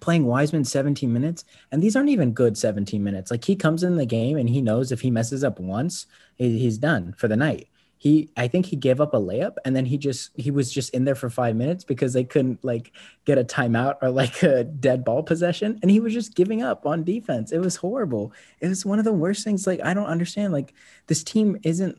playing 0.00 0.26
wiseman 0.26 0.64
17 0.64 1.12
minutes 1.12 1.44
and 1.70 1.80
these 1.80 1.94
aren't 1.94 2.08
even 2.08 2.32
good 2.32 2.58
17 2.58 3.04
minutes. 3.04 3.30
Like 3.30 3.44
he 3.44 3.54
comes 3.54 3.84
in 3.84 3.96
the 3.96 4.06
game 4.06 4.36
and 4.36 4.48
he 4.48 4.60
knows 4.60 4.90
if 4.90 5.02
he 5.02 5.12
messes 5.12 5.44
up 5.44 5.60
once 5.60 6.06
he's 6.38 6.78
done 6.78 7.14
for 7.16 7.28
the 7.28 7.36
night 7.36 7.68
he 8.00 8.30
I 8.34 8.48
think 8.48 8.64
he 8.64 8.76
gave 8.76 8.98
up 8.98 9.12
a 9.12 9.18
layup 9.18 9.56
and 9.66 9.76
then 9.76 9.84
he 9.84 9.98
just 9.98 10.30
he 10.34 10.50
was 10.50 10.72
just 10.72 10.88
in 10.94 11.04
there 11.04 11.14
for 11.14 11.28
five 11.28 11.54
minutes 11.54 11.84
because 11.84 12.14
they 12.14 12.24
couldn't 12.24 12.64
like 12.64 12.92
get 13.26 13.36
a 13.36 13.44
timeout 13.44 13.96
or 14.00 14.08
like 14.08 14.42
a 14.42 14.64
dead 14.64 15.04
ball 15.04 15.22
possession 15.22 15.78
and 15.82 15.90
he 15.90 16.00
was 16.00 16.14
just 16.14 16.34
giving 16.34 16.62
up 16.62 16.86
on 16.86 17.04
defense. 17.04 17.52
It 17.52 17.58
was 17.58 17.76
horrible. 17.76 18.32
It 18.60 18.68
was 18.68 18.86
one 18.86 18.98
of 18.98 19.04
the 19.04 19.12
worst 19.12 19.44
things. 19.44 19.66
Like 19.66 19.82
I 19.84 19.92
don't 19.92 20.06
understand. 20.06 20.54
Like 20.54 20.72
this 21.08 21.22
team 21.22 21.58
isn't 21.62 21.98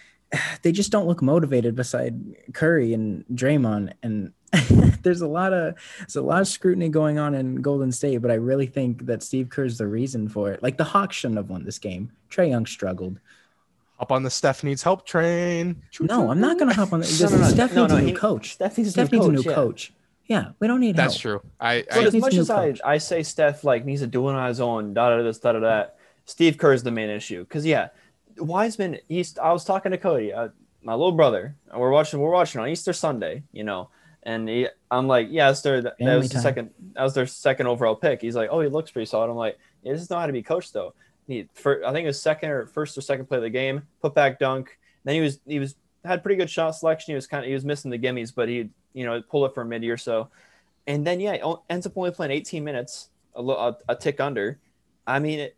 they 0.62 0.70
just 0.70 0.92
don't 0.92 1.06
look 1.06 1.22
motivated 1.22 1.74
beside 1.74 2.20
Curry 2.52 2.92
and 2.92 3.24
Draymond 3.32 3.94
and 4.02 4.34
there's 5.02 5.22
a 5.22 5.28
lot 5.28 5.54
of 5.54 5.76
there's 6.00 6.16
a 6.16 6.20
lot 6.20 6.42
of 6.42 6.48
scrutiny 6.48 6.90
going 6.90 7.18
on 7.18 7.34
in 7.34 7.62
Golden 7.62 7.90
State, 7.90 8.18
but 8.18 8.30
I 8.30 8.34
really 8.34 8.66
think 8.66 9.06
that 9.06 9.22
Steve 9.22 9.48
Kerr's 9.48 9.78
the 9.78 9.86
reason 9.86 10.28
for 10.28 10.52
it. 10.52 10.62
Like 10.62 10.76
the 10.76 10.84
Hawks 10.84 11.16
shouldn't 11.16 11.38
have 11.38 11.48
won 11.48 11.64
this 11.64 11.78
game. 11.78 12.12
Trae 12.30 12.50
Young 12.50 12.66
struggled. 12.66 13.18
Hop 13.98 14.12
on 14.12 14.22
the 14.22 14.30
Steph 14.30 14.62
needs 14.62 14.82
help 14.82 15.04
train. 15.04 15.82
No, 15.98 16.30
I'm 16.30 16.38
not 16.38 16.56
going 16.56 16.68
to 16.70 16.74
hop 16.74 16.92
on 16.92 17.00
the. 17.00 17.18
No, 17.20 17.36
no, 17.36 17.42
no, 17.42 17.48
Steph 17.48 17.74
needs 17.74 17.92
a 17.92 18.00
new 18.00 18.16
coach. 18.16 18.52
Steph 18.52 18.78
needs, 18.78 18.90
Steph 18.90 19.10
needs 19.10 19.26
a 19.26 19.32
new 19.32 19.42
yeah. 19.42 19.54
coach. 19.54 19.92
Yeah, 20.26 20.50
we 20.60 20.68
don't 20.68 20.78
need 20.78 20.94
That's 20.94 21.20
help. 21.20 21.42
true. 21.42 21.50
I, 21.58 21.84
I 21.90 22.04
as 22.04 22.14
much 22.14 22.34
as 22.34 22.48
I, 22.48 22.74
I 22.84 22.98
say 22.98 23.24
Steph 23.24 23.64
like 23.64 23.84
needs 23.84 24.02
to 24.02 24.06
do 24.06 24.28
it 24.28 24.34
on 24.34 24.46
his 24.46 24.60
own, 24.60 24.94
da 24.94 25.16
da 25.16 25.22
this, 25.22 25.38
da 25.38 25.52
da 25.52 25.60
that. 25.60 25.96
Steve 26.26 26.58
Kerr 26.58 26.74
is 26.74 26.82
the 26.84 26.92
main 26.92 27.10
issue 27.10 27.42
because 27.42 27.66
yeah, 27.66 27.88
Wiseman. 28.36 28.98
He's. 29.08 29.36
I 29.36 29.52
was 29.52 29.64
talking 29.64 29.90
to 29.90 29.98
Cody, 29.98 30.32
uh, 30.32 30.50
my 30.80 30.92
little 30.92 31.12
brother, 31.12 31.56
and 31.72 31.80
we're 31.80 31.90
watching. 31.90 32.20
We're 32.20 32.30
watching 32.30 32.60
on 32.60 32.68
Easter 32.68 32.92
Sunday, 32.92 33.42
you 33.50 33.64
know. 33.64 33.88
And 34.22 34.48
he, 34.48 34.68
I'm 34.90 35.08
like, 35.08 35.28
yeah, 35.30 35.46
that's 35.48 35.62
their, 35.62 35.80
that 35.80 35.98
was 35.98 36.28
the 36.28 36.40
second. 36.40 36.70
That 36.92 37.02
was 37.02 37.14
their 37.14 37.26
second 37.26 37.66
overall 37.66 37.96
pick. 37.96 38.20
He's 38.20 38.36
like, 38.36 38.50
oh, 38.52 38.60
he 38.60 38.68
looks 38.68 38.90
pretty 38.92 39.06
solid. 39.06 39.30
I'm 39.30 39.36
like, 39.36 39.58
yeah, 39.82 39.92
this 39.92 40.02
is 40.02 40.10
not 40.10 40.20
how 40.20 40.26
to 40.26 40.32
be 40.32 40.42
coached 40.42 40.72
though 40.72 40.94
he 41.28 41.48
for 41.54 41.84
I 41.84 41.92
think 41.92 42.04
it 42.04 42.08
was 42.08 42.20
second 42.20 42.50
or 42.50 42.66
first 42.66 42.98
or 42.98 43.02
second 43.02 43.26
play 43.26 43.36
of 43.36 43.42
the 43.42 43.50
game, 43.50 43.82
put 44.00 44.14
back 44.14 44.38
dunk. 44.38 44.76
Then 45.04 45.14
he 45.14 45.20
was 45.20 45.38
he 45.46 45.60
was 45.60 45.76
had 46.04 46.22
pretty 46.22 46.36
good 46.36 46.50
shot 46.50 46.72
selection. 46.72 47.12
He 47.12 47.14
was 47.14 47.26
kind 47.26 47.44
of 47.44 47.48
he 47.48 47.54
was 47.54 47.64
missing 47.64 47.90
the 47.90 47.98
gimmies, 47.98 48.34
but 48.34 48.48
he 48.48 48.70
you 48.94 49.04
know 49.04 49.22
pull 49.22 49.44
it 49.46 49.54
for 49.54 49.60
a 49.60 49.66
mid 49.66 49.84
or 49.84 49.96
so. 49.96 50.28
And 50.86 51.06
then 51.06 51.20
yeah, 51.20 51.36
ends 51.68 51.86
up 51.86 51.92
only 51.96 52.10
playing 52.10 52.32
18 52.32 52.64
minutes, 52.64 53.10
a, 53.36 53.42
a, 53.42 53.76
a 53.90 53.94
tick 53.94 54.20
under. 54.20 54.58
I 55.06 55.18
mean, 55.18 55.38
it, 55.38 55.56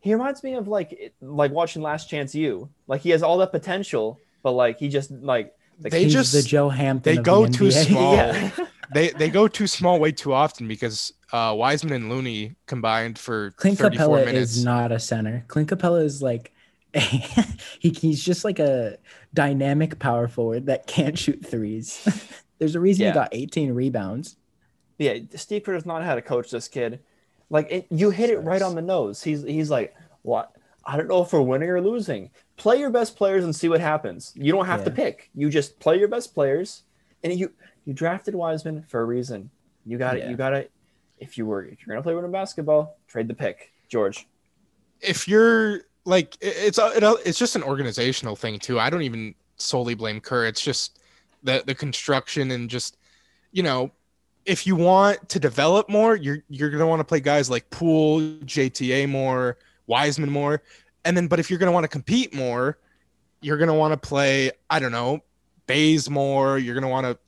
he 0.00 0.14
reminds 0.14 0.42
me 0.42 0.54
of 0.54 0.68
like 0.68 1.12
like 1.20 1.52
watching 1.52 1.82
Last 1.82 2.08
Chance 2.08 2.34
U. 2.34 2.70
Like 2.86 3.02
he 3.02 3.10
has 3.10 3.22
all 3.22 3.36
that 3.38 3.52
potential, 3.52 4.18
but 4.42 4.52
like 4.52 4.78
he 4.78 4.88
just 4.88 5.10
like 5.10 5.54
they 5.78 6.08
just 6.08 6.32
the 6.32 6.42
Joe 6.42 6.70
Hampton. 6.70 7.14
They 7.14 7.22
go 7.22 7.46
the 7.46 7.52
too 7.52 7.70
small. 7.70 8.14
yeah. 8.16 8.50
they 8.94 9.10
they 9.10 9.28
go 9.28 9.48
too 9.48 9.66
small 9.66 10.00
way 10.00 10.12
too 10.12 10.32
often 10.32 10.66
because 10.66 11.12
uh, 11.32 11.54
Wiseman 11.56 11.94
and 11.94 12.10
Looney 12.10 12.56
combined 12.66 13.18
for 13.18 13.50
Clint 13.52 13.78
34 13.78 14.06
Capela 14.06 14.24
minutes. 14.24 14.56
is 14.56 14.64
not 14.64 14.92
a 14.92 14.98
center. 14.98 15.44
Clint 15.48 15.68
Capela 15.68 16.02
is 16.02 16.22
like 16.22 16.52
he, 16.94 17.90
he's 17.90 18.22
just 18.22 18.44
like 18.44 18.58
a 18.58 18.96
dynamic 19.34 19.98
power 19.98 20.26
forward 20.26 20.66
that 20.66 20.86
can't 20.86 21.18
shoot 21.18 21.44
threes. 21.44 22.42
There's 22.58 22.74
a 22.74 22.80
reason 22.80 23.04
yeah. 23.04 23.10
he 23.10 23.14
got 23.14 23.28
18 23.32 23.72
rebounds. 23.72 24.36
Yeah, 24.98 25.18
Steve 25.36 25.62
Kerr 25.62 25.74
does 25.74 25.86
not 25.86 26.00
know 26.00 26.06
how 26.06 26.16
to 26.16 26.22
coach 26.22 26.50
this 26.50 26.66
kid. 26.66 27.00
Like 27.50 27.70
it, 27.70 27.86
you 27.90 28.10
hit 28.10 28.30
it 28.30 28.38
right 28.38 28.62
on 28.62 28.74
the 28.74 28.82
nose. 28.82 29.22
He's 29.22 29.42
he's 29.42 29.70
like, 29.70 29.94
what? 30.22 30.52
I 30.84 30.96
don't 30.96 31.08
know 31.08 31.22
if 31.22 31.32
we're 31.32 31.40
winning 31.40 31.68
or 31.68 31.80
losing. 31.80 32.30
Play 32.56 32.78
your 32.78 32.90
best 32.90 33.16
players 33.16 33.44
and 33.44 33.54
see 33.54 33.68
what 33.68 33.80
happens. 33.80 34.32
You 34.34 34.52
don't 34.52 34.66
have 34.66 34.80
yeah. 34.80 34.84
to 34.86 34.90
pick. 34.90 35.30
You 35.34 35.50
just 35.50 35.78
play 35.78 35.98
your 35.98 36.08
best 36.08 36.34
players, 36.34 36.82
and 37.22 37.32
you 37.32 37.52
you 37.84 37.92
drafted 37.92 38.34
Wiseman 38.34 38.82
for 38.88 39.00
a 39.00 39.04
reason. 39.04 39.50
You 39.86 39.98
got 39.98 40.16
it. 40.16 40.24
Yeah. 40.24 40.30
You 40.30 40.36
got 40.36 40.52
it. 40.52 40.72
If 41.20 41.38
you 41.38 41.46
were, 41.46 41.64
if 41.64 41.86
you're 41.86 41.94
gonna 41.94 42.02
play 42.02 42.14
winter 42.14 42.28
basketball, 42.28 42.98
trade 43.08 43.28
the 43.28 43.34
pick, 43.34 43.72
George. 43.88 44.26
If 45.00 45.28
you're 45.28 45.82
like, 46.04 46.36
it's 46.40 46.78
it's 46.80 47.38
just 47.38 47.56
an 47.56 47.62
organizational 47.62 48.36
thing 48.36 48.58
too. 48.58 48.78
I 48.80 48.90
don't 48.90 49.02
even 49.02 49.34
solely 49.56 49.94
blame 49.94 50.20
Kerr. 50.20 50.46
It's 50.46 50.60
just 50.60 51.00
the 51.42 51.62
the 51.66 51.74
construction 51.74 52.50
and 52.50 52.68
just, 52.70 52.96
you 53.52 53.62
know, 53.62 53.92
if 54.44 54.66
you 54.66 54.76
want 54.76 55.28
to 55.28 55.38
develop 55.38 55.88
more, 55.88 56.16
you're 56.16 56.42
you're 56.48 56.70
gonna 56.70 56.86
want 56.86 57.00
to 57.00 57.04
play 57.04 57.20
guys 57.20 57.50
like 57.50 57.68
Poole, 57.70 58.20
JTA 58.20 59.08
more, 59.08 59.58
Wiseman 59.86 60.30
more, 60.30 60.62
and 61.04 61.16
then 61.16 61.28
but 61.28 61.38
if 61.38 61.50
you're 61.50 61.58
gonna 61.58 61.72
want 61.72 61.84
to 61.84 61.88
compete 61.88 62.34
more, 62.34 62.78
you're 63.40 63.58
gonna 63.58 63.74
want 63.74 63.92
to 63.92 64.08
play 64.08 64.50
I 64.70 64.78
don't 64.78 64.92
know, 64.92 65.20
Bazemore. 65.66 66.58
You're 66.58 66.74
gonna 66.74 66.88
want 66.88 67.06
to 67.06 67.18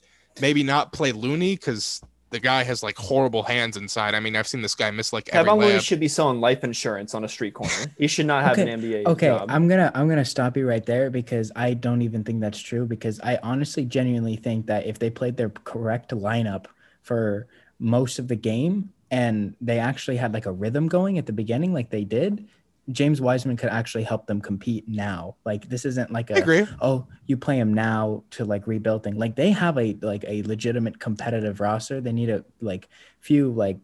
maybe 0.40 0.62
not 0.62 0.92
play 0.92 1.12
Looney 1.12 1.56
because 1.56 2.00
the 2.30 2.40
guy 2.40 2.62
has 2.62 2.82
like 2.82 2.96
horrible 2.96 3.42
hands 3.42 3.76
inside. 3.76 4.14
I 4.14 4.20
mean, 4.20 4.36
I've 4.36 4.46
seen 4.46 4.62
this 4.62 4.74
guy 4.74 4.90
miss 4.90 5.12
like 5.12 5.26
Kevin 5.26 5.54
Looney 5.54 5.80
should 5.80 6.00
be 6.00 6.08
selling 6.08 6.40
life 6.40 6.64
insurance 6.64 7.14
on 7.14 7.24
a 7.24 7.28
street 7.28 7.54
corner. 7.54 7.72
He 7.98 8.06
should 8.06 8.26
not 8.26 8.44
have 8.44 8.58
okay. 8.58 8.70
an 8.70 8.80
NBA. 8.80 9.06
Okay, 9.06 9.26
job. 9.26 9.50
I'm 9.50 9.68
gonna 9.68 9.90
I'm 9.94 10.08
gonna 10.08 10.24
stop 10.24 10.56
you 10.56 10.66
right 10.66 10.84
there 10.84 11.10
because 11.10 11.50
I 11.54 11.74
don't 11.74 12.02
even 12.02 12.24
think 12.24 12.40
that's 12.40 12.60
true. 12.60 12.86
Because 12.86 13.20
I 13.20 13.38
honestly, 13.42 13.84
genuinely 13.84 14.36
think 14.36 14.66
that 14.66 14.86
if 14.86 14.98
they 14.98 15.10
played 15.10 15.36
their 15.36 15.50
correct 15.50 16.12
lineup 16.12 16.66
for 17.02 17.48
most 17.78 18.18
of 18.18 18.28
the 18.28 18.36
game 18.36 18.92
and 19.10 19.54
they 19.60 19.78
actually 19.78 20.16
had 20.16 20.32
like 20.32 20.46
a 20.46 20.52
rhythm 20.52 20.86
going 20.86 21.18
at 21.18 21.26
the 21.26 21.32
beginning, 21.32 21.72
like 21.72 21.90
they 21.90 22.04
did, 22.04 22.48
James 22.90 23.20
Wiseman 23.20 23.56
could 23.56 23.68
actually 23.68 24.04
help 24.04 24.26
them 24.26 24.40
compete 24.40 24.88
now. 24.88 25.36
Like 25.44 25.68
this 25.68 25.84
isn't 25.84 26.10
like 26.10 26.30
a 26.30 26.66
oh 26.80 27.06
you 27.26 27.36
play 27.36 27.58
him 27.58 27.72
now 27.74 28.24
to 28.30 28.44
like 28.44 28.66
rebuilding. 28.66 29.16
Like 29.16 29.36
they 29.36 29.50
have 29.50 29.78
a 29.78 29.96
like 30.02 30.24
a 30.26 30.42
legitimate 30.42 30.98
competitive 30.98 31.60
roster. 31.60 32.00
They 32.00 32.12
need 32.12 32.30
a 32.30 32.44
like 32.60 32.88
few 33.20 33.52
like 33.52 33.78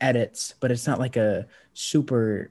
edits, 0.00 0.54
but 0.60 0.70
it's 0.70 0.86
not 0.86 0.98
like 0.98 1.16
a 1.16 1.46
super 1.72 2.50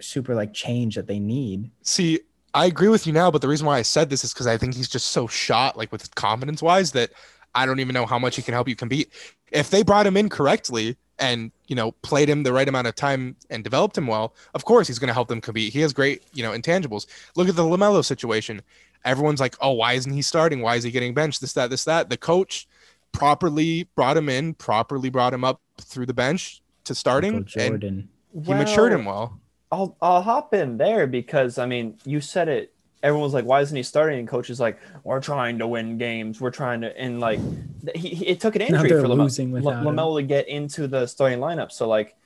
super 0.00 0.34
like 0.34 0.54
change 0.54 0.94
that 0.94 1.06
they 1.06 1.18
need. 1.18 1.70
See, 1.82 2.20
I 2.54 2.66
agree 2.66 2.88
with 2.88 3.06
you 3.06 3.12
now, 3.12 3.30
but 3.30 3.42
the 3.42 3.48
reason 3.48 3.66
why 3.66 3.78
I 3.78 3.82
said 3.82 4.10
this 4.10 4.24
is 4.24 4.32
because 4.32 4.46
I 4.46 4.56
think 4.56 4.74
he's 4.74 4.88
just 4.88 5.08
so 5.08 5.26
shot 5.26 5.76
like 5.76 5.92
with 5.92 6.14
confidence 6.14 6.62
wise 6.62 6.92
that 6.92 7.10
I 7.54 7.66
don't 7.66 7.80
even 7.80 7.94
know 7.94 8.06
how 8.06 8.18
much 8.18 8.36
he 8.36 8.42
can 8.42 8.54
help 8.54 8.68
you 8.68 8.76
compete. 8.76 9.12
If 9.52 9.70
they 9.70 9.82
brought 9.82 10.06
him 10.06 10.16
in 10.16 10.28
correctly, 10.28 10.96
and 11.18 11.50
you 11.66 11.74
know 11.74 11.92
played 12.02 12.28
him 12.28 12.42
the 12.42 12.52
right 12.52 12.68
amount 12.68 12.86
of 12.86 12.94
time 12.94 13.36
and 13.50 13.64
developed 13.64 13.96
him 13.96 14.06
well, 14.06 14.34
of 14.54 14.64
course 14.64 14.86
he's 14.86 14.98
going 14.98 15.08
to 15.08 15.14
help 15.14 15.28
them 15.28 15.40
compete. 15.40 15.72
He 15.72 15.80
has 15.80 15.92
great 15.92 16.22
you 16.34 16.42
know 16.42 16.52
intangibles. 16.52 17.06
Look 17.36 17.48
at 17.48 17.56
the 17.56 17.62
LaMelo 17.62 18.04
situation. 18.04 18.62
Everyone's 19.04 19.40
like, 19.40 19.56
oh, 19.60 19.72
why 19.72 19.92
isn't 19.92 20.12
he 20.12 20.22
starting? 20.22 20.60
Why 20.60 20.74
is 20.74 20.82
he 20.82 20.90
getting 20.90 21.14
benched? 21.14 21.40
This, 21.40 21.52
that, 21.52 21.70
this, 21.70 21.84
that. 21.84 22.10
The 22.10 22.16
coach 22.16 22.66
properly 23.12 23.88
brought 23.94 24.16
him 24.16 24.28
in, 24.28 24.54
properly 24.54 25.08
brought 25.08 25.32
him 25.32 25.44
up 25.44 25.60
through 25.80 26.06
the 26.06 26.14
bench 26.14 26.62
to 26.84 26.94
starting, 26.94 27.32
Michael 27.32 27.62
and 27.62 27.80
Jordan. 27.80 28.08
he 28.44 28.54
matured 28.54 28.92
him 28.92 29.04
well. 29.04 29.40
I'll 29.70 29.96
I'll 30.00 30.22
hop 30.22 30.54
in 30.54 30.78
there 30.78 31.06
because 31.06 31.58
I 31.58 31.66
mean 31.66 31.98
you 32.04 32.20
said 32.20 32.48
it. 32.48 32.72
Everyone 33.02 33.22
was 33.24 33.34
like, 33.34 33.44
"Why 33.44 33.60
isn't 33.60 33.76
he 33.76 33.82
starting?" 33.82 34.18
And 34.18 34.26
coach 34.28 34.50
is 34.50 34.58
like, 34.58 34.78
"We're 35.04 35.20
trying 35.20 35.58
to 35.60 35.66
win 35.68 35.98
games. 35.98 36.40
We're 36.40 36.50
trying 36.50 36.80
to." 36.80 37.00
And 37.00 37.20
like, 37.20 37.38
he, 37.94 38.08
he- 38.08 38.26
it 38.26 38.40
took 38.40 38.56
an 38.56 38.62
injury 38.62 38.88
for 38.90 39.06
Lame- 39.08 39.20
losing 39.20 39.50
without. 39.52 39.84
LaMelo 39.84 40.18
to 40.18 40.22
get 40.24 40.48
into 40.48 40.88
the 40.88 41.06
starting 41.06 41.38
lineup. 41.38 41.70
So 41.70 41.86
like, 41.88 42.16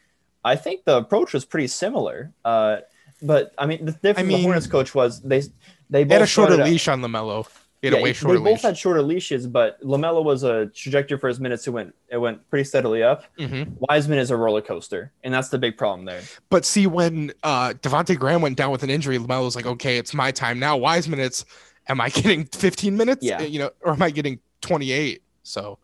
I 0.45 0.57
think 0.57 0.85
the 0.85 0.97
approach 0.97 1.33
was 1.35 1.45
pretty 1.45 1.67
similar. 1.69 2.33
Uh, 2.45 2.79
but 3.21 3.53
I 3.59 3.67
mean, 3.67 3.85
the 3.85 3.93
difference 3.93 4.19
I 4.19 4.23
the 4.23 4.29
mean- 4.29 4.43
Hornets 4.45 4.67
coach 4.67 4.95
was 4.95 5.21
they 5.21 5.43
they 5.91 6.05
both 6.05 6.09
He 6.09 6.13
had 6.15 6.23
a 6.23 6.27
shorter 6.27 6.53
started 6.55 6.63
out- 6.63 6.69
leash 6.71 6.89
on 6.89 7.01
LaMelo. 7.03 7.47
Had 7.83 7.95
yeah, 7.95 7.99
a 7.99 8.03
way 8.03 8.13
they 8.13 8.21
both 8.27 8.41
leash. 8.43 8.63
had 8.63 8.79
shorter 8.79 9.03
leashes, 9.03 9.47
but 9.49 9.81
LaMelo 9.83 10.23
was 10.23 10.45
a 10.45 10.67
trajectory 10.67 11.19
for 11.19 11.27
his 11.27 11.41
minutes. 11.41 11.67
It 11.67 11.71
went 11.71 11.95
it 12.09 12.17
went 12.17 12.49
pretty 12.49 12.63
steadily 12.65 13.03
up. 13.03 13.25
Mhm. 13.39 13.73
Wiseman 13.91 14.21
is 14.21 14.31
a 14.31 14.37
roller 14.37 14.61
coaster, 14.61 15.11
and 15.25 15.35
that's 15.35 15.49
the 15.49 15.59
big 15.59 15.77
problem 15.77 16.05
there. 16.05 16.21
But 16.49 16.65
see, 16.65 16.87
when 16.87 17.33
uh, 17.43 17.75
Devonte' 17.83 18.17
Graham 18.19 18.41
went 18.41 18.57
down 18.57 18.71
with 18.71 18.85
an 18.85 18.91
injury, 18.91 19.19
LaMelo 19.19 19.45
was 19.45 19.57
like, 19.57 19.67
"Okay, 19.67 19.99
it's 19.99 20.15
my 20.15 20.31
time 20.31 20.61
now." 20.61 20.77
Wiseman, 20.77 21.19
it's, 21.19 21.45
am 21.89 22.01
I 22.01 22.09
getting 22.21 22.45
15 22.45 22.97
minutes? 22.97 23.25
Yeah. 23.25 23.43
you 23.43 23.59
know, 23.59 23.71
or 23.81 23.95
am 23.95 24.03
I 24.03 24.11
getting 24.11 24.39
28? 24.61 25.21
So 25.43 25.79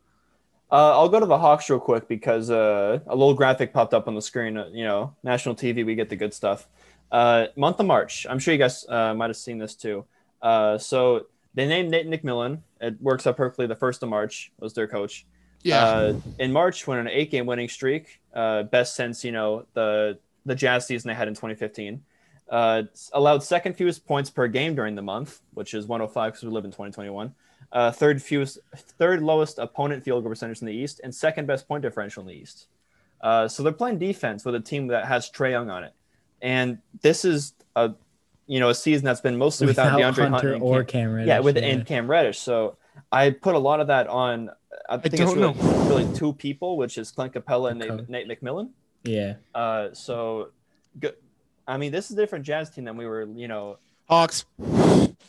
Uh, 0.70 0.92
I'll 0.96 1.08
go 1.08 1.18
to 1.18 1.26
the 1.26 1.38
Hawks 1.38 1.68
real 1.68 1.80
quick 1.80 2.06
because 2.06 2.48
uh, 2.48 3.00
a 3.08 3.16
little 3.16 3.34
graphic 3.34 3.72
popped 3.72 3.92
up 3.94 4.06
on 4.06 4.14
the 4.14 4.22
screen. 4.22 4.56
Uh, 4.56 4.68
you 4.70 4.84
know, 4.84 5.16
national 5.24 5.56
TV, 5.56 5.84
we 5.84 5.96
get 5.96 6.10
the 6.10 6.16
good 6.16 6.32
stuff. 6.32 6.68
Uh, 7.10 7.46
month 7.56 7.80
of 7.80 7.86
March. 7.86 8.24
I'm 8.30 8.38
sure 8.38 8.52
you 8.54 8.58
guys 8.58 8.86
uh, 8.88 9.14
might 9.14 9.30
have 9.30 9.36
seen 9.36 9.58
this 9.58 9.74
too. 9.74 10.04
Uh, 10.42 10.78
so 10.78 11.26
they 11.54 11.66
named 11.66 11.90
Nate 11.90 12.08
McMillan. 12.08 12.60
It 12.80 13.00
works 13.00 13.26
out 13.26 13.36
perfectly. 13.36 13.66
The 13.66 13.74
first 13.76 14.02
of 14.02 14.08
March 14.08 14.52
was 14.60 14.74
their 14.74 14.86
coach. 14.86 15.26
yeah, 15.62 15.84
Uh, 15.84 16.14
in 16.38 16.52
March, 16.52 16.86
went 16.86 17.00
on 17.00 17.06
an 17.06 17.12
eight-game 17.12 17.46
winning 17.46 17.68
streak, 17.68 18.20
uh, 18.34 18.62
best 18.64 18.94
since 18.94 19.24
you 19.24 19.32
know 19.32 19.66
the 19.74 20.18
the 20.46 20.54
Jazz 20.54 20.86
season 20.86 21.08
they 21.08 21.14
had 21.14 21.28
in 21.28 21.34
2015. 21.34 22.02
Uh, 22.48 22.84
allowed 23.12 23.42
second 23.42 23.74
fewest 23.74 24.06
points 24.06 24.30
per 24.30 24.48
game 24.48 24.74
during 24.74 24.94
the 24.94 25.02
month, 25.02 25.40
which 25.52 25.74
is 25.74 25.86
105 25.86 26.32
because 26.32 26.44
we 26.44 26.50
live 26.50 26.64
in 26.64 26.70
2021. 26.70 27.34
Uh, 27.70 27.90
third 27.90 28.22
fewest, 28.22 28.58
third 28.74 29.22
lowest 29.22 29.58
opponent 29.58 30.02
field 30.02 30.22
goal 30.22 30.30
percentage 30.30 30.62
in 30.62 30.66
the 30.66 30.72
East, 30.72 31.00
and 31.04 31.14
second 31.14 31.46
best 31.46 31.68
point 31.68 31.82
differential 31.82 32.22
in 32.22 32.26
the 32.26 32.32
East. 32.32 32.68
Uh, 33.20 33.46
so 33.48 33.62
they're 33.62 33.72
playing 33.72 33.98
defense 33.98 34.44
with 34.44 34.54
a 34.54 34.60
team 34.60 34.86
that 34.86 35.04
has 35.06 35.28
Trae 35.30 35.50
Young 35.50 35.68
on 35.68 35.84
it, 35.84 35.92
and 36.40 36.78
this 37.02 37.24
is 37.26 37.52
a 37.76 37.92
you 38.48 38.58
know 38.58 38.70
a 38.70 38.74
season 38.74 39.04
that's 39.04 39.20
been 39.20 39.36
mostly 39.36 39.66
without, 39.66 39.94
Without 39.94 40.14
DeAndre 40.14 40.22
Hunter 40.22 40.30
Hunter 40.30 40.54
and 40.54 40.62
or 40.62 40.82
Cam- 40.82 41.02
Cam 41.02 41.12
Reddish. 41.12 41.28
yeah, 41.28 41.38
with 41.40 41.56
and 41.58 41.86
Cam 41.86 42.10
Reddish. 42.10 42.38
So 42.38 42.76
I 43.12 43.30
put 43.30 43.54
a 43.54 43.58
lot 43.58 43.78
of 43.78 43.86
that 43.86 44.08
on. 44.08 44.50
I 44.88 44.96
think 44.96 45.14
it's 45.14 45.22
don't 45.22 45.38
really, 45.38 45.88
really 45.88 46.16
two 46.16 46.32
people, 46.32 46.76
which 46.76 46.98
is 46.98 47.10
Clint 47.10 47.34
Capela 47.34 47.70
and 47.70 47.78
Nate, 47.78 48.26
Nate 48.26 48.40
McMillan. 48.42 48.70
yeah. 49.04 49.34
Uh, 49.54 49.88
so 49.92 50.48
good. 50.98 51.14
I 51.66 51.76
mean, 51.76 51.92
this 51.92 52.06
is 52.06 52.16
a 52.16 52.20
different 52.20 52.46
Jazz 52.46 52.70
team 52.70 52.84
than 52.84 52.96
we 52.96 53.06
were. 53.06 53.24
You 53.24 53.48
know. 53.48 53.78
Hawks. 54.08 54.46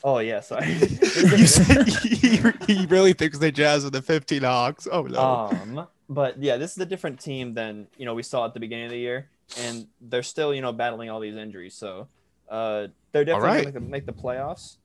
Oh 0.01 0.19
yeah, 0.19 0.39
sorry. 0.39 0.71
you 0.73 1.45
said 1.45 1.87
he, 1.89 2.37
he 2.65 2.85
really 2.85 3.11
thinks 3.11 3.37
they 3.37 3.51
Jazz 3.51 3.83
are 3.83 3.89
the 3.89 4.01
15 4.01 4.43
Hawks. 4.43 4.87
Oh 4.89 5.01
no. 5.01 5.19
um, 5.19 5.87
but 6.07 6.41
yeah, 6.41 6.55
this 6.55 6.71
is 6.71 6.77
a 6.77 6.85
different 6.85 7.19
team 7.19 7.53
than 7.53 7.87
you 7.97 8.05
know 8.05 8.13
we 8.13 8.23
saw 8.23 8.45
at 8.45 8.53
the 8.53 8.61
beginning 8.61 8.85
of 8.85 8.91
the 8.91 8.97
year, 8.97 9.29
and 9.57 9.87
they're 9.99 10.23
still 10.23 10.53
you 10.53 10.61
know 10.61 10.71
battling 10.71 11.09
all 11.09 11.19
these 11.19 11.35
injuries. 11.35 11.75
So 11.75 12.07
uh, 12.49 12.87
they're 13.11 13.25
definitely 13.25 13.49
right. 13.49 13.63
going 13.63 13.73
to 13.73 13.79
make 13.91 14.05
the 14.05 14.13
playoffs. 14.13 14.77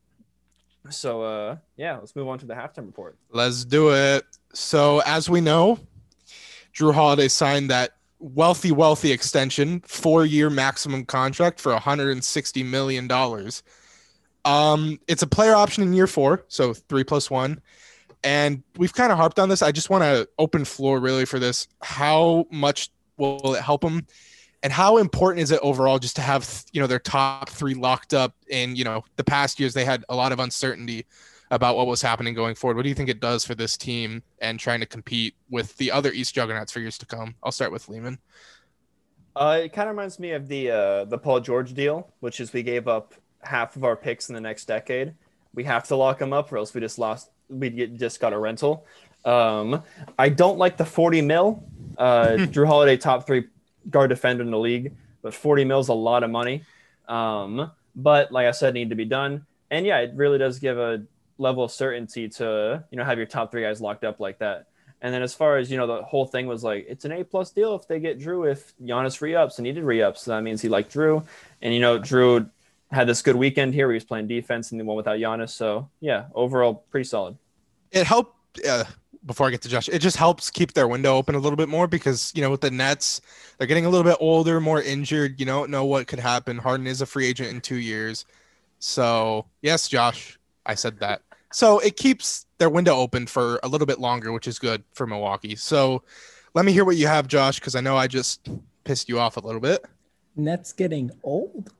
So 0.90 1.22
uh, 1.22 1.56
yeah, 1.76 1.96
let's 1.96 2.14
move 2.14 2.28
on 2.28 2.38
to 2.40 2.46
the 2.46 2.54
halftime 2.54 2.86
report. 2.86 3.16
Let's 3.30 3.64
do 3.64 3.94
it. 3.94 4.24
So, 4.52 5.00
as 5.06 5.30
we 5.30 5.40
know, 5.40 5.78
Jrue 6.74 6.94
Holiday 6.94 7.28
signed 7.28 7.70
that 7.70 7.92
wealthy, 8.18 8.72
wealthy 8.72 9.12
extension, 9.12 9.80
four 9.86 10.24
year 10.24 10.50
maximum 10.50 11.04
contract 11.04 11.60
for 11.60 11.74
$160 11.74 12.64
million. 12.64 13.10
Um, 14.44 15.00
it's 15.08 15.22
a 15.22 15.26
player 15.26 15.54
option 15.54 15.82
in 15.82 15.92
year 15.92 16.06
four, 16.06 16.44
so 16.48 16.74
three 16.74 17.04
plus 17.04 17.30
one. 17.30 17.60
And 18.22 18.62
we've 18.76 18.92
kind 18.92 19.12
of 19.12 19.18
harped 19.18 19.38
on 19.38 19.48
this. 19.48 19.62
I 19.62 19.72
just 19.72 19.90
want 19.90 20.02
to 20.02 20.28
open 20.38 20.64
floor 20.64 20.98
really 20.98 21.26
for 21.26 21.38
this. 21.38 21.68
How 21.82 22.46
much 22.50 22.90
will 23.18 23.54
it 23.54 23.62
help 23.62 23.82
them? 23.82 24.06
And 24.64 24.72
how 24.72 24.96
important 24.96 25.42
is 25.42 25.50
it 25.50 25.60
overall 25.62 25.98
just 25.98 26.16
to 26.16 26.22
have, 26.22 26.64
you 26.72 26.80
know, 26.80 26.86
their 26.86 26.98
top 26.98 27.50
three 27.50 27.74
locked 27.74 28.14
up 28.14 28.34
in, 28.48 28.74
you 28.74 28.82
know, 28.82 29.04
the 29.16 29.22
past 29.22 29.60
years 29.60 29.74
they 29.74 29.84
had 29.84 30.04
a 30.08 30.16
lot 30.16 30.32
of 30.32 30.40
uncertainty 30.40 31.04
about 31.50 31.76
what 31.76 31.86
was 31.86 32.00
happening 32.00 32.32
going 32.32 32.54
forward. 32.54 32.76
What 32.76 32.84
do 32.84 32.88
you 32.88 32.94
think 32.94 33.10
it 33.10 33.20
does 33.20 33.44
for 33.44 33.54
this 33.54 33.76
team 33.76 34.22
and 34.40 34.58
trying 34.58 34.80
to 34.80 34.86
compete 34.86 35.34
with 35.50 35.76
the 35.76 35.92
other 35.92 36.10
East 36.12 36.34
juggernauts 36.34 36.72
for 36.72 36.80
years 36.80 36.96
to 36.96 37.06
come? 37.06 37.34
I'll 37.42 37.52
start 37.52 37.72
with 37.72 37.90
Lehman. 37.90 38.18
Uh, 39.36 39.60
it 39.64 39.74
kind 39.74 39.88
of 39.88 39.94
reminds 39.94 40.18
me 40.18 40.30
of 40.30 40.48
the 40.48 40.70
uh, 40.70 41.04
the 41.04 41.18
Paul 41.18 41.40
George 41.40 41.74
deal, 41.74 42.10
which 42.20 42.40
is 42.40 42.52
we 42.52 42.62
gave 42.62 42.88
up 42.88 43.14
half 43.42 43.76
of 43.76 43.84
our 43.84 43.96
picks 43.96 44.30
in 44.30 44.34
the 44.34 44.40
next 44.40 44.64
decade. 44.64 45.12
We 45.52 45.64
have 45.64 45.86
to 45.88 45.96
lock 45.96 46.18
them 46.18 46.32
up, 46.32 46.50
or 46.50 46.56
else 46.56 46.72
we 46.72 46.80
just 46.80 46.98
lost. 46.98 47.30
We 47.50 47.68
get, 47.68 47.98
just 47.98 48.18
got 48.18 48.32
a 48.32 48.38
rental. 48.38 48.86
Um, 49.24 49.82
I 50.18 50.30
don't 50.30 50.56
like 50.56 50.78
the 50.78 50.86
forty 50.86 51.20
mil. 51.20 51.64
Uh, 51.98 52.36
Jrue 52.38 52.66
Holiday, 52.66 52.96
top 52.96 53.26
three 53.26 53.48
guard 53.90 54.10
defender 54.10 54.42
in 54.42 54.50
the 54.50 54.58
league, 54.58 54.94
but 55.22 55.34
forty 55.34 55.64
mil 55.64 55.80
is 55.80 55.88
a 55.88 55.94
lot 55.94 56.22
of 56.22 56.30
money. 56.30 56.62
Um, 57.08 57.70
but 57.94 58.32
like 58.32 58.46
I 58.46 58.50
said, 58.50 58.74
need 58.74 58.90
to 58.90 58.96
be 58.96 59.04
done. 59.04 59.46
And 59.70 59.86
yeah, 59.86 59.98
it 59.98 60.12
really 60.14 60.38
does 60.38 60.58
give 60.58 60.78
a 60.78 61.02
level 61.38 61.64
of 61.64 61.70
certainty 61.70 62.28
to 62.28 62.84
you 62.90 62.98
know 62.98 63.04
have 63.04 63.18
your 63.18 63.26
top 63.26 63.50
three 63.50 63.62
guys 63.62 63.80
locked 63.80 64.04
up 64.04 64.20
like 64.20 64.38
that. 64.38 64.68
And 65.00 65.12
then 65.12 65.22
as 65.22 65.34
far 65.34 65.58
as 65.58 65.70
you 65.70 65.76
know, 65.76 65.86
the 65.86 66.02
whole 66.02 66.26
thing 66.26 66.46
was 66.46 66.64
like 66.64 66.86
it's 66.88 67.04
an 67.04 67.12
A 67.12 67.24
plus 67.24 67.50
deal 67.50 67.74
if 67.74 67.86
they 67.86 68.00
get 68.00 68.18
Jrue. 68.18 68.50
If 68.50 68.74
Giannis 68.78 69.20
re-ups 69.20 69.58
and 69.58 69.66
he 69.66 69.72
did 69.72 69.84
re-ups, 69.84 70.22
so 70.22 70.30
that 70.30 70.42
means 70.42 70.62
he 70.62 70.68
liked 70.68 70.94
Jrue. 70.94 71.24
And 71.60 71.74
you 71.74 71.80
know, 71.80 71.98
Jrue 71.98 72.48
had 72.90 73.06
this 73.06 73.20
good 73.22 73.36
weekend 73.36 73.74
here 73.74 73.90
he 73.90 73.94
was 73.94 74.04
playing 74.04 74.28
defense 74.28 74.70
and 74.70 74.80
the 74.80 74.84
one 74.84 74.96
without 74.96 75.18
Giannis. 75.18 75.50
So 75.50 75.90
yeah, 76.00 76.26
overall 76.34 76.84
pretty 76.90 77.04
solid. 77.04 77.36
It 77.90 78.06
helped. 78.06 78.34
Uh, 78.66 78.84
before 79.26 79.46
I 79.46 79.50
get 79.50 79.62
to 79.62 79.68
Josh, 79.68 79.88
it 79.88 80.00
just 80.00 80.16
helps 80.16 80.50
keep 80.50 80.72
their 80.74 80.86
window 80.88 81.16
open 81.16 81.34
a 81.34 81.38
little 81.38 81.56
bit 81.56 81.68
more 81.68 81.86
because 81.86 82.32
you 82.34 82.42
know 82.42 82.50
with 82.50 82.60
the 82.60 82.70
Nets, 82.70 83.20
they're 83.58 83.66
getting 83.66 83.86
a 83.86 83.88
little 83.88 84.04
bit 84.04 84.16
older, 84.20 84.60
more 84.60 84.82
injured. 84.82 85.38
You 85.40 85.46
don't 85.46 85.70
know 85.70 85.84
what 85.84 86.06
could 86.06 86.18
happen. 86.20 86.58
Harden 86.58 86.86
is 86.86 87.00
a 87.00 87.06
free 87.06 87.26
agent 87.26 87.50
in 87.50 87.60
two 87.60 87.76
years, 87.76 88.24
so 88.78 89.46
yes, 89.62 89.88
Josh, 89.88 90.38
I 90.66 90.74
said 90.74 90.98
that. 91.00 91.22
So 91.52 91.78
it 91.78 91.96
keeps 91.96 92.46
their 92.58 92.68
window 92.68 92.96
open 92.96 93.26
for 93.26 93.60
a 93.62 93.68
little 93.68 93.86
bit 93.86 94.00
longer, 94.00 94.32
which 94.32 94.48
is 94.48 94.58
good 94.58 94.82
for 94.92 95.06
Milwaukee. 95.06 95.54
So 95.56 96.02
let 96.54 96.64
me 96.64 96.72
hear 96.72 96.84
what 96.84 96.96
you 96.96 97.06
have, 97.06 97.28
Josh, 97.28 97.60
because 97.60 97.74
I 97.76 97.80
know 97.80 97.96
I 97.96 98.06
just 98.08 98.48
pissed 98.84 99.08
you 99.08 99.18
off 99.20 99.36
a 99.36 99.40
little 99.40 99.60
bit. 99.60 99.84
Nets 100.36 100.72
getting 100.72 101.12
old. 101.22 101.70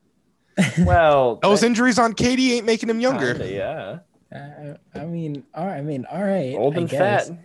Well, 0.79 1.37
Those 1.43 1.61
that- 1.61 1.67
injuries 1.67 1.99
on 1.99 2.13
KD 2.15 2.53
ain't 2.53 2.67
making 2.67 2.89
him 2.89 3.01
younger. 3.01 3.33
kinda, 3.35 3.51
yeah, 3.53 3.99
Uh, 4.35 4.75
I 4.95 5.05
mean, 5.07 5.45
all 5.55 5.67
right. 5.67 5.77
I 5.79 5.83
mean, 5.83 6.07
all 6.11 6.23
right. 6.25 6.55
old 6.55 6.75
I 6.77 6.81
and 6.81 6.89
guess. 6.89 7.29
fat. 7.29 7.39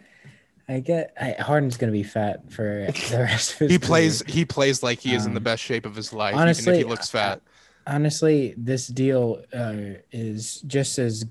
I 0.68 0.80
get. 0.80 1.14
I, 1.20 1.36
Harden's 1.42 1.78
gonna 1.78 1.92
be 1.92 2.04
fat 2.04 2.52
for 2.52 2.88
the 3.10 3.18
rest 3.20 3.54
of 3.54 3.60
his. 3.60 3.72
He 3.72 3.78
career. 3.78 3.88
plays. 3.88 4.24
He 4.28 4.46
plays 4.46 4.82
like 4.84 5.00
he 5.00 5.14
is 5.16 5.26
in 5.26 5.34
the 5.34 5.40
Um, 5.40 5.44
best 5.44 5.64
shape 5.64 5.86
of 5.86 5.96
his 5.96 6.14
life, 6.14 6.34
even 6.34 6.42
honestly, 6.42 6.74
if 6.74 6.78
he 6.80 6.84
looks 6.84 7.10
fat. 7.10 7.42
honestly, 7.88 8.54
this 8.58 8.88
deal 8.88 9.42
uh, 9.54 10.00
is 10.12 10.62
just 10.62 11.00
as 11.00 11.26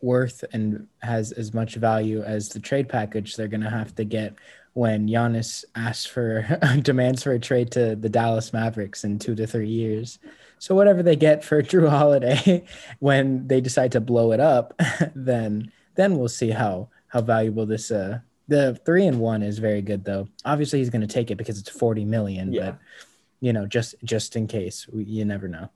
worth 0.00 0.44
and 0.52 0.86
has 1.02 1.32
as 1.32 1.54
much 1.54 1.76
value 1.76 2.22
as 2.22 2.48
the 2.48 2.58
trade 2.60 2.88
package 2.88 3.36
they're 3.36 3.46
going 3.48 3.60
to 3.60 3.70
have 3.70 3.94
to 3.94 4.04
get 4.04 4.34
when 4.74 5.08
Giannis 5.08 5.64
asks 5.76 6.04
for 6.06 6.42
demands 6.82 7.22
for 7.22 7.32
a 7.32 7.38
trade 7.38 7.70
to 7.72 7.94
the 7.96 8.08
Dallas 8.08 8.52
Mavericks 8.52 9.04
in 9.04 9.18
two 9.18 9.34
to 9.36 9.46
three 9.46 9.68
years. 9.68 10.18
So 10.58 10.74
whatever 10.74 11.02
they 11.02 11.16
get 11.16 11.44
for 11.44 11.62
Jrue 11.62 11.88
Holiday 11.90 12.64
when 12.98 13.46
they 13.48 13.60
decide 13.60 13.92
to 13.92 14.00
blow 14.00 14.32
it 14.32 14.40
up, 14.40 14.74
then 15.14 15.70
then 15.94 16.16
we'll 16.18 16.28
see 16.28 16.50
how 16.50 16.88
how 17.08 17.20
valuable 17.20 17.66
this 17.66 17.90
uh 17.90 18.20
the 18.48 18.78
three 18.86 19.06
and 19.06 19.18
one 19.20 19.42
is 19.42 19.58
very 19.58 19.82
good 19.82 20.04
though. 20.04 20.28
Obviously 20.44 20.78
he's 20.78 20.90
going 20.90 21.00
to 21.00 21.06
take 21.06 21.30
it 21.30 21.36
because 21.36 21.58
it's 21.58 21.68
40 21.70 22.04
million, 22.04 22.52
Yeah. 22.52 22.70
but 22.72 22.78
you 23.40 23.52
know, 23.52 23.66
just 23.66 23.94
just 24.04 24.34
in 24.36 24.46
case, 24.46 24.86
we, 24.88 25.04
you 25.04 25.24
never 25.24 25.46
know. 25.48 25.68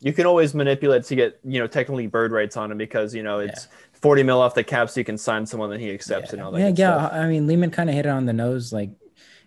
You 0.00 0.12
can 0.12 0.26
always 0.26 0.54
manipulate 0.54 1.04
to 1.04 1.14
get 1.14 1.38
you 1.44 1.60
know 1.60 1.66
technically 1.66 2.06
bird 2.06 2.32
rights 2.32 2.56
on 2.56 2.70
him 2.70 2.78
because 2.78 3.14
you 3.14 3.22
know 3.22 3.38
it's 3.38 3.68
forty 3.92 4.22
mil 4.22 4.40
off 4.40 4.54
the 4.54 4.64
cap, 4.64 4.90
so 4.90 5.00
you 5.00 5.04
can 5.04 5.16
sign 5.16 5.46
someone 5.46 5.70
that 5.70 5.80
he 5.80 5.90
accepts 5.90 6.32
and 6.32 6.42
all 6.42 6.50
that. 6.50 6.58
yeah, 6.60 6.66
yeah. 6.68 6.72
stuff. 7.06 7.12
I 7.14 7.26
mean, 7.28 7.46
Lehman 7.46 7.70
kind 7.70 7.88
of 7.88 7.94
hit 7.94 8.06
it 8.06 8.10
on 8.10 8.26
the 8.26 8.32
nose. 8.32 8.72
Like, 8.72 8.90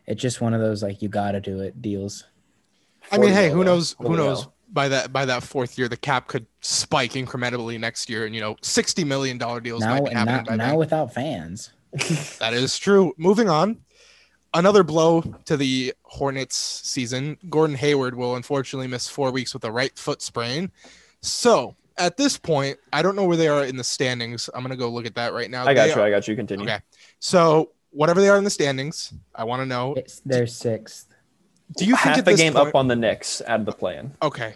it's 0.07 0.21
just 0.21 0.41
one 0.41 0.53
of 0.53 0.61
those 0.61 0.81
like 0.81 1.01
you 1.01 1.09
got 1.09 1.33
to 1.33 1.41
do 1.41 1.59
it 1.59 1.79
deals. 1.81 2.23
I 3.11 3.17
mean, 3.19 3.31
hey, 3.31 3.49
who 3.49 3.57
though. 3.57 3.63
knows? 3.75 3.95
Who 3.99 4.05
Holy 4.07 4.17
knows? 4.17 4.47
Hell. 4.69 4.73
By 4.73 4.87
that 4.89 5.11
by 5.13 5.25
that 5.25 5.43
fourth 5.43 5.77
year, 5.77 5.87
the 5.87 5.97
cap 5.97 6.27
could 6.27 6.45
spike 6.61 7.13
incrementally 7.13 7.79
next 7.79 8.09
year, 8.09 8.25
and 8.25 8.35
you 8.35 8.41
know, 8.41 8.55
sixty 8.61 9.03
million 9.03 9.37
dollar 9.37 9.59
deals 9.59 9.81
Now, 9.81 9.95
might 9.95 10.05
be 10.05 10.13
happening 10.13 10.35
now, 10.35 10.43
by 10.43 10.55
now 10.55 10.67
then. 10.69 10.75
without 10.77 11.13
fans. 11.13 11.71
That 12.39 12.53
is 12.53 12.77
true. 12.77 13.13
Moving 13.17 13.49
on, 13.49 13.77
another 14.53 14.83
blow 14.83 15.21
to 15.45 15.57
the 15.57 15.93
Hornets 16.03 16.55
season. 16.55 17.37
Gordon 17.49 17.75
Hayward 17.75 18.15
will 18.15 18.35
unfortunately 18.35 18.87
miss 18.87 19.07
four 19.07 19.31
weeks 19.31 19.53
with 19.53 19.63
a 19.65 19.71
right 19.71 19.97
foot 19.97 20.21
sprain. 20.21 20.71
So 21.21 21.75
at 21.97 22.15
this 22.15 22.37
point, 22.37 22.77
I 22.93 23.01
don't 23.01 23.15
know 23.15 23.25
where 23.25 23.37
they 23.37 23.47
are 23.47 23.65
in 23.65 23.75
the 23.75 23.83
standings. 23.83 24.49
I'm 24.53 24.61
gonna 24.61 24.75
go 24.77 24.89
look 24.89 25.05
at 25.07 25.15
that 25.15 25.33
right 25.33 25.49
now. 25.49 25.65
I 25.65 25.73
got 25.73 25.85
They 25.87 25.89
you. 25.95 25.99
are- 25.99 26.05
I 26.05 26.09
got 26.11 26.27
you. 26.27 26.35
Continue. 26.35 26.65
Okay. 26.65 26.79
So 27.19 27.71
whatever 27.89 28.21
they 28.21 28.29
are 28.29 28.37
in 28.37 28.43
the 28.43 28.49
standings, 28.51 29.11
I 29.33 29.43
want 29.45 29.61
to 29.61 29.65
know. 29.65 29.95
It's 29.95 30.21
they're 30.23 30.45
sixth. 30.47 31.07
Do 31.77 31.85
you 31.85 31.95
think 31.95 32.15
half 32.15 32.17
at 32.19 32.27
a 32.27 32.35
game 32.35 32.53
point, 32.53 32.67
up 32.69 32.75
on 32.75 32.87
the 32.87 32.95
Knicks 32.95 33.41
out 33.47 33.59
of 33.59 33.65
the 33.65 33.71
play-in? 33.71 34.11
Okay. 34.21 34.53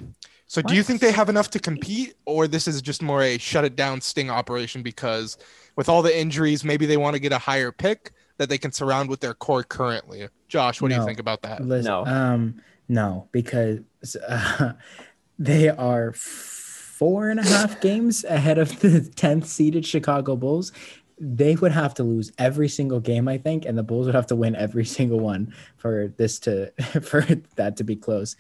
So 0.48 0.62
do 0.62 0.76
you 0.76 0.84
think 0.84 1.02
they 1.02 1.12
have 1.12 1.30
enough 1.30 1.50
to 1.52 1.60
compete, 1.60 2.16
or 2.26 2.48
this 2.48 2.68
is 2.68 2.82
just 2.82 3.02
more 3.02 3.24
a 3.24 3.38
shut 3.38 3.66
it 3.66 3.76
down 3.76 4.02
sting 4.02 4.30
operation 4.30 4.84
because 4.84 5.38
with 5.76 5.90
all 5.90 6.02
the 6.02 6.16
injuries, 6.16 6.64
maybe 6.64 6.86
they 6.86 6.98
want 6.98 7.16
to 7.16 7.20
get 7.20 7.32
a 7.32 7.40
higher 7.40 7.72
pick 7.72 8.12
that 8.38 8.50
they 8.50 8.58
can 8.58 8.72
surround 8.72 9.10
with 9.10 9.20
their 9.20 9.34
core 9.34 9.64
currently? 9.64 10.28
Josh, 10.48 10.82
what 10.82 10.90
do 10.90 10.96
you 10.96 11.06
think 11.06 11.20
about 11.20 11.42
that? 11.44 11.66
Listen, 11.66 11.86
No. 11.90 12.06
Um, 12.06 12.62
no, 12.90 13.30
because 13.32 13.80
uh, 14.28 14.74
they 15.40 15.70
are 15.70 16.12
four 16.14 17.30
and 17.30 17.40
a 17.40 17.44
half 17.44 17.82
games 17.82 18.24
ahead 18.24 18.58
of 18.58 18.80
the 18.82 19.00
10th 19.16 19.46
seeded 19.46 19.86
Chicago 19.86 20.36
Bulls. 20.36 20.72
They 21.20 21.56
would 21.56 21.72
have 21.72 21.94
to 21.96 22.04
lose 22.04 22.32
every 22.38 22.68
single 22.68 23.00
game, 23.00 23.28
I 23.28 23.38
think, 23.38 23.66
and 23.66 23.78
the 23.78 23.84
Bulls 23.84 24.06
would 24.06 24.16
have 24.16 24.28
to 24.28 24.36
win 24.36 24.56
every 24.56 24.86
single 24.98 25.20
one 25.20 25.54
for 25.78 26.14
this 26.18 26.40
to 26.40 26.72
for 27.02 27.22
that 27.56 27.78
to 27.78 27.84
be 27.84 27.96
close. 27.96 28.36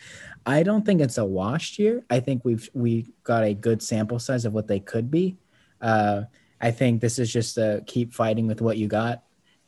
I 0.45 0.63
don't 0.63 0.85
think 0.85 1.01
it's 1.01 1.17
a 1.17 1.25
washed 1.25 1.79
year. 1.79 2.03
I 2.09 2.19
think 2.19 2.43
we've 2.45 2.69
we 2.73 3.07
got 3.23 3.43
a 3.43 3.53
good 3.53 3.81
sample 3.81 4.19
size 4.19 4.45
of 4.45 4.53
what 4.53 4.67
they 4.67 4.79
could 4.79 5.09
be. 5.11 5.37
Uh, 5.81 6.23
I 6.61 6.71
think 6.71 7.01
this 7.01 7.19
is 7.19 7.31
just 7.31 7.57
a 7.57 7.83
keep 7.85 8.13
fighting 8.13 8.47
with 8.47 8.61
what 8.61 8.77
you 8.77 8.87
got 8.87 9.23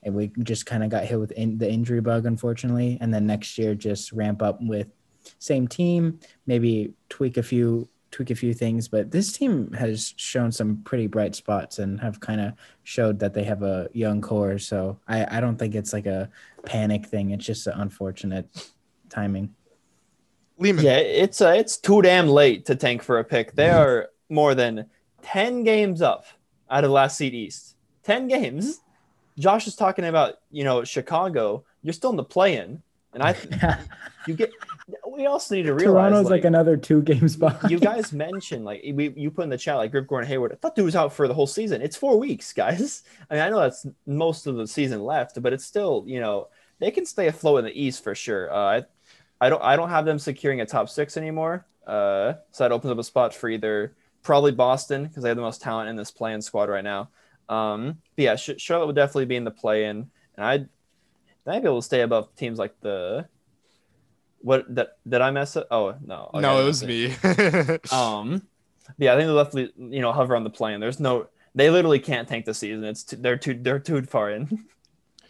and 0.06 0.14
we 0.14 0.32
just 0.44 0.66
kind 0.66 0.84
of 0.84 0.90
got 0.90 1.04
hit 1.04 1.20
with 1.20 1.32
in, 1.32 1.58
the 1.58 1.70
injury 1.70 2.00
bug, 2.00 2.26
unfortunately. 2.26 2.98
And 3.02 3.14
then 3.14 3.26
next 3.26 3.58
year, 3.58 3.74
just 3.74 4.12
ramp 4.12 4.42
up 4.42 4.60
with 4.62 4.88
same 5.40 5.68
team, 5.68 6.20
maybe 6.46 6.94
tweak 7.10 7.38
a 7.38 7.44
few 7.44 7.90
tweak 8.16 8.30
a 8.30 8.36
few 8.36 8.54
things. 8.54 8.88
But 8.88 9.12
this 9.12 9.34
team 9.34 9.72
has 9.74 10.14
shown 10.16 10.50
some 10.52 10.78
pretty 10.86 11.08
bright 11.08 11.36
spots 11.36 11.80
and 11.80 12.00
have 12.00 12.22
kind 12.22 12.40
of 12.40 12.54
showed 12.84 13.20
that 13.20 13.34
they 13.34 13.44
have 13.44 13.62
a 13.62 13.90
young 13.92 14.22
core. 14.22 14.58
So 14.58 14.98
I, 15.06 15.38
I 15.38 15.42
don't 15.42 15.58
think 15.58 15.76
it's 15.76 15.92
like 15.92 16.06
a 16.06 16.30
panic 16.64 17.08
thing. 17.08 17.32
It's 17.32 17.46
just 17.46 17.68
an 17.68 17.74
unfortunate 17.76 18.48
timing. 19.10 19.54
Lehman. 20.58 20.86
Yeah, 20.86 20.98
it's 20.98 21.42
uh, 21.42 21.50
it's 21.58 21.76
too 21.76 22.02
damn 22.02 22.30
late 22.30 22.66
to 22.68 22.76
tank 22.76 23.04
for 23.04 23.20
a 23.20 23.24
pick. 23.26 23.54
They 23.54 23.70
are 23.70 24.10
more 24.30 24.56
than 24.56 24.86
ten 25.22 25.66
games 25.66 26.02
up 26.02 26.26
out 26.72 26.86
of 26.86 26.92
last 26.92 27.18
seed 27.18 27.34
East. 27.34 27.76
Ten 28.04 28.30
games. 28.30 28.80
Josh 29.38 29.68
is 29.68 29.76
talking 29.76 30.06
about 30.06 30.36
you 30.52 30.64
know 30.64 30.86
Chicago. 30.86 31.66
You're 31.84 31.92
still 31.92 32.12
in 32.12 32.16
the 32.16 32.24
play-in, 32.24 32.82
and 33.14 33.22
I 33.22 33.36
you 34.28 34.36
get. 34.36 34.54
We 35.16 35.26
also 35.26 35.56
need 35.56 35.64
to 35.64 35.74
realize 35.74 36.12
Toronto's 36.12 36.30
like, 36.30 36.46
another 36.46 36.78
two 36.78 37.02
games 37.02 37.36
behind. 37.36 37.72
you 37.72 37.80
guys 37.80 38.12
mentioned 38.12 38.66
like 38.66 38.82
we 38.94 39.14
you 39.16 39.32
put 39.32 39.44
in 39.44 39.50
the 39.50 39.58
chat 39.58 39.78
like 39.78 39.92
Grip 39.92 40.08
Gordon 40.08 40.28
Hayward. 40.28 40.52
I 40.52 40.56
thought 40.56 40.76
dude 40.76 40.86
was 40.86 40.96
out 40.96 41.14
for 41.14 41.28
the 41.28 41.34
whole 41.34 41.48
season. 41.48 41.82
It's 41.82 41.96
four 41.96 42.20
weeks, 42.20 42.54
guys. 42.54 43.04
I 43.30 43.36
mean, 43.36 43.44
I 43.44 43.50
know 43.50 43.60
that's 43.60 43.86
most 44.06 44.48
of 44.48 44.56
the 44.56 44.68
season 44.68 45.04
left, 45.04 45.42
but 45.42 45.54
it's 45.54 45.66
still 45.66 46.04
you 46.08 46.20
know 46.20 46.50
they 46.80 46.92
can 46.92 47.06
stay 47.06 47.28
afloat 47.28 47.60
in 47.60 47.66
the 47.66 47.82
East 47.82 48.04
for 48.04 48.16
sure. 48.16 48.54
Uh, 48.54 48.82
I, 49.40 49.46
I 49.46 49.50
don't 49.50 49.62
I 49.62 49.76
don't 49.76 49.90
have 49.90 50.06
them 50.06 50.20
securing 50.20 50.62
a 50.62 50.66
top 50.66 50.90
six 50.90 51.18
anymore. 51.18 51.66
Uh, 51.86 52.34
so 52.52 52.64
that 52.64 52.72
opens 52.72 52.92
up 52.92 52.98
a 52.98 53.04
spot 53.04 53.34
for 53.34 53.48
either 53.50 53.96
probably 54.24 54.52
Boston 54.52 55.06
because 55.06 55.24
they 55.24 55.30
have 55.30 55.38
the 55.38 55.44
most 55.44 55.62
talent 55.62 55.88
in 55.88 55.96
this 55.96 56.12
play-in 56.12 56.42
squad 56.42 56.68
right 56.68 56.84
now. 56.84 57.10
Um, 57.48 58.00
but 58.16 58.24
yeah, 58.24 58.36
Charlotte 58.36 58.88
would 58.88 58.96
definitely 58.96 59.26
be 59.26 59.36
in 59.36 59.44
the 59.44 59.52
play-in, 59.52 60.10
and 60.36 60.46
I'd 60.46 60.68
I'd 61.48 61.62
be 61.62 61.68
able 61.68 61.82
to 61.82 61.86
stay 61.86 62.02
above 62.02 62.36
teams 62.36 62.60
like 62.60 62.80
the. 62.82 63.28
What 64.46 64.76
that 64.76 64.98
did 65.10 65.22
I 65.22 65.32
mess 65.32 65.58
up? 65.58 65.66
Oh 65.72 65.96
no, 66.06 66.30
okay, 66.32 66.42
no, 66.42 66.62
it 66.62 66.66
was 66.66 66.84
me. 66.84 67.08
um, 67.92 68.44
yeah, 69.00 69.16
I 69.16 69.18
think 69.18 69.26
they 69.26 69.34
left 69.34 69.56
you 69.56 69.74
know 69.76 70.12
hover 70.12 70.36
on 70.36 70.44
the 70.44 70.52
plane. 70.52 70.80
There's 70.80 71.00
no, 71.00 71.30
they 71.56 71.72
literally 71.72 71.98
can't 71.98 72.28
tank 72.28 72.46
the 72.46 72.54
season. 72.54 72.84
It's 72.84 73.04
too, 73.04 73.16
they're 73.16 73.38
too 73.38 73.58
they're 73.60 73.80
too 73.80 74.04
far 74.04 74.30
in. 74.30 74.66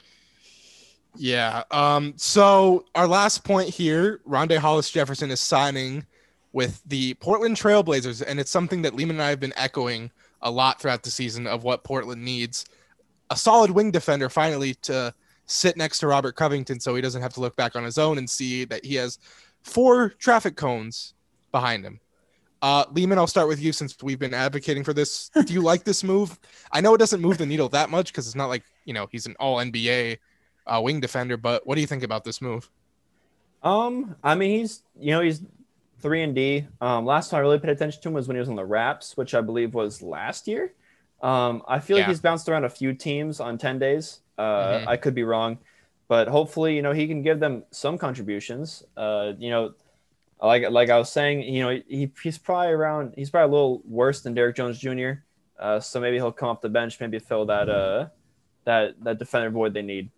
yeah. 1.16 1.64
Um. 1.72 2.16
So 2.18 2.84
our 2.94 3.08
last 3.08 3.46
point 3.46 3.70
here, 3.70 4.20
Rondae 4.28 4.58
Hollis 4.58 4.92
Jefferson 4.92 5.32
is 5.32 5.40
signing 5.40 6.06
with 6.52 6.82
the 6.86 7.14
Portland 7.14 7.56
Trailblazers, 7.56 8.22
and 8.22 8.38
it's 8.38 8.52
something 8.52 8.82
that 8.82 8.96
Lehman 8.96 9.16
and 9.16 9.24
I 9.24 9.30
have 9.30 9.40
been 9.40 9.54
echoing 9.56 10.12
a 10.42 10.52
lot 10.52 10.82
throughout 10.82 11.04
the 11.04 11.10
season 11.10 11.48
of 11.48 11.64
what 11.64 11.86
Portland 11.86 12.26
needs. 12.26 12.66
A 13.30 13.38
solid 13.38 13.72
wing 13.72 13.92
defender 13.92 14.30
finally 14.30 14.74
to 14.82 15.14
sit 15.46 15.78
next 15.78 16.00
to 16.00 16.08
Robert 16.08 16.36
Covington 16.36 16.80
so 16.80 16.96
he 16.96 17.02
doesn't 17.02 17.22
have 17.22 17.34
to 17.34 17.40
look 17.40 17.56
back 17.56 17.76
on 17.76 17.84
his 17.84 17.98
own 17.98 18.18
and 18.18 18.30
see 18.30 18.66
that 18.66 18.84
he 18.84 18.96
has 18.96 19.20
four 19.64 20.10
traffic 20.10 20.56
cones 20.56 21.14
behind 21.52 21.84
him. 21.84 22.00
Uh, 22.62 22.86
Lehman, 22.92 23.18
I'll 23.18 23.28
start 23.28 23.48
with 23.48 23.62
you 23.62 23.72
since 23.72 23.96
we've 24.02 24.18
been 24.18 24.34
advocating 24.34 24.84
for 24.84 24.94
this. 24.94 25.30
Do 25.46 25.54
you 25.54 25.62
like 25.62 25.84
this 25.84 26.04
move? 26.04 26.40
I 26.72 26.82
know 26.82 26.96
it 26.96 26.98
doesn't 26.98 27.22
move 27.22 27.38
the 27.38 27.46
needle 27.46 27.70
that 27.70 27.90
much 27.90 28.12
because 28.12 28.26
it's 28.26 28.36
not 28.36 28.48
like, 28.48 28.64
you 28.86 28.94
know, 28.94 29.08
he's 29.12 29.26
an 29.28 29.36
all 29.40 29.58
NBA 29.58 30.18
uh, 30.66 30.82
wing 30.84 31.00
defender, 31.00 31.38
but 31.38 31.66
what 31.68 31.76
do 31.76 31.82
you 31.82 31.88
think 31.88 32.04
about 32.04 32.24
this 32.24 32.42
move? 32.42 32.70
Um, 33.66 34.16
I 34.24 34.36
mean 34.36 34.60
he's 34.60 34.84
you 34.98 35.12
know 35.12 35.22
he's 35.22 35.42
three 36.00 36.22
and 36.22 36.36
D. 36.36 36.68
Um, 36.80 37.06
last 37.06 37.32
time 37.32 37.40
I 37.40 37.42
really 37.42 37.60
paid 37.60 37.72
attention 37.72 38.02
to 38.04 38.10
him 38.10 38.14
was 38.14 38.28
when 38.28 38.36
he 38.36 38.40
was 38.40 38.48
on 38.48 38.56
the 38.56 38.66
Raps, 38.66 39.18
which 39.18 39.34
I 39.34 39.42
believe 39.42 39.74
was 39.74 40.02
last 40.02 40.48
year. 40.48 40.74
Um, 41.22 41.64
I 41.68 41.80
feel 41.80 41.98
like 41.98 42.06
he's 42.06 42.20
bounced 42.20 42.48
around 42.48 42.66
a 42.66 42.70
few 42.70 42.94
teams 42.94 43.40
on 43.40 43.58
ten 43.58 43.80
days. 43.80 44.20
Uh, 44.38 44.80
Mhm. 44.80 44.88
I 44.88 44.98
could 44.98 45.16
be 45.16 45.24
wrong, 45.24 45.58
but 46.08 46.28
hopefully 46.28 46.76
you 46.76 46.82
know 46.82 46.92
he 46.92 47.08
can 47.08 47.22
give 47.24 47.40
them 47.40 47.64
some 47.72 47.98
contributions. 47.98 48.84
Uh, 48.98 49.34
you 49.40 49.50
know, 49.50 49.74
like 50.42 50.70
like 50.70 50.90
I 50.90 50.98
was 50.98 51.12
saying, 51.12 51.44
you 51.44 51.62
know 51.64 51.80
he, 51.88 52.12
he's 52.22 52.38
probably 52.38 52.72
around. 52.74 53.14
He's 53.16 53.30
probably 53.30 53.50
a 53.50 53.52
little 53.56 53.82
worse 53.86 54.22
than 54.22 54.34
Derrick 54.34 54.56
Jones 54.58 54.78
Jr. 54.80 55.12
Uh, 55.58 55.80
so 55.80 56.02
maybe 56.02 56.18
he'll 56.18 56.34
come 56.34 56.50
off 56.50 56.60
the 56.62 56.70
bench, 56.70 57.00
maybe 57.00 57.18
fill 57.20 57.46
that 57.46 57.70
uh 57.70 58.08
that 58.66 58.96
that 59.04 59.20
defender 59.20 59.50
void 59.50 59.74
they 59.74 59.82
need. 59.82 60.10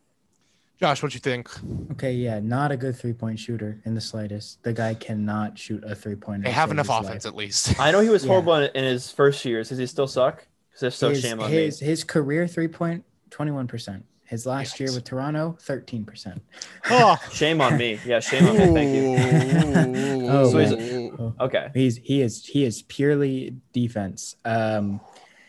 Josh, 0.79 1.01
what 1.01 1.13
you 1.15 1.19
think? 1.19 1.49
Okay, 1.93 2.13
yeah, 2.13 2.39
not 2.39 2.71
a 2.71 2.77
good 2.77 2.95
three 2.95 3.13
point 3.13 3.39
shooter 3.39 3.79
in 3.85 3.95
the 3.95 4.01
slightest. 4.01 4.61
The 4.63 4.73
guy 4.73 4.93
cannot 4.93 5.57
shoot 5.57 5.83
a 5.83 5.95
three 5.95 6.15
pointer. 6.15 6.43
They 6.43 6.51
have 6.51 6.69
enough 6.71 6.89
offense 6.89 7.25
at 7.25 7.35
least. 7.35 7.79
I 7.79 7.91
know 7.91 7.99
he 7.99 8.09
was 8.09 8.23
Yeah. 8.23 8.29
horrible 8.29 8.55
in, 8.55 8.69
in 8.75 8.83
his 8.83 9.11
first 9.11 9.43
years. 9.45 9.69
Does 9.69 9.77
he 9.79 9.87
still 9.87 10.07
suck? 10.07 10.45
Because 10.69 10.83
if 10.83 10.93
so, 10.93 11.09
his, 11.09 11.21
shame 11.21 11.39
on 11.39 11.49
his, 11.49 11.81
me. 11.81 11.87
his 11.87 12.03
career 12.03 12.47
three 12.47 12.67
point, 12.67 13.03
21%. 13.29 14.03
His 14.25 14.45
last 14.45 14.77
year 14.81 14.91
with 14.93 15.05
Toronto, 15.05 15.57
13%. 15.65 16.41
oh, 16.89 17.15
Shame 17.31 17.61
on 17.61 17.77
me. 17.77 17.97
Yeah, 18.05 18.19
shame 18.19 18.45
on 18.45 18.57
me. 18.57 18.73
Thank 18.73 18.95
you. 18.95 20.27
Oh, 20.29 20.51
So 20.51 20.57
he's 20.59 20.71
Ooh. 20.73 21.33
Okay. 21.39 21.69
He's 21.73 21.95
he 21.95 22.21
is 22.21 22.45
he 22.45 22.65
is 22.65 22.81
purely 22.81 23.55
defense. 23.71 24.35
Um 24.43 24.99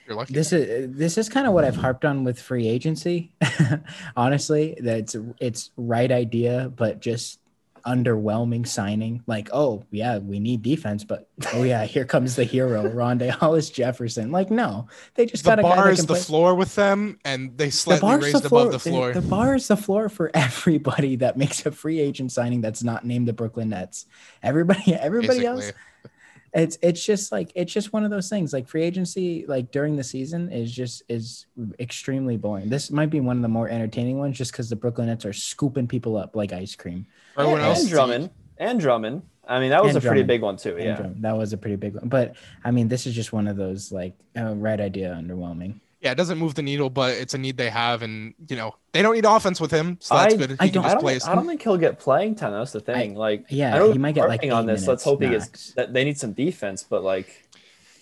You're 0.06 0.16
lucky. 0.16 0.32
this 0.32 0.52
is 0.52 0.96
this 0.96 1.18
is 1.18 1.28
kind 1.28 1.48
of 1.48 1.52
what 1.52 1.64
I've 1.64 1.74
harped 1.74 2.04
on 2.04 2.22
with 2.22 2.40
free 2.40 2.68
agency. 2.68 3.32
Honestly, 4.16 4.76
that's 4.80 5.16
it's 5.40 5.72
right 5.76 6.12
idea, 6.12 6.70
but 6.76 7.00
just 7.00 7.40
underwhelming 7.86 8.66
signing. 8.66 9.22
Like, 9.26 9.48
oh 9.52 9.84
yeah, 9.90 10.18
we 10.18 10.38
need 10.38 10.62
defense, 10.62 11.04
but 11.04 11.28
oh 11.54 11.62
yeah, 11.62 11.84
here 11.84 12.04
comes 12.04 12.36
the 12.36 12.44
hero, 12.44 12.84
Rondae 12.84 13.30
Hollis 13.40 13.70
Jefferson. 13.70 14.30
Like, 14.30 14.50
no, 14.50 14.88
they 15.14 15.26
just 15.26 15.44
the 15.44 15.50
got 15.50 15.58
a 15.58 15.62
guy 15.62 15.76
bar 15.76 15.84
that 15.86 15.92
is 15.92 16.06
the 16.06 16.14
play- 16.14 16.20
floor 16.20 16.54
with 16.54 16.74
them, 16.74 17.18
and 17.24 17.56
they 17.56 17.66
the 17.66 17.72
slightly 17.72 18.00
bar's 18.00 18.24
raised 18.24 18.42
the 18.42 18.48
floor. 18.48 18.62
above 18.62 18.72
the 18.72 18.90
floor. 18.90 19.12
The, 19.12 19.20
the 19.20 19.28
bar 19.28 19.54
is 19.54 19.68
the 19.68 19.76
floor 19.76 20.08
for 20.08 20.30
everybody 20.34 21.16
that 21.16 21.36
makes 21.36 21.64
a 21.66 21.72
free 21.72 22.00
agent 22.00 22.32
signing 22.32 22.60
that's 22.60 22.82
not 22.82 23.04
named 23.04 23.28
the 23.28 23.32
Brooklyn 23.32 23.70
Nets. 23.70 24.06
Everybody, 24.42 24.94
everybody 24.94 25.46
else. 25.46 25.72
Basically. 26.52 26.64
It's 26.64 26.78
it's 26.82 27.04
just 27.04 27.32
like 27.32 27.52
it's 27.54 27.72
just 27.72 27.92
one 27.92 28.04
of 28.04 28.10
those 28.10 28.28
things. 28.28 28.52
Like 28.52 28.68
free 28.68 28.82
agency, 28.82 29.44
like 29.46 29.70
during 29.70 29.96
the 29.96 30.04
season, 30.04 30.50
is 30.50 30.72
just 30.72 31.02
is 31.08 31.46
extremely 31.78 32.36
boring. 32.36 32.68
This 32.68 32.90
might 32.90 33.10
be 33.10 33.20
one 33.20 33.36
of 33.36 33.42
the 33.42 33.48
more 33.48 33.68
entertaining 33.68 34.18
ones, 34.18 34.36
just 34.36 34.52
because 34.52 34.68
the 34.68 34.76
Brooklyn 34.76 35.08
Nets 35.08 35.24
are 35.24 35.32
scooping 35.32 35.88
people 35.88 36.16
up 36.16 36.36
like 36.36 36.52
ice 36.52 36.74
cream. 36.74 37.06
Everyone 37.36 37.60
and, 37.60 37.68
else, 37.68 37.80
and 37.80 37.88
Drummond. 37.88 38.30
And 38.58 38.80
Drummond. 38.80 39.22
I 39.46 39.60
mean, 39.60 39.70
that 39.70 39.82
was 39.82 39.96
And 39.96 40.04
a 40.04 40.06
pretty 40.06 40.24
big 40.24 40.42
one 40.42 40.56
too. 40.56 40.76
Yeah. 40.78 41.08
that 41.20 41.36
was 41.36 41.54
a 41.54 41.56
pretty 41.56 41.76
big 41.76 41.94
one. 41.94 42.08
But 42.08 42.36
I 42.64 42.70
mean, 42.70 42.88
this 42.88 43.06
is 43.06 43.14
just 43.14 43.32
one 43.32 43.48
of 43.48 43.56
those 43.56 43.90
like 43.90 44.14
uh, 44.36 44.54
right 44.54 44.80
idea 44.80 45.18
underwhelming. 45.18 45.80
Yeah, 46.00 46.12
it 46.12 46.14
doesn't 46.14 46.38
move 46.38 46.54
the 46.54 46.62
needle, 46.62 46.90
but 46.90 47.14
it's 47.16 47.34
a 47.34 47.38
need 47.38 47.56
they 47.56 47.70
have, 47.70 48.02
and 48.02 48.34
you 48.48 48.56
know 48.56 48.74
they 48.92 49.02
don't 49.02 49.14
need 49.14 49.24
offense 49.24 49.60
with 49.60 49.70
him, 49.70 49.96
so 50.00 50.14
that's 50.14 50.34
I- 50.34 50.36
good. 50.36 50.50
He 50.50 50.56
I 50.60 50.68
can 50.68 50.74
don't- 50.74 50.84
I 50.84 50.94
don't, 50.94 51.04
think, 51.04 51.28
I 51.28 51.34
don't 51.34 51.46
think 51.46 51.62
he'll 51.62 51.76
get 51.76 51.98
playing 51.98 52.36
time. 52.36 52.52
That's 52.52 52.72
the 52.72 52.80
thing. 52.80 53.14
like, 53.14 53.46
Yeah, 53.48 53.74
I 53.74 53.78
know 53.78 53.92
he 53.92 53.98
might 53.98 54.14
get 54.14 54.28
like 54.28 54.42
on 54.44 54.66
this. 54.66 54.86
Let's 54.86 54.86
minutes 54.86 55.04
hope 55.04 55.22
he 55.22 55.28
gets 55.28 55.72
that 55.74 55.92
they 55.92 56.04
need 56.04 56.18
some 56.18 56.32
defense, 56.32 56.82
but 56.84 57.02
like 57.02 57.48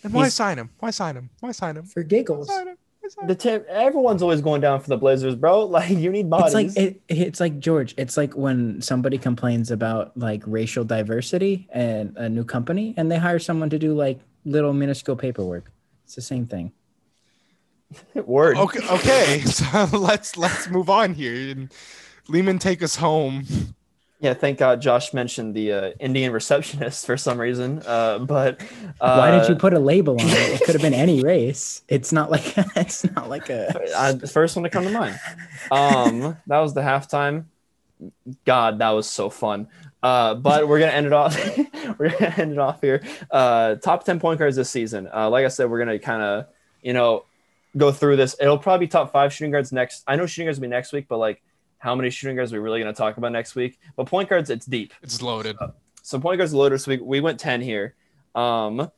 And 0.05 0.13
why 0.13 0.29
sign 0.29 0.59
him? 0.59 0.71
Why 0.79 0.91
sign 0.91 1.17
him? 1.17 1.31
Why 1.41 1.53
sign 1.53 1.77
him? 1.77 1.85
for 1.85 2.03
giggles. 2.03 2.49
Sign 2.49 2.69
him. 2.69 2.77
Why 3.01 3.09
sign 3.09 3.27
the 3.29 3.33
him? 3.33 3.39
tip, 3.39 3.67
everyone's 3.69 4.21
always 4.23 4.41
going 4.43 4.61
down 4.61 4.81
for 4.81 4.89
the 4.89 4.97
Blazers, 4.99 5.35
bro. 5.35 5.65
Like 5.77 5.91
you 5.91 6.11
need 6.11 6.29
bodies. 6.29 6.55
It's 6.55 6.77
like 6.77 6.85
it, 6.87 7.01
it's 7.09 7.41
like 7.41 7.59
George. 7.61 7.95
It's 7.97 8.17
like 8.19 8.35
when 8.37 8.83
somebody 8.83 9.17
complains 9.17 9.71
about 9.71 10.17
like 10.19 10.43
racial 10.47 10.85
diversity 10.85 11.67
and 11.73 12.15
a 12.19 12.29
new 12.29 12.45
company, 12.45 12.93
and 12.99 13.11
they 13.11 13.17
hire 13.19 13.39
someone 13.39 13.71
to 13.71 13.79
do 13.79 13.95
like 13.95 14.21
little 14.45 14.73
minuscule 14.75 15.17
paperwork. 15.17 15.73
It's 16.05 16.15
the 16.15 16.23
same 16.23 16.47
thing. 16.47 16.73
Word. 18.15 18.57
Okay, 18.57 18.81
okay. 18.89 19.41
So 19.47 19.89
let's 19.93 20.37
let's 20.37 20.69
move 20.69 20.91
on 20.91 21.15
here. 21.15 21.51
And 21.51 21.73
Lehman, 22.29 22.59
take 22.59 22.83
us 22.83 22.97
home. 22.97 23.45
Yeah, 24.19 24.33
thank 24.33 24.59
God 24.59 24.81
Josh 24.81 25.13
mentioned 25.13 25.55
the 25.55 25.73
uh, 25.73 25.91
Indian 26.01 26.33
receptionist 26.33 27.05
for 27.05 27.19
some 27.19 27.39
reason. 27.39 27.83
Uh, 27.87 28.19
but 28.19 28.63
uh, 28.99 29.17
Why 29.17 29.31
did 29.31 29.49
you 29.49 29.55
put 29.55 29.75
a 29.75 29.79
label 29.79 30.15
on 30.15 30.27
it? 30.27 30.33
It 30.33 30.65
could 30.65 30.75
have 30.75 30.83
been 30.83 30.95
any 30.95 31.21
race. 31.21 31.83
It's 31.89 32.13
not 32.13 32.31
like 32.31 32.55
it's 32.77 33.05
not 33.13 33.29
like 33.29 33.51
a. 33.51 33.75
I, 33.97 34.13
the 34.13 34.27
first 34.27 34.57
one 34.57 34.63
to 34.65 34.71
come 34.71 34.85
to 34.85 34.91
mind. 34.91 35.21
Um, 35.71 36.37
that 36.47 36.59
was 36.61 36.73
the 36.73 36.81
halftime. 36.81 37.45
God, 38.45 38.79
that 38.79 38.91
was 38.91 39.09
so 39.09 39.29
fun. 39.31 39.69
Uh, 40.03 40.35
but 40.35 40.69
we're 40.69 40.79
gonna 40.79 40.93
end 40.93 41.07
it 41.07 41.13
off. 41.13 41.37
we're 41.99 42.11
gonna 42.11 42.35
end 42.37 42.53
it 42.53 42.59
off 42.59 42.81
here. 42.81 43.03
Uh, 43.31 43.75
top 43.77 44.05
ten 44.05 44.19
point 44.19 44.39
guards 44.39 44.57
this 44.57 44.71
season. 44.71 45.09
Uh, 45.13 45.29
like 45.29 45.45
I 45.45 45.49
said, 45.49 45.71
we're 45.71 45.79
gonna 45.79 45.99
kind 45.99 46.23
of, 46.23 46.47
you 46.83 46.93
know, 46.95 47.25
go 47.77 47.93
through 47.93 48.17
this. 48.17 48.37
It'll 48.41 48.59
probably 48.59 48.87
be 48.87 48.91
top 48.91 49.13
five 49.13 49.33
shooting 49.33 49.51
guards 49.51 49.73
next. 49.73 50.05
I 50.07 50.17
know 50.17 50.27
shooting 50.27 50.47
guards 50.47 50.59
will 50.59 50.63
be 50.63 50.69
next 50.69 50.93
week, 50.93 51.07
but 51.09 51.19
like, 51.19 51.43
how 51.79 51.95
many 51.95 52.11
shooting 52.11 52.37
guards 52.37 52.53
are 52.53 52.57
we 52.57 52.61
really 52.61 52.81
gonna 52.81 52.93
talk 52.93 53.17
about 53.17 53.33
next 53.33 53.55
week? 53.55 53.79
But 53.97 54.07
point 54.07 54.29
guards, 54.29 54.51
it's 54.51 54.67
deep. 54.67 54.95
It's 55.03 55.21
loaded. 55.23 55.57
So 56.03 56.21
point 56.21 56.39
guards 56.39 56.55
loaded. 56.55 56.79
So 56.81 56.93
we, 56.93 56.99
we 56.99 57.21
went 57.21 57.41
10 57.41 57.61
here. 57.61 57.95
Um, 58.35 58.91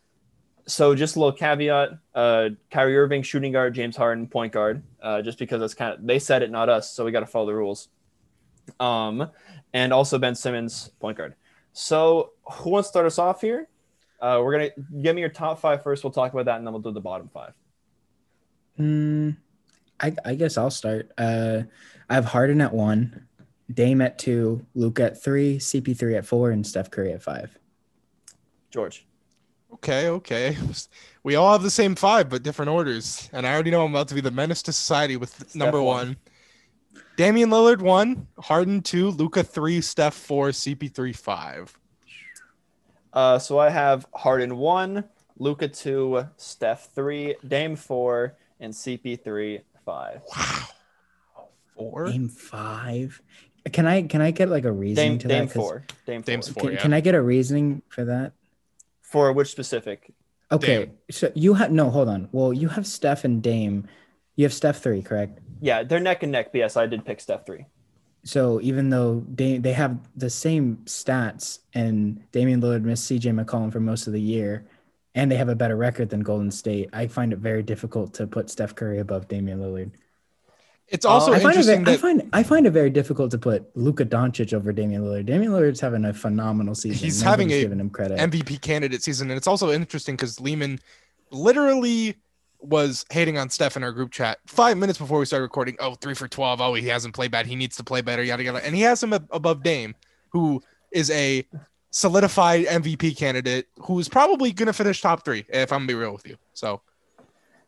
so 0.66 0.94
just 0.94 1.16
a 1.16 1.18
little 1.18 1.32
caveat, 1.32 1.90
uh, 2.14 2.50
Kyrie 2.70 2.98
Irving, 2.98 3.22
shooting 3.22 3.52
guard, 3.52 3.74
James 3.74 3.96
Harden, 3.96 4.26
point 4.26 4.52
guard, 4.52 4.82
uh, 5.02 5.22
just 5.22 5.38
because 5.38 5.60
that's 5.60 5.72
kind 5.72 5.94
of, 5.94 6.06
they 6.06 6.18
said 6.18 6.42
it, 6.42 6.50
not 6.50 6.68
us. 6.68 6.90
So 6.90 7.06
we 7.06 7.10
got 7.10 7.20
to 7.20 7.26
follow 7.26 7.46
the 7.46 7.54
rules. 7.54 7.88
Um, 8.78 9.30
and 9.72 9.94
also 9.94 10.18
Ben 10.18 10.34
Simmons, 10.34 10.90
point 11.00 11.16
guard. 11.16 11.34
So 11.72 12.32
who 12.44 12.70
wants 12.70 12.88
to 12.88 12.90
start 12.90 13.06
us 13.06 13.18
off 13.18 13.40
here? 13.40 13.68
Uh, 14.20 14.42
we're 14.44 14.52
going 14.52 14.70
to 14.70 15.00
give 15.00 15.14
me 15.14 15.22
your 15.22 15.30
top 15.30 15.60
five 15.60 15.82
first. 15.82 16.04
We'll 16.04 16.12
talk 16.12 16.34
about 16.34 16.44
that 16.44 16.58
and 16.58 16.66
then 16.66 16.74
we'll 16.74 16.82
do 16.82 16.92
the 16.92 17.00
bottom 17.00 17.30
five. 17.32 17.54
Mm, 18.78 19.36
I, 20.00 20.14
I 20.24 20.34
guess 20.34 20.56
I'll 20.56 20.70
start. 20.70 21.10
Uh, 21.18 21.62
I 22.08 22.14
have 22.14 22.24
Harden 22.24 22.60
at 22.60 22.72
one, 22.72 23.26
Dame 23.72 24.00
at 24.00 24.18
two, 24.18 24.64
Luke 24.74 25.00
at 25.00 25.22
three, 25.22 25.58
CP3 25.58 26.18
at 26.18 26.26
four, 26.26 26.50
and 26.50 26.66
Steph 26.66 26.90
Curry 26.90 27.12
at 27.12 27.22
five. 27.22 27.56
George. 28.70 29.06
Okay, 29.74 30.08
okay. 30.08 30.56
We 31.24 31.34
all 31.34 31.52
have 31.52 31.62
the 31.62 31.70
same 31.70 31.94
five, 31.94 32.30
but 32.30 32.42
different 32.42 32.70
orders. 32.70 33.28
And 33.34 33.46
I 33.46 33.52
already 33.52 33.70
know 33.70 33.84
I'm 33.84 33.90
about 33.90 34.08
to 34.08 34.14
be 34.14 34.22
the 34.22 34.30
menace 34.30 34.62
to 34.62 34.72
society 34.72 35.18
with 35.18 35.54
number 35.54 35.82
one. 35.82 36.06
one. 36.06 36.16
Damian 37.18 37.50
Lillard 37.50 37.82
one, 37.82 38.26
Harden 38.38 38.80
two, 38.80 39.10
Luka 39.10 39.42
three, 39.44 39.82
Steph 39.82 40.14
four, 40.14 40.50
CP3 40.50 41.14
five. 41.14 41.78
Uh, 43.12 43.38
so 43.38 43.58
I 43.58 43.68
have 43.68 44.06
Harden 44.14 44.56
one, 44.56 45.04
Luka 45.38 45.68
two, 45.68 46.24
Steph 46.38 46.94
three, 46.94 47.34
Dame 47.46 47.76
four, 47.76 48.36
and 48.60 48.72
CP3 48.72 49.60
five. 49.84 50.22
Wow. 50.36 50.68
Four? 51.76 52.06
Dame 52.06 52.28
five. 52.28 53.20
Can 53.72 53.86
I 53.86 54.02
can 54.02 54.20
I 54.20 54.30
get 54.30 54.48
like 54.48 54.64
a 54.64 54.72
reasoning 54.72 55.12
Dame, 55.12 55.18
to 55.20 55.28
Dame 55.28 55.46
that? 55.46 55.52
'Cause 55.54 55.62
four. 55.62 55.84
Dame 56.06 56.22
four. 56.22 56.32
Dame's 56.32 56.48
four, 56.48 56.62
Can, 56.64 56.72
yeah. 56.72 56.78
can 56.80 56.92
I 56.92 57.00
get 57.00 57.14
a 57.14 57.22
reasoning 57.22 57.82
for 57.88 58.04
that? 58.06 58.32
For 59.02 59.32
which 59.32 59.48
specific? 59.50 60.12
Okay, 60.50 60.86
Dame. 60.86 60.92
so 61.10 61.30
you 61.34 61.54
have 61.54 61.70
no. 61.70 61.90
Hold 61.90 62.08
on. 62.08 62.28
Well, 62.32 62.52
you 62.52 62.68
have 62.68 62.86
Steph 62.86 63.24
and 63.24 63.42
Dame. 63.42 63.86
You 64.36 64.44
have 64.44 64.52
Steph 64.52 64.82
three, 64.82 65.02
correct? 65.02 65.40
Yeah, 65.60 65.82
they're 65.82 66.00
neck 66.00 66.22
and 66.22 66.32
neck. 66.32 66.52
But 66.52 66.58
yes, 66.58 66.76
I 66.76 66.86
did 66.86 67.04
pick 67.04 67.20
Steph 67.20 67.44
three. 67.46 67.66
So 68.24 68.60
even 68.62 68.90
though 68.90 69.24
they 69.32 69.58
they 69.58 69.72
have 69.74 69.98
the 70.16 70.30
same 70.30 70.78
stats 70.86 71.60
and 71.74 72.20
Damian 72.32 72.60
Lillard 72.60 72.82
missed 72.82 73.10
CJ 73.10 73.32
McCollum 73.44 73.70
for 73.72 73.80
most 73.80 74.06
of 74.06 74.12
the 74.12 74.20
year, 74.20 74.64
and 75.18 75.32
they 75.32 75.36
have 75.36 75.48
a 75.48 75.56
better 75.56 75.76
record 75.76 76.10
than 76.10 76.20
Golden 76.20 76.50
State, 76.50 76.90
I 76.92 77.08
find 77.08 77.32
it 77.32 77.40
very 77.40 77.64
difficult 77.64 78.14
to 78.14 78.26
put 78.26 78.48
Steph 78.48 78.76
Curry 78.76 79.00
above 79.00 79.26
Damian 79.26 79.58
Lillard. 79.58 79.90
It's 80.86 81.04
also 81.04 81.32
uh, 81.32 81.36
I 81.36 81.40
find, 81.40 81.64
very, 81.64 81.84
I 81.86 81.96
find 81.96 82.30
I 82.32 82.42
find 82.44 82.66
it 82.66 82.70
very 82.70 82.88
difficult 82.88 83.32
to 83.32 83.38
put 83.38 83.76
Luka 83.76 84.06
Doncic 84.06 84.54
over 84.54 84.72
Damian 84.72 85.02
Lillard. 85.02 85.26
Damian 85.26 85.52
Lillard's 85.52 85.80
having 85.80 86.04
a 86.04 86.14
phenomenal 86.14 86.74
season. 86.74 87.04
He's 87.04 87.20
having 87.20 87.50
a 87.50 87.60
giving 87.60 87.80
him 87.80 87.90
credit. 87.90 88.18
MVP 88.18 88.62
candidate 88.62 89.02
season. 89.02 89.28
And 89.30 89.36
it's 89.36 89.48
also 89.48 89.70
interesting 89.70 90.14
because 90.14 90.40
Lehman 90.40 90.78
literally 91.30 92.14
was 92.60 93.04
hating 93.10 93.36
on 93.38 93.50
Steph 93.50 93.76
in 93.76 93.82
our 93.82 93.92
group 93.92 94.12
chat 94.12 94.38
five 94.46 94.78
minutes 94.78 94.98
before 94.98 95.18
we 95.18 95.26
started 95.26 95.42
recording. 95.42 95.76
Oh, 95.78 95.94
three 95.94 96.14
for 96.14 96.26
12. 96.26 96.60
Oh, 96.60 96.74
he 96.74 96.86
hasn't 96.86 97.14
played 97.14 97.32
bad. 97.32 97.46
He 97.46 97.56
needs 97.56 97.76
to 97.76 97.84
play 97.84 98.00
better, 98.00 98.22
yada, 98.22 98.42
yada. 98.42 98.64
And 98.64 98.74
he 98.74 98.82
has 98.82 99.02
him 99.02 99.12
ab- 99.12 99.28
above 99.30 99.62
Dame, 99.62 99.94
who 100.30 100.62
is 100.90 101.10
a 101.10 101.44
solidified 101.90 102.66
MVP 102.66 103.16
candidate 103.16 103.68
who 103.80 103.98
is 103.98 104.08
probably 104.08 104.52
going 104.52 104.66
to 104.66 104.72
finish 104.72 105.00
top 105.00 105.24
three, 105.24 105.44
if 105.48 105.72
I'm 105.72 105.80
going 105.80 105.88
to 105.88 105.94
be 105.94 105.98
real 105.98 106.12
with 106.12 106.26
you. 106.26 106.36
So, 106.52 106.82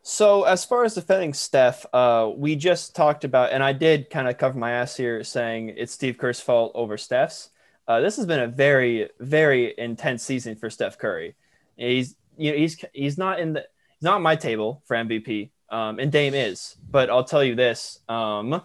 So 0.03 0.43
as 0.43 0.63
far 0.65 0.83
as 0.83 0.95
defending 0.95 1.33
Steph, 1.33 1.85
uh, 1.93 2.31
we 2.35 2.55
just 2.55 2.95
talked 2.95 3.23
about, 3.23 3.51
and 3.51 3.63
I 3.63 3.73
did 3.73 4.09
kind 4.09 4.27
of 4.27 4.37
cover 4.37 4.57
my 4.57 4.71
ass 4.71 4.95
here 4.95 5.23
saying 5.23 5.73
it's 5.77 5.93
Steve 5.93 6.17
Kerr's 6.17 6.39
fault 6.39 6.71
over 6.75 6.97
Steph's. 6.97 7.49
Uh, 7.87 7.99
this 7.99 8.15
has 8.17 8.25
been 8.25 8.39
a 8.39 8.47
very, 8.47 9.09
very 9.19 9.73
intense 9.77 10.23
season 10.23 10.55
for 10.55 10.69
Steph 10.69 10.97
Curry. 10.97 11.35
He's, 11.75 12.15
you 12.37 12.51
know, 12.51 12.57
he's 12.57 12.85
he's 12.93 13.17
not 13.17 13.39
in 13.39 13.53
the 13.53 13.61
he's 13.61 14.03
not 14.03 14.21
my 14.21 14.35
table 14.35 14.83
for 14.85 14.95
MVP, 14.95 15.49
um, 15.69 15.99
and 15.99 16.11
Dame 16.11 16.35
is. 16.35 16.75
But 16.89 17.09
I'll 17.09 17.23
tell 17.23 17.43
you 17.43 17.55
this: 17.55 17.99
um, 18.07 18.61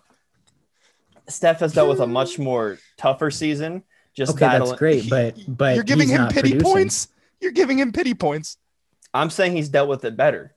Steph 1.29 1.61
has 1.61 1.73
dealt 1.73 1.89
with 1.89 2.01
a 2.01 2.07
much 2.07 2.39
more 2.39 2.79
tougher 2.99 3.31
season. 3.31 3.83
Just 4.17 4.33
okay, 4.33 4.41
battling. 4.47 4.71
that's 4.71 4.79
great, 4.79 5.11
but 5.11 5.37
but 5.49 5.75
you're 5.75 5.85
giving 5.85 6.09
he's 6.09 6.17
him 6.17 6.23
not 6.23 6.33
pity 6.33 6.51
producing. 6.51 6.73
points. 6.73 7.09
You're 7.41 7.53
giving 7.53 7.79
him 7.79 7.93
pity 7.93 8.15
points. 8.15 8.57
I'm 9.13 9.31
saying 9.31 9.55
he's 9.57 9.69
dealt 9.69 9.89
with 9.89 10.05
it 10.05 10.17
better. 10.17 10.53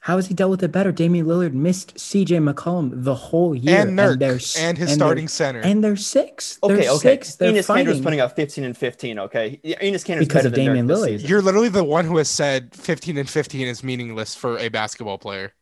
How 0.00 0.14
has 0.16 0.28
he 0.28 0.34
dealt 0.34 0.50
with 0.52 0.62
it 0.62 0.70
better? 0.70 0.92
Damian 0.92 1.26
Lillard 1.26 1.52
missed 1.54 1.96
CJ 1.96 2.52
McCollum 2.54 3.02
the 3.04 3.14
whole 3.16 3.52
year, 3.54 3.80
and 3.80 3.98
Nurk 3.98 4.18
they're 4.20 4.30
and, 4.32 4.40
s- 4.40 4.54
his 4.54 4.76
they're- 4.78 4.94
starting 4.94 5.26
center. 5.28 5.60
and 5.60 5.82
they're 5.82 5.96
six. 5.96 6.58
Okay, 6.62 6.76
they're 6.76 6.90
okay. 6.92 6.98
six. 7.16 7.34
They're 7.34 7.52
Enes 7.52 7.66
Kanter 7.66 7.88
was 7.88 8.00
putting 8.00 8.20
up 8.20 8.36
15 8.36 8.62
and 8.64 8.76
15. 8.76 9.18
Okay, 9.18 9.60
Enes 9.64 10.04
Kanter 10.06 10.20
Because 10.20 10.34
better 10.34 10.48
of 10.48 10.54
than 10.54 10.66
Damian 10.66 10.86
Dirk 10.86 10.98
Lillard. 10.98 11.28
You're 11.28 11.42
literally 11.42 11.68
the 11.68 11.82
one 11.84 12.04
who 12.04 12.16
has 12.18 12.30
said 12.30 12.72
15 12.76 13.18
and 13.18 13.28
15 13.28 13.66
is 13.66 13.82
meaningless 13.82 14.34
for 14.36 14.56
a 14.58 14.68
basketball 14.68 15.18
player. 15.18 15.52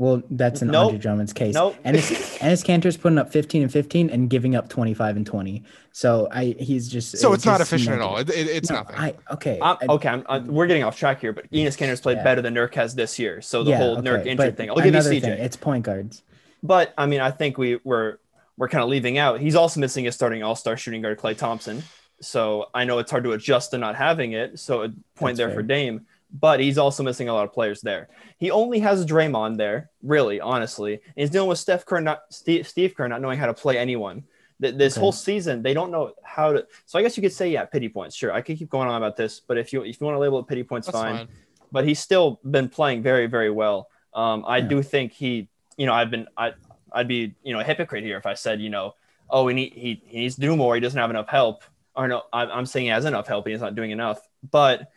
Well, 0.00 0.22
that's 0.30 0.62
in 0.62 0.68
Nope. 0.68 0.86
Andre 0.86 0.98
Drummond's 0.98 1.34
case. 1.34 1.52
Nope. 1.54 1.76
And 1.84 1.94
his, 1.94 2.10
and 2.40 2.50
his 2.50 2.64
Kanter's 2.64 2.96
putting 2.96 3.18
up 3.18 3.30
15 3.30 3.60
and 3.60 3.70
15 3.70 4.08
and 4.08 4.30
giving 4.30 4.54
up 4.54 4.70
25 4.70 5.16
and 5.18 5.26
20. 5.26 5.62
So 5.92 6.26
I 6.32 6.56
he's 6.58 6.88
just 6.88 7.18
So 7.18 7.32
it 7.32 7.34
it's 7.34 7.44
not 7.44 7.58
just 7.58 7.70
efficient 7.70 7.96
at 7.96 8.00
all. 8.00 8.16
It, 8.16 8.30
it- 8.30 8.46
it's 8.48 8.70
No, 8.70 8.76
nothing. 8.76 8.96
I 8.96 9.14
okay. 9.32 9.58
I'm, 9.60 9.76
okay, 9.90 10.08
I'm, 10.08 10.24
I'm- 10.26 10.46
we're 10.46 10.66
getting 10.66 10.84
off 10.84 10.96
track 10.98 11.20
here, 11.20 11.34
but 11.34 11.50
Enes 11.50 11.76
Kanter's 11.76 12.00
played 12.00 12.16
Yeah. 12.16 12.24
better 12.24 12.40
than 12.40 12.54
Nurk 12.54 12.74
has 12.76 12.94
this 12.94 13.18
year. 13.18 13.42
So 13.42 13.62
the 13.62 13.72
yeah, 13.72 13.76
whole 13.76 13.98
okay, 13.98 14.08
Nurk 14.08 14.20
injury 14.26 14.36
but 14.48 14.56
thing. 14.56 14.70
I'll 14.70 14.76
give 14.76 14.86
you 14.86 14.90
another 14.92 15.10
CJ. 15.10 15.20
thing, 15.20 15.32
it's 15.38 15.56
point 15.56 15.84
guards. 15.84 16.22
But 16.62 16.94
I 16.96 17.04
mean, 17.04 17.20
I 17.20 17.30
think 17.30 17.58
we 17.58 17.78
we're 17.84 18.16
we're 18.56 18.68
kind 18.68 18.82
of 18.82 18.88
leaving 18.88 19.18
out. 19.18 19.38
He's 19.38 19.54
also 19.54 19.80
missing 19.80 20.06
his 20.06 20.14
starting 20.14 20.42
All 20.42 20.56
Star 20.56 20.78
shooting 20.78 21.02
guard 21.02 21.18
Klay 21.18 21.36
Thompson. 21.36 21.82
So 22.22 22.68
I 22.72 22.84
know 22.84 23.00
it's 23.00 23.10
hard 23.10 23.24
to 23.24 23.32
adjust 23.32 23.72
to 23.72 23.78
not 23.78 23.96
having 23.96 24.32
it. 24.32 24.58
So 24.58 24.82
a 24.82 24.88
point 24.88 25.36
That's 25.36 25.36
there 25.36 25.48
fair. 25.48 25.56
for 25.56 25.62
Dame. 25.62 26.06
But 26.32 26.60
he's 26.60 26.78
also 26.78 27.02
missing 27.02 27.28
a 27.28 27.34
lot 27.34 27.44
of 27.44 27.52
players 27.52 27.80
there. 27.80 28.08
He 28.38 28.50
only 28.50 28.78
has 28.80 29.04
Draymond 29.04 29.56
there, 29.56 29.90
really, 30.02 30.40
honestly. 30.40 30.94
And 30.94 31.02
he's 31.16 31.30
dealing 31.30 31.48
with 31.48 31.58
Steph 31.58 31.84
Kerr, 31.84 32.00
not 32.00 32.20
Steve, 32.30 32.68
Steve 32.68 32.94
Kerr, 32.94 33.08
not 33.08 33.20
knowing 33.20 33.38
how 33.38 33.46
to 33.46 33.54
play 33.54 33.76
anyone. 33.78 34.22
Th- 34.62 34.74
This 34.74 34.94
Okay. 34.94 35.00
whole 35.00 35.12
season, 35.12 35.62
they 35.62 35.74
don't 35.74 35.90
know 35.90 36.12
how 36.22 36.52
to. 36.52 36.66
So 36.86 36.98
I 36.98 37.02
guess 37.02 37.16
you 37.16 37.22
could 37.22 37.32
say, 37.32 37.50
yeah, 37.50 37.64
pity 37.64 37.88
points. 37.88 38.14
Sure, 38.14 38.32
I 38.32 38.42
could 38.42 38.58
keep 38.58 38.70
going 38.70 38.88
on 38.88 38.94
about 38.96 39.16
this, 39.16 39.40
but 39.40 39.58
if 39.58 39.72
you 39.72 39.82
if 39.82 40.00
you 40.00 40.04
want 40.06 40.14
to 40.14 40.20
label 40.20 40.38
it 40.38 40.46
pity 40.46 40.62
points, 40.62 40.88
fine 40.88 41.16
fine. 41.16 41.28
but 41.72 41.84
he's 41.84 41.98
still 41.98 42.40
been 42.48 42.68
playing 42.68 43.02
very, 43.02 43.26
very 43.26 43.50
well. 43.50 43.88
Um, 44.14 44.44
I 44.46 44.58
Yeah. 44.58 44.68
do 44.68 44.82
think 44.82 45.12
he, 45.12 45.48
you 45.76 45.86
know, 45.86 45.94
I've 45.94 46.10
been, 46.10 46.26
I, 46.36 46.52
I'd 46.92 47.08
be, 47.08 47.34
you 47.42 47.52
know, 47.52 47.60
a 47.60 47.64
hypocrite 47.64 48.04
here 48.04 48.18
if 48.18 48.26
I 48.26 48.34
said, 48.34 48.60
you 48.60 48.70
know, 48.70 48.94
oh, 49.28 49.44
we 49.44 49.54
need, 49.54 49.72
he, 49.72 50.02
he 50.06 50.18
needs 50.20 50.34
to 50.36 50.40
do 50.40 50.56
more. 50.56 50.74
He 50.74 50.80
doesn't 50.80 50.98
have 50.98 51.10
enough 51.10 51.28
help. 51.28 51.62
Or 51.96 52.06
no, 52.08 52.22
I'm, 52.32 52.50
I'm 52.50 52.66
saying 52.66 52.86
he 52.86 52.90
has 52.90 53.04
enough 53.04 53.26
help. 53.28 53.46
He's 53.46 53.60
not 53.60 53.74
doing 53.76 53.90
enough. 53.92 54.20
But 54.50 54.88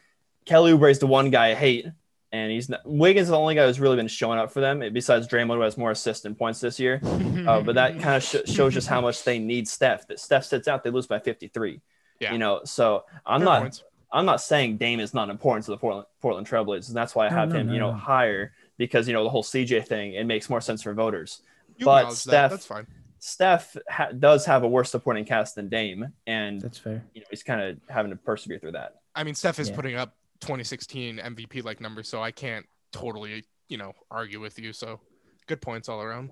Kelly 0.45 0.71
Oubre 0.73 0.89
is 0.91 0.99
the 0.99 1.07
one 1.07 1.29
guy 1.29 1.51
I 1.51 1.53
hate, 1.53 1.85
and 2.31 2.51
he's 2.51 2.69
not, 2.69 2.81
Wiggins 2.85 3.25
is 3.25 3.29
the 3.29 3.37
only 3.37 3.55
guy 3.55 3.65
who's 3.65 3.79
really 3.79 3.95
been 3.95 4.07
showing 4.07 4.39
up 4.39 4.51
for 4.51 4.59
them. 4.61 4.79
Besides 4.93 5.27
Draymond, 5.27 5.55
who 5.55 5.61
has 5.61 5.77
more 5.77 5.91
assists 5.91 6.25
and 6.25 6.37
points 6.37 6.59
this 6.59 6.79
year. 6.79 7.01
Uh, 7.43 7.59
but 7.59 7.75
that 7.75 7.99
kind 7.99 8.15
of 8.15 8.23
sh- 8.23 8.49
shows 8.49 8.73
just 8.73 8.87
how 8.87 9.01
much 9.01 9.21
they 9.25 9.37
need 9.37 9.67
Steph. 9.67 10.07
That 10.07 10.17
Steph 10.17 10.45
sits 10.45 10.69
out, 10.69 10.81
they 10.81 10.91
lose 10.91 11.07
by 11.07 11.19
53. 11.19 11.81
Yeah. 12.21 12.31
You 12.31 12.37
know, 12.37 12.61
so 12.63 13.03
I'm 13.25 13.41
Fair 13.41 13.45
not. 13.45 13.61
points. 13.63 13.83
I'm 14.13 14.25
not 14.25 14.39
saying 14.39 14.77
Dame 14.77 15.01
is 15.01 15.13
not 15.13 15.29
important 15.29 15.65
to 15.65 15.71
the 15.71 15.77
Portland 15.77 16.05
Portland 16.21 16.47
Trailblazers, 16.47 16.87
and 16.87 16.95
that's 16.95 17.13
why 17.13 17.27
I 17.27 17.29
have 17.31 17.49
no, 17.49 17.55
him, 17.59 17.69
you 17.73 17.79
know, 17.79 17.91
no. 17.91 17.97
higher 17.97 18.53
because 18.77 19.09
you 19.09 19.13
know 19.13 19.25
the 19.25 19.29
whole 19.29 19.43
CJ 19.43 19.85
thing. 19.87 20.13
It 20.13 20.23
makes 20.25 20.49
more 20.49 20.61
sense 20.61 20.83
for 20.83 20.93
voters. 20.93 21.41
You 21.75 21.83
but 21.85 21.97
acknowledge 21.97 22.23
that. 22.23 22.29
Steph- 22.29 22.51
That's 22.51 22.65
fine. 22.65 22.87
Steph 23.19 23.75
ha- 23.89 24.11
does 24.17 24.45
have 24.45 24.63
a 24.63 24.67
worse 24.69 24.89
supporting 24.89 25.25
cast 25.25 25.55
than 25.55 25.67
Dame, 25.67 26.13
and 26.25 26.61
That's 26.61 26.77
fair. 26.77 27.03
you 27.13 27.19
know 27.21 27.27
he's 27.29 27.43
kind 27.43 27.59
of 27.61 27.77
having 27.89 28.11
to 28.11 28.15
persevere 28.17 28.59
through 28.59 28.73
that. 28.73 28.95
I 29.13 29.25
mean, 29.25 29.35
Steph 29.35 29.59
is 29.59 29.67
Yeah. 29.69 29.75
putting 29.75 29.95
up 29.95 30.15
2016 30.41 31.17
MVP 31.17 31.63
like 31.63 31.79
numbers, 31.81 32.07
so 32.09 32.21
I 32.21 32.31
can't 32.31 32.65
totally, 32.91 33.43
you 33.69 33.77
know, 33.77 33.93
argue 34.11 34.39
with 34.39 34.59
you. 34.59 34.73
So 34.73 34.99
good 35.47 35.61
points 35.61 35.89
all 35.89 36.01
around. 36.01 36.31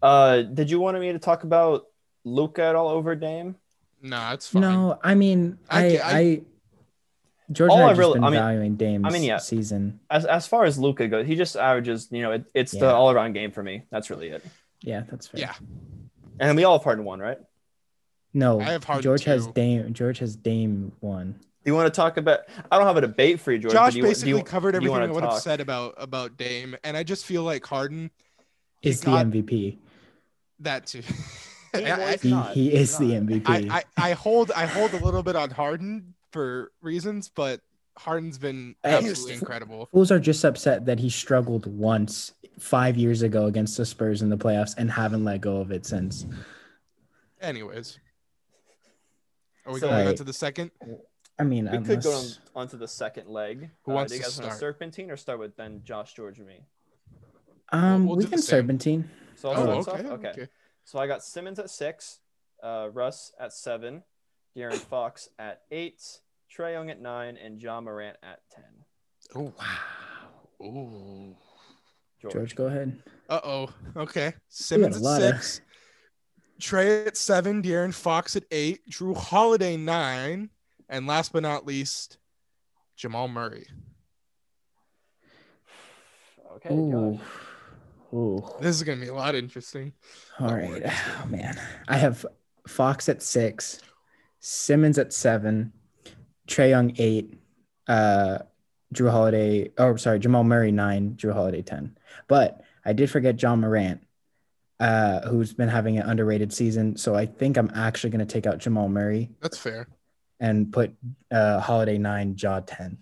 Uh, 0.00 0.42
did 0.42 0.70
you 0.70 0.80
want 0.80 0.98
me 0.98 1.12
to 1.12 1.18
talk 1.18 1.44
about 1.44 1.84
Luka 2.24 2.62
at 2.62 2.74
all 2.74 2.88
over 2.88 3.14
Dame? 3.14 3.56
Nah, 4.00 4.32
it's 4.32 4.48
fine. 4.48 4.62
No, 4.62 4.98
I 5.02 5.14
mean, 5.14 5.58
I- 5.70 5.96
I, 5.98 6.00
I- 6.02 6.18
I, 6.18 6.40
George 7.50 7.70
All 7.70 7.82
I 7.82 7.90
I 7.90 7.92
really- 7.92 8.14
been 8.14 8.24
I 8.24 8.30
mean- 8.30 8.40
valuing 8.40 8.76
Dame's 8.76 9.04
I 9.06 9.10
mean, 9.10 9.22
yeah. 9.24 9.36
season. 9.36 10.00
As 10.10 10.24
as 10.24 10.46
far 10.46 10.64
as 10.64 10.78
Luka 10.78 11.06
goes, 11.08 11.26
he 11.26 11.36
just 11.36 11.54
averages. 11.54 12.08
You 12.10 12.22
know, 12.22 12.32
it, 12.32 12.44
it's 12.54 12.72
the 12.72 12.88
all 12.92 13.10
around 13.10 13.34
game 13.34 13.50
for 13.50 13.62
me. 13.62 13.82
That's 13.90 14.08
really 14.08 14.28
it. 14.28 14.42
Yeah, 14.80 15.02
that's 15.08 15.26
fair. 15.28 15.40
Yeah. 15.40 15.54
And 16.40 16.56
we 16.56 16.64
all 16.64 16.78
have 16.78 16.84
Harden 16.84 17.04
one, 17.04 17.20
right? 17.20 17.38
No, 18.32 18.58
I 18.58 18.64
have 18.72 18.84
Harden 18.84 19.02
George 19.02 19.24
has. 19.24 19.46
Dame. 19.48 19.92
George 19.92 20.18
has 20.20 20.34
Dame 20.34 20.92
one. 21.00 21.40
Do 21.64 21.70
you 21.70 21.74
want 21.76 21.86
to 21.92 21.96
talk 21.96 22.16
about? 22.16 22.40
I 22.70 22.76
don't 22.78 22.86
have 22.86 22.96
a 22.96 23.00
debate 23.02 23.40
for 23.40 23.52
you, 23.52 23.58
George. 23.58 23.72
but 23.72 23.78
Josh 23.78 23.94
you, 23.94 24.02
basically 24.02 24.30
you- 24.30 24.42
covered 24.42 24.72
do 24.72 24.78
you 24.78 24.90
everything 24.92 24.94
I 24.96 25.12
wanna 25.12 25.26
would 25.26 25.32
have 25.32 25.42
said 25.42 25.60
about 25.60 25.94
about 25.96 26.36
Dame, 26.36 26.76
and 26.82 26.96
I 26.96 27.02
just 27.04 27.24
feel 27.24 27.44
like 27.44 27.64
Harden 27.64 28.10
Is 28.82 29.00
got- 29.02 29.30
the 29.30 29.42
MVP. 29.42 29.78
that 30.60 30.86
too. 30.86 31.02
He- 31.74 31.86
I- 31.86 32.16
He, 32.18 32.30
not. 32.30 32.52
he 32.52 32.70
He's 32.70 32.90
is 32.92 32.98
the. 32.98 33.12
MVP. 33.14 33.48
I, 33.70 33.78
I, 33.78 34.10
I 34.10 34.12
hold 34.12 34.50
I 34.52 34.66
hold 34.66 34.92
a 34.92 34.98
little 35.04 35.22
bit 35.22 35.36
on 35.36 35.50
Harden 35.50 36.14
for 36.32 36.70
reasons, 36.82 37.30
but 37.34 37.60
Harden's 37.96 38.38
been 38.38 38.74
absolutely 38.84 39.34
incredible. 39.34 39.88
Fools 39.92 40.10
are 40.10 40.18
just 40.20 40.44
upset 40.44 40.84
that 40.86 40.98
he 40.98 41.08
struggled 41.08 41.66
once 41.66 42.32
five 42.58 42.96
years 42.98 43.22
ago 43.22 43.46
against 43.46 43.76
the 43.76 43.86
Spurs 43.86 44.20
in 44.20 44.28
the 44.30 44.36
playoffs 44.36 44.74
and 44.76 44.90
haven't 44.90 45.24
let 45.24 45.40
go 45.40 45.58
of 45.58 45.70
it 45.70 45.86
since. 45.86 46.26
Anyways, 47.40 47.98
are 49.64 49.72
we 49.72 49.80
So- 49.80 49.86
going 49.88 50.00
on 50.00 50.06
Right. 50.08 50.16
to 50.16 50.24
the 50.24 50.32
second? 50.32 50.70
I 51.38 51.44
mean, 51.44 51.64
We 51.70 51.78
could 51.78 52.02
go 52.02 52.10
on, 52.10 52.16
unless- 52.18 52.38
onto 52.54 52.76
the 52.76 52.88
second 52.88 53.28
leg. 53.28 53.70
Who 53.84 53.92
Uh, 53.92 53.94
wants 53.96 54.12
do 54.12 54.16
you 54.18 54.22
to 54.22 54.28
guys 54.28 54.38
want 54.38 54.46
start? 54.52 54.60
serpentine 54.60 55.10
or 55.10 55.16
start 55.16 55.38
with 55.38 55.56
then 55.56 55.82
Josh, 55.84 56.14
George, 56.14 56.38
and 56.38 56.46
me? 56.46 56.66
um, 57.72 58.06
we'll 58.06 58.16
we 58.16 58.24
do 58.24 58.28
the 58.30 58.36
can 58.36 58.42
serpentine. 58.42 59.10
So 59.34 59.50
I'll 59.50 59.70
Oh, 59.70 59.82
start 59.82 60.00
us 60.00 60.06
okay, 60.06 60.28
off? 60.30 60.36
okay. 60.36 60.48
So 60.84 60.98
I 60.98 61.06
got 61.06 61.24
Simmons 61.24 61.58
at 61.58 61.70
six, 61.70 62.20
uh, 62.62 62.90
Russ 62.92 63.32
at 63.40 63.52
seven, 63.52 64.04
De'Aaron 64.54 64.74
Fox 64.76 65.28
at 65.38 65.62
eight, 65.70 66.20
Trae 66.54 66.72
Young 66.72 66.90
at 66.90 67.00
nine, 67.00 67.38
and 67.38 67.60
Ja 67.60 67.80
Morant 67.80 68.18
at 68.22 68.40
ten. 68.50 68.84
Oh, 69.34 69.54
Wow. 69.58 70.66
ooh. 70.66 71.36
George. 72.20 72.34
George, 72.34 72.54
go 72.54 72.66
ahead. 72.66 73.02
Uh 73.28 73.40
oh. 73.42 73.74
Okay. 73.96 74.34
Simmons 74.48 74.96
at 74.96 75.02
lot 75.02 75.22
of- 75.22 75.42
six. 75.42 75.60
Trae 76.60 77.06
at 77.06 77.16
seven. 77.16 77.62
De'Aaron 77.62 77.94
Fox 77.94 78.36
at 78.36 78.44
eight. 78.52 78.86
Jrue 78.88 79.16
Holiday 79.16 79.76
nine. 79.76 80.50
And 80.92 81.06
last 81.06 81.32
but 81.32 81.42
not 81.42 81.64
least, 81.64 82.18
Jamal 82.96 83.26
Murray. 83.26 83.66
Okay, 86.56 86.74
Ooh. 86.74 87.18
Josh. 87.18 87.26
Ooh. 88.12 88.44
This 88.60 88.76
is 88.76 88.82
gonna 88.82 89.00
be 89.00 89.08
a 89.08 89.14
lot 89.14 89.34
interesting. 89.34 89.94
All 90.38 90.54
right. 90.54 90.68
word. 90.68 90.82
Oh, 90.84 91.26
man. 91.30 91.58
I 91.88 91.96
have 91.96 92.26
Fox 92.68 93.08
at 93.08 93.22
six, 93.22 93.80
Simmons 94.40 94.98
at 94.98 95.14
seven, 95.14 95.72
Trae 96.46 96.68
Young 96.68 96.92
eight, 96.98 97.38
uh, 97.88 98.40
Jrue 98.94 99.10
Holiday, 99.10 99.70
oh, 99.78 99.96
sorry, 99.96 100.18
Jamal 100.18 100.44
Murray 100.44 100.72
nine, 100.72 101.14
Jrue 101.16 101.32
Holiday 101.32 101.62
10. 101.62 101.96
But 102.28 102.60
I 102.84 102.92
did 102.92 103.10
forget 103.10 103.40
Ja 103.40 103.56
Morant, 103.56 104.02
uh, 104.78 105.22
who's 105.22 105.54
been 105.54 105.70
having 105.70 105.96
an 105.96 106.06
underrated 106.06 106.52
season. 106.52 106.98
So 106.98 107.14
I 107.14 107.24
think 107.24 107.56
I'm 107.56 107.70
actually 107.74 108.10
going 108.10 108.26
to 108.26 108.30
take 108.30 108.46
out 108.46 108.58
Jamal 108.58 108.90
Murray 108.90 109.30
That's 109.40 109.56
fair. 109.56 109.88
And 110.42 110.72
put 110.72 110.92
uh, 111.30 111.60
Holiday 111.60 111.98
nine, 111.98 112.34
Ja 112.36 112.58
10. 112.60 112.98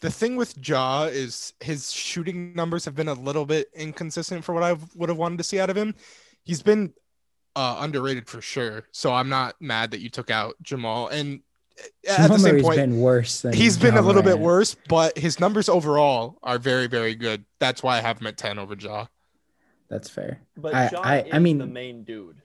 The 0.00 0.10
thing 0.10 0.36
with 0.36 0.54
Ja 0.66 1.04
is 1.04 1.54
his 1.60 1.90
shooting 1.90 2.54
numbers 2.54 2.84
have 2.84 2.94
been 2.94 3.08
a 3.08 3.14
little 3.14 3.46
bit 3.46 3.68
inconsistent 3.74 4.44
for 4.44 4.52
what 4.54 4.62
I 4.62 4.76
would 4.94 5.08
have 5.08 5.16
wanted 5.16 5.38
to 5.38 5.44
see 5.44 5.58
out 5.58 5.70
of 5.70 5.76
him. 5.78 5.94
He's 6.44 6.62
been 6.62 6.92
uh, 7.56 7.78
underrated 7.80 8.28
for 8.28 8.42
sure. 8.42 8.84
So 8.92 9.10
I'm 9.10 9.30
not 9.30 9.56
mad 9.58 9.90
that 9.92 10.00
you 10.00 10.10
took 10.10 10.30
out 10.30 10.54
Jamal. 10.62 11.08
And 11.08 11.40
at 12.06 12.16
Jamal 12.16 12.28
the 12.28 12.38
same 12.38 12.52
Murray's 12.52 12.62
point, 12.62 12.76
been 12.76 13.00
worse 13.00 13.40
than 13.40 13.54
he's 13.54 13.78
been 13.78 13.94
a 13.94 13.96
John 13.96 14.06
little 14.06 14.22
bit 14.22 14.38
worse, 14.38 14.76
but 14.86 15.16
his 15.16 15.40
numbers 15.40 15.70
overall 15.70 16.36
are 16.42 16.58
very, 16.58 16.88
very 16.88 17.14
good. 17.14 17.46
That's 17.58 17.82
why 17.82 17.96
I 17.96 18.00
have 18.02 18.20
him 18.20 18.26
at 18.26 18.36
10 18.36 18.58
over 18.58 18.74
Ja. 18.78 19.06
That's 19.88 20.10
fair. 20.10 20.40
But 20.58 20.74
I- 20.74 20.88
John 20.88 21.06
I- 21.06 21.22
is 21.22 21.30
I 21.32 21.38
mean- 21.38 21.56
the 21.56 21.66
main 21.66 22.04
dude, 22.04 22.42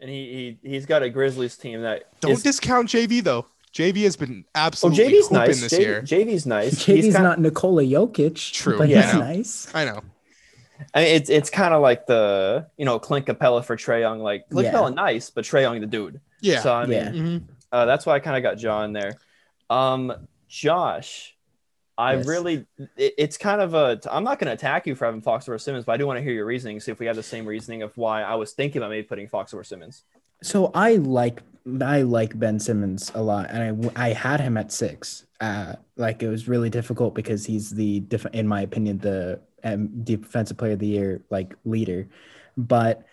and 0.00 0.08
he, 0.10 0.58
he 0.62 0.68
he's 0.70 0.86
got 0.86 1.02
a 1.02 1.10
Grizzlies 1.10 1.56
team 1.56 1.82
that 1.82 2.04
Don't 2.20 2.32
is- 2.32 2.42
discount 2.42 2.88
JV 2.88 3.22
though. 3.22 3.46
JV 3.74 4.04
has 4.04 4.16
been 4.16 4.44
Oh, 4.54 4.60
absolutely 4.60 5.04
JV's 5.04 5.30
nice. 5.30 5.60
this 5.60 5.72
JV, 5.74 5.78
year. 5.80 6.02
JV's 6.02 6.46
nice. 6.46 6.74
JV's 6.86 7.04
He's 7.04 7.14
kind 7.14 7.24
not 7.24 7.38
Nikola 7.38 7.82
Jokic, 7.82 8.52
True, 8.52 8.78
but 8.78 8.88
yeah. 8.88 9.02
he's 9.02 9.14
nice. 9.20 9.74
I 9.74 9.84
know. 9.84 10.00
I 10.94 11.00
mean, 11.04 11.14
it's 11.16 11.28
it's 11.28 11.50
kind 11.50 11.74
of 11.74 11.82
like 11.82 12.06
the 12.06 12.66
you 12.76 12.84
know 12.84 12.98
Clint 12.98 13.26
Capela 13.26 13.64
for 13.64 13.76
Trae 13.76 14.00
Young. 14.00 14.20
Like 14.20 14.48
Clint 14.48 14.66
Yeah. 14.66 14.72
Capela, 14.72 14.94
nice, 14.94 15.30
but 15.30 15.44
Trae 15.44 15.62
Young 15.62 15.80
the 15.80 15.86
dude. 15.86 16.20
Yeah. 16.40 16.60
So 16.60 16.72
I 16.72 16.86
mean, 16.86 16.92
Yeah. 16.98 17.10
Mhm. 17.10 17.42
uh, 17.72 17.84
that's 17.84 18.06
why 18.06 18.14
I 18.14 18.20
kind 18.20 18.36
of 18.36 18.42
got 18.42 18.56
John 18.58 18.92
there. 18.92 19.12
Um, 19.68 20.14
Josh, 20.48 21.36
I 21.98 22.14
Yes. 22.14 22.26
really, 22.26 22.64
it, 22.96 23.14
it's 23.18 23.36
kind 23.36 23.60
of 23.60 23.74
a. 23.74 24.00
I'm 24.10 24.22
not 24.22 24.38
going 24.38 24.46
to 24.46 24.52
attack 24.52 24.86
you 24.86 24.94
for 24.94 25.04
having 25.04 25.20
Fox 25.20 25.48
over 25.48 25.58
Simmons, 25.58 25.84
but 25.84 25.92
I 25.92 25.96
do 25.96 26.06
want 26.06 26.16
to 26.18 26.22
hear 26.22 26.32
your 26.32 26.46
reasoning. 26.46 26.78
See 26.78 26.92
if 26.92 27.00
we 27.00 27.06
have 27.06 27.16
the 27.16 27.24
same 27.24 27.44
reasoning 27.44 27.82
of 27.82 27.94
why 27.96 28.22
I 28.22 28.36
was 28.36 28.52
thinking 28.52 28.80
about 28.80 28.90
maybe 28.90 29.02
putting 29.06 29.28
Fox 29.28 29.52
over 29.52 29.64
Simmons. 29.64 30.04
So 30.40 30.70
I 30.74 30.94
like 30.96 31.42
I 31.82 32.02
like 32.02 32.38
Ben 32.38 32.60
Simmons 32.60 33.10
a 33.16 33.20
lot, 33.22 33.50
and 33.50 33.90
I 33.96 34.10
I 34.10 34.12
had 34.12 34.40
him 34.40 34.56
at 34.56 34.70
six. 34.70 35.26
Uh, 35.40 35.74
like 35.96 36.22
it 36.22 36.28
was 36.28 36.46
really 36.46 36.70
difficult 36.70 37.14
because 37.14 37.44
he's 37.44 37.70
the 37.70 38.00
def- 38.00 38.26
in 38.32 38.46
my 38.46 38.62
opinion 38.62 38.98
the 38.98 39.40
um, 39.64 39.88
defensive 40.04 40.56
player 40.56 40.72
of 40.72 40.78
the 40.78 40.86
year 40.86 41.22
like 41.30 41.56
leader, 41.64 42.08
but 42.56 43.04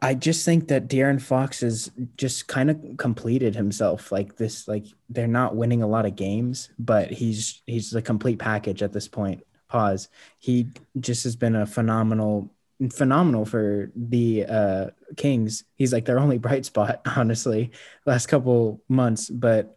I 0.00 0.14
just 0.14 0.44
think 0.44 0.68
that 0.68 0.88
De'Aaron 0.88 1.20
Fox 1.20 1.60
has 1.60 1.90
just 2.16 2.46
kind 2.46 2.70
of 2.70 2.96
completed 2.98 3.54
himself. 3.54 4.12
Like 4.12 4.36
this, 4.36 4.68
like 4.68 4.86
they're 5.08 5.26
not 5.26 5.56
winning 5.56 5.82
a 5.82 5.88
lot 5.88 6.06
of 6.06 6.16
games, 6.16 6.70
but 6.78 7.10
he's 7.10 7.62
he's 7.66 7.90
the 7.90 8.02
complete 8.02 8.38
package 8.38 8.82
at 8.82 8.92
this 8.92 9.08
point. 9.08 9.42
Pause. 9.68 10.08
He 10.38 10.68
just 11.00 11.24
has 11.24 11.36
been 11.36 11.56
a 11.56 11.66
phenomenal 11.66 12.52
phenomenal 12.92 13.44
for 13.44 13.90
the 13.96 14.46
uh 14.46 14.86
Kings. 15.16 15.64
He's 15.74 15.92
like 15.92 16.04
their 16.04 16.20
only 16.20 16.38
bright 16.38 16.64
spot, 16.64 17.00
honestly, 17.16 17.72
last 18.06 18.26
couple 18.26 18.80
months. 18.88 19.28
But 19.28 19.76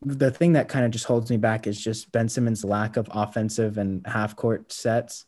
the 0.00 0.30
thing 0.30 0.54
that 0.54 0.68
kind 0.68 0.86
of 0.86 0.90
just 0.90 1.04
holds 1.04 1.30
me 1.30 1.36
back 1.36 1.66
is 1.66 1.82
just 1.82 2.10
Ben 2.12 2.28
Simmons' 2.28 2.64
lack 2.64 2.96
of 2.96 3.08
offensive 3.10 3.76
and 3.76 4.06
half 4.06 4.36
court 4.36 4.72
sets. 4.72 5.26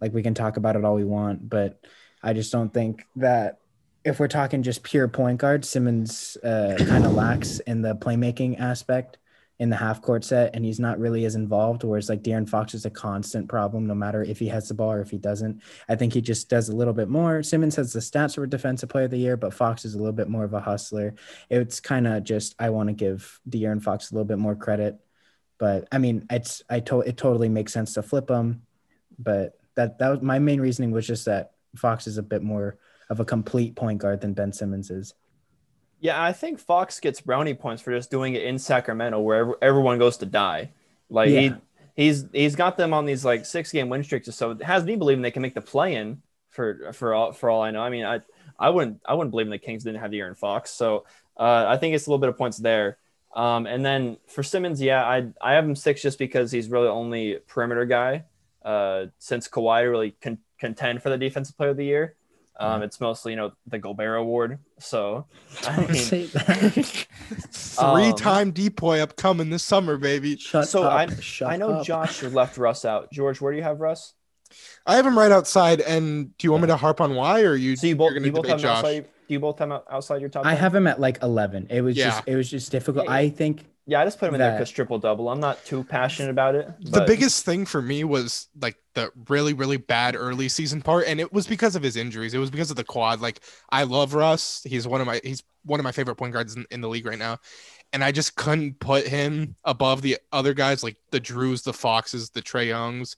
Like 0.00 0.12
we 0.12 0.22
can 0.22 0.34
talk 0.34 0.58
about 0.58 0.76
it 0.76 0.84
all 0.84 0.94
we 0.94 1.04
want, 1.04 1.48
but 1.48 1.80
I 2.24 2.32
just 2.32 2.50
don't 2.50 2.72
think 2.72 3.06
that 3.16 3.58
if 4.04 4.18
we're 4.18 4.28
talking 4.28 4.62
just 4.62 4.82
pure 4.82 5.08
point 5.08 5.38
guard, 5.38 5.64
Simmons 5.64 6.36
uh, 6.42 6.74
kind 6.78 7.04
of 7.04 7.12
lacks 7.12 7.60
in 7.60 7.82
the 7.82 7.94
playmaking 7.94 8.58
aspect 8.58 9.18
in 9.60 9.70
the 9.70 9.76
half 9.76 10.02
court 10.02 10.24
set, 10.24 10.54
and 10.54 10.64
he's 10.64 10.80
not 10.80 10.98
really 10.98 11.24
as 11.26 11.36
involved. 11.36 11.84
Whereas 11.84 12.08
like 12.08 12.22
De'Aaron 12.22 12.48
Fox 12.48 12.74
is 12.74 12.86
a 12.86 12.90
constant 12.90 13.48
problem, 13.48 13.86
no 13.86 13.94
matter 13.94 14.22
if 14.22 14.38
he 14.38 14.48
has 14.48 14.68
the 14.68 14.74
ball 14.74 14.92
or 14.92 15.00
if 15.00 15.10
he 15.10 15.18
doesn't. 15.18 15.62
I 15.88 15.94
think 15.94 16.12
he 16.12 16.20
just 16.20 16.48
does 16.48 16.68
a 16.68 16.76
little 16.76 16.92
bit 16.92 17.08
more. 17.08 17.42
Simmons 17.42 17.76
has 17.76 17.92
the 17.92 18.00
stats 18.00 18.34
for 18.34 18.46
defensive 18.46 18.88
player 18.88 19.04
of 19.04 19.10
the 19.10 19.18
year, 19.18 19.36
but 19.36 19.54
Fox 19.54 19.84
is 19.84 19.94
a 19.94 19.98
little 19.98 20.12
bit 20.12 20.28
more 20.28 20.44
of 20.44 20.54
a 20.54 20.60
hustler. 20.60 21.14
It's 21.50 21.78
kind 21.78 22.06
of 22.06 22.24
just 22.24 22.54
I 22.58 22.70
want 22.70 22.88
to 22.88 22.94
give 22.94 23.40
De'Aaron 23.48 23.82
Fox 23.82 24.10
a 24.10 24.14
little 24.14 24.26
bit 24.26 24.38
more 24.38 24.56
credit, 24.56 24.98
but 25.58 25.86
I 25.92 25.98
mean 25.98 26.26
it's 26.30 26.62
I 26.68 26.80
told 26.80 27.06
it 27.06 27.16
totally 27.16 27.48
makes 27.48 27.72
sense 27.72 27.94
to 27.94 28.02
flip 28.02 28.28
him, 28.28 28.62
but 29.18 29.58
that 29.76 29.98
that 29.98 30.08
was 30.08 30.20
my 30.20 30.40
main 30.40 30.60
reasoning 30.60 30.90
was 30.90 31.06
just 31.06 31.26
that 31.26 31.53
Fox 31.76 32.06
is 32.06 32.18
a 32.18 32.22
bit 32.22 32.42
more 32.42 32.76
of 33.10 33.20
a 33.20 33.24
complete 33.24 33.76
point 33.76 33.98
guard 33.98 34.20
than 34.20 34.32
Ben 34.32 34.52
Simmons 34.52 34.90
is. 34.90 35.14
Yeah, 36.00 36.22
I 36.22 36.32
think 36.32 36.58
Fox 36.58 37.00
gets 37.00 37.20
brownie 37.20 37.54
points 37.54 37.82
for 37.82 37.92
just 37.92 38.10
doing 38.10 38.34
it 38.34 38.42
in 38.42 38.58
Sacramento, 38.58 39.20
where 39.20 39.54
everyone 39.62 39.98
goes 39.98 40.18
to 40.18 40.26
die. 40.26 40.70
Like 41.08 41.30
he 41.30 41.52
he's 41.94 42.26
he's 42.32 42.56
got 42.56 42.76
them 42.76 42.92
on 42.92 43.06
these 43.06 43.24
like 43.24 43.46
six 43.46 43.72
game 43.72 43.88
win 43.88 44.04
streaks, 44.04 44.28
or 44.28 44.32
so 44.32 44.50
it 44.52 44.62
has 44.62 44.84
me 44.84 44.96
believing 44.96 45.22
they 45.22 45.30
can 45.30 45.42
make 45.42 45.54
the 45.54 45.60
play 45.60 45.94
in 45.94 46.20
for 46.50 46.92
for 46.92 47.14
all 47.14 47.32
for 47.32 47.50
all 47.50 47.62
I 47.62 47.70
know. 47.70 47.82
I 47.82 47.90
mean, 47.90 48.04
I 48.04 48.20
I 48.58 48.70
wouldn't 48.70 49.00
I 49.04 49.14
wouldn't 49.14 49.30
believe 49.30 49.46
in 49.46 49.50
the 49.50 49.58
Kings 49.58 49.84
didn't 49.84 50.00
have 50.00 50.10
De'Aaron 50.10 50.36
Fox, 50.36 50.70
so 50.70 51.04
uh, 51.36 51.66
I 51.68 51.76
think 51.76 51.94
it's 51.94 52.06
a 52.06 52.10
little 52.10 52.20
bit 52.20 52.28
of 52.28 52.36
points 52.36 52.58
there. 52.58 52.98
Um, 53.34 53.66
and 53.66 53.84
then 53.84 54.16
for 54.28 54.42
Simmons, 54.42 54.80
yeah, 54.80 55.04
I 55.04 55.28
I 55.40 55.54
have 55.54 55.64
him 55.64 55.74
six 55.74 56.02
just 56.02 56.18
because 56.18 56.52
he's 56.52 56.68
really 56.68 56.88
only 56.88 57.38
perimeter 57.46 57.84
guy 57.84 58.24
uh, 58.64 59.06
since 59.18 59.48
Kawhi 59.48 59.88
really 59.88 60.12
con- 60.22 60.38
contend 60.64 61.02
for 61.02 61.10
the 61.10 61.18
defensive 61.18 61.56
player 61.56 61.70
of 61.70 61.76
the 61.76 61.84
year. 61.84 62.14
Um, 62.56 62.82
it's 62.82 63.00
mostly 63.00 63.32
you 63.32 63.36
know 63.36 63.52
the 63.66 63.78
Gobert 63.78 64.16
award. 64.18 64.58
So 64.78 65.26
I 65.66 65.80
mean. 65.86 66.28
Three 67.50 68.12
time 68.12 68.52
DPOY 68.52 69.00
upcoming 69.00 69.50
this 69.50 69.62
summer, 69.64 69.96
baby. 69.96 70.36
Shut 70.36 70.68
So 70.68 70.84
up. 70.84 70.92
I- 71.10 71.14
Shut 71.20 71.50
I 71.50 71.56
know 71.56 71.70
up. 71.80 71.86
Josh 71.86 72.22
left 72.40 72.56
Russ 72.56 72.84
out. 72.84 73.10
George, 73.12 73.40
where 73.40 73.52
do 73.52 73.56
you 73.58 73.64
have 73.64 73.80
Russ? 73.80 74.14
I 74.86 74.94
have 74.96 75.04
him 75.06 75.18
right 75.18 75.32
outside. 75.32 75.80
And 75.80 76.36
do 76.38 76.46
you 76.46 76.52
want 76.52 76.62
me 76.62 76.68
to 76.68 76.76
harp 76.76 77.00
on 77.00 77.14
why, 77.16 77.42
or 77.42 77.56
you? 77.56 77.74
So 77.76 77.88
you 77.88 77.96
both 77.96 78.12
you're 78.12 78.24
you 78.24 78.30
gonna 78.30 78.42
both 78.42 78.50
have 78.50 78.60
Josh? 78.60 78.76
outside. 78.78 79.02
Do 79.26 79.34
you 79.34 79.40
both 79.40 79.58
have 79.58 79.72
outside 79.90 80.20
your 80.20 80.30
top? 80.30 80.46
I 80.46 80.50
10? 80.50 80.58
have 80.60 80.74
him 80.76 80.86
at 80.86 81.00
like 81.00 81.18
11. 81.22 81.68
It 81.70 81.80
was 81.80 81.96
Yeah. 81.96 82.10
just 82.10 82.28
it 82.28 82.36
was 82.36 82.48
just 82.50 82.70
difficult. 82.70 83.06
Yeah. 83.06 83.12
I 83.14 83.30
think 83.30 83.64
Yeah, 83.86 84.00
I 84.00 84.04
just 84.04 84.18
put 84.18 84.28
him 84.28 84.34
in 84.34 84.38
there 84.40 84.52
because 84.52 84.70
triple 84.70 84.98
double. 84.98 85.28
I'm 85.28 85.40
not 85.40 85.62
too 85.66 85.84
passionate 85.84 86.30
about 86.30 86.54
it. 86.54 86.70
the 86.80 87.04
biggest 87.06 87.44
thing 87.44 87.66
for 87.66 87.82
me 87.82 88.02
was 88.02 88.48
like 88.60 88.76
the 88.94 89.12
really 89.28 89.52
really 89.52 89.76
bad 89.76 90.16
early 90.16 90.48
season 90.48 90.80
part 90.80 91.06
and 91.06 91.20
it 91.20 91.32
was 91.32 91.46
because 91.46 91.76
of 91.76 91.82
his 91.82 91.96
injuries. 91.96 92.32
It 92.32 92.38
was 92.38 92.50
because 92.50 92.70
of 92.70 92.76
the 92.76 92.84
quad. 92.84 93.20
Like 93.20 93.40
i 93.70 93.82
love 93.82 94.14
russ. 94.14 94.62
He's 94.64 94.88
one 94.88 95.00
of 95.02 95.06
my 95.06 95.20
he's 95.22 95.42
one 95.64 95.80
of 95.80 95.84
my 95.84 95.92
favorite 95.92 96.16
point 96.16 96.32
guards 96.32 96.56
in, 96.56 96.64
in 96.70 96.80
the 96.80 96.88
league 96.88 97.04
right 97.04 97.18
now. 97.18 97.38
And 97.92 98.02
i 98.02 98.10
just 98.10 98.36
couldn't 98.36 98.80
put 98.80 99.06
him 99.06 99.54
above 99.64 100.00
the 100.00 100.18
other 100.32 100.54
guys 100.54 100.82
like 100.82 100.96
the 101.10 101.20
Jrues 101.20 101.62
the 101.62 101.74
foxes 101.74 102.30
the 102.30 102.42
Trae 102.42 102.68
Youngs. 102.68 103.16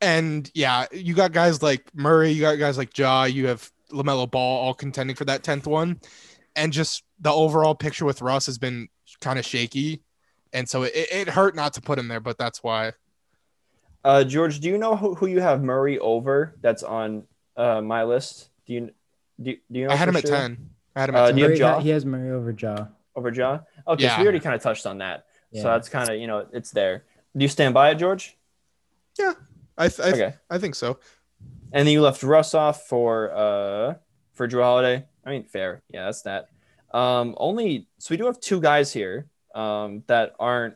And 0.00 0.48
yeah 0.54 0.86
you 0.92 1.14
got 1.14 1.32
guys 1.32 1.60
like 1.60 1.92
murray 1.92 2.30
you 2.30 2.40
got 2.40 2.54
guys 2.58 2.78
like 2.78 2.96
Ja 2.96 3.24
you 3.24 3.48
have 3.48 3.68
LaMelo 3.90 4.30
Ball 4.30 4.60
all 4.60 4.74
contending 4.74 5.16
for 5.16 5.24
that 5.24 5.42
10th 5.42 5.66
one. 5.66 6.00
And 6.54 6.72
just 6.72 7.02
the 7.18 7.32
overall 7.32 7.74
picture 7.74 8.04
with 8.04 8.22
Russ 8.22 8.46
has 8.46 8.58
been 8.58 8.88
kind 9.20 9.38
of 9.38 9.44
shaky, 9.44 10.02
and 10.52 10.68
so 10.68 10.82
it, 10.84 10.92
it 10.94 11.28
hurt 11.28 11.54
not 11.54 11.72
to 11.74 11.80
put 11.80 11.98
him 11.98 12.08
there, 12.08 12.20
but 12.20 12.38
that's 12.38 12.62
why. 12.62 12.92
Uh, 14.04 14.22
George, 14.24 14.60
do 14.60 14.68
you 14.68 14.78
know 14.78 14.94
who, 14.96 15.14
who 15.14 15.26
you 15.26 15.40
have 15.40 15.62
Murray 15.62 15.98
over? 15.98 16.54
That's 16.60 16.82
on 16.82 17.24
uh, 17.56 17.80
my 17.80 18.04
list. 18.04 18.50
Do 18.66 18.72
you 18.74 18.80
do, 19.42 19.50
you- 19.50 19.58
do 19.70 19.78
you 19.80 19.86
know? 19.86 19.92
I 19.92 19.96
had 19.96 20.06
for 20.06 20.10
him 20.10 20.16
at 20.16 20.24
ten. 20.26 20.70
I 20.94 21.00
had 21.00 21.08
him 21.10 21.14
Uh, 21.16 21.26
at 21.28 21.32
do 21.34 21.38
you 21.38 21.42
have 21.44 21.50
Murray 21.50 21.58
Ja? 21.58 21.80
he 21.80 21.88
has 21.90 22.04
Murray 22.06 22.30
over 22.30 22.50
Ja. 22.52 22.86
over 23.14 23.30
Ja. 23.32 23.60
Okay, 23.88 24.08
so 24.08 24.16
we 24.18 24.22
already 24.22 24.40
kind 24.40 24.54
of 24.54 24.62
touched 24.62 24.86
on 24.86 24.98
that. 24.98 25.26
Yeah. 25.50 25.62
So 25.62 25.68
that's 25.68 25.88
kind 25.88 26.08
of 26.08 26.16
you 26.20 26.26
know 26.26 26.46
it's 26.52 26.70
there. 26.70 27.04
Do 27.36 27.42
you 27.42 27.48
stand 27.48 27.74
by 27.74 27.90
it, 27.90 27.96
George? 27.96 28.36
Yeah, 29.18 29.32
I, 29.76 29.88
th- 29.88 30.00
I, 30.00 30.10
th- 30.12 30.14
Okay. 30.14 30.36
I 30.50 30.58
think 30.58 30.74
so. 30.74 30.98
And 31.72 31.86
then 31.86 31.92
you 31.92 32.00
left 32.00 32.22
Russ 32.22 32.54
off 32.54 32.86
for 32.86 33.30
uh 33.34 33.94
for 34.32 34.46
Jrue 34.48 34.62
Holiday. 34.62 35.04
I 35.24 35.30
mean, 35.30 35.44
fair. 35.44 35.82
Yeah, 35.90 36.04
that's 36.04 36.22
that. 36.22 36.48
Um, 36.92 37.34
only 37.38 37.88
so 37.98 38.08
we 38.12 38.16
do 38.16 38.26
have 38.26 38.40
two 38.40 38.60
guys 38.60 38.92
here 38.92 39.26
um 39.54 40.02
that 40.06 40.34
aren't 40.38 40.74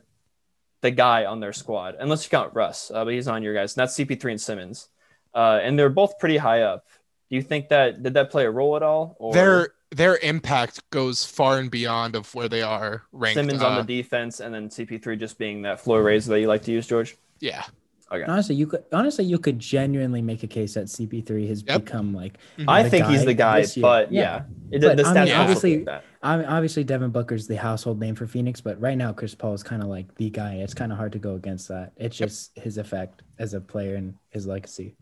the 0.81 0.91
guy 0.91 1.25
on 1.25 1.39
their 1.39 1.53
squad, 1.53 1.95
unless 1.99 2.23
you 2.25 2.29
count 2.29 2.53
Russ, 2.53 2.91
uh, 2.93 3.03
but 3.05 3.13
he's 3.13 3.27
on 3.27 3.43
your 3.43 3.53
guys. 3.53 3.75
And 3.77 3.81
that's 3.81 3.95
CP3 3.97 4.31
and 4.31 4.41
Simmons, 4.41 4.89
uh, 5.35 5.59
and 5.61 5.77
they're 5.77 5.89
both 5.89 6.17
pretty 6.19 6.37
high 6.37 6.61
up. 6.63 6.87
Do 7.29 7.35
you 7.35 7.43
think 7.43 7.69
that 7.69 8.01
did 8.03 8.15
that 8.15 8.31
play 8.31 8.45
a 8.45 8.51
role 8.51 8.75
at 8.75 8.83
all? 8.83 9.15
Or 9.19 9.31
Their 9.33 9.69
their 9.91 10.17
impact 10.17 10.79
goes 10.89 11.23
far 11.25 11.59
and 11.59 11.69
beyond 11.69 12.15
of 12.15 12.33
where 12.33 12.47
they 12.49 12.61
are 12.61 13.03
ranked. 13.11 13.35
Simmons 13.35 13.61
on 13.61 13.73
Uh, 13.73 13.81
the 13.83 14.01
defense, 14.01 14.39
and 14.39 14.53
then 14.53 14.69
CP3 14.69 15.19
just 15.19 15.37
being 15.37 15.61
that 15.63 15.79
floor 15.81 16.01
raiser 16.01 16.31
that 16.31 16.39
you 16.39 16.47
like 16.47 16.63
to 16.63 16.71
use, 16.71 16.87
George. 16.87 17.17
yeah. 17.39 17.63
Okay. 18.11 18.23
Honestly, 18.25 18.55
you 18.55 18.67
could 18.67 18.83
honestly 18.91 19.23
you 19.23 19.39
could 19.39 19.57
genuinely 19.57 20.21
make 20.21 20.43
a 20.43 20.47
case 20.47 20.73
that 20.73 20.85
CP3 20.89 21.47
has 21.47 21.63
Yep. 21.65 21.85
become 21.85 22.13
like 22.13 22.37
I 22.67 22.83
the 22.83 22.89
think 22.89 23.05
he's 23.07 23.23
the 23.23 23.33
guy, 23.33 23.65
but 23.79 24.11
Yeah. 24.11 24.21
yeah, 24.21 24.43
It, 24.71 24.81
But, 24.81 24.97
the 24.97 25.05
I 25.05 25.25
mean, 25.25 25.33
obviously- 25.33 25.71
support 25.79 25.85
that. 25.85 26.03
I 26.23 26.37
mean, 26.37 26.45
obviously 26.45 26.83
Devin 26.83 27.11
Booker's 27.11 27.47
the 27.47 27.55
household 27.55 27.99
name 27.99 28.15
for 28.15 28.27
Phoenix, 28.27 28.59
but 28.61 28.79
right 28.81 28.97
now 28.97 29.11
Chris 29.13 29.33
Paul 29.33 29.53
is 29.53 29.63
kind 29.63 29.81
of 29.81 29.87
like 29.87 30.13
the 30.15 30.29
guy. 30.29 30.55
It's 30.55 30.73
kind 30.73 30.91
of 30.91 30.97
hard 30.97 31.13
to 31.13 31.19
go 31.19 31.35
against 31.35 31.67
that. 31.69 31.93
It's 31.95 32.19
Yep. 32.19 32.29
just 32.29 32.57
his 32.59 32.77
effect 32.77 33.23
as 33.39 33.53
a 33.53 33.61
player 33.61 33.95
and 33.95 34.13
his 34.29 34.45
legacy. 34.45 34.95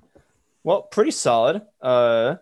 Well, 0.63 0.83
pretty 0.83 1.11
solid. 1.11 1.61
Uh, 1.81 2.35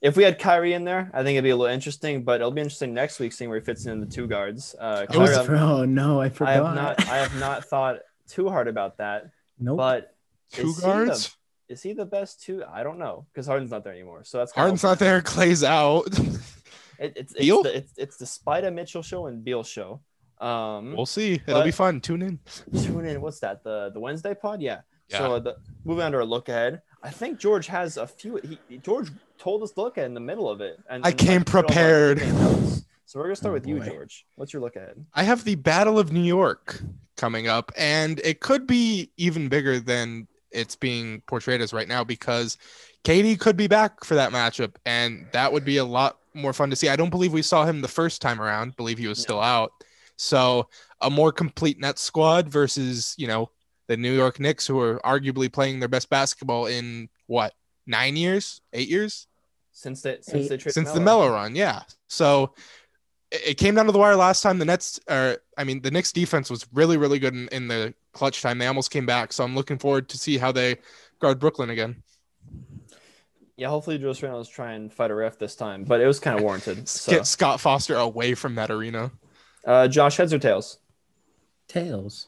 if 0.00 0.16
we 0.16 0.24
had 0.24 0.38
Kyrie 0.38 0.72
in 0.72 0.84
there, 0.84 1.10
I 1.12 1.22
think 1.24 1.34
it'd 1.36 1.44
be 1.44 1.50
a 1.50 1.56
little 1.56 1.72
interesting, 1.72 2.22
but 2.24 2.40
it'll 2.40 2.50
be 2.52 2.60
interesting 2.62 2.94
next 2.94 3.18
week 3.20 3.32
seeing 3.32 3.50
where 3.50 3.58
he 3.58 3.64
fits 3.64 3.86
in 3.86 4.00
the 4.00 4.06
two 4.06 4.26
guards. 4.26 4.74
Uh, 4.80 5.04
Kyrie, 5.06 5.34
I'm- 5.34 5.54
oh 5.54 5.84
no, 5.84 6.20
I 6.20 6.26
I 6.26 6.28
forgot. 6.30 6.54
have 6.54 6.74
not, 6.74 7.08
I 7.08 7.16
have 7.18 7.38
not 7.38 7.64
thought 7.66 7.98
too 8.28 8.48
hard 8.48 8.66
about 8.68 8.96
that, 8.98 9.30
nope. 9.58 9.76
but 9.78 10.14
Two 10.52 10.68
Is 10.68 10.76
he 10.76 10.82
guards. 10.82 11.36
is 11.68 11.82
he 11.82 11.92
the 11.92 12.04
best 12.06 12.42
two? 12.42 12.62
I 12.72 12.82
don't 12.84 12.98
know 12.98 13.26
because 13.32 13.46
Harden's 13.46 13.70
not 13.72 13.82
there 13.84 13.92
anymore, 13.92 14.22
so 14.24 14.38
that's 14.38 14.52
Harden's 14.52 14.82
not 14.84 14.98
there. 14.98 15.20
Klay's 15.22 15.64
out. 15.64 16.06
It, 16.98 17.12
it's 17.14 17.34
Beal? 17.34 17.60
it's 17.60 17.62
the, 17.68 17.76
it's 17.76 17.92
it's 17.98 18.16
the 18.16 18.24
Spida 18.24 18.72
Mitchell 18.72 19.02
show 19.02 19.26
and 19.26 19.44
Beal 19.44 19.62
show. 19.62 20.00
Um, 20.40 20.94
we'll 20.96 21.04
see. 21.04 21.42
It'll 21.46 21.62
be 21.62 21.70
fun. 21.70 22.00
Tune 22.00 22.22
in. 22.22 22.38
tune 22.72 23.04
in. 23.04 23.20
What's 23.20 23.38
that? 23.40 23.62
The 23.62 23.90
the 23.92 24.00
Wednesday 24.00 24.34
pod? 24.34 24.62
Yeah. 24.62 24.80
Yeah. 25.10 25.18
So 25.18 25.34
uh, 25.34 25.38
the, 25.40 25.56
moving 25.84 26.04
on 26.04 26.12
to 26.12 26.18
our 26.18 26.24
look 26.24 26.48
ahead, 26.48 26.80
I 27.02 27.10
think 27.10 27.38
George 27.38 27.66
has 27.66 27.98
a 27.98 28.06
few. 28.06 28.36
He, 28.42 28.58
he- 28.70 28.78
George 28.78 29.10
told 29.36 29.62
us 29.62 29.76
look 29.76 29.98
ahead 29.98 30.08
in 30.08 30.14
the 30.14 30.20
middle 30.20 30.48
of 30.48 30.62
it, 30.62 30.78
and 30.88 31.04
I 31.04 31.10
and 31.10 31.18
came 31.18 31.38
like, 31.40 31.46
put 31.46 31.54
all 31.56 31.60
our 31.84 32.14
prepared. 32.14 32.20
So 33.04 33.18
we're 33.20 33.24
gonna 33.24 33.36
start 33.36 33.50
Oh, 33.50 33.54
with 33.54 33.66
you, 33.66 33.76
boy. 33.78 33.84
George. 33.90 34.26
What's 34.36 34.54
your 34.54 34.62
look 34.62 34.76
ahead? 34.76 35.04
I 35.12 35.22
have 35.24 35.44
the 35.44 35.56
Battle 35.56 35.98
of 35.98 36.12
New 36.12 36.22
York 36.24 36.80
coming 37.16 37.48
up, 37.48 37.72
and 37.76 38.20
it 38.24 38.40
could 38.40 38.66
be 38.66 39.10
even 39.16 39.48
bigger 39.48 39.80
than 39.80 40.26
it's 40.50 40.76
being 40.76 41.20
portrayed 41.26 41.60
as 41.60 41.72
right 41.72 41.88
now 41.88 42.02
because 42.04 42.56
KD 43.04 43.38
could 43.38 43.56
be 43.56 43.66
back 43.66 44.04
for 44.04 44.14
that 44.14 44.32
matchup, 44.32 44.74
and 44.84 45.26
that 45.32 45.52
would 45.52 45.64
be 45.64 45.76
a 45.76 45.84
lot 45.84 46.18
more 46.34 46.52
fun 46.52 46.70
to 46.70 46.76
see. 46.76 46.88
I 46.88 46.96
don't 46.96 47.10
believe 47.10 47.32
we 47.32 47.42
saw 47.42 47.64
him 47.64 47.80
the 47.80 47.88
first 47.88 48.22
time 48.22 48.40
around. 48.40 48.76
believe 48.76 48.98
he 48.98 49.08
was 49.08 49.20
still 49.20 49.40
out. 49.40 49.72
So 50.16 50.68
a 51.00 51.10
more 51.10 51.32
complete 51.32 51.78
net 51.78 51.98
squad 51.98 52.48
versus 52.48 53.14
you 53.18 53.26
know 53.26 53.50
the 53.86 53.96
New 53.96 54.12
York 54.12 54.40
Knicks, 54.40 54.66
who 54.66 54.80
are 54.80 55.00
arguably 55.04 55.52
playing 55.52 55.78
their 55.78 55.88
best 55.88 56.10
basketball 56.10 56.66
in 56.66 57.08
what 57.26 57.52
nine 57.86 58.16
years, 58.16 58.60
eight 58.72 58.88
years 58.88 59.26
Since 59.72 60.02
the 60.02 60.18
since 60.20 60.48
they 60.48 60.56
traded 60.56 60.74
since 60.74 60.90
the 60.90 61.00
Melo. 61.00 61.20
Mellow 61.20 61.34
run, 61.34 61.54
yeah. 61.54 61.82
So 62.08 62.54
it, 63.36 63.50
it 63.50 63.54
came 63.54 63.74
down 63.74 63.86
to 63.86 63.92
the 63.92 63.98
wire 63.98 64.16
last 64.16 64.42
time. 64.42 64.58
The 64.58 64.64
Nets, 64.64 65.00
or 65.08 65.38
I 65.56 65.64
mean, 65.64 65.82
the 65.82 65.90
Knicks 65.90 66.12
defense 66.12 66.50
was 66.50 66.66
really, 66.72 66.96
really 66.96 67.18
good 67.18 67.34
in, 67.34 67.48
in 67.48 67.68
the 67.68 67.94
clutch 68.12 68.42
time. 68.42 68.58
They 68.58 68.66
almost 68.66 68.90
came 68.90 69.06
back, 69.06 69.32
so 69.32 69.44
I'm 69.44 69.54
looking 69.54 69.78
forward 69.78 70.08
to 70.10 70.18
see 70.18 70.38
how 70.38 70.52
they 70.52 70.76
guard 71.20 71.38
Brooklyn 71.38 71.70
again. 71.70 72.02
Yeah, 73.56 73.68
hopefully 73.68 73.96
Julius 73.96 74.22
Randle's 74.22 74.48
try 74.50 74.72
and 74.72 74.92
fight 74.92 75.10
a 75.10 75.14
ref 75.14 75.38
this 75.38 75.56
time, 75.56 75.84
but 75.84 76.00
it 76.00 76.06
was 76.06 76.20
kind 76.20 76.36
of 76.36 76.42
warranted. 76.44 76.86
So, 76.88 77.12
Get 77.12 77.26
Scott 77.26 77.58
Foster 77.60 77.94
away 77.96 78.34
from 78.34 78.54
that 78.56 78.70
arena. 78.70 79.10
uh, 79.66 79.88
Josh, 79.88 80.18
heads 80.18 80.34
or 80.34 80.38
tails? 80.38 80.78
Tails. 81.68 82.26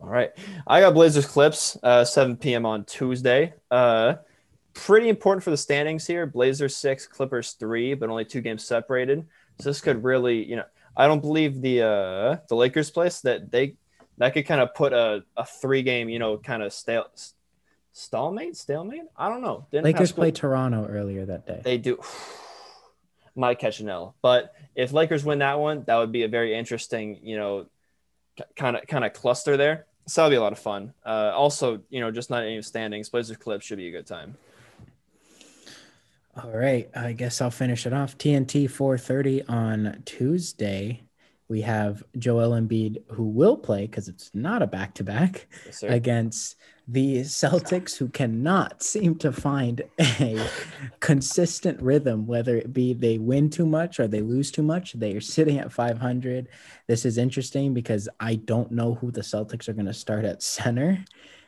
All 0.00 0.08
right. 0.08 0.30
I 0.66 0.80
got 0.80 0.94
Blazers 0.94 1.26
Clips, 1.26 1.76
uh, 1.82 2.04
7 2.04 2.36
p.m. 2.36 2.64
on 2.64 2.84
Tuesday. 2.84 3.52
Uh, 3.70 4.14
pretty 4.72 5.08
important 5.08 5.42
for 5.44 5.50
the 5.50 5.56
standings 5.56 6.06
here. 6.06 6.24
Blazers 6.24 6.76
six, 6.76 7.06
Clippers 7.06 7.52
three, 7.52 7.94
but 7.94 8.08
only 8.08 8.24
two 8.24 8.40
games 8.40 8.64
separated. 8.64 9.26
So 9.60 9.70
this 9.70 9.80
could 9.80 10.04
really, 10.04 10.44
you 10.44 10.56
know, 10.56 10.64
I 10.96 11.06
don't 11.06 11.20
believe 11.20 11.60
the 11.60 11.82
uh, 11.82 12.36
the 12.48 12.54
Lakers 12.54 12.90
place 12.90 13.20
that 13.20 13.50
they 13.50 13.76
that 14.18 14.34
could 14.34 14.46
kind 14.46 14.60
of 14.60 14.74
put 14.74 14.92
a, 14.92 15.24
a 15.36 15.44
three 15.44 15.82
game, 15.82 16.08
you 16.08 16.18
know, 16.18 16.38
kind 16.38 16.62
of 16.62 16.72
stale 16.72 17.06
stalemate, 17.92 18.56
stalemate. 18.56 19.02
I 19.16 19.28
don't 19.28 19.42
know. 19.42 19.66
Didn't 19.70 19.84
Lakers 19.84 20.12
played 20.12 20.34
Toronto 20.34 20.86
earlier 20.86 21.24
that 21.26 21.46
day. 21.46 21.60
They 21.62 21.78
do. 21.78 22.00
Might 23.34 23.60
catch 23.60 23.78
an 23.78 23.88
L, 23.88 24.16
but 24.20 24.52
if 24.74 24.92
Lakers 24.92 25.24
win 25.24 25.38
that 25.38 25.60
one, 25.60 25.84
that 25.86 25.96
would 25.96 26.10
be 26.10 26.24
a 26.24 26.28
very 26.28 26.56
interesting, 26.56 27.20
you 27.22 27.36
know, 27.36 27.66
kind 28.56 28.76
of 28.76 28.86
kind 28.88 29.04
of 29.04 29.12
cluster 29.12 29.56
there. 29.56 29.86
So 30.06 30.22
that'll 30.22 30.30
be 30.30 30.36
a 30.36 30.40
lot 30.40 30.52
of 30.52 30.58
fun. 30.58 30.94
Uh, 31.06 31.32
also, 31.34 31.82
you 31.88 32.00
know, 32.00 32.10
just 32.10 32.30
not 32.30 32.42
any 32.42 32.60
standings. 32.62 33.08
Blazers 33.08 33.36
Clips 33.36 33.64
should 33.64 33.78
be 33.78 33.88
a 33.88 33.92
good 33.92 34.06
time. 34.06 34.36
All 36.44 36.50
right, 36.52 36.88
I 36.94 37.14
guess 37.14 37.40
I'll 37.40 37.50
finish 37.50 37.84
it 37.84 37.92
off. 37.92 38.16
TNT 38.16 38.68
4:30 38.68 39.42
on 39.48 40.02
Tuesday. 40.04 41.02
We 41.48 41.62
have 41.62 42.04
Joel 42.16 42.50
Embiid 42.50 43.02
who 43.10 43.24
will 43.24 43.56
play 43.56 43.86
because 43.86 44.06
it's 44.06 44.30
not 44.34 44.62
a 44.62 44.66
back-to-back 44.66 45.48
against 45.82 46.56
the 46.86 47.20
Celtics 47.20 47.96
who 47.96 48.08
cannot 48.08 48.82
seem 48.82 49.16
to 49.16 49.32
find 49.32 49.82
a 49.98 50.46
consistent 51.00 51.80
rhythm 51.82 52.26
whether 52.26 52.56
it 52.56 52.72
be 52.72 52.92
they 52.92 53.18
win 53.18 53.50
too 53.50 53.66
much 53.66 53.98
or 53.98 54.06
they 54.06 54.20
lose 54.20 54.50
too 54.50 54.62
much. 54.62 54.92
They 54.92 55.14
are 55.14 55.20
sitting 55.22 55.58
at 55.58 55.72
500. 55.72 56.48
This 56.86 57.04
is 57.04 57.18
interesting 57.18 57.74
because 57.74 58.08
I 58.20 58.36
don't 58.36 58.70
know 58.70 58.94
who 58.94 59.10
the 59.10 59.22
Celtics 59.22 59.68
are 59.68 59.74
going 59.74 59.86
to 59.86 59.94
start 59.94 60.24
at 60.24 60.42
center 60.42 61.04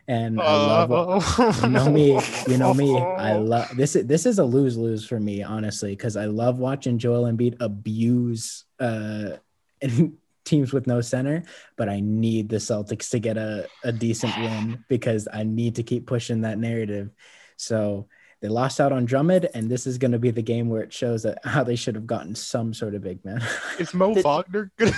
and 0.09 0.41
I 0.41 0.45
love 0.45 0.91
what, 0.91 1.63
you 1.63 1.69
know 1.69 1.91
me 1.91 2.21
you 2.49 2.59
know 2.59 2.75
me 2.75 2.99
i 2.99 3.35
love 3.35 3.77
this 3.77 3.97
is 3.97 4.07
this 4.07 4.27
is 4.27 4.39
a 4.39 4.45
lose-lose 4.45 5.07
for 5.07 5.21
me 5.21 5.43
honestly 5.43 5.91
because 5.91 6.17
i 6.17 6.25
love 6.25 6.59
watching 6.59 6.99
joel 6.99 7.31
Embiid 7.31 7.57
abuse 7.61 8.65
uh 8.79 9.37
teams 10.45 10.73
with 10.73 10.87
no 10.87 11.01
center 11.01 11.45
but 11.77 11.89
i 11.89 12.01
need 12.01 12.49
the 12.49 12.57
celtics 12.57 13.11
to 13.11 13.19
get 13.19 13.37
a, 13.37 13.69
a 13.85 13.93
decent 13.93 14.37
win 14.39 14.85
because 14.89 15.29
i 15.33 15.43
need 15.43 15.77
to 15.77 15.83
keep 15.83 16.07
pushing 16.07 16.41
that 16.41 16.59
narrative 16.59 17.11
so 17.57 18.09
they 18.41 18.49
lost 18.49 18.81
out 18.81 18.91
on 18.91 19.05
Drummond, 19.05 19.51
and 19.53 19.71
this 19.71 19.87
is 19.87 19.99
going 19.99 20.13
to 20.13 20.19
be 20.19 20.31
the 20.31 20.41
game 20.41 20.71
where 20.71 20.81
it 20.83 20.95
shows 20.95 21.25
that 21.25 21.45
how 21.45 21.63
they 21.63 21.77
should 21.77 21.95
have 21.95 22.07
gotten 22.07 22.35
some 22.35 22.73
sort 22.73 22.95
of 22.95 23.03
big 23.03 23.23
man. 23.23 23.43
Is 23.79 23.93
Mo 23.93 24.15
Wagner 24.23 24.73
good? 24.79 24.95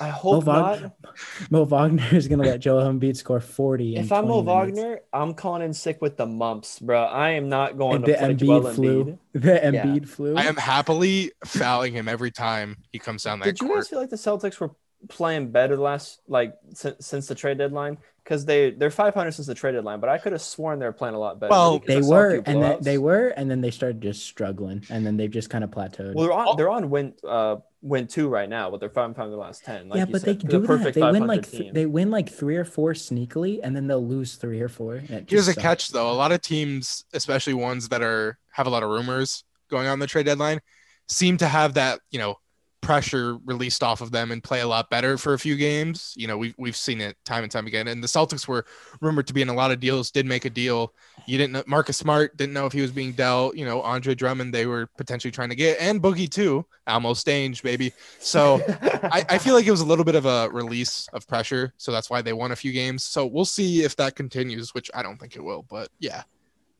I 0.00 0.08
hope 0.08 0.44
Mo 0.46 0.52
not. 0.52 0.72
Wagner- 0.80 0.92
Mo 1.50 1.64
Wagner 1.64 2.08
is 2.12 2.26
going 2.28 2.40
to 2.40 2.48
let 2.48 2.60
Joel 2.60 2.82
Embiid 2.92 3.16
score 3.16 3.40
40. 3.40 3.96
in 3.96 4.04
If 4.04 4.12
I'm 4.12 4.26
Mo 4.26 4.42
minutes. 4.42 4.78
Wagner, 4.78 5.00
I'm 5.12 5.34
calling 5.34 5.62
in 5.62 5.72
sick 5.72 6.02
with 6.02 6.16
the 6.16 6.26
mumps, 6.26 6.78
bro. 6.80 7.04
I 7.04 7.30
am 7.30 7.48
not 7.48 7.78
going 7.78 7.96
And 7.96 8.04
to 8.06 8.12
the 8.12 8.18
play 8.18 8.34
Joel 8.34 8.60
Embiid 8.62 8.74
flu, 8.74 9.04
Embiid. 9.04 9.18
the 9.34 9.52
Yeah. 9.72 9.84
Embiid 9.84 10.08
flu. 10.08 10.36
I 10.36 10.42
am 10.44 10.56
happily 10.56 11.32
fouling 11.44 11.92
him 11.92 12.08
every 12.08 12.30
time 12.30 12.78
he 12.92 12.98
comes 12.98 13.22
down 13.22 13.38
that 13.40 13.44
court. 13.44 13.54
Did 13.56 13.60
you 13.62 13.68
court. 13.68 13.78
guys 13.80 13.88
feel 13.88 14.00
like 14.00 14.10
the 14.10 14.16
Celtics 14.16 14.58
were 14.60 14.70
playing 15.08 15.50
better 15.52 15.76
last 15.76 16.20
like 16.28 16.54
since, 16.74 17.06
since 17.06 17.26
the 17.28 17.34
trade 17.34 17.58
deadline? 17.58 17.98
Because 18.24 18.46
they 18.46 18.70
they're 18.70 18.90
500 18.90 19.32
since 19.32 19.46
the 19.46 19.54
trade 19.54 19.72
deadline, 19.72 20.00
but 20.00 20.08
I 20.08 20.16
could 20.16 20.32
have 20.32 20.40
sworn 20.40 20.78
they 20.78 20.86
were 20.86 20.92
playing 20.92 21.14
a 21.14 21.18
lot 21.18 21.38
better. 21.38 21.50
Well, 21.50 21.78
they 21.86 21.98
I 21.98 22.00
saw 22.00 22.06
a 22.06 22.10
were, 22.16 22.42
and 22.46 22.62
then 22.62 22.78
they 22.80 22.96
were, 22.96 23.28
and 23.28 23.50
then 23.50 23.60
they 23.60 23.70
started 23.70 24.00
just 24.00 24.24
struggling, 24.24 24.82
and 24.88 25.04
then 25.06 25.18
they've 25.18 25.30
just 25.30 25.50
kind 25.50 25.62
of 25.62 25.70
plateaued. 25.70 26.14
Well, 26.14 26.24
they're 26.24 26.32
on 26.32 26.56
they're 26.56 26.70
on 26.70 26.88
win 26.88 27.12
uh 27.22 27.56
win 27.84 28.06
two 28.06 28.28
right 28.28 28.48
now, 28.48 28.70
but 28.70 28.80
they're 28.80 28.88
five 28.88 29.04
and 29.06 29.14
five 29.16 29.26
in 29.26 29.30
the 29.32 29.36
last 29.36 29.62
ten. 29.64 29.88
Like 29.88 29.98
yeah, 29.98 30.04
but 30.06 30.22
they 30.22 30.32
said. 30.32 30.48
do 30.48 30.60
They're 30.60 30.78
that. 30.78 30.94
They 30.94 31.02
win 31.02 31.26
like 31.26 31.48
th- 31.50 31.72
they 31.72 31.86
win 31.86 32.10
like 32.10 32.30
three 32.30 32.56
or 32.56 32.64
four 32.64 32.94
sneakily, 32.94 33.60
and 33.62 33.76
then 33.76 33.86
they'll 33.86 34.04
lose 34.04 34.36
three 34.36 34.60
or 34.60 34.68
four. 34.68 34.96
and 34.96 35.10
it 35.10 35.30
Here's 35.30 35.46
just 35.46 35.50
a 35.50 35.52
sucks. 35.52 35.62
catch 35.62 35.88
though. 35.90 36.10
A 36.10 36.14
lot 36.14 36.32
of 36.32 36.40
teams, 36.40 37.04
especially 37.12 37.54
ones 37.54 37.88
that 37.90 38.02
are 38.02 38.38
have 38.52 38.66
a 38.66 38.70
lot 38.70 38.82
of 38.82 38.90
rumors 38.90 39.44
going 39.70 39.86
on 39.86 39.98
the 39.98 40.06
trade 40.06 40.26
deadline, 40.26 40.60
seem 41.08 41.36
to 41.38 41.46
have 41.46 41.74
that, 41.74 42.00
you 42.10 42.18
know, 42.18 42.36
pressure 42.80 43.38
released 43.46 43.82
off 43.82 44.00
of 44.02 44.10
them 44.10 44.30
and 44.30 44.42
play 44.42 44.60
a 44.60 44.66
lot 44.66 44.90
better 44.90 45.16
for 45.16 45.32
a 45.34 45.38
few 45.38 45.56
games. 45.56 46.12
You 46.16 46.26
know, 46.26 46.36
we've 46.38 46.54
we've 46.58 46.76
seen 46.76 47.00
it 47.00 47.16
time 47.24 47.42
and 47.42 47.50
time 47.52 47.66
again. 47.66 47.88
And 47.88 48.02
the 48.02 48.08
Celtics 48.08 48.46
were 48.48 48.64
rumored 49.00 49.26
to 49.26 49.34
be 49.34 49.42
in 49.42 49.48
a 49.48 49.54
lot 49.54 49.70
of 49.70 49.80
deals. 49.80 50.10
Did 50.10 50.26
make 50.26 50.44
a 50.44 50.50
deal. 50.50 50.92
You 51.26 51.38
didn't 51.38 51.52
know 51.52 51.62
Marcus 51.66 51.96
Smart 51.96 52.36
didn't 52.36 52.52
know 52.52 52.66
if 52.66 52.72
he 52.72 52.80
was 52.80 52.90
being 52.90 53.12
dealt. 53.12 53.56
You 53.56 53.64
know, 53.64 53.80
Andre 53.82 54.14
Drummond 54.14 54.52
they 54.52 54.66
were 54.66 54.86
potentially 54.96 55.30
trying 55.30 55.48
to 55.50 55.54
get, 55.54 55.78
and 55.80 56.02
Boogie 56.02 56.30
too. 56.30 56.64
Almost 56.86 57.26
Stange, 57.26 57.62
baby. 57.62 57.92
So 58.18 58.60
I, 59.04 59.24
I 59.28 59.38
feel 59.38 59.54
like 59.54 59.66
it 59.66 59.70
was 59.70 59.80
a 59.80 59.86
little 59.86 60.04
bit 60.04 60.14
of 60.14 60.26
a 60.26 60.48
release 60.50 61.08
of 61.12 61.26
pressure. 61.26 61.72
So 61.78 61.92
that's 61.92 62.10
why 62.10 62.22
they 62.22 62.32
won 62.32 62.52
a 62.52 62.56
few 62.56 62.72
games. 62.72 63.04
So 63.04 63.26
we'll 63.26 63.44
see 63.44 63.82
if 63.82 63.96
that 63.96 64.16
continues, 64.16 64.74
which 64.74 64.90
I 64.94 65.02
don't 65.02 65.18
think 65.18 65.36
it 65.36 65.42
will. 65.42 65.64
But 65.68 65.88
yeah. 65.98 66.22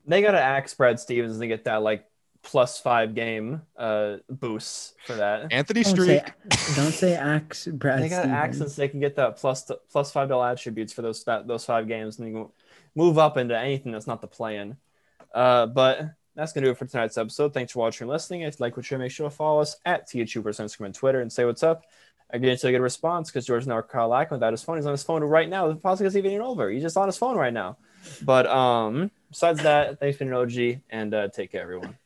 They 0.07 0.21
got 0.21 0.33
to 0.33 0.41
axe 0.41 0.75
Brad 0.75 1.01
Stevens 1.01 1.39
to 1.39 1.47
get 1.47 1.65
that 1.65 1.83
like 1.83 2.07
plus 2.43 2.79
five 2.79 3.15
game 3.15 3.63
uh 3.79 4.17
boost 4.29 4.95
for 5.07 5.15
that. 5.15 5.51
Anthony 5.51 5.83
Don't 5.83 5.95
Street. 5.95 6.23
say, 6.51 6.75
don't 6.77 6.93
say 6.93 7.15
axe, 7.15 7.67
Brad. 7.67 8.03
they 8.03 8.11
got 8.11 8.27
axe 8.27 8.57
Stevens. 8.57 8.75
so 8.75 8.83
they 8.83 8.89
can 8.89 9.01
get 9.01 9.17
that 9.17 9.39
plus 9.39 9.71
plus 9.91 10.13
five 10.13 10.29
dollar 10.29 10.51
attributes 10.51 10.93
for 10.93 11.01
those 11.01 11.25
that, 11.25 11.47
those 11.47 11.65
five 11.65 11.89
games 11.89 12.19
and 12.19 12.37
then 12.37 12.49
move 12.95 13.19
up 13.19 13.37
into 13.37 13.59
anything 13.59 13.93
that's 13.93 14.07
not 14.07 14.21
the 14.21 14.27
play-in. 14.27 14.77
Uh, 15.35 15.67
but 15.67 16.11
that's 16.35 16.53
gonna 16.53 16.67
do 16.67 16.71
it 16.71 16.79
for 16.79 16.87
tonight's 16.87 17.19
episode. 17.19 17.55
Thanks 17.55 17.73
for 17.73 17.81
watching 17.81 18.05
and 18.05 18.11
listening. 18.11 18.43
If 18.43 18.59
you 18.59 18.65
like 18.65 18.77
what 18.77 18.91
you 18.91 18.99
make 18.99 19.13
sure 19.13 19.29
to 19.29 19.35
follow 19.35 19.61
us 19.61 19.77
at 19.85 20.09
THUbers 20.09 20.61
on 20.61 20.67
Instagram 20.67 20.87
and 20.87 20.95
Twitter 20.95 21.21
and 21.21 21.33
say 21.33 21.45
what's 21.45 21.63
up. 21.63 21.85
I 22.33 22.39
get 22.39 22.51
into 22.51 22.67
a 22.67 22.73
good 22.73 22.81
response 22.81 23.31
because 23.31 23.47
George 23.47 23.67
now 23.67 23.81
Carl 23.83 24.09
Lack 24.09 24.31
without 24.31 24.53
his 24.53 24.63
phone. 24.63 24.77
He's 24.77 24.87
on 24.87 24.93
his 24.93 25.03
phone 25.03 25.23
right 25.23 25.49
now. 25.49 25.69
The 25.69 25.77
podcast 25.77 26.07
is 26.07 26.17
even 26.17 26.41
over. 26.41 26.71
He's 26.71 26.83
just 26.83 26.97
on 26.97 27.07
his 27.07 27.19
phone 27.19 27.37
right 27.37 27.53
now. 27.53 27.77
But 28.23 28.47
um, 28.47 29.11
besides 29.31 29.63
that, 29.63 30.01
thanks 30.01 30.19
for 30.19 30.25
an 30.25 30.33
OG 30.33 30.81
and 30.91 31.15
uh, 31.15 31.29
take 31.29 31.53
care, 31.53 31.63
everyone. 31.63 31.97